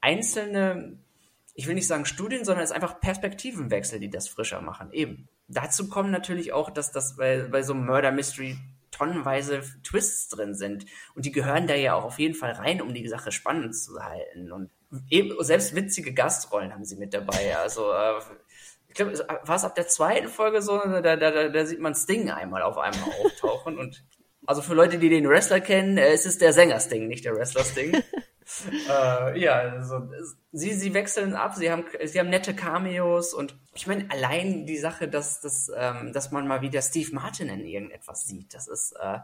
einzelne, 0.00 0.98
ich 1.54 1.66
will 1.66 1.74
nicht 1.74 1.86
sagen 1.86 2.06
Studien, 2.06 2.44
sondern 2.44 2.64
es 2.64 2.70
ist 2.70 2.76
einfach 2.76 3.00
Perspektivenwechsel, 3.00 4.00
die 4.00 4.10
das 4.10 4.28
frischer 4.28 4.62
machen. 4.62 4.92
Eben. 4.92 5.28
Dazu 5.48 5.88
kommen 5.88 6.10
natürlich 6.10 6.52
auch, 6.52 6.70
dass 6.70 6.92
das 6.92 7.16
bei, 7.16 7.42
bei 7.42 7.62
so 7.62 7.74
einem 7.74 7.84
Murder 7.84 8.12
Mystery 8.12 8.56
tonnenweise 8.90 9.62
Twists 9.82 10.28
drin 10.28 10.54
sind. 10.54 10.86
Und 11.14 11.26
die 11.26 11.32
gehören 11.32 11.66
da 11.66 11.74
ja 11.74 11.94
auch 11.94 12.04
auf 12.04 12.18
jeden 12.18 12.34
Fall 12.34 12.52
rein, 12.52 12.80
um 12.80 12.94
die 12.94 13.08
Sache 13.08 13.32
spannend 13.32 13.76
zu 13.76 14.02
halten. 14.02 14.52
Und 14.52 14.70
eben, 15.08 15.34
selbst 15.42 15.74
witzige 15.74 16.14
Gastrollen 16.14 16.72
haben 16.72 16.84
sie 16.84 16.96
mit 16.96 17.12
dabei. 17.12 17.56
Also, 17.56 17.92
äh, 17.92 18.20
ich 18.90 18.94
glaube, 18.94 19.12
war 19.44 19.56
es 19.56 19.64
ab 19.64 19.76
der 19.76 19.86
zweiten 19.86 20.28
Folge 20.28 20.62
so, 20.62 20.76
da, 20.78 21.00
da, 21.00 21.16
da, 21.16 21.48
da 21.48 21.64
sieht 21.64 21.78
man 21.78 21.94
Sting 21.94 22.28
einmal 22.28 22.62
auf 22.62 22.76
einmal 22.76 23.08
auftauchen. 23.24 23.78
und 23.78 24.04
also 24.46 24.62
für 24.62 24.74
Leute, 24.74 24.98
die 24.98 25.08
den 25.08 25.28
Wrestler 25.28 25.60
kennen, 25.60 25.96
äh, 25.96 26.08
es 26.08 26.26
ist 26.26 26.40
der 26.40 26.52
Sänger 26.52 26.80
Sting, 26.80 27.06
nicht 27.06 27.24
der 27.24 27.36
Wrestler 27.36 27.62
Sting. 27.62 27.94
äh, 28.88 29.38
ja, 29.38 29.60
also 29.60 30.10
sie, 30.50 30.72
sie 30.72 30.92
wechseln 30.92 31.34
ab, 31.34 31.54
sie 31.54 31.70
haben, 31.70 31.84
sie 32.02 32.18
haben 32.18 32.30
nette 32.30 32.52
Cameos 32.52 33.32
und 33.32 33.56
ich 33.74 33.86
meine, 33.86 34.10
allein 34.10 34.66
die 34.66 34.78
Sache, 34.78 35.06
dass, 35.06 35.40
dass, 35.40 35.70
ähm, 35.76 36.12
dass 36.12 36.32
man 36.32 36.48
mal 36.48 36.60
wieder 36.60 36.82
Steve 36.82 37.14
Martin 37.14 37.48
in 37.48 37.64
irgendetwas 37.64 38.24
sieht, 38.24 38.54
das 38.54 38.66
ist, 38.66 38.92
äh, 38.98 39.20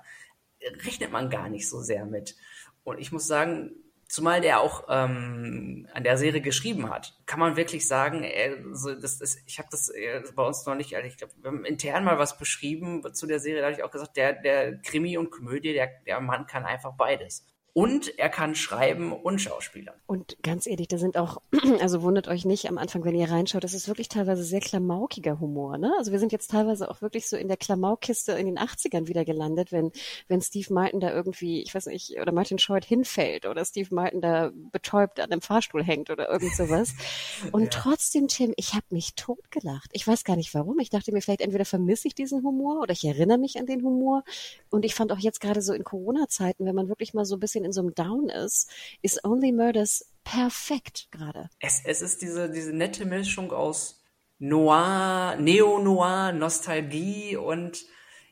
rechnet 0.85 1.11
man 1.11 1.29
gar 1.29 1.49
nicht 1.49 1.69
so 1.69 1.81
sehr 1.81 2.05
mit. 2.05 2.37
Und 2.85 3.01
ich 3.01 3.11
muss 3.11 3.27
sagen, 3.27 3.73
zumal 4.09 4.41
der 4.41 4.61
auch 4.61 4.85
ähm, 4.89 5.89
an 5.93 6.05
der 6.05 6.17
Serie 6.17 6.41
geschrieben 6.41 6.91
hat, 6.91 7.15
kann 7.27 7.41
man 7.41 7.57
wirklich 7.57 7.89
sagen, 7.89 8.23
ey, 8.23 8.57
so, 8.73 8.95
das 8.95 9.21
ist, 9.21 9.41
ich 9.47 9.59
habe 9.59 9.69
das 9.71 9.89
äh, 9.89 10.23
bei 10.35 10.45
uns 10.45 10.65
noch 10.67 10.75
nicht, 10.75 10.95
also 10.95 11.07
ich 11.07 11.17
glaube, 11.17 11.33
wir 11.41 11.51
haben 11.51 11.65
intern 11.65 12.05
mal 12.05 12.19
was 12.19 12.39
beschrieben 12.39 13.03
zu 13.15 13.27
der 13.27 13.41
Serie, 13.41 13.61
da 13.61 13.67
habe 13.67 13.77
ich 13.77 13.83
auch 13.83 13.91
gesagt, 13.91 14.17
der, 14.17 14.35
der 14.35 14.79
Krimi 14.79 15.19
und 15.19 15.31
Komödie, 15.31 15.73
der, 15.73 15.91
der 16.07 16.21
Mann 16.21 16.47
kann 16.47 16.65
einfach 16.65 16.93
beides 16.93 17.45
und 17.77 18.19
er 18.19 18.31
kann 18.31 18.55
schreiben 18.55 19.13
und 19.13 19.39
schauspielern. 19.39 19.95
Und 20.07 20.39
ganz 20.43 20.67
ehrlich, 20.67 20.89
da 20.89 20.97
sind 20.97 21.19
auch, 21.19 21.43
also 21.83 22.01
wundert 22.01 22.27
euch 22.27 22.47
nicht 22.47 22.71
am 22.71 22.79
Anfang, 22.79 23.05
wenn 23.05 23.15
ihr 23.15 23.31
reinschaut, 23.31 23.65
das 23.65 23.75
ist 23.75 23.87
wirklich 23.87 24.09
teilweise 24.09 24.45
sehr 24.45 24.61
klamaukiger 24.61 25.41
Humor. 25.41 25.77
Ne? 25.77 25.93
Also 25.99 26.11
wir 26.11 26.19
sind 26.19 26.33
jetzt 26.33 26.51
teilweise 26.51 26.91
auch 26.91 27.03
wirklich 27.03 27.29
so 27.29 27.37
in 27.37 27.49
der 27.49 27.59
Klamaukiste 27.59 28.33
in 28.33 28.47
den 28.47 28.59
80ern 28.59 29.09
wieder 29.09 29.27
gelandet, 29.27 29.73
wenn, 29.73 29.93
wenn 30.27 30.41
Steve 30.41 30.73
Martin 30.73 31.01
da 31.01 31.13
irgendwie, 31.13 31.61
ich 31.61 31.75
weiß 31.75 31.85
nicht, 31.89 32.19
oder 32.19 32.33
Martin 32.33 32.59
Short 32.59 32.83
hinfällt 32.83 33.45
oder 33.45 33.63
Steve 33.63 33.95
Martin 33.95 34.23
da 34.23 34.53
betäubt 34.73 35.21
an 35.21 35.31
einem 35.31 35.43
Fahrstuhl 35.43 35.85
hängt 35.85 36.09
oder 36.09 36.31
irgend 36.31 36.57
sowas. 36.57 36.95
Und 37.53 37.65
ja. 37.65 37.69
trotzdem, 37.69 38.29
Tim, 38.29 38.55
ich 38.57 38.73
habe 38.73 38.87
mich 38.89 39.17
totgelacht. 39.17 39.91
Ich 39.93 40.07
weiß 40.07 40.25
gar 40.25 40.37
nicht 40.37 40.55
warum. 40.55 40.79
Ich 40.79 40.89
dachte 40.89 41.13
mir, 41.13 41.21
vielleicht 41.21 41.43
entweder 41.43 41.67
vermisse 41.67 42.09
ich 42.09 42.15
diesen 42.15 42.43
Humor 42.43 42.81
oder 42.81 42.93
ich 42.93 43.05
erinnere 43.05 43.37
mich 43.37 43.59
an 43.59 43.67
den 43.67 43.83
Humor. 43.83 44.25
Und 44.71 44.87
ich 44.87 44.95
fand 44.95 45.13
auch 45.13 45.19
jetzt 45.19 45.43
gerade 45.43 45.61
so 45.61 45.75
in 45.75 45.85
Corona-Zeiten, 45.85 46.65
wenn 46.65 46.75
man 46.75 46.89
wirklich 46.89 47.13
mal 47.13 47.27
so 47.27 47.37
ein 47.37 47.41
bisschen 47.41 47.66
in 47.67 47.73
so 47.73 47.81
einem 47.83 47.95
Down 47.95 48.29
ist, 48.29 48.71
ist 49.03 49.25
Only 49.25 49.53
Murders 49.53 50.13
perfekt 50.25 51.09
gerade. 51.11 51.51
Es, 51.61 51.83
es 51.85 52.01
ist 52.03 52.23
diese, 52.23 52.51
diese 52.51 52.73
nette 52.73 53.05
Mischung 53.05 53.53
aus 53.53 54.03
Noir, 54.39 55.37
Neo-Noir, 55.39 56.33
Nostalgie 56.33 57.37
und 57.37 57.85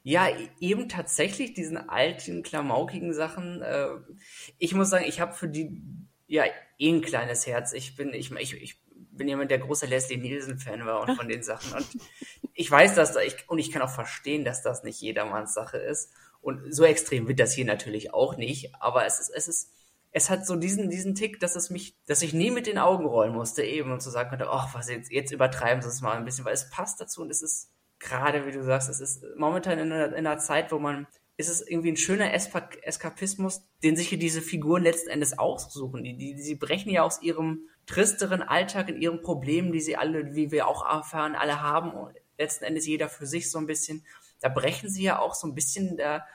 ja, 0.02 0.28
eben 0.60 0.88
tatsächlich 0.88 1.54
diesen 1.54 1.76
alten, 1.88 2.42
klamaukigen 2.42 3.14
Sachen. 3.14 3.62
Äh, 3.62 3.88
ich 4.58 4.74
muss 4.74 4.90
sagen, 4.90 5.06
ich 5.08 5.20
habe 5.20 5.32
für 5.32 5.48
die 5.48 5.82
ja 6.26 6.44
eh 6.78 6.90
ein 6.90 7.00
kleines 7.00 7.46
Herz. 7.46 7.72
Ich 7.72 7.96
bin, 7.96 8.12
ich, 8.12 8.30
ich, 8.32 8.54
ich 8.62 8.82
bin 9.12 9.28
jemand, 9.28 9.50
der 9.50 9.58
großer 9.58 9.86
Leslie 9.86 10.18
Nielsen-Fan 10.18 10.84
war 10.84 11.00
und 11.00 11.16
von 11.16 11.28
den 11.28 11.42
Sachen. 11.42 11.72
Und 11.72 11.86
ich 12.52 12.70
weiß, 12.70 12.94
dass 12.94 13.14
da 13.14 13.20
ich, 13.20 13.48
und 13.48 13.58
ich 13.58 13.72
kann 13.72 13.82
auch 13.82 13.90
verstehen, 13.90 14.44
dass 14.44 14.62
das 14.62 14.82
nicht 14.82 15.00
jedermanns 15.00 15.54
Sache 15.54 15.78
ist. 15.78 16.12
Und 16.44 16.74
so 16.74 16.84
extrem 16.84 17.26
wird 17.26 17.40
das 17.40 17.54
hier 17.54 17.64
natürlich 17.64 18.12
auch 18.12 18.36
nicht, 18.36 18.74
aber 18.78 19.06
es 19.06 19.18
ist, 19.18 19.30
es 19.30 19.48
ist, 19.48 19.70
es 20.12 20.28
hat 20.28 20.46
so 20.46 20.56
diesen, 20.56 20.90
diesen 20.90 21.14
Tick, 21.14 21.40
dass 21.40 21.56
es 21.56 21.70
mich, 21.70 21.96
dass 22.06 22.20
ich 22.20 22.34
nie 22.34 22.50
mit 22.50 22.66
den 22.66 22.76
Augen 22.76 23.06
rollen 23.06 23.32
musste 23.32 23.62
eben 23.62 23.90
und 23.90 24.02
zu 24.02 24.10
sagen 24.10 24.28
könnte, 24.28 24.50
ach, 24.50 24.74
was 24.74 24.90
jetzt, 24.90 25.10
jetzt 25.10 25.32
übertreiben 25.32 25.82
sie 25.82 25.88
es 25.88 26.02
mal 26.02 26.18
ein 26.18 26.26
bisschen, 26.26 26.44
weil 26.44 26.52
es 26.52 26.68
passt 26.68 27.00
dazu 27.00 27.22
und 27.22 27.30
es 27.30 27.40
ist 27.40 27.70
gerade, 27.98 28.44
wie 28.44 28.52
du 28.52 28.62
sagst, 28.62 28.90
es 28.90 29.00
ist 29.00 29.24
momentan 29.38 29.78
in 29.78 29.90
einer, 29.90 30.14
in 30.14 30.26
einer 30.26 30.38
Zeit, 30.38 30.70
wo 30.70 30.78
man, 30.78 31.06
ist 31.38 31.48
es 31.48 31.66
irgendwie 31.66 31.92
ein 31.92 31.96
schöner 31.96 32.34
Eskapismus, 32.34 33.62
den 33.82 33.96
sich 33.96 34.10
hier 34.10 34.18
diese 34.18 34.42
Figuren 34.42 34.82
letzten 34.82 35.08
Endes 35.08 35.38
aussuchen. 35.38 36.04
Die, 36.04 36.14
die, 36.14 36.38
sie 36.38 36.56
brechen 36.56 36.90
ja 36.90 37.04
aus 37.04 37.22
ihrem 37.22 37.70
tristeren 37.86 38.42
Alltag, 38.42 38.90
in 38.90 39.00
ihren 39.00 39.22
Problemen, 39.22 39.72
die 39.72 39.80
sie 39.80 39.96
alle, 39.96 40.34
wie 40.34 40.50
wir 40.50 40.68
auch 40.68 40.84
erfahren, 40.84 41.36
alle 41.36 41.62
haben, 41.62 41.92
und 41.92 42.14
letzten 42.36 42.64
Endes 42.64 42.86
jeder 42.86 43.08
für 43.08 43.26
sich 43.26 43.50
so 43.50 43.56
ein 43.56 43.66
bisschen 43.66 44.04
da 44.44 44.50
brechen 44.50 44.90
sie 44.90 45.04
ja 45.04 45.20
auch 45.20 45.34
so 45.34 45.46
ein 45.46 45.54
bisschen 45.54 45.96
da, 45.96 46.26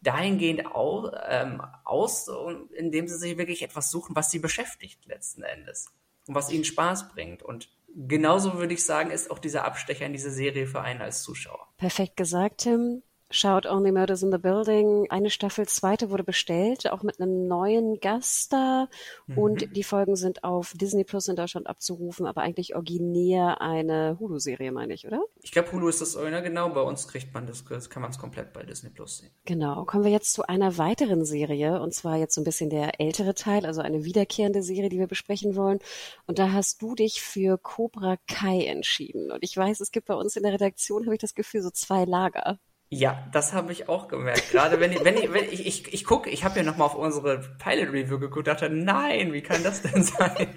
dahingehend 0.00 0.66
au, 0.66 1.12
ähm, 1.28 1.62
aus, 1.84 2.28
indem 2.74 3.06
sie 3.06 3.16
sich 3.16 3.38
wirklich 3.38 3.62
etwas 3.62 3.88
suchen, 3.88 4.16
was 4.16 4.32
sie 4.32 4.40
beschäftigt 4.40 5.06
letzten 5.06 5.44
Endes 5.44 5.92
und 6.26 6.34
was 6.34 6.50
ihnen 6.50 6.64
Spaß 6.64 7.10
bringt. 7.10 7.44
Und 7.44 7.68
genauso 7.94 8.54
würde 8.54 8.74
ich 8.74 8.84
sagen, 8.84 9.12
ist 9.12 9.30
auch 9.30 9.38
dieser 9.38 9.64
Abstecher 9.64 10.04
in 10.04 10.12
diese 10.12 10.32
Serie 10.32 10.66
für 10.66 10.80
einen 10.80 11.00
als 11.00 11.22
Zuschauer. 11.22 11.68
Perfekt 11.76 12.16
gesagt, 12.16 12.62
Tim. 12.62 13.04
Shout 13.32 13.66
Only 13.66 13.92
Murders 13.92 14.22
in 14.22 14.30
the 14.30 14.36
Building. 14.36 15.06
Eine 15.10 15.30
Staffel, 15.30 15.66
zweite 15.66 16.10
wurde 16.10 16.22
bestellt, 16.22 16.90
auch 16.92 17.02
mit 17.02 17.18
einem 17.18 17.48
neuen 17.48 17.98
Gast 17.98 18.52
da. 18.52 18.88
Mhm. 19.26 19.38
Und 19.38 19.76
die 19.76 19.82
Folgen 19.82 20.16
sind 20.16 20.44
auf 20.44 20.74
Disney 20.74 21.02
Plus 21.02 21.28
in 21.28 21.36
Deutschland 21.36 21.66
abzurufen, 21.66 22.26
aber 22.26 22.42
eigentlich 22.42 22.74
originär 22.74 23.62
eine 23.62 24.18
Hulu-Serie, 24.20 24.70
meine 24.70 24.92
ich, 24.92 25.06
oder? 25.06 25.22
Ich 25.40 25.50
glaube, 25.50 25.72
Hulu 25.72 25.88
ist 25.88 26.02
das 26.02 26.14
original, 26.14 26.42
genau. 26.42 26.68
Bei 26.68 26.82
uns 26.82 27.08
kriegt 27.08 27.32
man 27.32 27.46
das, 27.46 27.64
das 27.64 27.88
kann 27.88 28.02
man 28.02 28.10
es 28.10 28.18
komplett 28.18 28.52
bei 28.52 28.64
Disney 28.64 28.90
Plus 28.90 29.18
sehen. 29.18 29.30
Genau. 29.46 29.86
Kommen 29.86 30.04
wir 30.04 30.12
jetzt 30.12 30.34
zu 30.34 30.46
einer 30.46 30.76
weiteren 30.76 31.24
Serie, 31.24 31.80
und 31.80 31.94
zwar 31.94 32.18
jetzt 32.18 32.34
so 32.34 32.42
ein 32.42 32.44
bisschen 32.44 32.68
der 32.68 33.00
ältere 33.00 33.34
Teil, 33.34 33.64
also 33.64 33.80
eine 33.80 34.04
wiederkehrende 34.04 34.62
Serie, 34.62 34.90
die 34.90 34.98
wir 34.98 35.06
besprechen 35.06 35.56
wollen. 35.56 35.78
Und 36.26 36.38
da 36.38 36.52
hast 36.52 36.82
du 36.82 36.94
dich 36.94 37.22
für 37.22 37.56
Cobra 37.56 38.18
Kai 38.28 38.66
entschieden. 38.66 39.32
Und 39.32 39.42
ich 39.42 39.56
weiß, 39.56 39.80
es 39.80 39.90
gibt 39.90 40.08
bei 40.08 40.14
uns 40.14 40.36
in 40.36 40.42
der 40.42 40.52
Redaktion, 40.52 41.06
habe 41.06 41.14
ich 41.14 41.20
das 41.20 41.34
Gefühl, 41.34 41.62
so 41.62 41.70
zwei 41.70 42.04
Lager. 42.04 42.58
Ja, 42.94 43.26
das 43.32 43.54
habe 43.54 43.72
ich 43.72 43.88
auch 43.88 44.06
gemerkt. 44.06 44.50
Gerade 44.50 44.78
wenn 44.78 44.92
ich, 44.92 45.02
wenn 45.02 45.16
ich, 45.16 45.32
wenn 45.32 45.46
ich, 45.46 45.66
ich, 45.66 45.94
ich 45.94 46.04
gucke, 46.04 46.28
ich 46.28 46.44
habe 46.44 46.58
ja 46.58 46.62
nochmal 46.62 46.88
auf 46.88 46.94
unsere 46.94 47.38
Pilot 47.38 47.90
Review 47.90 48.18
geguckt, 48.18 48.48
dachte, 48.48 48.68
nein, 48.68 49.32
wie 49.32 49.40
kann 49.40 49.62
das 49.62 49.80
denn 49.80 50.02
sein? 50.02 50.54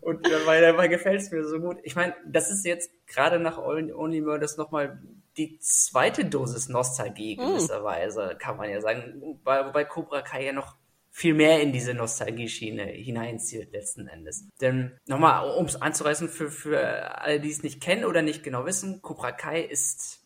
Und 0.00 0.26
dabei, 0.26 0.62
dabei 0.62 0.88
gefällt 0.88 1.20
es 1.20 1.30
mir 1.30 1.46
so 1.46 1.60
gut. 1.60 1.76
Ich 1.82 1.96
meine, 1.96 2.14
das 2.26 2.50
ist 2.50 2.64
jetzt 2.64 2.90
gerade 3.06 3.38
nach 3.38 3.58
Only 3.58 4.22
Murders 4.22 4.56
nochmal 4.56 5.02
die 5.36 5.58
zweite 5.58 6.24
Dosis 6.24 6.70
Nostalgie 6.70 7.36
Hm. 7.36 7.46
gewisserweise, 7.46 8.36
kann 8.38 8.56
man 8.56 8.70
ja 8.70 8.80
sagen. 8.80 9.20
Wobei, 9.20 9.66
wobei 9.66 9.84
Cobra 9.84 10.22
Kai 10.22 10.46
ja 10.46 10.52
noch 10.54 10.76
viel 11.10 11.34
mehr 11.34 11.60
in 11.60 11.72
diese 11.72 11.92
Nostalgie-Schiene 11.92 12.84
hineinzielt 12.84 13.70
letzten 13.70 14.08
Endes. 14.08 14.48
Denn 14.62 14.98
nochmal, 15.06 15.58
um 15.58 15.66
es 15.66 15.76
anzureißen 15.76 16.30
für, 16.30 16.50
für 16.50 17.20
alle, 17.20 17.38
die 17.38 17.50
es 17.50 17.62
nicht 17.62 17.82
kennen 17.82 18.06
oder 18.06 18.22
nicht 18.22 18.42
genau 18.42 18.64
wissen, 18.64 19.02
Cobra 19.02 19.30
Kai 19.30 19.60
ist 19.60 20.23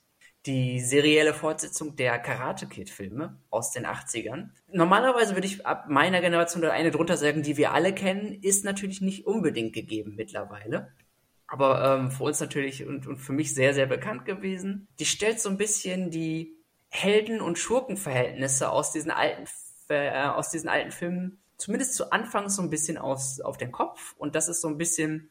die 0.49 0.81
serielle 0.81 1.35
Fortsetzung 1.35 1.95
der 1.95 2.19
Karate 2.19 2.67
Kid-Filme 2.67 3.37
aus 3.51 3.71
den 3.71 3.87
80ern. 3.87 4.49
Normalerweise 4.73 5.35
würde 5.35 5.47
ich 5.47 5.67
ab 5.67 5.91
meiner 5.91 6.23
Generation 6.23 6.63
oder 6.63 6.73
eine 6.73 6.91
drunter 6.91 7.19
sagen, 7.19 7.43
die 7.43 7.59
wir 7.59 7.73
alle 7.73 7.95
kennen, 7.95 8.39
ist 8.41 8.65
natürlich 8.65 9.03
nicht 9.03 9.27
unbedingt 9.27 9.75
gegeben 9.75 10.15
mittlerweile. 10.17 10.91
Aber 11.47 11.99
ähm, 11.99 12.11
für 12.11 12.25
uns 12.25 12.41
natürlich 12.41 12.87
und, 12.87 13.07
und 13.07 13.19
für 13.19 13.35
mich 13.35 13.55
sehr, 13.55 13.75
sehr 13.75 13.87
bekannt 13.87 14.25
gewesen. 14.25 14.89
Die 14.99 15.05
stellt 15.05 15.39
so 15.39 15.51
ein 15.51 15.59
bisschen 15.59 16.11
die 16.11 16.57
Helden- 16.89 17.43
und 17.43 17.59
Schurkenverhältnisse 17.59 18.71
aus 18.71 18.91
diesen 18.91 19.11
alten, 19.11 19.45
äh, 19.91 20.25
aus 20.29 20.51
diesen 20.51 20.71
alten 20.71 20.93
Filmen, 20.93 21.39
zumindest 21.59 21.95
zu 21.95 22.11
Anfang 22.11 22.49
so 22.49 22.63
ein 22.63 22.71
bisschen 22.71 22.97
aus, 22.97 23.41
auf 23.41 23.59
den 23.59 23.71
Kopf. 23.71 24.15
Und 24.17 24.35
das 24.35 24.49
ist 24.49 24.63
so 24.63 24.69
ein 24.69 24.79
bisschen 24.79 25.31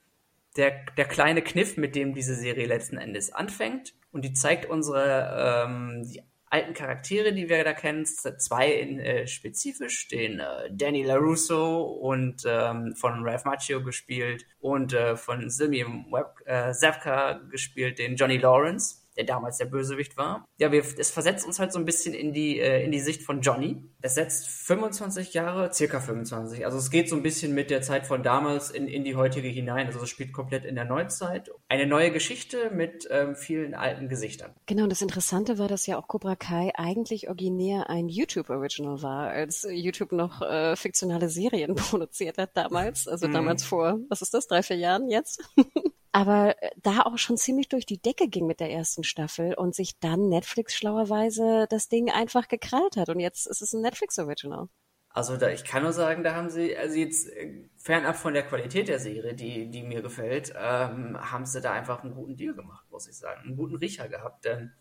der, 0.58 0.86
der 0.97 1.05
kleine 1.05 1.41
Kniff, 1.41 1.78
mit 1.78 1.95
dem 1.95 2.14
diese 2.14 2.36
Serie 2.36 2.66
letzten 2.66 2.97
Endes 2.97 3.32
anfängt. 3.32 3.93
Und 4.12 4.26
die 4.26 4.34
zeigt 4.34 4.66
unsere 4.66 5.66
ähm, 5.68 6.03
die 6.03 6.22
alten 6.49 6.74
Charaktere, 6.74 7.34
die 7.34 7.49
wir 7.49 7.64
da 7.64 7.74
kennen, 7.74 8.05
zwei 8.05 8.72
in, 8.72 8.99
äh, 8.99 9.28
spezifisch, 9.28 10.08
den 10.08 10.39
äh, 10.39 10.70
Danny 10.72 11.03
LaRusso 11.03 11.82
und 11.82 12.43
ähm, 12.45 12.95
von 12.95 13.28
Ralph 13.28 13.45
Macchio 13.45 13.84
gespielt 13.84 14.45
und 14.60 14.93
äh, 14.93 15.18
von 15.18 15.49
Simeon 15.49 16.05
Web, 16.12 16.36
äh, 16.45 16.74
Zapka 16.74 17.34
gespielt, 17.51 17.99
den 17.99 18.16
Johnny 18.16 18.38
Lawrence 18.38 19.07
der 19.18 19.26
damals 19.26 19.57
der 19.57 19.65
Bösewicht 19.65 20.15
war. 20.18 20.45
Ja, 20.57 20.72
wir, 20.72 20.84
es 20.97 21.11
versetzt 21.11 21.45
uns 21.45 21.59
halt 21.59 21.74
so 21.74 21.80
ein 21.80 21.86
bisschen 21.86 22.13
in 22.13 22.34
die, 22.34 22.59
äh, 22.59 22.84
in 22.84 22.91
die 22.91 22.99
Sicht 22.99 23.24
von 23.24 23.41
Johnny. 23.41 23.84
Es 24.01 24.15
setzt 24.15 24.47
25 24.47 25.34
Jahre, 25.34 25.74
circa 25.74 25.99
25. 25.99 26.65
Also 26.65 26.78
es 26.78 26.89
geht 26.89 27.09
so 27.09 27.15
ein 27.15 27.24
bisschen 27.24 27.53
mit 27.53 27.70
der 27.70 27.82
Zeit 27.82 28.07
von 28.07 28.24
damals 28.24 28.70
in, 28.72 28.88
in 28.88 29.03
die 29.03 29.15
heutige 29.15 29.47
hinein. 29.47 29.88
Also 29.88 30.01
es 30.01 30.09
spielt 30.09 30.34
komplett 30.34 30.65
in 30.65 30.76
der 30.76 30.86
Neuzeit. 30.86 31.49
Eine 31.68 31.88
neue 31.88 32.11
Geschichte 32.11 32.70
mit 32.72 33.07
ähm, 33.11 33.36
vielen 33.36 33.74
alten 33.74 34.07
Gesichtern. 34.09 34.51
Genau, 34.68 34.84
und 34.84 34.91
das 34.91 35.01
Interessante 35.01 35.57
war, 35.57 35.68
dass 35.68 35.86
ja 35.88 35.97
auch 35.97 36.07
Cobra 36.07 36.36
Kai 36.36 36.72
eigentlich 36.76 37.28
originär 37.28 37.89
ein 37.89 38.07
YouTube-Original 38.07 39.01
war, 39.01 39.30
als 39.30 39.68
YouTube 39.70 40.11
noch 40.11 40.41
äh, 40.41 40.76
fiktionale 40.76 41.30
Serien 41.30 41.76
produziert 41.76 42.38
hat 42.38 42.51
damals. 42.55 43.07
Also 43.07 43.28
Mhm. 43.28 43.34
damals 43.34 43.63
vor, 43.63 43.99
was 44.09 44.22
ist 44.22 44.34
das, 44.34 44.47
drei, 44.47 44.61
vier 44.63 44.78
Jahren 44.78 45.09
jetzt? 45.09 45.43
aber 46.12 46.62
äh, 46.62 46.72
da 46.78 47.01
auch 47.01 47.18
schon 47.18 47.38
ziemlich 47.38 47.70
durch 47.70 47.86
die 47.86 48.01
Decke 48.01 48.28
ging 48.28 48.47
mit 48.47 48.60
der 48.60 48.72
ersten 48.72 49.03
Staffel 49.03 49.53
und 49.53 49.76
sich 49.76 49.99
dann 49.99 50.30
Netflix 50.30 50.76
schlauerweise 50.76 51.68
das 51.70 51.89
Ding 51.89 52.10
einfach 52.10 52.47
gekrallt 52.47 52.97
hat 52.97 53.10
und 53.10 53.20
jetzt 53.20 53.47
ist 53.47 53.62
es 53.62 53.74
ein 53.74 53.82
Netflix-Original. 53.82 54.70
Also 55.10 55.36
da, 55.36 55.49
ich 55.49 55.64
kann 55.64 55.82
nur 55.82 55.93
sagen, 55.93 56.24
da 56.24 56.36
haben 56.36 56.51
sie, 56.51 56.78
also 56.78 56.95
jetzt 56.95 57.28
äh, 57.30 57.70
fernab 57.76 58.18
von 58.18 58.36
der 58.36 58.43
Qualität 58.43 58.88
der 58.88 58.99
Serie, 58.99 59.34
die, 59.34 59.70
die 59.72 59.82
mir 59.82 60.03
gefällt, 60.03 60.53
ähm, 60.55 61.18
haben 61.20 61.45
sie 61.45 61.60
da 61.60 61.72
einfach 61.72 62.03
einen 62.03 62.14
guten 62.14 62.36
Deal 62.36 62.53
gemacht, 62.53 62.86
muss 62.91 63.08
ich 63.08 63.18
sagen. 63.18 63.41
Einen 63.41 63.58
guten 63.58 63.78
Riecher 63.78 64.10
gehabt, 64.10 64.45
denn 64.45 64.74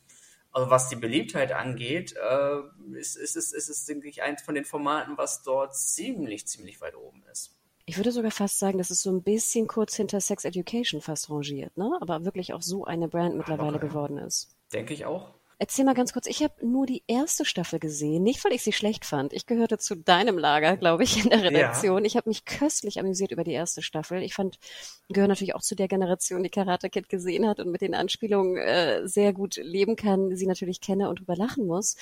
also 0.53 0.71
was 0.71 0.89
die 0.89 0.97
Beliebtheit 0.97 1.53
angeht, 1.53 2.15
äh, 2.17 2.61
ist, 2.99 3.17
ist, 3.17 3.37
es, 3.37 3.53
ist 3.53 3.69
es, 3.69 3.85
denke 3.87 4.09
ich, 4.09 4.23
eins 4.23 4.43
von 4.43 4.55
den 4.55 4.65
Formaten, 4.65 5.17
was 5.17 5.43
dort 5.43 5.77
ziemlich, 5.77 6.47
ziemlich 6.47 6.81
weit 6.81 6.97
oben 6.97 7.25
ist. 7.31 7.56
Ich 7.89 7.97
würde 7.97 8.11
sogar 8.11 8.33
fast 8.33 8.59
sagen, 8.59 8.79
das 8.79 8.91
ist 8.91 9.03
so 9.03 9.11
ein 9.11 9.23
bisschen 9.23 9.69
kurz 9.69 9.95
hinter 9.95 10.21
Sex 10.21 10.45
Education 10.45 11.01
fast 11.01 11.31
rangiert, 11.31 11.77
ne? 11.77 11.97
Aber 12.01 12.25
wirklich 12.25 12.53
auch 12.53 12.63
so 12.63 12.85
eine 12.85 13.07
Brand 13.07 13.37
mittlerweile 13.37 13.75
locker, 13.75 13.87
geworden 13.87 14.19
ist. 14.19 14.57
Denke 14.73 14.93
ich 14.93 15.05
auch. 15.07 15.36
Erzähl 15.59 15.87
mal 15.87 15.95
ganz 15.95 16.13
kurz, 16.13 16.27
ich 16.27 16.43
habe 16.43 16.55
nur 16.67 16.85
die 16.85 17.03
erste 17.07 17.47
Staffel 17.47 17.79
gesehen, 17.79 18.23
nicht 18.23 18.45
weil 18.45 18.53
ich 18.53 18.63
sie 18.63 18.73
schlecht 18.73 19.07
fand. 19.07 19.33
Ich 19.33 19.47
gehörte 19.47 19.79
zu 19.79 19.95
deinem 19.95 20.37
Lager, 20.37 20.77
glaube 20.77 21.05
ich, 21.05 21.25
in 21.25 21.31
der 21.31 21.43
Redaktion. 21.43 22.05
Ich 22.05 22.15
habe 22.19 22.29
mich 22.29 22.45
köstlich 22.45 23.01
amüsiert 23.01 23.33
über 23.33 23.43
die 23.43 23.53
erste 23.53 23.81
Staffel. 23.81 24.23
Ich 24.23 24.35
fand, 24.35 24.59
gehöre 25.09 25.29
natürlich 25.29 25.55
auch 25.55 25.63
zu 25.63 25.75
der 25.75 25.89
Generation, 25.89 26.43
die 26.43 26.51
Karate 26.51 26.91
Kid 26.91 27.09
gesehen 27.09 27.49
hat 27.49 27.59
und 27.59 27.71
mit 27.71 27.81
den 27.81 27.95
Anspielungen 27.95 28.59
äh, 28.59 29.09
sehr 29.09 29.33
gut 29.33 29.57
leben 29.57 29.97
kann, 29.97 30.37
sie 30.37 30.47
natürlich 30.47 30.83
kenne 30.83 31.09
und 31.09 31.21
drüber 31.21 31.37
lachen 31.37 31.67
muss. 31.67 31.97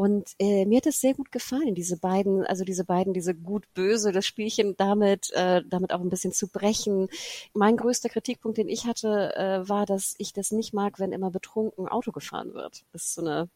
Und 0.00 0.30
äh, 0.38 0.64
mir 0.64 0.78
hat 0.78 0.86
es 0.86 1.00
sehr 1.00 1.12
gut 1.12 1.30
gefallen, 1.30 1.74
diese 1.74 1.98
beiden, 1.98 2.46
also 2.46 2.64
diese 2.64 2.84
beiden, 2.84 3.12
diese 3.12 3.34
gut-böse, 3.34 4.12
das 4.12 4.24
Spielchen 4.24 4.74
damit, 4.78 5.30
äh, 5.32 5.62
damit 5.68 5.92
auch 5.92 6.00
ein 6.00 6.08
bisschen 6.08 6.32
zu 6.32 6.48
brechen. 6.48 7.08
Mein 7.52 7.76
größter 7.76 8.08
Kritikpunkt, 8.08 8.56
den 8.56 8.68
ich 8.68 8.86
hatte, 8.86 9.34
äh, 9.36 9.68
war, 9.68 9.84
dass 9.84 10.14
ich 10.16 10.32
das 10.32 10.52
nicht 10.52 10.72
mag, 10.72 10.98
wenn 11.00 11.12
immer 11.12 11.30
betrunken 11.30 11.86
Auto 11.86 12.12
gefahren 12.12 12.54
wird. 12.54 12.84
Das 12.92 13.04
ist 13.04 13.14
so 13.14 13.22
eine 13.22 13.48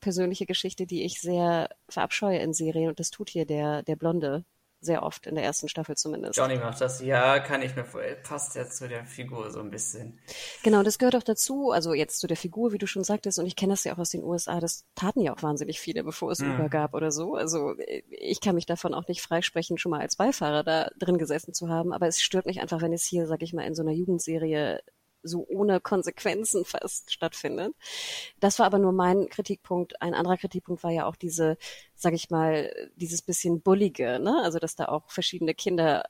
persönliche 0.00 0.46
Geschichte, 0.46 0.86
die 0.86 1.04
ich 1.04 1.20
sehr 1.20 1.68
verabscheue 1.88 2.38
in 2.38 2.52
Serien 2.52 2.90
und 2.90 3.00
das 3.00 3.10
tut 3.10 3.30
hier 3.30 3.46
der, 3.46 3.82
der 3.82 3.96
Blonde 3.96 4.44
sehr 4.84 5.02
oft, 5.02 5.26
in 5.26 5.34
der 5.34 5.44
ersten 5.44 5.68
Staffel 5.68 5.96
zumindest. 5.96 6.36
Johnny 6.36 6.56
macht 6.56 6.80
das, 6.80 7.00
ja, 7.00 7.40
kann 7.40 7.62
ich 7.62 7.74
mir 7.74 7.84
vorstellen. 7.84 8.22
Passt 8.22 8.54
ja 8.54 8.68
zu 8.68 8.86
der 8.86 9.04
Figur 9.04 9.50
so 9.50 9.60
ein 9.60 9.70
bisschen. 9.70 10.18
Genau, 10.62 10.82
das 10.82 10.98
gehört 10.98 11.16
auch 11.16 11.22
dazu, 11.22 11.70
also 11.70 11.94
jetzt 11.94 12.20
zu 12.20 12.26
der 12.26 12.36
Figur, 12.36 12.72
wie 12.72 12.78
du 12.78 12.86
schon 12.86 13.02
sagtest, 13.02 13.38
und 13.38 13.46
ich 13.46 13.56
kenne 13.56 13.72
das 13.72 13.84
ja 13.84 13.94
auch 13.94 13.98
aus 13.98 14.10
den 14.10 14.22
USA, 14.22 14.60
das 14.60 14.84
taten 14.94 15.20
ja 15.20 15.34
auch 15.34 15.42
wahnsinnig 15.42 15.80
viele, 15.80 16.04
bevor 16.04 16.30
es 16.30 16.40
Uber 16.40 16.68
gab 16.68 16.94
oder 16.94 17.10
so. 17.10 17.34
Also 17.34 17.74
ich 18.10 18.40
kann 18.40 18.54
mich 18.54 18.66
davon 18.66 18.94
auch 18.94 19.08
nicht 19.08 19.22
freisprechen, 19.22 19.78
schon 19.78 19.90
mal 19.90 20.00
als 20.00 20.16
Beifahrer 20.16 20.62
da 20.62 20.90
drin 20.98 21.18
gesessen 21.18 21.54
zu 21.54 21.68
haben, 21.68 21.92
aber 21.92 22.06
es 22.06 22.20
stört 22.20 22.46
mich 22.46 22.60
einfach, 22.60 22.82
wenn 22.82 22.92
es 22.92 23.04
hier, 23.04 23.26
sag 23.26 23.42
ich 23.42 23.54
mal, 23.54 23.66
in 23.66 23.74
so 23.74 23.82
einer 23.82 23.92
Jugendserie 23.92 24.80
so 25.24 25.46
ohne 25.48 25.80
Konsequenzen 25.80 26.64
fast 26.64 27.12
stattfindet. 27.12 27.74
Das 28.40 28.58
war 28.58 28.66
aber 28.66 28.78
nur 28.78 28.92
mein 28.92 29.28
Kritikpunkt. 29.28 30.00
Ein 30.02 30.14
anderer 30.14 30.36
Kritikpunkt 30.36 30.82
war 30.84 30.90
ja 30.90 31.06
auch 31.06 31.16
diese, 31.16 31.58
sag 31.94 32.14
ich 32.14 32.30
mal, 32.30 32.72
dieses 32.96 33.22
bisschen 33.22 33.60
bullige, 33.62 34.18
ne? 34.20 34.40
Also 34.44 34.58
dass 34.58 34.76
da 34.76 34.86
auch 34.86 35.10
verschiedene 35.10 35.54
Kinder 35.54 36.04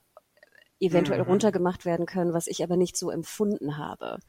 eventuell 0.79 1.21
Mhm. 1.21 1.27
runtergemacht 1.27 1.85
werden 1.85 2.05
können, 2.05 2.33
was 2.33 2.47
ich 2.47 2.63
aber 2.63 2.77
nicht 2.77 2.97
so 2.97 3.09
empfunden 3.09 3.77
habe. 3.77 4.19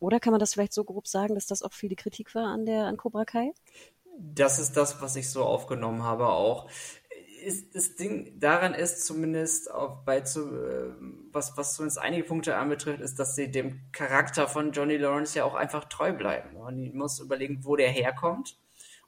Oder 0.00 0.20
kann 0.20 0.32
man 0.32 0.40
das 0.40 0.54
vielleicht 0.54 0.72
so 0.72 0.84
grob 0.84 1.08
sagen, 1.08 1.34
dass 1.34 1.46
das 1.46 1.62
auch 1.62 1.72
viel 1.72 1.88
die 1.88 1.96
Kritik 1.96 2.34
war 2.34 2.46
an 2.46 2.66
der 2.66 2.86
an 2.86 2.96
Cobra 2.96 3.24
Kai? 3.24 3.52
Das 4.20 4.58
ist 4.58 4.76
das, 4.76 5.00
was 5.00 5.14
ich 5.16 5.30
so 5.30 5.44
aufgenommen 5.44 6.02
habe 6.02 6.28
auch. 6.28 6.68
Ist, 7.44 7.74
das 7.74 7.94
Ding 7.94 8.38
daran 8.40 8.74
ist 8.74 9.06
zumindest 9.06 9.70
auch 9.70 10.04
bei 10.04 10.20
zu, 10.22 10.40
äh, 10.48 10.92
was, 11.32 11.56
was 11.56 11.74
zumindest 11.74 11.98
einige 11.98 12.24
Punkte 12.24 12.56
anbetrifft, 12.56 13.00
ist, 13.00 13.18
dass 13.18 13.34
sie 13.34 13.50
dem 13.50 13.80
Charakter 13.92 14.48
von 14.48 14.72
Johnny 14.72 14.96
Lawrence 14.96 15.38
ja 15.38 15.44
auch 15.44 15.54
einfach 15.54 15.84
treu 15.84 16.12
bleiben. 16.12 16.58
Man 16.58 16.94
muss 16.94 17.20
überlegen, 17.20 17.64
wo 17.64 17.76
der 17.76 17.90
herkommt. 17.90 18.58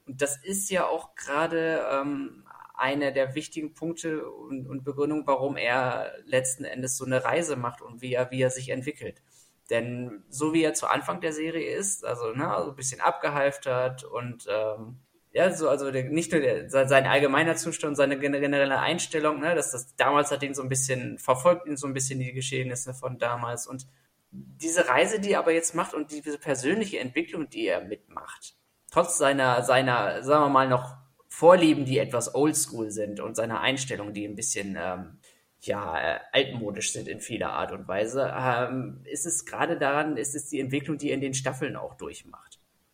Und 0.05 0.21
das 0.21 0.37
ist 0.43 0.69
ja 0.69 0.87
auch 0.87 1.15
gerade 1.15 1.85
ähm, 1.91 2.43
einer 2.75 3.11
der 3.11 3.35
wichtigen 3.35 3.73
Punkte 3.73 4.27
und, 4.27 4.67
und 4.67 4.83
Begründung, 4.83 5.27
warum 5.27 5.55
er 5.55 6.11
letzten 6.25 6.63
Endes 6.63 6.97
so 6.97 7.05
eine 7.05 7.23
Reise 7.23 7.55
macht 7.55 7.81
und 7.81 8.01
wie 8.01 8.13
er, 8.13 8.31
wie 8.31 8.41
er 8.41 8.49
sich 8.49 8.69
entwickelt. 8.69 9.21
Denn 9.69 10.23
so 10.29 10.53
wie 10.53 10.63
er 10.63 10.73
zu 10.73 10.87
Anfang 10.87 11.21
der 11.21 11.31
Serie 11.31 11.75
ist, 11.75 12.03
also 12.03 12.33
ne, 12.33 12.53
also 12.53 12.71
ein 12.71 12.75
bisschen 12.75 12.99
abgehalftert 12.99 14.03
und 14.03 14.47
ähm, 14.49 14.99
ja, 15.33 15.51
so, 15.53 15.69
also 15.69 15.91
der, 15.91 16.05
nicht 16.05 16.31
nur 16.31 16.41
der, 16.41 16.69
se- 16.69 16.87
sein 16.87 17.05
allgemeiner 17.07 17.55
Zustand, 17.55 17.95
seine 17.97 18.17
gen- 18.19 18.33
generelle 18.33 18.79
Einstellung, 18.79 19.39
ne, 19.39 19.55
dass 19.55 19.71
das 19.71 19.95
damals 19.95 20.31
hat 20.31 20.43
ihn 20.43 20.53
so 20.53 20.61
ein 20.61 20.69
bisschen 20.69 21.17
verfolgt, 21.19 21.67
ihn 21.67 21.77
so 21.77 21.87
ein 21.87 21.93
bisschen 21.93 22.19
die 22.19 22.33
Geschehnisse 22.33 22.93
von 22.93 23.17
damals 23.17 23.67
und 23.67 23.87
diese 24.31 24.87
Reise, 24.87 25.19
die 25.19 25.31
er 25.33 25.39
aber 25.39 25.51
jetzt 25.53 25.75
macht 25.75 25.93
und 25.93 26.11
diese 26.11 26.37
persönliche 26.37 26.99
Entwicklung, 26.99 27.49
die 27.49 27.67
er 27.67 27.81
mitmacht, 27.81 28.55
trotz 28.91 29.17
seiner, 29.17 29.63
seiner, 29.63 30.23
sagen 30.23 30.45
wir 30.45 30.49
mal, 30.49 30.67
noch 30.69 30.97
Vorlieben, 31.27 31.85
die 31.85 31.97
etwas 31.97 32.35
oldschool 32.35 32.91
sind 32.91 33.21
und 33.21 33.35
seiner 33.35 33.61
Einstellung, 33.61 34.13
die 34.13 34.25
ein 34.27 34.35
bisschen, 34.35 34.77
ähm, 34.79 35.17
ja, 35.61 36.15
äh, 36.15 36.19
altmodisch 36.33 36.91
sind 36.91 37.07
in 37.07 37.21
vieler 37.21 37.53
Art 37.53 37.71
und 37.71 37.87
Weise, 37.87 38.33
ähm, 38.37 39.01
ist 39.05 39.25
es 39.25 39.45
gerade 39.45 39.77
daran, 39.77 40.17
ist 40.17 40.35
es 40.35 40.49
die 40.49 40.59
Entwicklung, 40.59 40.97
die 40.97 41.09
er 41.09 41.15
in 41.15 41.21
den 41.21 41.33
Staffeln 41.33 41.75
auch 41.77 41.93
durchmacht. 41.95 42.50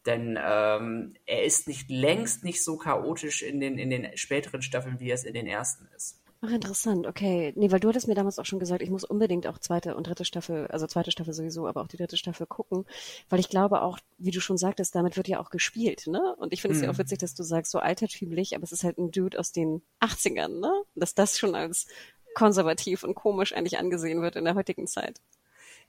Denn 0.07 0.39
ähm, 0.41 1.13
er 1.25 1.43
ist 1.43 1.67
nicht 1.67 1.89
längst 1.89 2.43
nicht 2.43 2.63
so 2.63 2.77
chaotisch 2.77 3.43
in 3.43 3.59
den, 3.59 3.77
in 3.77 3.89
den 3.89 4.17
späteren 4.17 4.61
Staffeln, 4.61 4.99
wie 4.99 5.09
er 5.09 5.15
es 5.15 5.25
in 5.25 5.33
den 5.33 5.45
ersten 5.45 5.87
ist. 5.95 6.23
Ach, 6.39 6.51
interessant, 6.51 7.07
okay. 7.07 7.51
Nee, 7.55 7.71
weil 7.71 7.79
du 7.79 7.89
hattest 7.89 8.07
mir 8.07 8.13
damals 8.13 8.37
auch 8.37 8.45
schon 8.45 8.59
gesagt, 8.59 8.83
ich 8.83 8.91
muss 8.91 9.03
unbedingt 9.03 9.47
auch 9.47 9.57
zweite 9.57 9.95
und 9.95 10.05
dritte 10.05 10.23
Staffel, 10.23 10.67
also 10.67 10.85
zweite 10.85 11.11
Staffel 11.11 11.33
sowieso, 11.33 11.67
aber 11.67 11.81
auch 11.81 11.87
die 11.87 11.97
dritte 11.97 12.15
Staffel 12.15 12.45
gucken, 12.45 12.85
weil 13.27 13.39
ich 13.39 13.49
glaube 13.49 13.81
auch, 13.81 13.97
wie 14.19 14.29
du 14.29 14.39
schon 14.39 14.57
sagtest, 14.57 14.93
damit 14.93 15.17
wird 15.17 15.27
ja 15.27 15.39
auch 15.39 15.49
gespielt, 15.49 16.05
ne? 16.05 16.35
Und 16.37 16.53
ich 16.53 16.61
finde 16.61 16.77
es 16.77 16.83
ja 16.83 16.91
auch 16.91 16.97
witzig, 16.99 17.17
dass 17.17 17.33
du 17.33 17.41
sagst, 17.41 17.71
so 17.71 17.79
altertümlich, 17.79 18.55
aber 18.55 18.63
es 18.63 18.71
ist 18.71 18.83
halt 18.83 18.99
ein 18.99 19.09
Dude 19.09 19.39
aus 19.39 19.51
den 19.51 19.81
80ern, 19.99 20.59
ne? 20.59 20.71
Dass 20.95 21.15
das 21.15 21.39
schon 21.39 21.55
als 21.55 21.87
konservativ 22.35 23.03
und 23.03 23.15
komisch 23.15 23.53
eigentlich 23.53 23.79
angesehen 23.79 24.21
wird 24.21 24.35
in 24.35 24.45
der 24.45 24.53
heutigen 24.53 24.85
Zeit. 24.85 25.19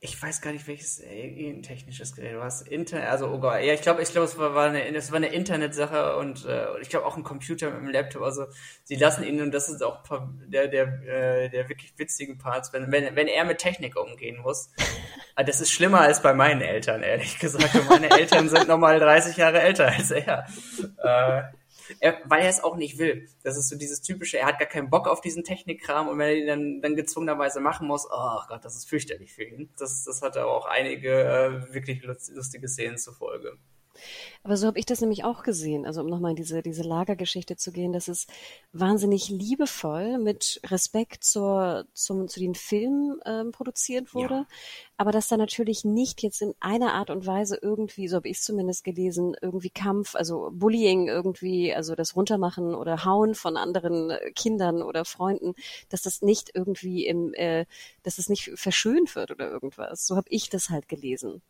Ich 0.01 0.23
weiß 0.23 0.41
gar 0.43 0.53
nicht, 0.53 0.69
welches 0.69 1.01
äh, 1.01 1.61
technisches 1.61 2.15
Gerät 2.15 2.35
du 2.35 2.43
hast. 2.43 2.69
Internet, 2.69 3.09
also 3.09 3.27
oh 3.27 3.39
Gott, 3.39 3.63
ja, 3.63 3.75
ich 3.75 3.83
glaube, 3.83 4.01
ich 4.01 4.11
glaube, 4.11 4.27
es 4.27 4.39
war, 4.39 4.55
war 4.55 4.69
eine, 4.69 4.95
es 4.95 5.11
war 5.11 5.17
eine 5.17 5.29
Internetsache 5.29 6.17
und 6.17 6.45
äh, 6.45 6.67
ich 6.81 6.89
glaube 6.89 7.05
auch 7.05 7.17
ein 7.17 7.25
Computer 7.25 7.71
mit 7.71 7.81
einem 7.81 7.91
Laptop. 7.91 8.23
Also 8.23 8.47
sie 8.85 8.95
lassen 8.95 9.25
ihn 9.25 9.43
und 9.43 9.53
das 9.53 9.69
ist 9.69 9.83
auch 9.83 10.05
der 10.47 10.69
der 10.69 10.85
äh, 11.03 11.51
der 11.51 11.69
wirklich 11.69 11.95
witzigen 11.97 12.39
Parts, 12.39 12.73
wenn 12.73 12.93
wenn 12.93 13.17
wenn 13.17 13.27
er 13.27 13.45
mit 13.45 13.59
Technik 13.59 13.97
umgehen 13.97 14.39
muss. 14.41 14.71
Ah, 15.35 15.45
das 15.45 15.61
ist 15.61 15.71
schlimmer 15.71 16.01
als 16.01 16.21
bei 16.21 16.33
meinen 16.33 16.63
Eltern, 16.63 17.05
ehrlich 17.05 17.39
gesagt. 17.39 17.73
Und 17.75 17.89
meine 17.89 18.11
Eltern 18.11 18.49
sind 18.49 18.67
nochmal 18.67 18.99
30 18.99 19.37
Jahre 19.37 19.61
älter 19.61 19.87
als 19.87 20.11
er. 20.11 20.47
Äh, 21.01 21.43
er, 22.01 22.19
weil 22.25 22.43
er 22.43 22.49
es 22.49 22.63
auch 22.63 22.77
nicht 22.77 22.99
will. 22.99 23.29
Das 23.43 23.57
ist 23.57 23.69
so 23.69 23.77
dieses 23.77 24.03
typische, 24.03 24.39
er 24.39 24.47
hat 24.47 24.59
gar 24.59 24.69
keinen 24.69 24.91
Bock 24.91 25.09
auf 25.09 25.21
diesen 25.21 25.45
Technikkram 25.45 26.09
und 26.09 26.19
wenn 26.19 26.29
er 26.29 26.37
ihn 26.37 26.47
dann, 26.47 26.83
dann 26.83 26.97
gezwungenerweise 26.97 27.61
machen 27.61 27.87
muss, 27.87 28.07
oh 28.11 28.41
Gott, 28.49 28.65
das 28.65 28.77
ist 28.77 28.89
fürchterlich 28.89 29.33
für 29.33 29.45
ihn. 29.45 29.71
Das, 29.79 30.05
das 30.05 30.23
hat 30.23 30.37
aber 30.37 30.53
auch 30.53 30.67
einige 30.67 31.11
äh, 31.11 31.75
wirklich 31.75 32.03
lustige 32.03 32.69
Szenen 32.69 32.99
zur 32.99 33.15
Folge. 33.15 33.57
Aber 34.43 34.57
so 34.57 34.67
habe 34.67 34.79
ich 34.79 34.87
das 34.87 35.01
nämlich 35.01 35.25
auch 35.25 35.43
gesehen. 35.43 35.87
Also 35.87 36.01
um 36.01 36.07
nochmal 36.07 36.31
in 36.31 36.37
diese, 36.37 36.63
diese 36.63 36.83
Lagergeschichte 36.83 37.57
zu 37.57 37.73
gehen, 37.73 37.93
das 37.93 38.09
ist 38.09 38.31
wahnsinnig 38.73 39.29
liebevoll 39.29 40.19
mit 40.19 40.61
Respekt 40.67 41.25
zur, 41.25 41.87
zum, 41.93 42.29
zu 42.29 42.41
den 42.41 42.55
Filmen 42.55 43.21
ähm, 43.27 43.53
produziert 43.53 44.15
wurde. 44.15 44.35
Ja. 44.35 44.47
Aber 44.97 45.13
dass 45.13 45.29
da 45.29 45.37
natürlich 45.37 45.85
nicht 45.85 46.23
jetzt 46.23 46.43
in 46.43 46.55
einer 46.61 46.95
Art 46.95 47.11
und 47.11 47.27
Weise 47.27 47.59
irgendwie, 47.61 48.09
so 48.09 48.17
habe 48.17 48.29
ich 48.29 48.39
es 48.39 48.45
zumindest 48.45 48.85
gelesen, 48.85 49.37
irgendwie 49.41 49.71
Kampf, 49.71 50.15
also 50.15 50.51
Bullying 50.53 51.09
irgendwie, 51.09 51.75
also 51.75 51.95
das 51.95 52.17
Runtermachen 52.17 52.75
oder 52.75 53.05
Hauen 53.05 53.35
von 53.35 53.57
anderen 53.57 54.13
Kindern 54.35 54.83
oder 54.83 55.05
Freunden, 55.05 55.55
dass 55.89 56.03
das 56.03 56.23
nicht 56.23 56.51
irgendwie 56.55 57.07
im, 57.07 57.33
äh, 57.35 57.67
dass 58.03 58.17
das 58.17 58.29
nicht 58.29 58.51
verschönt 58.55 59.15
wird 59.15 59.31
oder 59.31 59.51
irgendwas. 59.51 60.07
So 60.07 60.17
habe 60.17 60.29
ich 60.31 60.49
das 60.49 60.71
halt 60.71 60.89
gelesen. 60.89 61.43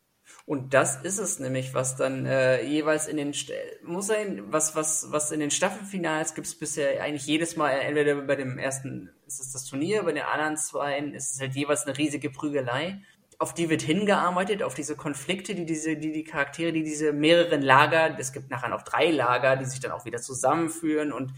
Und 0.48 0.72
das 0.72 1.02
ist 1.02 1.18
es 1.18 1.40
nämlich, 1.40 1.74
was 1.74 1.96
dann 1.96 2.24
äh, 2.24 2.62
jeweils 2.62 3.06
in 3.06 3.18
den 3.18 3.34
St 3.34 3.52
muss 3.82 4.06
sein, 4.06 4.44
was 4.46 4.74
was 4.74 5.12
was 5.12 5.30
in 5.30 5.40
den 5.40 5.50
Staffelfinals 5.50 6.34
gibt 6.34 6.46
es 6.46 6.58
bisher 6.58 7.02
eigentlich 7.02 7.26
jedes 7.26 7.56
Mal 7.56 7.72
entweder 7.72 8.14
bei 8.22 8.34
dem 8.34 8.58
ersten 8.58 9.10
ist 9.26 9.40
es 9.40 9.52
das 9.52 9.66
Turnier, 9.66 10.04
bei 10.04 10.12
den 10.12 10.22
anderen 10.22 10.56
zwei 10.56 11.00
ist 11.00 11.34
es 11.34 11.40
halt 11.40 11.54
jeweils 11.54 11.84
eine 11.84 11.98
riesige 11.98 12.30
Prügelei. 12.30 13.02
Auf 13.38 13.52
die 13.52 13.68
wird 13.68 13.82
hingearbeitet, 13.82 14.62
auf 14.62 14.72
diese 14.74 14.96
Konflikte, 14.96 15.54
die 15.54 15.66
diese, 15.66 15.96
die 15.96 16.12
die 16.12 16.24
Charaktere, 16.24 16.72
die 16.72 16.82
diese 16.82 17.12
mehreren 17.12 17.60
Lager, 17.60 18.18
es 18.18 18.32
gibt 18.32 18.50
nachher 18.50 18.70
noch 18.70 18.82
drei 18.82 19.10
Lager, 19.10 19.56
die 19.56 19.66
sich 19.66 19.80
dann 19.80 19.92
auch 19.92 20.06
wieder 20.06 20.18
zusammenführen 20.18 21.12
und 21.12 21.34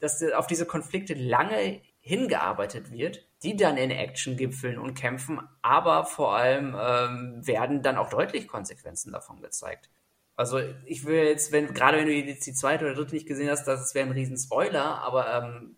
dass 0.00 0.20
auf 0.32 0.48
diese 0.48 0.66
Konflikte 0.66 1.14
lange 1.14 1.80
hingearbeitet 2.00 2.90
wird 2.90 3.27
die 3.42 3.56
dann 3.56 3.76
in 3.76 3.90
Action 3.90 4.36
gipfeln 4.36 4.78
und 4.78 4.94
kämpfen, 4.94 5.40
aber 5.62 6.04
vor 6.04 6.36
allem 6.36 6.76
ähm, 6.78 7.46
werden 7.46 7.82
dann 7.82 7.96
auch 7.96 8.10
deutlich 8.10 8.48
Konsequenzen 8.48 9.12
davon 9.12 9.40
gezeigt. 9.40 9.90
Also 10.34 10.60
ich 10.86 11.04
will 11.04 11.24
jetzt, 11.24 11.52
wenn 11.52 11.72
gerade 11.74 11.98
wenn 11.98 12.06
du 12.06 12.12
jetzt 12.12 12.46
die 12.46 12.52
zweite 12.52 12.84
oder 12.84 12.94
dritte 12.94 13.14
nicht 13.14 13.26
gesehen 13.26 13.50
hast, 13.50 13.64
das 13.66 13.94
wäre 13.94 14.06
ein 14.06 14.12
riesen 14.12 14.36
Spoiler, 14.36 15.02
aber 15.02 15.32
ähm, 15.34 15.76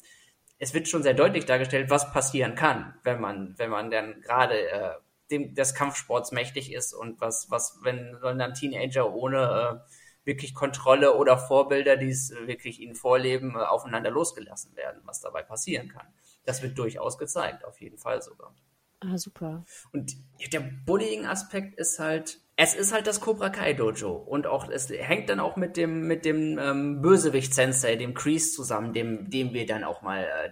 es 0.58 0.74
wird 0.74 0.88
schon 0.88 1.02
sehr 1.02 1.14
deutlich 1.14 1.46
dargestellt, 1.46 1.90
was 1.90 2.12
passieren 2.12 2.54
kann, 2.54 2.94
wenn 3.02 3.20
man, 3.20 3.54
wenn 3.56 3.70
man 3.70 3.90
dann 3.90 4.20
gerade 4.20 4.70
äh, 4.70 4.90
dem 5.30 5.54
des 5.54 5.74
Kampfsports 5.74 6.32
mächtig 6.32 6.72
ist 6.72 6.92
und 6.92 7.20
was, 7.20 7.50
was, 7.50 7.78
wenn, 7.82 8.16
wenn 8.20 8.38
dann 8.38 8.54
Teenager 8.54 9.12
ohne 9.14 9.82
äh, 9.86 10.26
wirklich 10.26 10.54
Kontrolle 10.54 11.14
oder 11.16 11.38
Vorbilder, 11.38 11.96
die 11.96 12.10
es 12.10 12.30
wirklich 12.44 12.80
ihnen 12.80 12.94
vorleben, 12.94 13.54
äh, 13.54 13.60
aufeinander 13.60 14.10
losgelassen 14.10 14.76
werden, 14.76 15.00
was 15.04 15.20
dabei 15.20 15.42
passieren 15.42 15.88
kann. 15.88 16.06
Das 16.44 16.62
wird 16.62 16.78
durchaus 16.78 17.18
gezeigt, 17.18 17.64
auf 17.64 17.80
jeden 17.80 17.98
Fall 17.98 18.22
sogar. 18.22 18.54
Ah, 19.00 19.16
super. 19.16 19.64
Und 19.92 20.14
der 20.52 20.60
Bullying-Aspekt 20.60 21.78
ist 21.78 21.98
halt, 21.98 22.40
es 22.56 22.74
ist 22.74 22.92
halt 22.92 23.06
das 23.06 23.20
Cobra 23.20 23.48
Kai 23.48 23.72
Dojo 23.72 24.12
und 24.12 24.46
auch 24.46 24.68
es 24.68 24.90
hängt 24.90 25.30
dann 25.30 25.40
auch 25.40 25.56
mit 25.56 25.78
dem 25.78 26.06
mit 26.06 26.26
dem 26.26 26.58
ähm, 26.58 27.00
Bösewicht 27.00 27.54
Sensei, 27.54 27.96
dem 27.96 28.12
Kreese 28.12 28.52
zusammen, 28.52 28.92
dem 28.92 29.30
dem 29.30 29.54
wir 29.54 29.64
dann 29.64 29.84
auch 29.84 30.02
mal, 30.02 30.24
äh, 30.24 30.50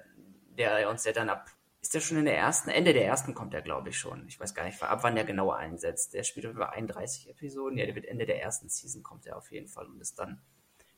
der 0.57 0.89
uns 0.89 1.05
ja 1.05 1.13
dann 1.13 1.29
ab 1.29 1.51
ist 1.81 1.95
der 1.95 2.01
schon 2.01 2.17
in 2.19 2.25
der 2.25 2.37
ersten 2.37 2.71
Ende 2.71 2.93
der 2.93 3.07
ersten 3.07 3.35
kommt 3.35 3.55
er 3.55 3.63
glaube 3.63 3.91
ich 3.91 3.99
schon. 3.99 4.27
Ich 4.27 4.41
weiß 4.41 4.55
gar 4.55 4.65
nicht, 4.65 4.83
ab 4.83 5.01
wann 5.03 5.15
der 5.15 5.25
genau 5.25 5.51
einsetzt. 5.51 6.15
Der 6.15 6.23
spielt 6.23 6.47
über 6.47 6.73
31 6.73 7.29
Episoden. 7.29 7.79
Ja, 7.79 7.85
der 7.85 7.95
wird 7.95 8.07
Ende 8.07 8.27
der 8.27 8.43
ersten 8.43 8.69
Season 8.69 9.03
kommt 9.03 9.27
er 9.27 9.37
auf 9.37 9.53
jeden 9.53 9.69
Fall 9.69 9.87
und 9.87 10.01
ist 10.01 10.19
dann 10.19 10.41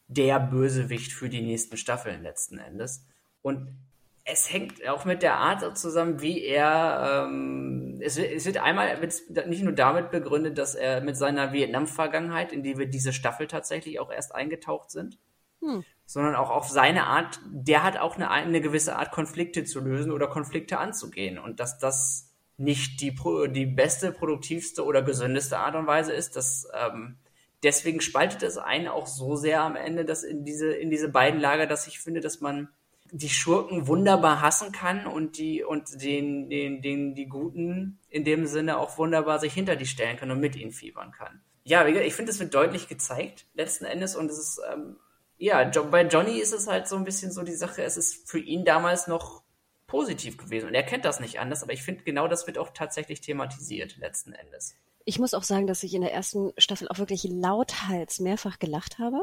der 0.06 0.40
Bösewicht 0.40 1.12
für 1.12 1.28
die 1.28 1.42
nächsten 1.42 1.76
Staffeln 1.76 2.22
letzten 2.22 2.58
Endes. 2.58 3.04
Und 3.42 3.76
es 4.24 4.52
hängt 4.52 4.86
auch 4.88 5.04
mit 5.04 5.22
der 5.22 5.36
Art 5.36 5.76
zusammen, 5.76 6.20
wie 6.20 6.42
er, 6.44 7.26
ähm, 7.26 8.00
es, 8.02 8.18
es, 8.18 8.46
wird 8.46 8.58
einmal 8.58 8.98
nicht 9.46 9.62
nur 9.62 9.72
damit 9.72 10.10
begründet, 10.10 10.58
dass 10.58 10.74
er 10.74 11.00
mit 11.00 11.16
seiner 11.16 11.52
Vietnam-Vergangenheit, 11.52 12.52
in 12.52 12.62
die 12.62 12.78
wir 12.78 12.86
diese 12.86 13.12
Staffel 13.12 13.46
tatsächlich 13.46 13.98
auch 13.98 14.10
erst 14.10 14.34
eingetaucht 14.34 14.90
sind, 14.90 15.18
hm. 15.60 15.84
sondern 16.06 16.34
auch 16.34 16.50
auf 16.50 16.68
seine 16.68 17.06
Art, 17.06 17.40
der 17.46 17.82
hat 17.82 17.98
auch 17.98 18.16
eine, 18.16 18.30
eine 18.30 18.60
gewisse 18.60 18.96
Art, 18.96 19.10
Konflikte 19.10 19.64
zu 19.64 19.80
lösen 19.80 20.12
oder 20.12 20.28
Konflikte 20.28 20.78
anzugehen 20.78 21.38
und 21.38 21.60
dass 21.60 21.78
das 21.78 22.30
nicht 22.56 23.00
die, 23.00 23.16
die 23.52 23.66
beste, 23.66 24.12
produktivste 24.12 24.84
oder 24.84 25.02
gesündeste 25.02 25.58
Art 25.58 25.76
und 25.76 25.86
Weise 25.86 26.12
ist, 26.12 26.36
dass 26.36 26.68
ähm, 26.74 27.16
deswegen 27.62 28.02
spaltet 28.02 28.42
es 28.42 28.58
einen 28.58 28.86
auch 28.86 29.06
so 29.06 29.34
sehr 29.34 29.62
am 29.62 29.76
Ende, 29.76 30.04
dass 30.04 30.24
in 30.24 30.44
diese, 30.44 30.70
in 30.72 30.90
diese 30.90 31.08
beiden 31.08 31.40
Lager, 31.40 31.66
dass 31.66 31.86
ich 31.86 32.00
finde, 32.00 32.20
dass 32.20 32.42
man 32.42 32.68
die 33.12 33.28
Schurken 33.28 33.86
wunderbar 33.86 34.40
hassen 34.40 34.72
kann 34.72 35.06
und 35.06 35.38
die 35.38 35.62
und 35.62 36.02
den, 36.02 36.48
den, 36.48 36.82
den 36.82 37.14
die 37.14 37.26
Guten 37.26 37.98
in 38.08 38.24
dem 38.24 38.46
Sinne 38.46 38.78
auch 38.78 38.98
wunderbar 38.98 39.38
sich 39.38 39.52
hinter 39.52 39.76
die 39.76 39.86
stellen 39.86 40.16
kann 40.16 40.30
und 40.30 40.40
mit 40.40 40.56
ihnen 40.56 40.72
fiebern 40.72 41.12
kann. 41.12 41.40
Ja, 41.64 41.86
ich 41.86 42.14
finde, 42.14 42.32
es 42.32 42.40
wird 42.40 42.54
deutlich 42.54 42.88
gezeigt 42.88 43.46
letzten 43.54 43.84
Endes 43.84 44.16
und 44.16 44.30
es 44.30 44.38
ist 44.38 44.60
ähm, 44.72 44.96
ja 45.38 45.64
bei 45.64 46.06
Johnny 46.06 46.38
ist 46.38 46.52
es 46.52 46.66
halt 46.66 46.88
so 46.88 46.96
ein 46.96 47.04
bisschen 47.04 47.32
so 47.32 47.42
die 47.42 47.54
Sache. 47.54 47.82
Es 47.82 47.96
ist 47.96 48.28
für 48.28 48.38
ihn 48.38 48.64
damals 48.64 49.06
noch 49.06 49.42
positiv 49.90 50.36
gewesen 50.36 50.68
und 50.68 50.74
er 50.74 50.84
kennt 50.84 51.04
das 51.04 51.20
nicht 51.20 51.40
anders, 51.40 51.62
aber 51.62 51.72
ich 51.72 51.82
finde 51.82 52.04
genau 52.04 52.28
das 52.28 52.46
wird 52.46 52.58
auch 52.58 52.70
tatsächlich 52.70 53.20
thematisiert 53.20 53.96
letzten 53.98 54.32
Endes. 54.32 54.76
Ich 55.06 55.18
muss 55.18 55.34
auch 55.34 55.42
sagen, 55.42 55.66
dass 55.66 55.82
ich 55.82 55.94
in 55.94 56.02
der 56.02 56.12
ersten 56.12 56.52
Staffel 56.58 56.86
auch 56.88 56.98
wirklich 56.98 57.24
lauthals 57.24 58.20
mehrfach 58.20 58.58
gelacht 58.58 58.98
habe. 58.98 59.18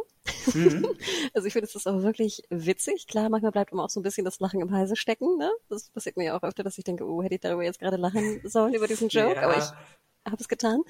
Mhm. 0.54 0.88
also 1.34 1.48
ich 1.48 1.54
finde, 1.54 1.68
es 1.68 1.76
ist 1.76 1.88
auch 1.88 2.02
wirklich 2.02 2.44
witzig. 2.50 3.08
Klar, 3.08 3.30
manchmal 3.30 3.52
bleibt 3.52 3.72
immer 3.72 3.86
auch 3.86 3.90
so 3.90 4.00
ein 4.00 4.04
bisschen 4.04 4.26
das 4.26 4.40
Lachen 4.40 4.60
im 4.60 4.72
Halse 4.72 4.96
stecken. 4.96 5.38
Ne? 5.38 5.52
Das 5.70 5.90
passiert 5.92 6.18
mir 6.18 6.26
ja 6.26 6.38
auch 6.38 6.44
öfter, 6.44 6.64
dass 6.64 6.78
ich 6.78 6.84
denke, 6.84 7.06
oh, 7.06 7.22
hätte 7.22 7.36
ich 7.36 7.42
darüber 7.42 7.64
jetzt 7.64 7.80
gerade 7.80 7.96
lachen 7.96 8.42
sollen 8.44 8.74
über 8.74 8.88
diesen 8.88 9.10
Joke. 9.10 9.36
Ja. 9.36 9.44
Aber 9.44 9.58
ich 9.58 9.70
habe 10.26 10.42
es 10.42 10.48
getan. 10.48 10.82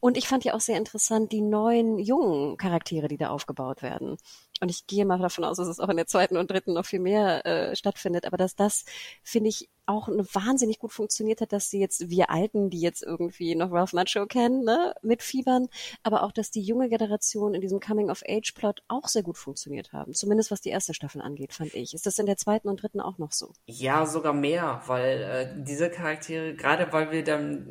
Und 0.00 0.16
ich 0.16 0.26
fand 0.26 0.44
ja 0.44 0.54
auch 0.54 0.60
sehr 0.60 0.78
interessant 0.78 1.32
die 1.32 1.42
neuen 1.42 1.98
jungen 1.98 2.56
Charaktere, 2.56 3.08
die 3.08 3.18
da 3.18 3.28
aufgebaut 3.28 3.82
werden. 3.82 4.16
Und 4.60 4.70
ich 4.70 4.86
gehe 4.86 5.04
mal 5.04 5.18
davon 5.18 5.44
aus, 5.44 5.56
dass 5.56 5.68
es 5.68 5.80
auch 5.80 5.88
in 5.88 5.96
der 5.96 6.06
zweiten 6.06 6.36
und 6.36 6.50
dritten 6.50 6.74
noch 6.74 6.84
viel 6.84 7.00
mehr 7.00 7.46
äh, 7.46 7.74
stattfindet. 7.74 8.26
Aber 8.26 8.36
dass 8.36 8.54
das, 8.54 8.84
finde 9.22 9.48
ich, 9.48 9.68
auch 9.86 10.08
wahnsinnig 10.08 10.78
gut 10.78 10.92
funktioniert 10.92 11.40
hat, 11.40 11.52
dass 11.52 11.68
sie 11.68 11.80
jetzt, 11.80 12.08
wir 12.10 12.30
Alten, 12.30 12.70
die 12.70 12.80
jetzt 12.80 13.02
irgendwie 13.02 13.54
noch 13.56 13.72
Ralph 13.72 13.92
Macho 13.92 14.26
kennen, 14.26 14.64
ne, 14.64 14.94
mitfiebern, 15.02 15.68
aber 16.02 16.22
auch, 16.22 16.30
dass 16.30 16.50
die 16.50 16.62
junge 16.62 16.88
Generation 16.88 17.54
in 17.54 17.60
diesem 17.60 17.80
Coming-of-Age-Plot 17.80 18.82
auch 18.86 19.08
sehr 19.08 19.22
gut 19.22 19.36
funktioniert 19.36 19.92
haben. 19.92 20.14
Zumindest 20.14 20.50
was 20.50 20.60
die 20.60 20.68
erste 20.68 20.94
Staffel 20.94 21.20
angeht, 21.20 21.52
fand 21.52 21.74
ich. 21.74 21.92
Ist 21.92 22.06
das 22.06 22.18
in 22.18 22.26
der 22.26 22.36
zweiten 22.36 22.68
und 22.68 22.82
dritten 22.82 23.00
auch 23.00 23.18
noch 23.18 23.32
so? 23.32 23.52
Ja, 23.66 24.06
sogar 24.06 24.32
mehr, 24.32 24.82
weil 24.86 25.22
äh, 25.22 25.64
diese 25.64 25.90
Charaktere, 25.90 26.54
gerade 26.54 26.92
weil 26.92 27.10
wir 27.10 27.24
dann 27.24 27.66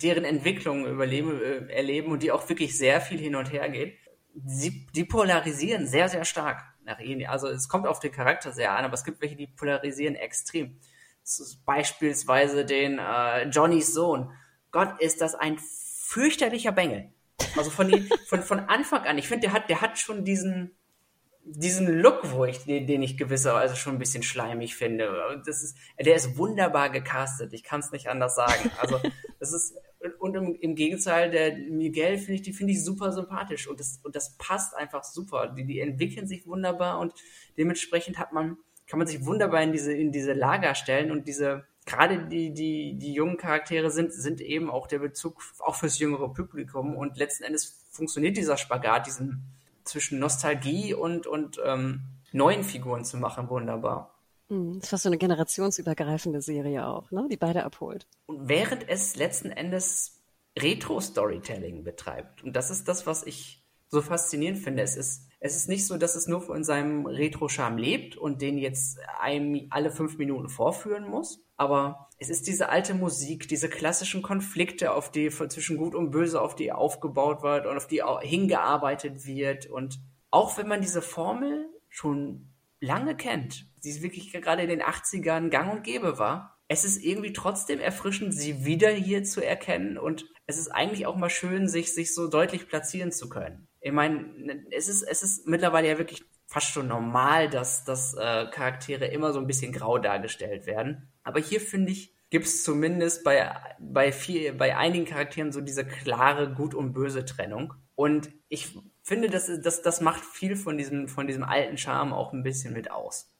deren 0.00 0.24
Entwicklung 0.24 0.86
überleben, 0.86 1.40
äh, 1.40 1.72
erleben 1.72 2.12
und 2.12 2.22
die 2.22 2.30
auch 2.30 2.48
wirklich 2.48 2.78
sehr 2.78 3.00
viel 3.00 3.18
hin 3.18 3.34
und 3.34 3.52
her 3.52 3.68
geht, 3.68 3.98
sie, 4.46 4.86
die 4.94 5.04
polarisieren 5.04 5.86
sehr, 5.86 6.08
sehr 6.08 6.24
stark 6.24 6.62
nach 6.84 6.98
ihnen. 7.00 7.26
Also 7.26 7.48
es 7.48 7.68
kommt 7.68 7.86
auf 7.86 8.00
den 8.00 8.12
Charakter 8.12 8.52
sehr 8.52 8.76
an, 8.76 8.84
aber 8.84 8.94
es 8.94 9.04
gibt 9.04 9.20
welche, 9.20 9.36
die 9.36 9.46
polarisieren 9.46 10.14
extrem. 10.14 10.78
Beispielsweise 11.66 12.64
den 12.64 12.98
äh, 12.98 13.44
Johnnys 13.48 13.92
Sohn. 13.92 14.32
Gott, 14.70 15.00
ist 15.00 15.20
das 15.20 15.34
ein 15.34 15.58
fürchterlicher 15.58 16.72
Bengel. 16.72 17.12
Also 17.56 17.70
von, 17.70 17.88
die, 17.88 18.08
von, 18.26 18.42
von 18.42 18.60
Anfang 18.60 19.04
an. 19.04 19.18
Ich 19.18 19.28
finde, 19.28 19.48
der 19.48 19.52
hat, 19.52 19.68
der 19.68 19.80
hat 19.80 19.98
schon 19.98 20.24
diesen, 20.24 20.74
diesen 21.44 21.86
Look, 22.00 22.32
wo 22.32 22.44
ich, 22.44 22.64
den, 22.64 22.86
den 22.86 23.02
ich 23.02 23.16
gewisserweise 23.16 23.76
schon 23.76 23.94
ein 23.94 23.98
bisschen 23.98 24.22
schleimig 24.22 24.74
finde. 24.74 25.42
Das 25.44 25.62
ist, 25.62 25.76
der 25.98 26.14
ist 26.14 26.36
wunderbar 26.38 26.90
gecastet. 26.90 27.52
Ich 27.52 27.62
kann 27.62 27.80
es 27.80 27.92
nicht 27.92 28.08
anders 28.08 28.34
sagen. 28.34 28.70
Also, 28.80 29.00
das 29.38 29.52
ist, 29.52 29.74
und 30.18 30.36
im, 30.36 30.54
im 30.54 30.74
Gegenteil, 30.74 31.30
der 31.30 31.56
Miguel 31.56 32.18
finde 32.18 32.34
ich, 32.34 32.42
die 32.42 32.52
finde 32.52 32.72
ich 32.72 32.84
super 32.84 33.12
sympathisch 33.12 33.66
und 33.68 33.80
das, 33.80 34.00
und 34.04 34.14
das 34.14 34.36
passt 34.36 34.76
einfach 34.76 35.02
super. 35.04 35.48
Die, 35.48 35.64
die 35.64 35.80
entwickeln 35.80 36.26
sich 36.26 36.46
wunderbar 36.46 37.00
und 37.00 37.14
dementsprechend 37.56 38.18
hat 38.18 38.32
man, 38.32 38.58
kann 38.86 38.98
man 38.98 39.08
sich 39.08 39.24
wunderbar 39.24 39.62
in 39.62 39.72
diese, 39.72 39.92
in 39.92 40.12
diese 40.12 40.34
Lager 40.34 40.74
stellen 40.74 41.10
und 41.10 41.26
diese, 41.26 41.64
gerade 41.84 42.26
die, 42.28 42.54
die, 42.54 42.96
die 42.96 43.12
jungen 43.12 43.36
Charaktere 43.36 43.90
sind, 43.90 44.12
sind 44.12 44.40
eben 44.40 44.70
auch 44.70 44.86
der 44.86 45.00
Bezug 45.00 45.42
auch 45.58 45.74
fürs 45.74 45.98
jüngere 45.98 46.32
Publikum 46.32 46.96
und 46.96 47.16
letzten 47.16 47.44
Endes 47.44 47.84
funktioniert 47.90 48.36
dieser 48.36 48.56
Spagat, 48.56 49.06
diesen 49.06 49.42
zwischen 49.84 50.18
Nostalgie 50.18 50.94
und, 50.94 51.26
und 51.26 51.58
ähm, 51.64 52.02
neuen 52.32 52.62
Figuren 52.62 53.04
zu 53.04 53.16
machen, 53.16 53.48
wunderbar. 53.48 54.17
Das 54.48 54.84
ist 54.84 54.88
fast 54.88 55.02
so 55.02 55.08
eine 55.08 55.18
generationsübergreifende 55.18 56.40
Serie 56.40 56.86
auch, 56.86 57.10
ne? 57.10 57.26
die 57.30 57.36
beide 57.36 57.64
abholt. 57.64 58.06
Und 58.26 58.48
während 58.48 58.88
es 58.88 59.16
letzten 59.16 59.50
Endes 59.50 60.18
Retro-Storytelling 60.58 61.84
betreibt. 61.84 62.42
Und 62.42 62.56
das 62.56 62.70
ist 62.70 62.88
das, 62.88 63.06
was 63.06 63.24
ich 63.24 63.62
so 63.88 64.02
faszinierend 64.02 64.58
finde. 64.58 64.82
Es 64.82 64.96
ist, 64.96 65.28
es 65.40 65.56
ist 65.56 65.68
nicht 65.68 65.86
so, 65.86 65.96
dass 65.96 66.14
es 66.14 66.26
nur 66.26 66.40
von 66.40 66.64
seinem 66.64 67.06
Retro-Charme 67.06 67.78
lebt 67.78 68.16
und 68.16 68.42
den 68.42 68.58
jetzt 68.58 68.98
einem 69.20 69.66
alle 69.70 69.90
fünf 69.90 70.18
Minuten 70.18 70.48
vorführen 70.48 71.08
muss. 71.08 71.40
Aber 71.56 72.08
es 72.18 72.28
ist 72.28 72.46
diese 72.46 72.68
alte 72.68 72.94
Musik, 72.94 73.48
diese 73.48 73.68
klassischen 73.68 74.22
Konflikte, 74.22 74.92
auf 74.92 75.10
die 75.10 75.30
zwischen 75.30 75.76
Gut 75.76 75.94
und 75.94 76.10
Böse, 76.10 76.40
auf 76.40 76.54
die 76.54 76.72
aufgebaut 76.72 77.42
wird 77.42 77.66
und 77.66 77.76
auf 77.76 77.86
die 77.86 78.02
hingearbeitet 78.22 79.26
wird. 79.26 79.66
Und 79.66 80.00
auch 80.30 80.58
wenn 80.58 80.68
man 80.68 80.80
diese 80.80 81.02
Formel 81.02 81.66
schon 81.88 82.48
lange 82.80 83.16
kennt, 83.16 83.67
die 83.84 84.02
wirklich 84.02 84.32
gerade 84.32 84.62
in 84.62 84.68
den 84.68 84.82
80ern 84.82 85.48
gang 85.48 85.72
und 85.72 85.84
gäbe 85.84 86.18
war, 86.18 86.58
es 86.68 86.84
ist 86.84 87.02
irgendwie 87.02 87.32
trotzdem 87.32 87.80
erfrischend, 87.80 88.34
sie 88.34 88.64
wieder 88.64 88.90
hier 88.90 89.24
zu 89.24 89.44
erkennen 89.44 89.96
und 89.96 90.26
es 90.46 90.58
ist 90.58 90.68
eigentlich 90.68 91.06
auch 91.06 91.16
mal 91.16 91.30
schön, 91.30 91.68
sich, 91.68 91.94
sich 91.94 92.14
so 92.14 92.28
deutlich 92.28 92.68
platzieren 92.68 93.10
zu 93.10 93.28
können. 93.28 93.68
Ich 93.80 93.92
meine, 93.92 94.64
es 94.70 94.88
ist, 94.88 95.02
es 95.02 95.22
ist 95.22 95.46
mittlerweile 95.46 95.88
ja 95.88 95.98
wirklich 95.98 96.22
fast 96.46 96.68
schon 96.68 96.88
normal, 96.88 97.48
dass, 97.48 97.84
dass 97.84 98.14
äh, 98.14 98.46
Charaktere 98.50 99.06
immer 99.06 99.32
so 99.32 99.38
ein 99.38 99.46
bisschen 99.46 99.72
grau 99.72 99.98
dargestellt 99.98 100.66
werden. 100.66 101.12
Aber 101.22 101.40
hier 101.40 101.60
finde 101.60 101.92
ich, 101.92 102.14
gibt 102.30 102.46
es 102.46 102.64
zumindest 102.64 103.24
bei, 103.24 103.54
bei, 103.78 104.12
viel, 104.12 104.52
bei 104.54 104.76
einigen 104.76 105.04
Charakteren 105.04 105.52
so 105.52 105.60
diese 105.60 105.86
klare 105.86 106.52
Gut- 106.52 106.74
und 106.74 106.92
Böse-Trennung. 106.92 107.74
Und 107.94 108.30
ich 108.48 108.78
finde, 109.02 109.28
das, 109.28 109.50
das, 109.62 109.82
das 109.82 110.00
macht 110.00 110.24
viel 110.24 110.56
von 110.56 110.78
diesem, 110.78 111.08
von 111.08 111.26
diesem 111.26 111.44
alten 111.44 111.76
Charme 111.76 112.12
auch 112.12 112.32
ein 112.32 112.42
bisschen 112.42 112.72
mit 112.72 112.90
aus. 112.90 113.30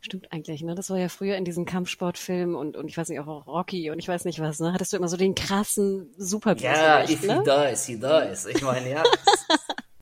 Stimmt 0.00 0.32
eigentlich, 0.32 0.62
ne? 0.62 0.74
Das 0.74 0.90
war 0.90 0.98
ja 0.98 1.08
früher 1.08 1.36
in 1.36 1.44
diesen 1.44 1.64
Kampfsportfilmen 1.64 2.54
und, 2.54 2.76
und 2.76 2.88
ich 2.88 2.96
weiß 2.96 3.08
nicht, 3.08 3.20
auch 3.20 3.46
Rocky 3.46 3.90
und 3.90 3.98
ich 3.98 4.08
weiß 4.08 4.24
nicht 4.24 4.40
was, 4.40 4.60
ne? 4.60 4.72
Hattest 4.72 4.92
du 4.92 4.96
immer 4.96 5.08
so 5.08 5.16
den 5.16 5.34
krassen 5.34 6.12
super 6.16 6.56
Ja, 6.56 7.04
if 7.04 7.22
ne? 7.22 7.42
he 7.44 7.70
dies, 7.70 7.86
he 7.86 7.96
dies. 7.98 8.46
Ich 8.46 8.62
meine, 8.62 8.90
ja. 8.90 9.02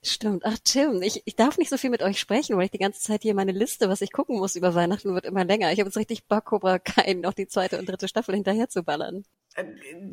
Stimmt. 0.06 0.42
Ach, 0.44 0.58
Tim, 0.62 1.00
ich, 1.00 1.22
ich 1.24 1.34
darf 1.34 1.56
nicht 1.56 1.70
so 1.70 1.78
viel 1.78 1.88
mit 1.88 2.02
euch 2.02 2.20
sprechen, 2.20 2.56
weil 2.58 2.66
ich 2.66 2.70
die 2.70 2.78
ganze 2.78 3.00
Zeit 3.00 3.22
hier 3.22 3.34
meine 3.34 3.52
Liste, 3.52 3.88
was 3.88 4.02
ich 4.02 4.12
gucken 4.12 4.36
muss 4.36 4.54
über 4.54 4.74
Weihnachten, 4.74 5.14
wird 5.14 5.24
immer 5.24 5.44
länger. 5.46 5.72
Ich 5.72 5.78
habe 5.80 5.88
jetzt 5.88 5.96
richtig 5.96 6.26
Bock, 6.26 6.44
Cobra 6.44 6.78
Kai 6.78 7.14
noch 7.14 7.32
die 7.32 7.46
zweite 7.46 7.78
und 7.78 7.88
dritte 7.88 8.06
Staffel 8.06 8.34
hinterher 8.34 8.68
zu 8.68 8.82
ballern. 8.82 9.24
Äh, 9.54 9.64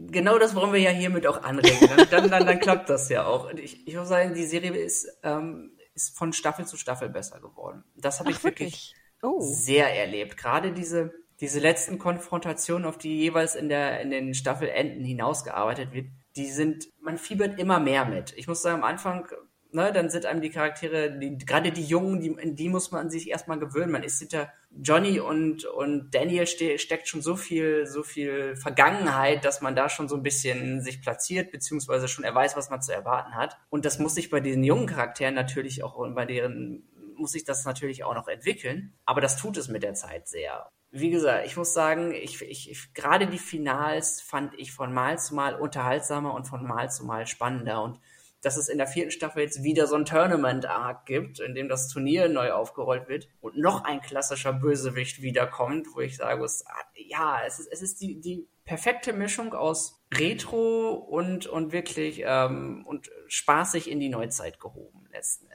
genau 0.08 0.40
das 0.40 0.56
wollen 0.56 0.72
wir 0.72 0.80
ja 0.80 0.92
hiermit 0.92 1.28
auch 1.28 1.44
anregen. 1.44 1.90
Dann, 1.90 2.08
dann, 2.10 2.30
dann, 2.30 2.46
dann 2.46 2.60
klappt 2.62 2.90
das 2.90 3.10
ja 3.10 3.26
auch. 3.26 3.52
Ich, 3.54 3.86
ich 3.86 3.96
muss 3.96 4.08
sagen, 4.08 4.34
die 4.34 4.46
Serie 4.46 4.72
ist, 4.72 5.08
ähm, 5.24 5.78
ist 5.94 6.18
von 6.18 6.32
Staffel 6.32 6.66
zu 6.66 6.78
Staffel 6.78 7.10
besser 7.10 7.42
geworden. 7.42 7.84
Das 7.96 8.20
habe 8.20 8.32
ich 8.32 8.42
wirklich, 8.46 8.94
wirklich? 8.94 8.96
Oh. 9.22 9.40
sehr 9.42 9.96
erlebt. 9.96 10.38
Gerade 10.38 10.72
diese, 10.72 11.14
diese 11.40 11.60
letzten 11.60 12.00
Konfrontationen, 12.00 12.86
auf 12.86 12.98
die 12.98 13.18
jeweils 13.18 13.56
in, 13.56 13.70
der, 13.70 14.02
in 14.02 14.12
den 14.12 14.34
Staffelenden 14.34 15.04
hinausgearbeitet 15.04 15.92
wird, 15.92 16.08
die 16.36 16.50
sind, 16.50 16.90
man 17.02 17.18
fiebert 17.18 17.60
immer 17.60 17.80
mehr 17.80 18.06
mit. 18.06 18.34
Ich 18.38 18.48
muss 18.48 18.62
sagen, 18.62 18.82
am 18.82 18.84
Anfang, 18.84 19.28
ne, 19.72 19.92
dann 19.92 20.10
sind 20.10 20.26
einem 20.26 20.42
die 20.42 20.50
Charaktere, 20.50 21.18
die, 21.18 21.38
gerade 21.38 21.72
die 21.72 21.84
Jungen, 21.84 22.22
die, 22.22 22.28
in 22.28 22.56
die 22.56 22.70
muss 22.70 22.92
man 22.92 23.10
sich 23.10 23.30
erstmal 23.30 23.60
gewöhnen. 23.60 23.92
Man 23.92 24.04
ist 24.04 24.20
hinter 24.20 24.52
Johnny 24.72 25.20
und, 25.20 25.66
und 25.66 26.12
Daniel 26.12 26.48
ste 26.48 26.80
steckt 26.80 27.08
schon 27.08 27.22
so 27.22 27.36
viel, 27.36 27.86
so 27.86 28.04
viel 28.04 28.56
Vergangenheit, 28.56 29.44
dass 29.44 29.62
man 29.62 29.76
da 29.76 29.90
schon 29.90 30.08
so 30.08 30.16
ein 30.16 30.24
bisschen 30.24 30.82
sich 30.82 31.02
platziert, 31.02 31.52
beziehungsweise 31.52 32.08
schon 32.08 32.24
er 32.24 32.34
weiß, 32.34 32.56
was 32.56 32.70
man 32.70 32.82
zu 32.82 32.94
erwarten 32.94 33.36
hat. 33.36 33.58
Und 33.70 33.84
das 33.84 34.00
muss 34.00 34.16
sich 34.16 34.30
bei 34.30 34.40
diesen 34.40 34.64
jungen 34.64 34.88
Charakteren 34.88 35.36
natürlich 35.36 35.84
auch 35.84 35.98
bei 36.14 36.26
deren 36.26 36.88
muss 37.22 37.32
sich 37.32 37.44
das 37.44 37.64
natürlich 37.66 38.04
auch 38.04 38.14
noch 38.14 38.28
entwickeln, 38.28 38.94
aber 39.06 39.22
das 39.22 39.38
tut 39.38 39.58
es 39.58 39.68
mit 39.68 39.84
der 39.84 39.94
Zeit 39.94 40.28
sehr. 40.28 40.70
Wie 40.92 41.10
gesagt, 41.10 41.46
ich 41.46 41.56
muss 41.56 41.74
sagen, 41.74 42.14
ich, 42.14 42.42
ich, 42.42 42.70
ich 42.70 42.94
gerade 42.94 43.28
die 43.28 43.38
Finals 43.38 44.22
fand 44.22 44.54
ich 44.60 44.74
von 44.74 44.94
Mal 44.94 45.18
zu 45.20 45.34
Mal 45.36 45.56
unterhaltsamer 45.56 46.34
und 46.34 46.46
von 46.46 46.68
Mal 46.68 46.92
zu 46.92 47.06
Mal 47.06 47.28
spannender 47.28 47.82
und 47.82 48.00
dass 48.42 48.58
es 48.58 48.70
in 48.70 48.80
der 48.80 48.88
vierten 48.88 49.12
Staffel 49.12 49.44
jetzt 49.44 49.64
wieder 49.64 49.86
so 49.86 49.96
ein 49.96 50.04
Tournament-Arc 50.04 51.06
gibt, 51.06 51.40
in 51.40 51.54
dem 51.54 51.70
das 51.70 51.88
Turnier 51.88 52.28
neu 52.28 52.52
aufgerollt 52.52 53.08
wird 53.08 53.30
und 53.40 53.58
noch 53.58 53.84
ein 53.84 54.02
klassischer 54.02 54.52
Bösewicht 54.52 55.22
wiederkommt, 55.22 55.88
wo 55.94 56.02
ich 56.02 56.18
sage, 56.18 56.44
es, 56.44 56.66
ja, 56.96 57.40
es 57.46 57.60
ist, 57.60 57.72
es 57.72 57.82
ist 57.84 58.02
die, 58.02 58.20
die 58.20 58.48
perfekte 58.66 59.14
Mischung 59.14 59.54
aus 59.54 60.02
Retro 60.12 60.94
und, 60.94 61.46
und 61.46 61.72
wirklich 61.72 62.24
ähm, 62.26 62.84
und 62.86 63.12
spaßig 63.28 63.90
in 63.90 64.00
die 64.00 64.10
Neuzeit 64.10 64.60
gehoben 64.60 65.02
letzten 65.12 65.51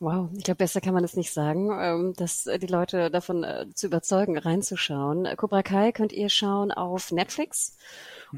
Wow, 0.00 0.28
ich 0.36 0.44
glaube, 0.44 0.58
besser 0.58 0.80
kann 0.80 0.94
man 0.94 1.02
es 1.02 1.16
nicht 1.16 1.32
sagen, 1.32 1.70
ähm, 1.72 2.14
dass 2.16 2.46
äh, 2.46 2.60
die 2.60 2.68
Leute 2.68 3.10
davon 3.10 3.42
äh, 3.42 3.66
zu 3.74 3.88
überzeugen, 3.88 4.38
reinzuschauen. 4.38 5.26
Cobra 5.36 5.64
Kai 5.64 5.90
könnt 5.90 6.12
ihr 6.12 6.28
schauen 6.28 6.70
auf 6.70 7.10
Netflix. 7.10 7.76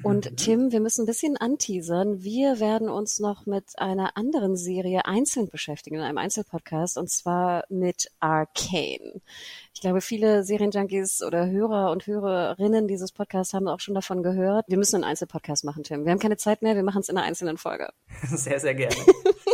Und 0.02 0.30
mhm. 0.30 0.36
Tim, 0.36 0.72
wir 0.72 0.80
müssen 0.80 1.02
ein 1.02 1.06
bisschen 1.06 1.36
anteasern. 1.36 2.22
Wir 2.22 2.60
werden 2.60 2.88
uns 2.88 3.18
noch 3.18 3.44
mit 3.44 3.78
einer 3.78 4.16
anderen 4.16 4.56
Serie 4.56 5.04
einzeln 5.04 5.50
beschäftigen, 5.50 5.96
in 5.96 6.02
einem 6.02 6.16
Einzelpodcast, 6.16 6.96
und 6.96 7.10
zwar 7.10 7.64
mit 7.68 8.10
Arcane. 8.20 9.20
Ich 9.74 9.82
glaube, 9.82 10.00
viele 10.00 10.44
Serienjunkies 10.44 11.22
oder 11.22 11.50
Hörer 11.50 11.90
und 11.90 12.06
Hörerinnen 12.06 12.88
dieses 12.88 13.12
Podcasts 13.12 13.52
haben 13.52 13.68
auch 13.68 13.80
schon 13.80 13.94
davon 13.94 14.22
gehört. 14.22 14.64
Wir 14.68 14.78
müssen 14.78 14.96
einen 14.96 15.04
Einzelpodcast 15.04 15.64
machen, 15.64 15.82
Tim. 15.82 16.04
Wir 16.04 16.12
haben 16.12 16.20
keine 16.20 16.38
Zeit 16.38 16.62
mehr, 16.62 16.74
wir 16.76 16.84
machen 16.84 17.00
es 17.00 17.08
in 17.10 17.18
einer 17.18 17.26
einzelnen 17.26 17.58
Folge. 17.58 17.90
Sehr, 18.28 18.60
sehr 18.60 18.74
gerne. 18.74 18.94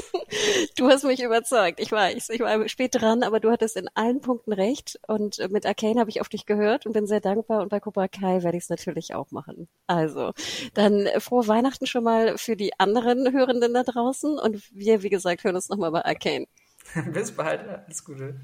Du 0.76 0.88
hast 0.88 1.04
mich 1.04 1.22
überzeugt. 1.22 1.80
Ich 1.80 1.90
weiß, 1.90 2.28
ich 2.28 2.40
war 2.40 2.68
spät 2.68 2.94
dran, 2.94 3.22
aber 3.22 3.40
du 3.40 3.50
hattest 3.50 3.76
in 3.76 3.88
allen 3.94 4.20
Punkten 4.20 4.52
recht. 4.52 5.00
Und 5.08 5.38
mit 5.50 5.64
Arcane 5.64 5.98
habe 5.98 6.10
ich 6.10 6.20
auf 6.20 6.28
dich 6.28 6.44
gehört 6.44 6.84
und 6.84 6.92
bin 6.92 7.06
sehr 7.06 7.20
dankbar. 7.20 7.62
Und 7.62 7.70
bei 7.70 7.80
Cobra 7.80 8.08
Kai 8.08 8.42
werde 8.42 8.58
ich 8.58 8.64
es 8.64 8.68
natürlich 8.68 9.14
auch 9.14 9.30
machen. 9.30 9.68
Also, 9.86 10.32
dann 10.74 11.08
frohe 11.18 11.48
Weihnachten 11.48 11.86
schon 11.86 12.04
mal 12.04 12.36
für 12.36 12.56
die 12.56 12.78
anderen 12.78 13.32
Hörenden 13.32 13.72
da 13.72 13.84
draußen. 13.84 14.38
Und 14.38 14.62
wir, 14.70 15.02
wie 15.02 15.08
gesagt, 15.08 15.44
hören 15.44 15.56
uns 15.56 15.70
nochmal 15.70 15.92
bei 15.92 16.04
Arcane. 16.04 16.46
Bis 17.12 17.32
bald. 17.32 17.66
Alles 17.66 18.04
Gute. 18.04 18.38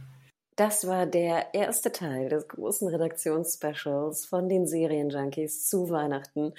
Das 0.57 0.87
war 0.87 1.07
der 1.07 1.55
erste 1.55 1.93
Teil 1.93 2.29
des 2.29 2.47
großen 2.47 2.87
Redaktionsspecials 2.87 4.27
von 4.27 4.51
den 4.51 4.67
Serienjunkies 4.67 5.67
zu 5.67 5.89
Weihnachten. 5.89 6.53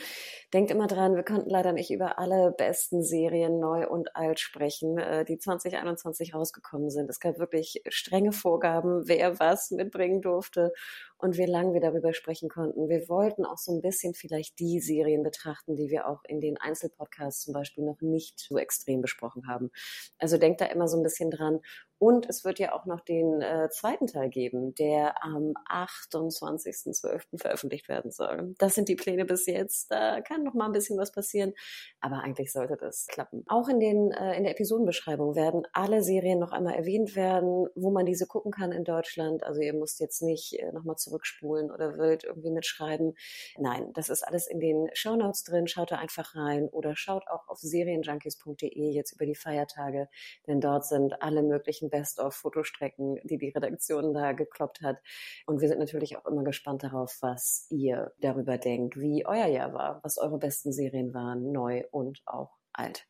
Denkt 0.51 0.71
immer 0.71 0.87
dran, 0.87 1.15
wir 1.15 1.21
konnten 1.21 1.51
leider 1.51 1.73
nicht 1.73 1.91
über 1.91 2.17
alle 2.17 2.51
besten 2.51 3.03
Serien 3.03 3.59
neu 3.59 3.87
und 3.87 4.15
alt 4.15 4.39
sprechen, 4.39 4.97
äh, 4.97 5.25
die 5.25 5.37
2021 5.37 6.33
rausgekommen 6.33 6.89
sind. 6.89 7.07
Es 7.07 7.19
gab 7.19 7.37
wirklich 7.37 7.83
strenge 7.87 8.31
Vorgaben, 8.31 9.07
wer 9.07 9.39
was 9.39 9.69
mitbringen 9.69 10.23
durfte 10.23 10.73
und 11.23 11.37
wie 11.37 11.45
lange 11.45 11.73
wir 11.73 11.79
darüber 11.79 12.13
sprechen 12.13 12.49
konnten. 12.49 12.89
Wir 12.89 13.07
wollten 13.07 13.45
auch 13.45 13.57
so 13.57 13.71
ein 13.73 13.81
bisschen 13.81 14.13
vielleicht 14.13 14.59
die 14.59 14.81
Serien 14.81 15.23
betrachten, 15.23 15.77
die 15.77 15.89
wir 15.89 16.05
auch 16.07 16.21
in 16.27 16.41
den 16.41 16.57
Einzelpodcasts 16.57 17.43
zum 17.43 17.53
Beispiel 17.53 17.85
noch 17.85 18.01
nicht 18.01 18.37
so 18.39 18.57
extrem 18.57 19.01
besprochen 19.01 19.47
haben. 19.47 19.71
Also 20.17 20.37
denkt 20.37 20.59
da 20.59 20.65
immer 20.65 20.89
so 20.89 20.97
ein 20.97 21.03
bisschen 21.03 21.31
dran 21.31 21.61
und 22.03 22.27
es 22.27 22.43
wird 22.43 22.59
ja 22.59 22.73
auch 22.73 22.85
noch 22.85 22.99
den 22.99 23.41
äh, 23.41 23.69
zweiten 23.69 24.07
Teil 24.07 24.29
geben, 24.29 24.75
der 24.75 25.23
am 25.23 25.53
28.12. 25.71 27.39
veröffentlicht 27.39 27.87
werden 27.87 28.11
soll. 28.11 28.55
Das 28.57 28.75
sind 28.75 28.89
die 28.89 28.97
Pläne 28.97 29.23
bis 29.23 29.45
jetzt. 29.45 29.89
Da 29.89 30.19
kann 30.19 30.43
noch 30.43 30.53
mal 30.53 30.65
ein 30.65 30.73
bisschen 30.73 30.97
was 30.97 31.13
passieren, 31.13 31.53
aber 32.01 32.17
eigentlich 32.17 32.51
sollte 32.51 32.75
das 32.75 33.07
klappen. 33.07 33.45
Auch 33.47 33.69
in, 33.69 33.79
den, 33.79 34.11
äh, 34.11 34.35
in 34.35 34.43
der 34.43 34.51
Episodenbeschreibung 34.51 35.35
werden 35.35 35.65
alle 35.71 36.03
Serien 36.03 36.39
noch 36.39 36.51
einmal 36.51 36.73
erwähnt 36.73 37.15
werden, 37.15 37.69
wo 37.73 37.89
man 37.89 38.05
diese 38.05 38.27
gucken 38.27 38.51
kann 38.51 38.73
in 38.73 38.83
Deutschland. 38.83 39.43
Also 39.43 39.61
ihr 39.61 39.73
müsst 39.73 40.01
jetzt 40.01 40.21
nicht 40.21 40.59
äh, 40.59 40.73
nochmal 40.73 40.97
zurückspulen 41.13 41.71
oder 41.71 41.97
wild 41.97 42.23
irgendwie 42.23 42.49
mitschreiben. 42.49 43.15
Nein, 43.57 43.91
das 43.93 44.09
ist 44.09 44.23
alles 44.23 44.47
in 44.47 44.59
den 44.59 44.89
Show 44.93 45.15
Notes 45.15 45.43
drin. 45.43 45.67
Schaut 45.67 45.91
da 45.91 45.97
einfach 45.97 46.35
rein 46.35 46.67
oder 46.69 46.95
schaut 46.95 47.27
auch 47.27 47.47
auf 47.47 47.59
serienjunkies.de 47.59 48.91
jetzt 48.91 49.13
über 49.13 49.25
die 49.25 49.35
Feiertage, 49.35 50.09
denn 50.47 50.59
dort 50.59 50.85
sind 50.85 51.21
alle 51.21 51.43
möglichen 51.43 51.89
Best-of-Fotostrecken, 51.89 53.19
die 53.23 53.37
die 53.37 53.49
Redaktion 53.49 54.13
da 54.13 54.31
gekloppt 54.31 54.81
hat. 54.81 54.97
Und 55.45 55.61
wir 55.61 55.67
sind 55.67 55.79
natürlich 55.79 56.17
auch 56.17 56.25
immer 56.25 56.43
gespannt 56.43 56.83
darauf, 56.83 57.17
was 57.21 57.67
ihr 57.69 58.13
darüber 58.19 58.57
denkt, 58.57 58.97
wie 58.97 59.25
euer 59.25 59.47
Jahr 59.47 59.73
war, 59.73 59.99
was 60.03 60.17
eure 60.17 60.39
besten 60.39 60.71
Serien 60.71 61.13
waren, 61.13 61.51
neu 61.51 61.83
und 61.91 62.21
auch 62.25 62.57
alt. 62.73 63.05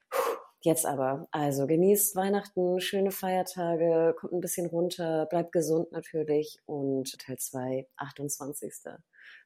Jetzt 0.65 0.85
aber, 0.85 1.27
also 1.31 1.68
genießt 1.68 2.15
Weihnachten, 2.15 2.80
schöne 2.80 3.11
Feiertage, 3.11 4.15
kommt 4.18 4.31
ein 4.31 4.40
bisschen 4.40 4.68
runter, 4.68 5.26
bleibt 5.26 5.52
gesund 5.52 5.91
natürlich 5.91 6.57
und 6.65 7.19
Teil 7.19 7.38
2, 7.38 7.85
28. 7.98 8.73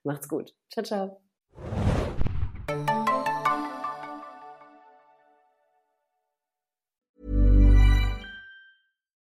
Macht's 0.04 0.30
gut. 0.30 0.54
Ciao, 0.70 0.86
ciao. 0.86 1.22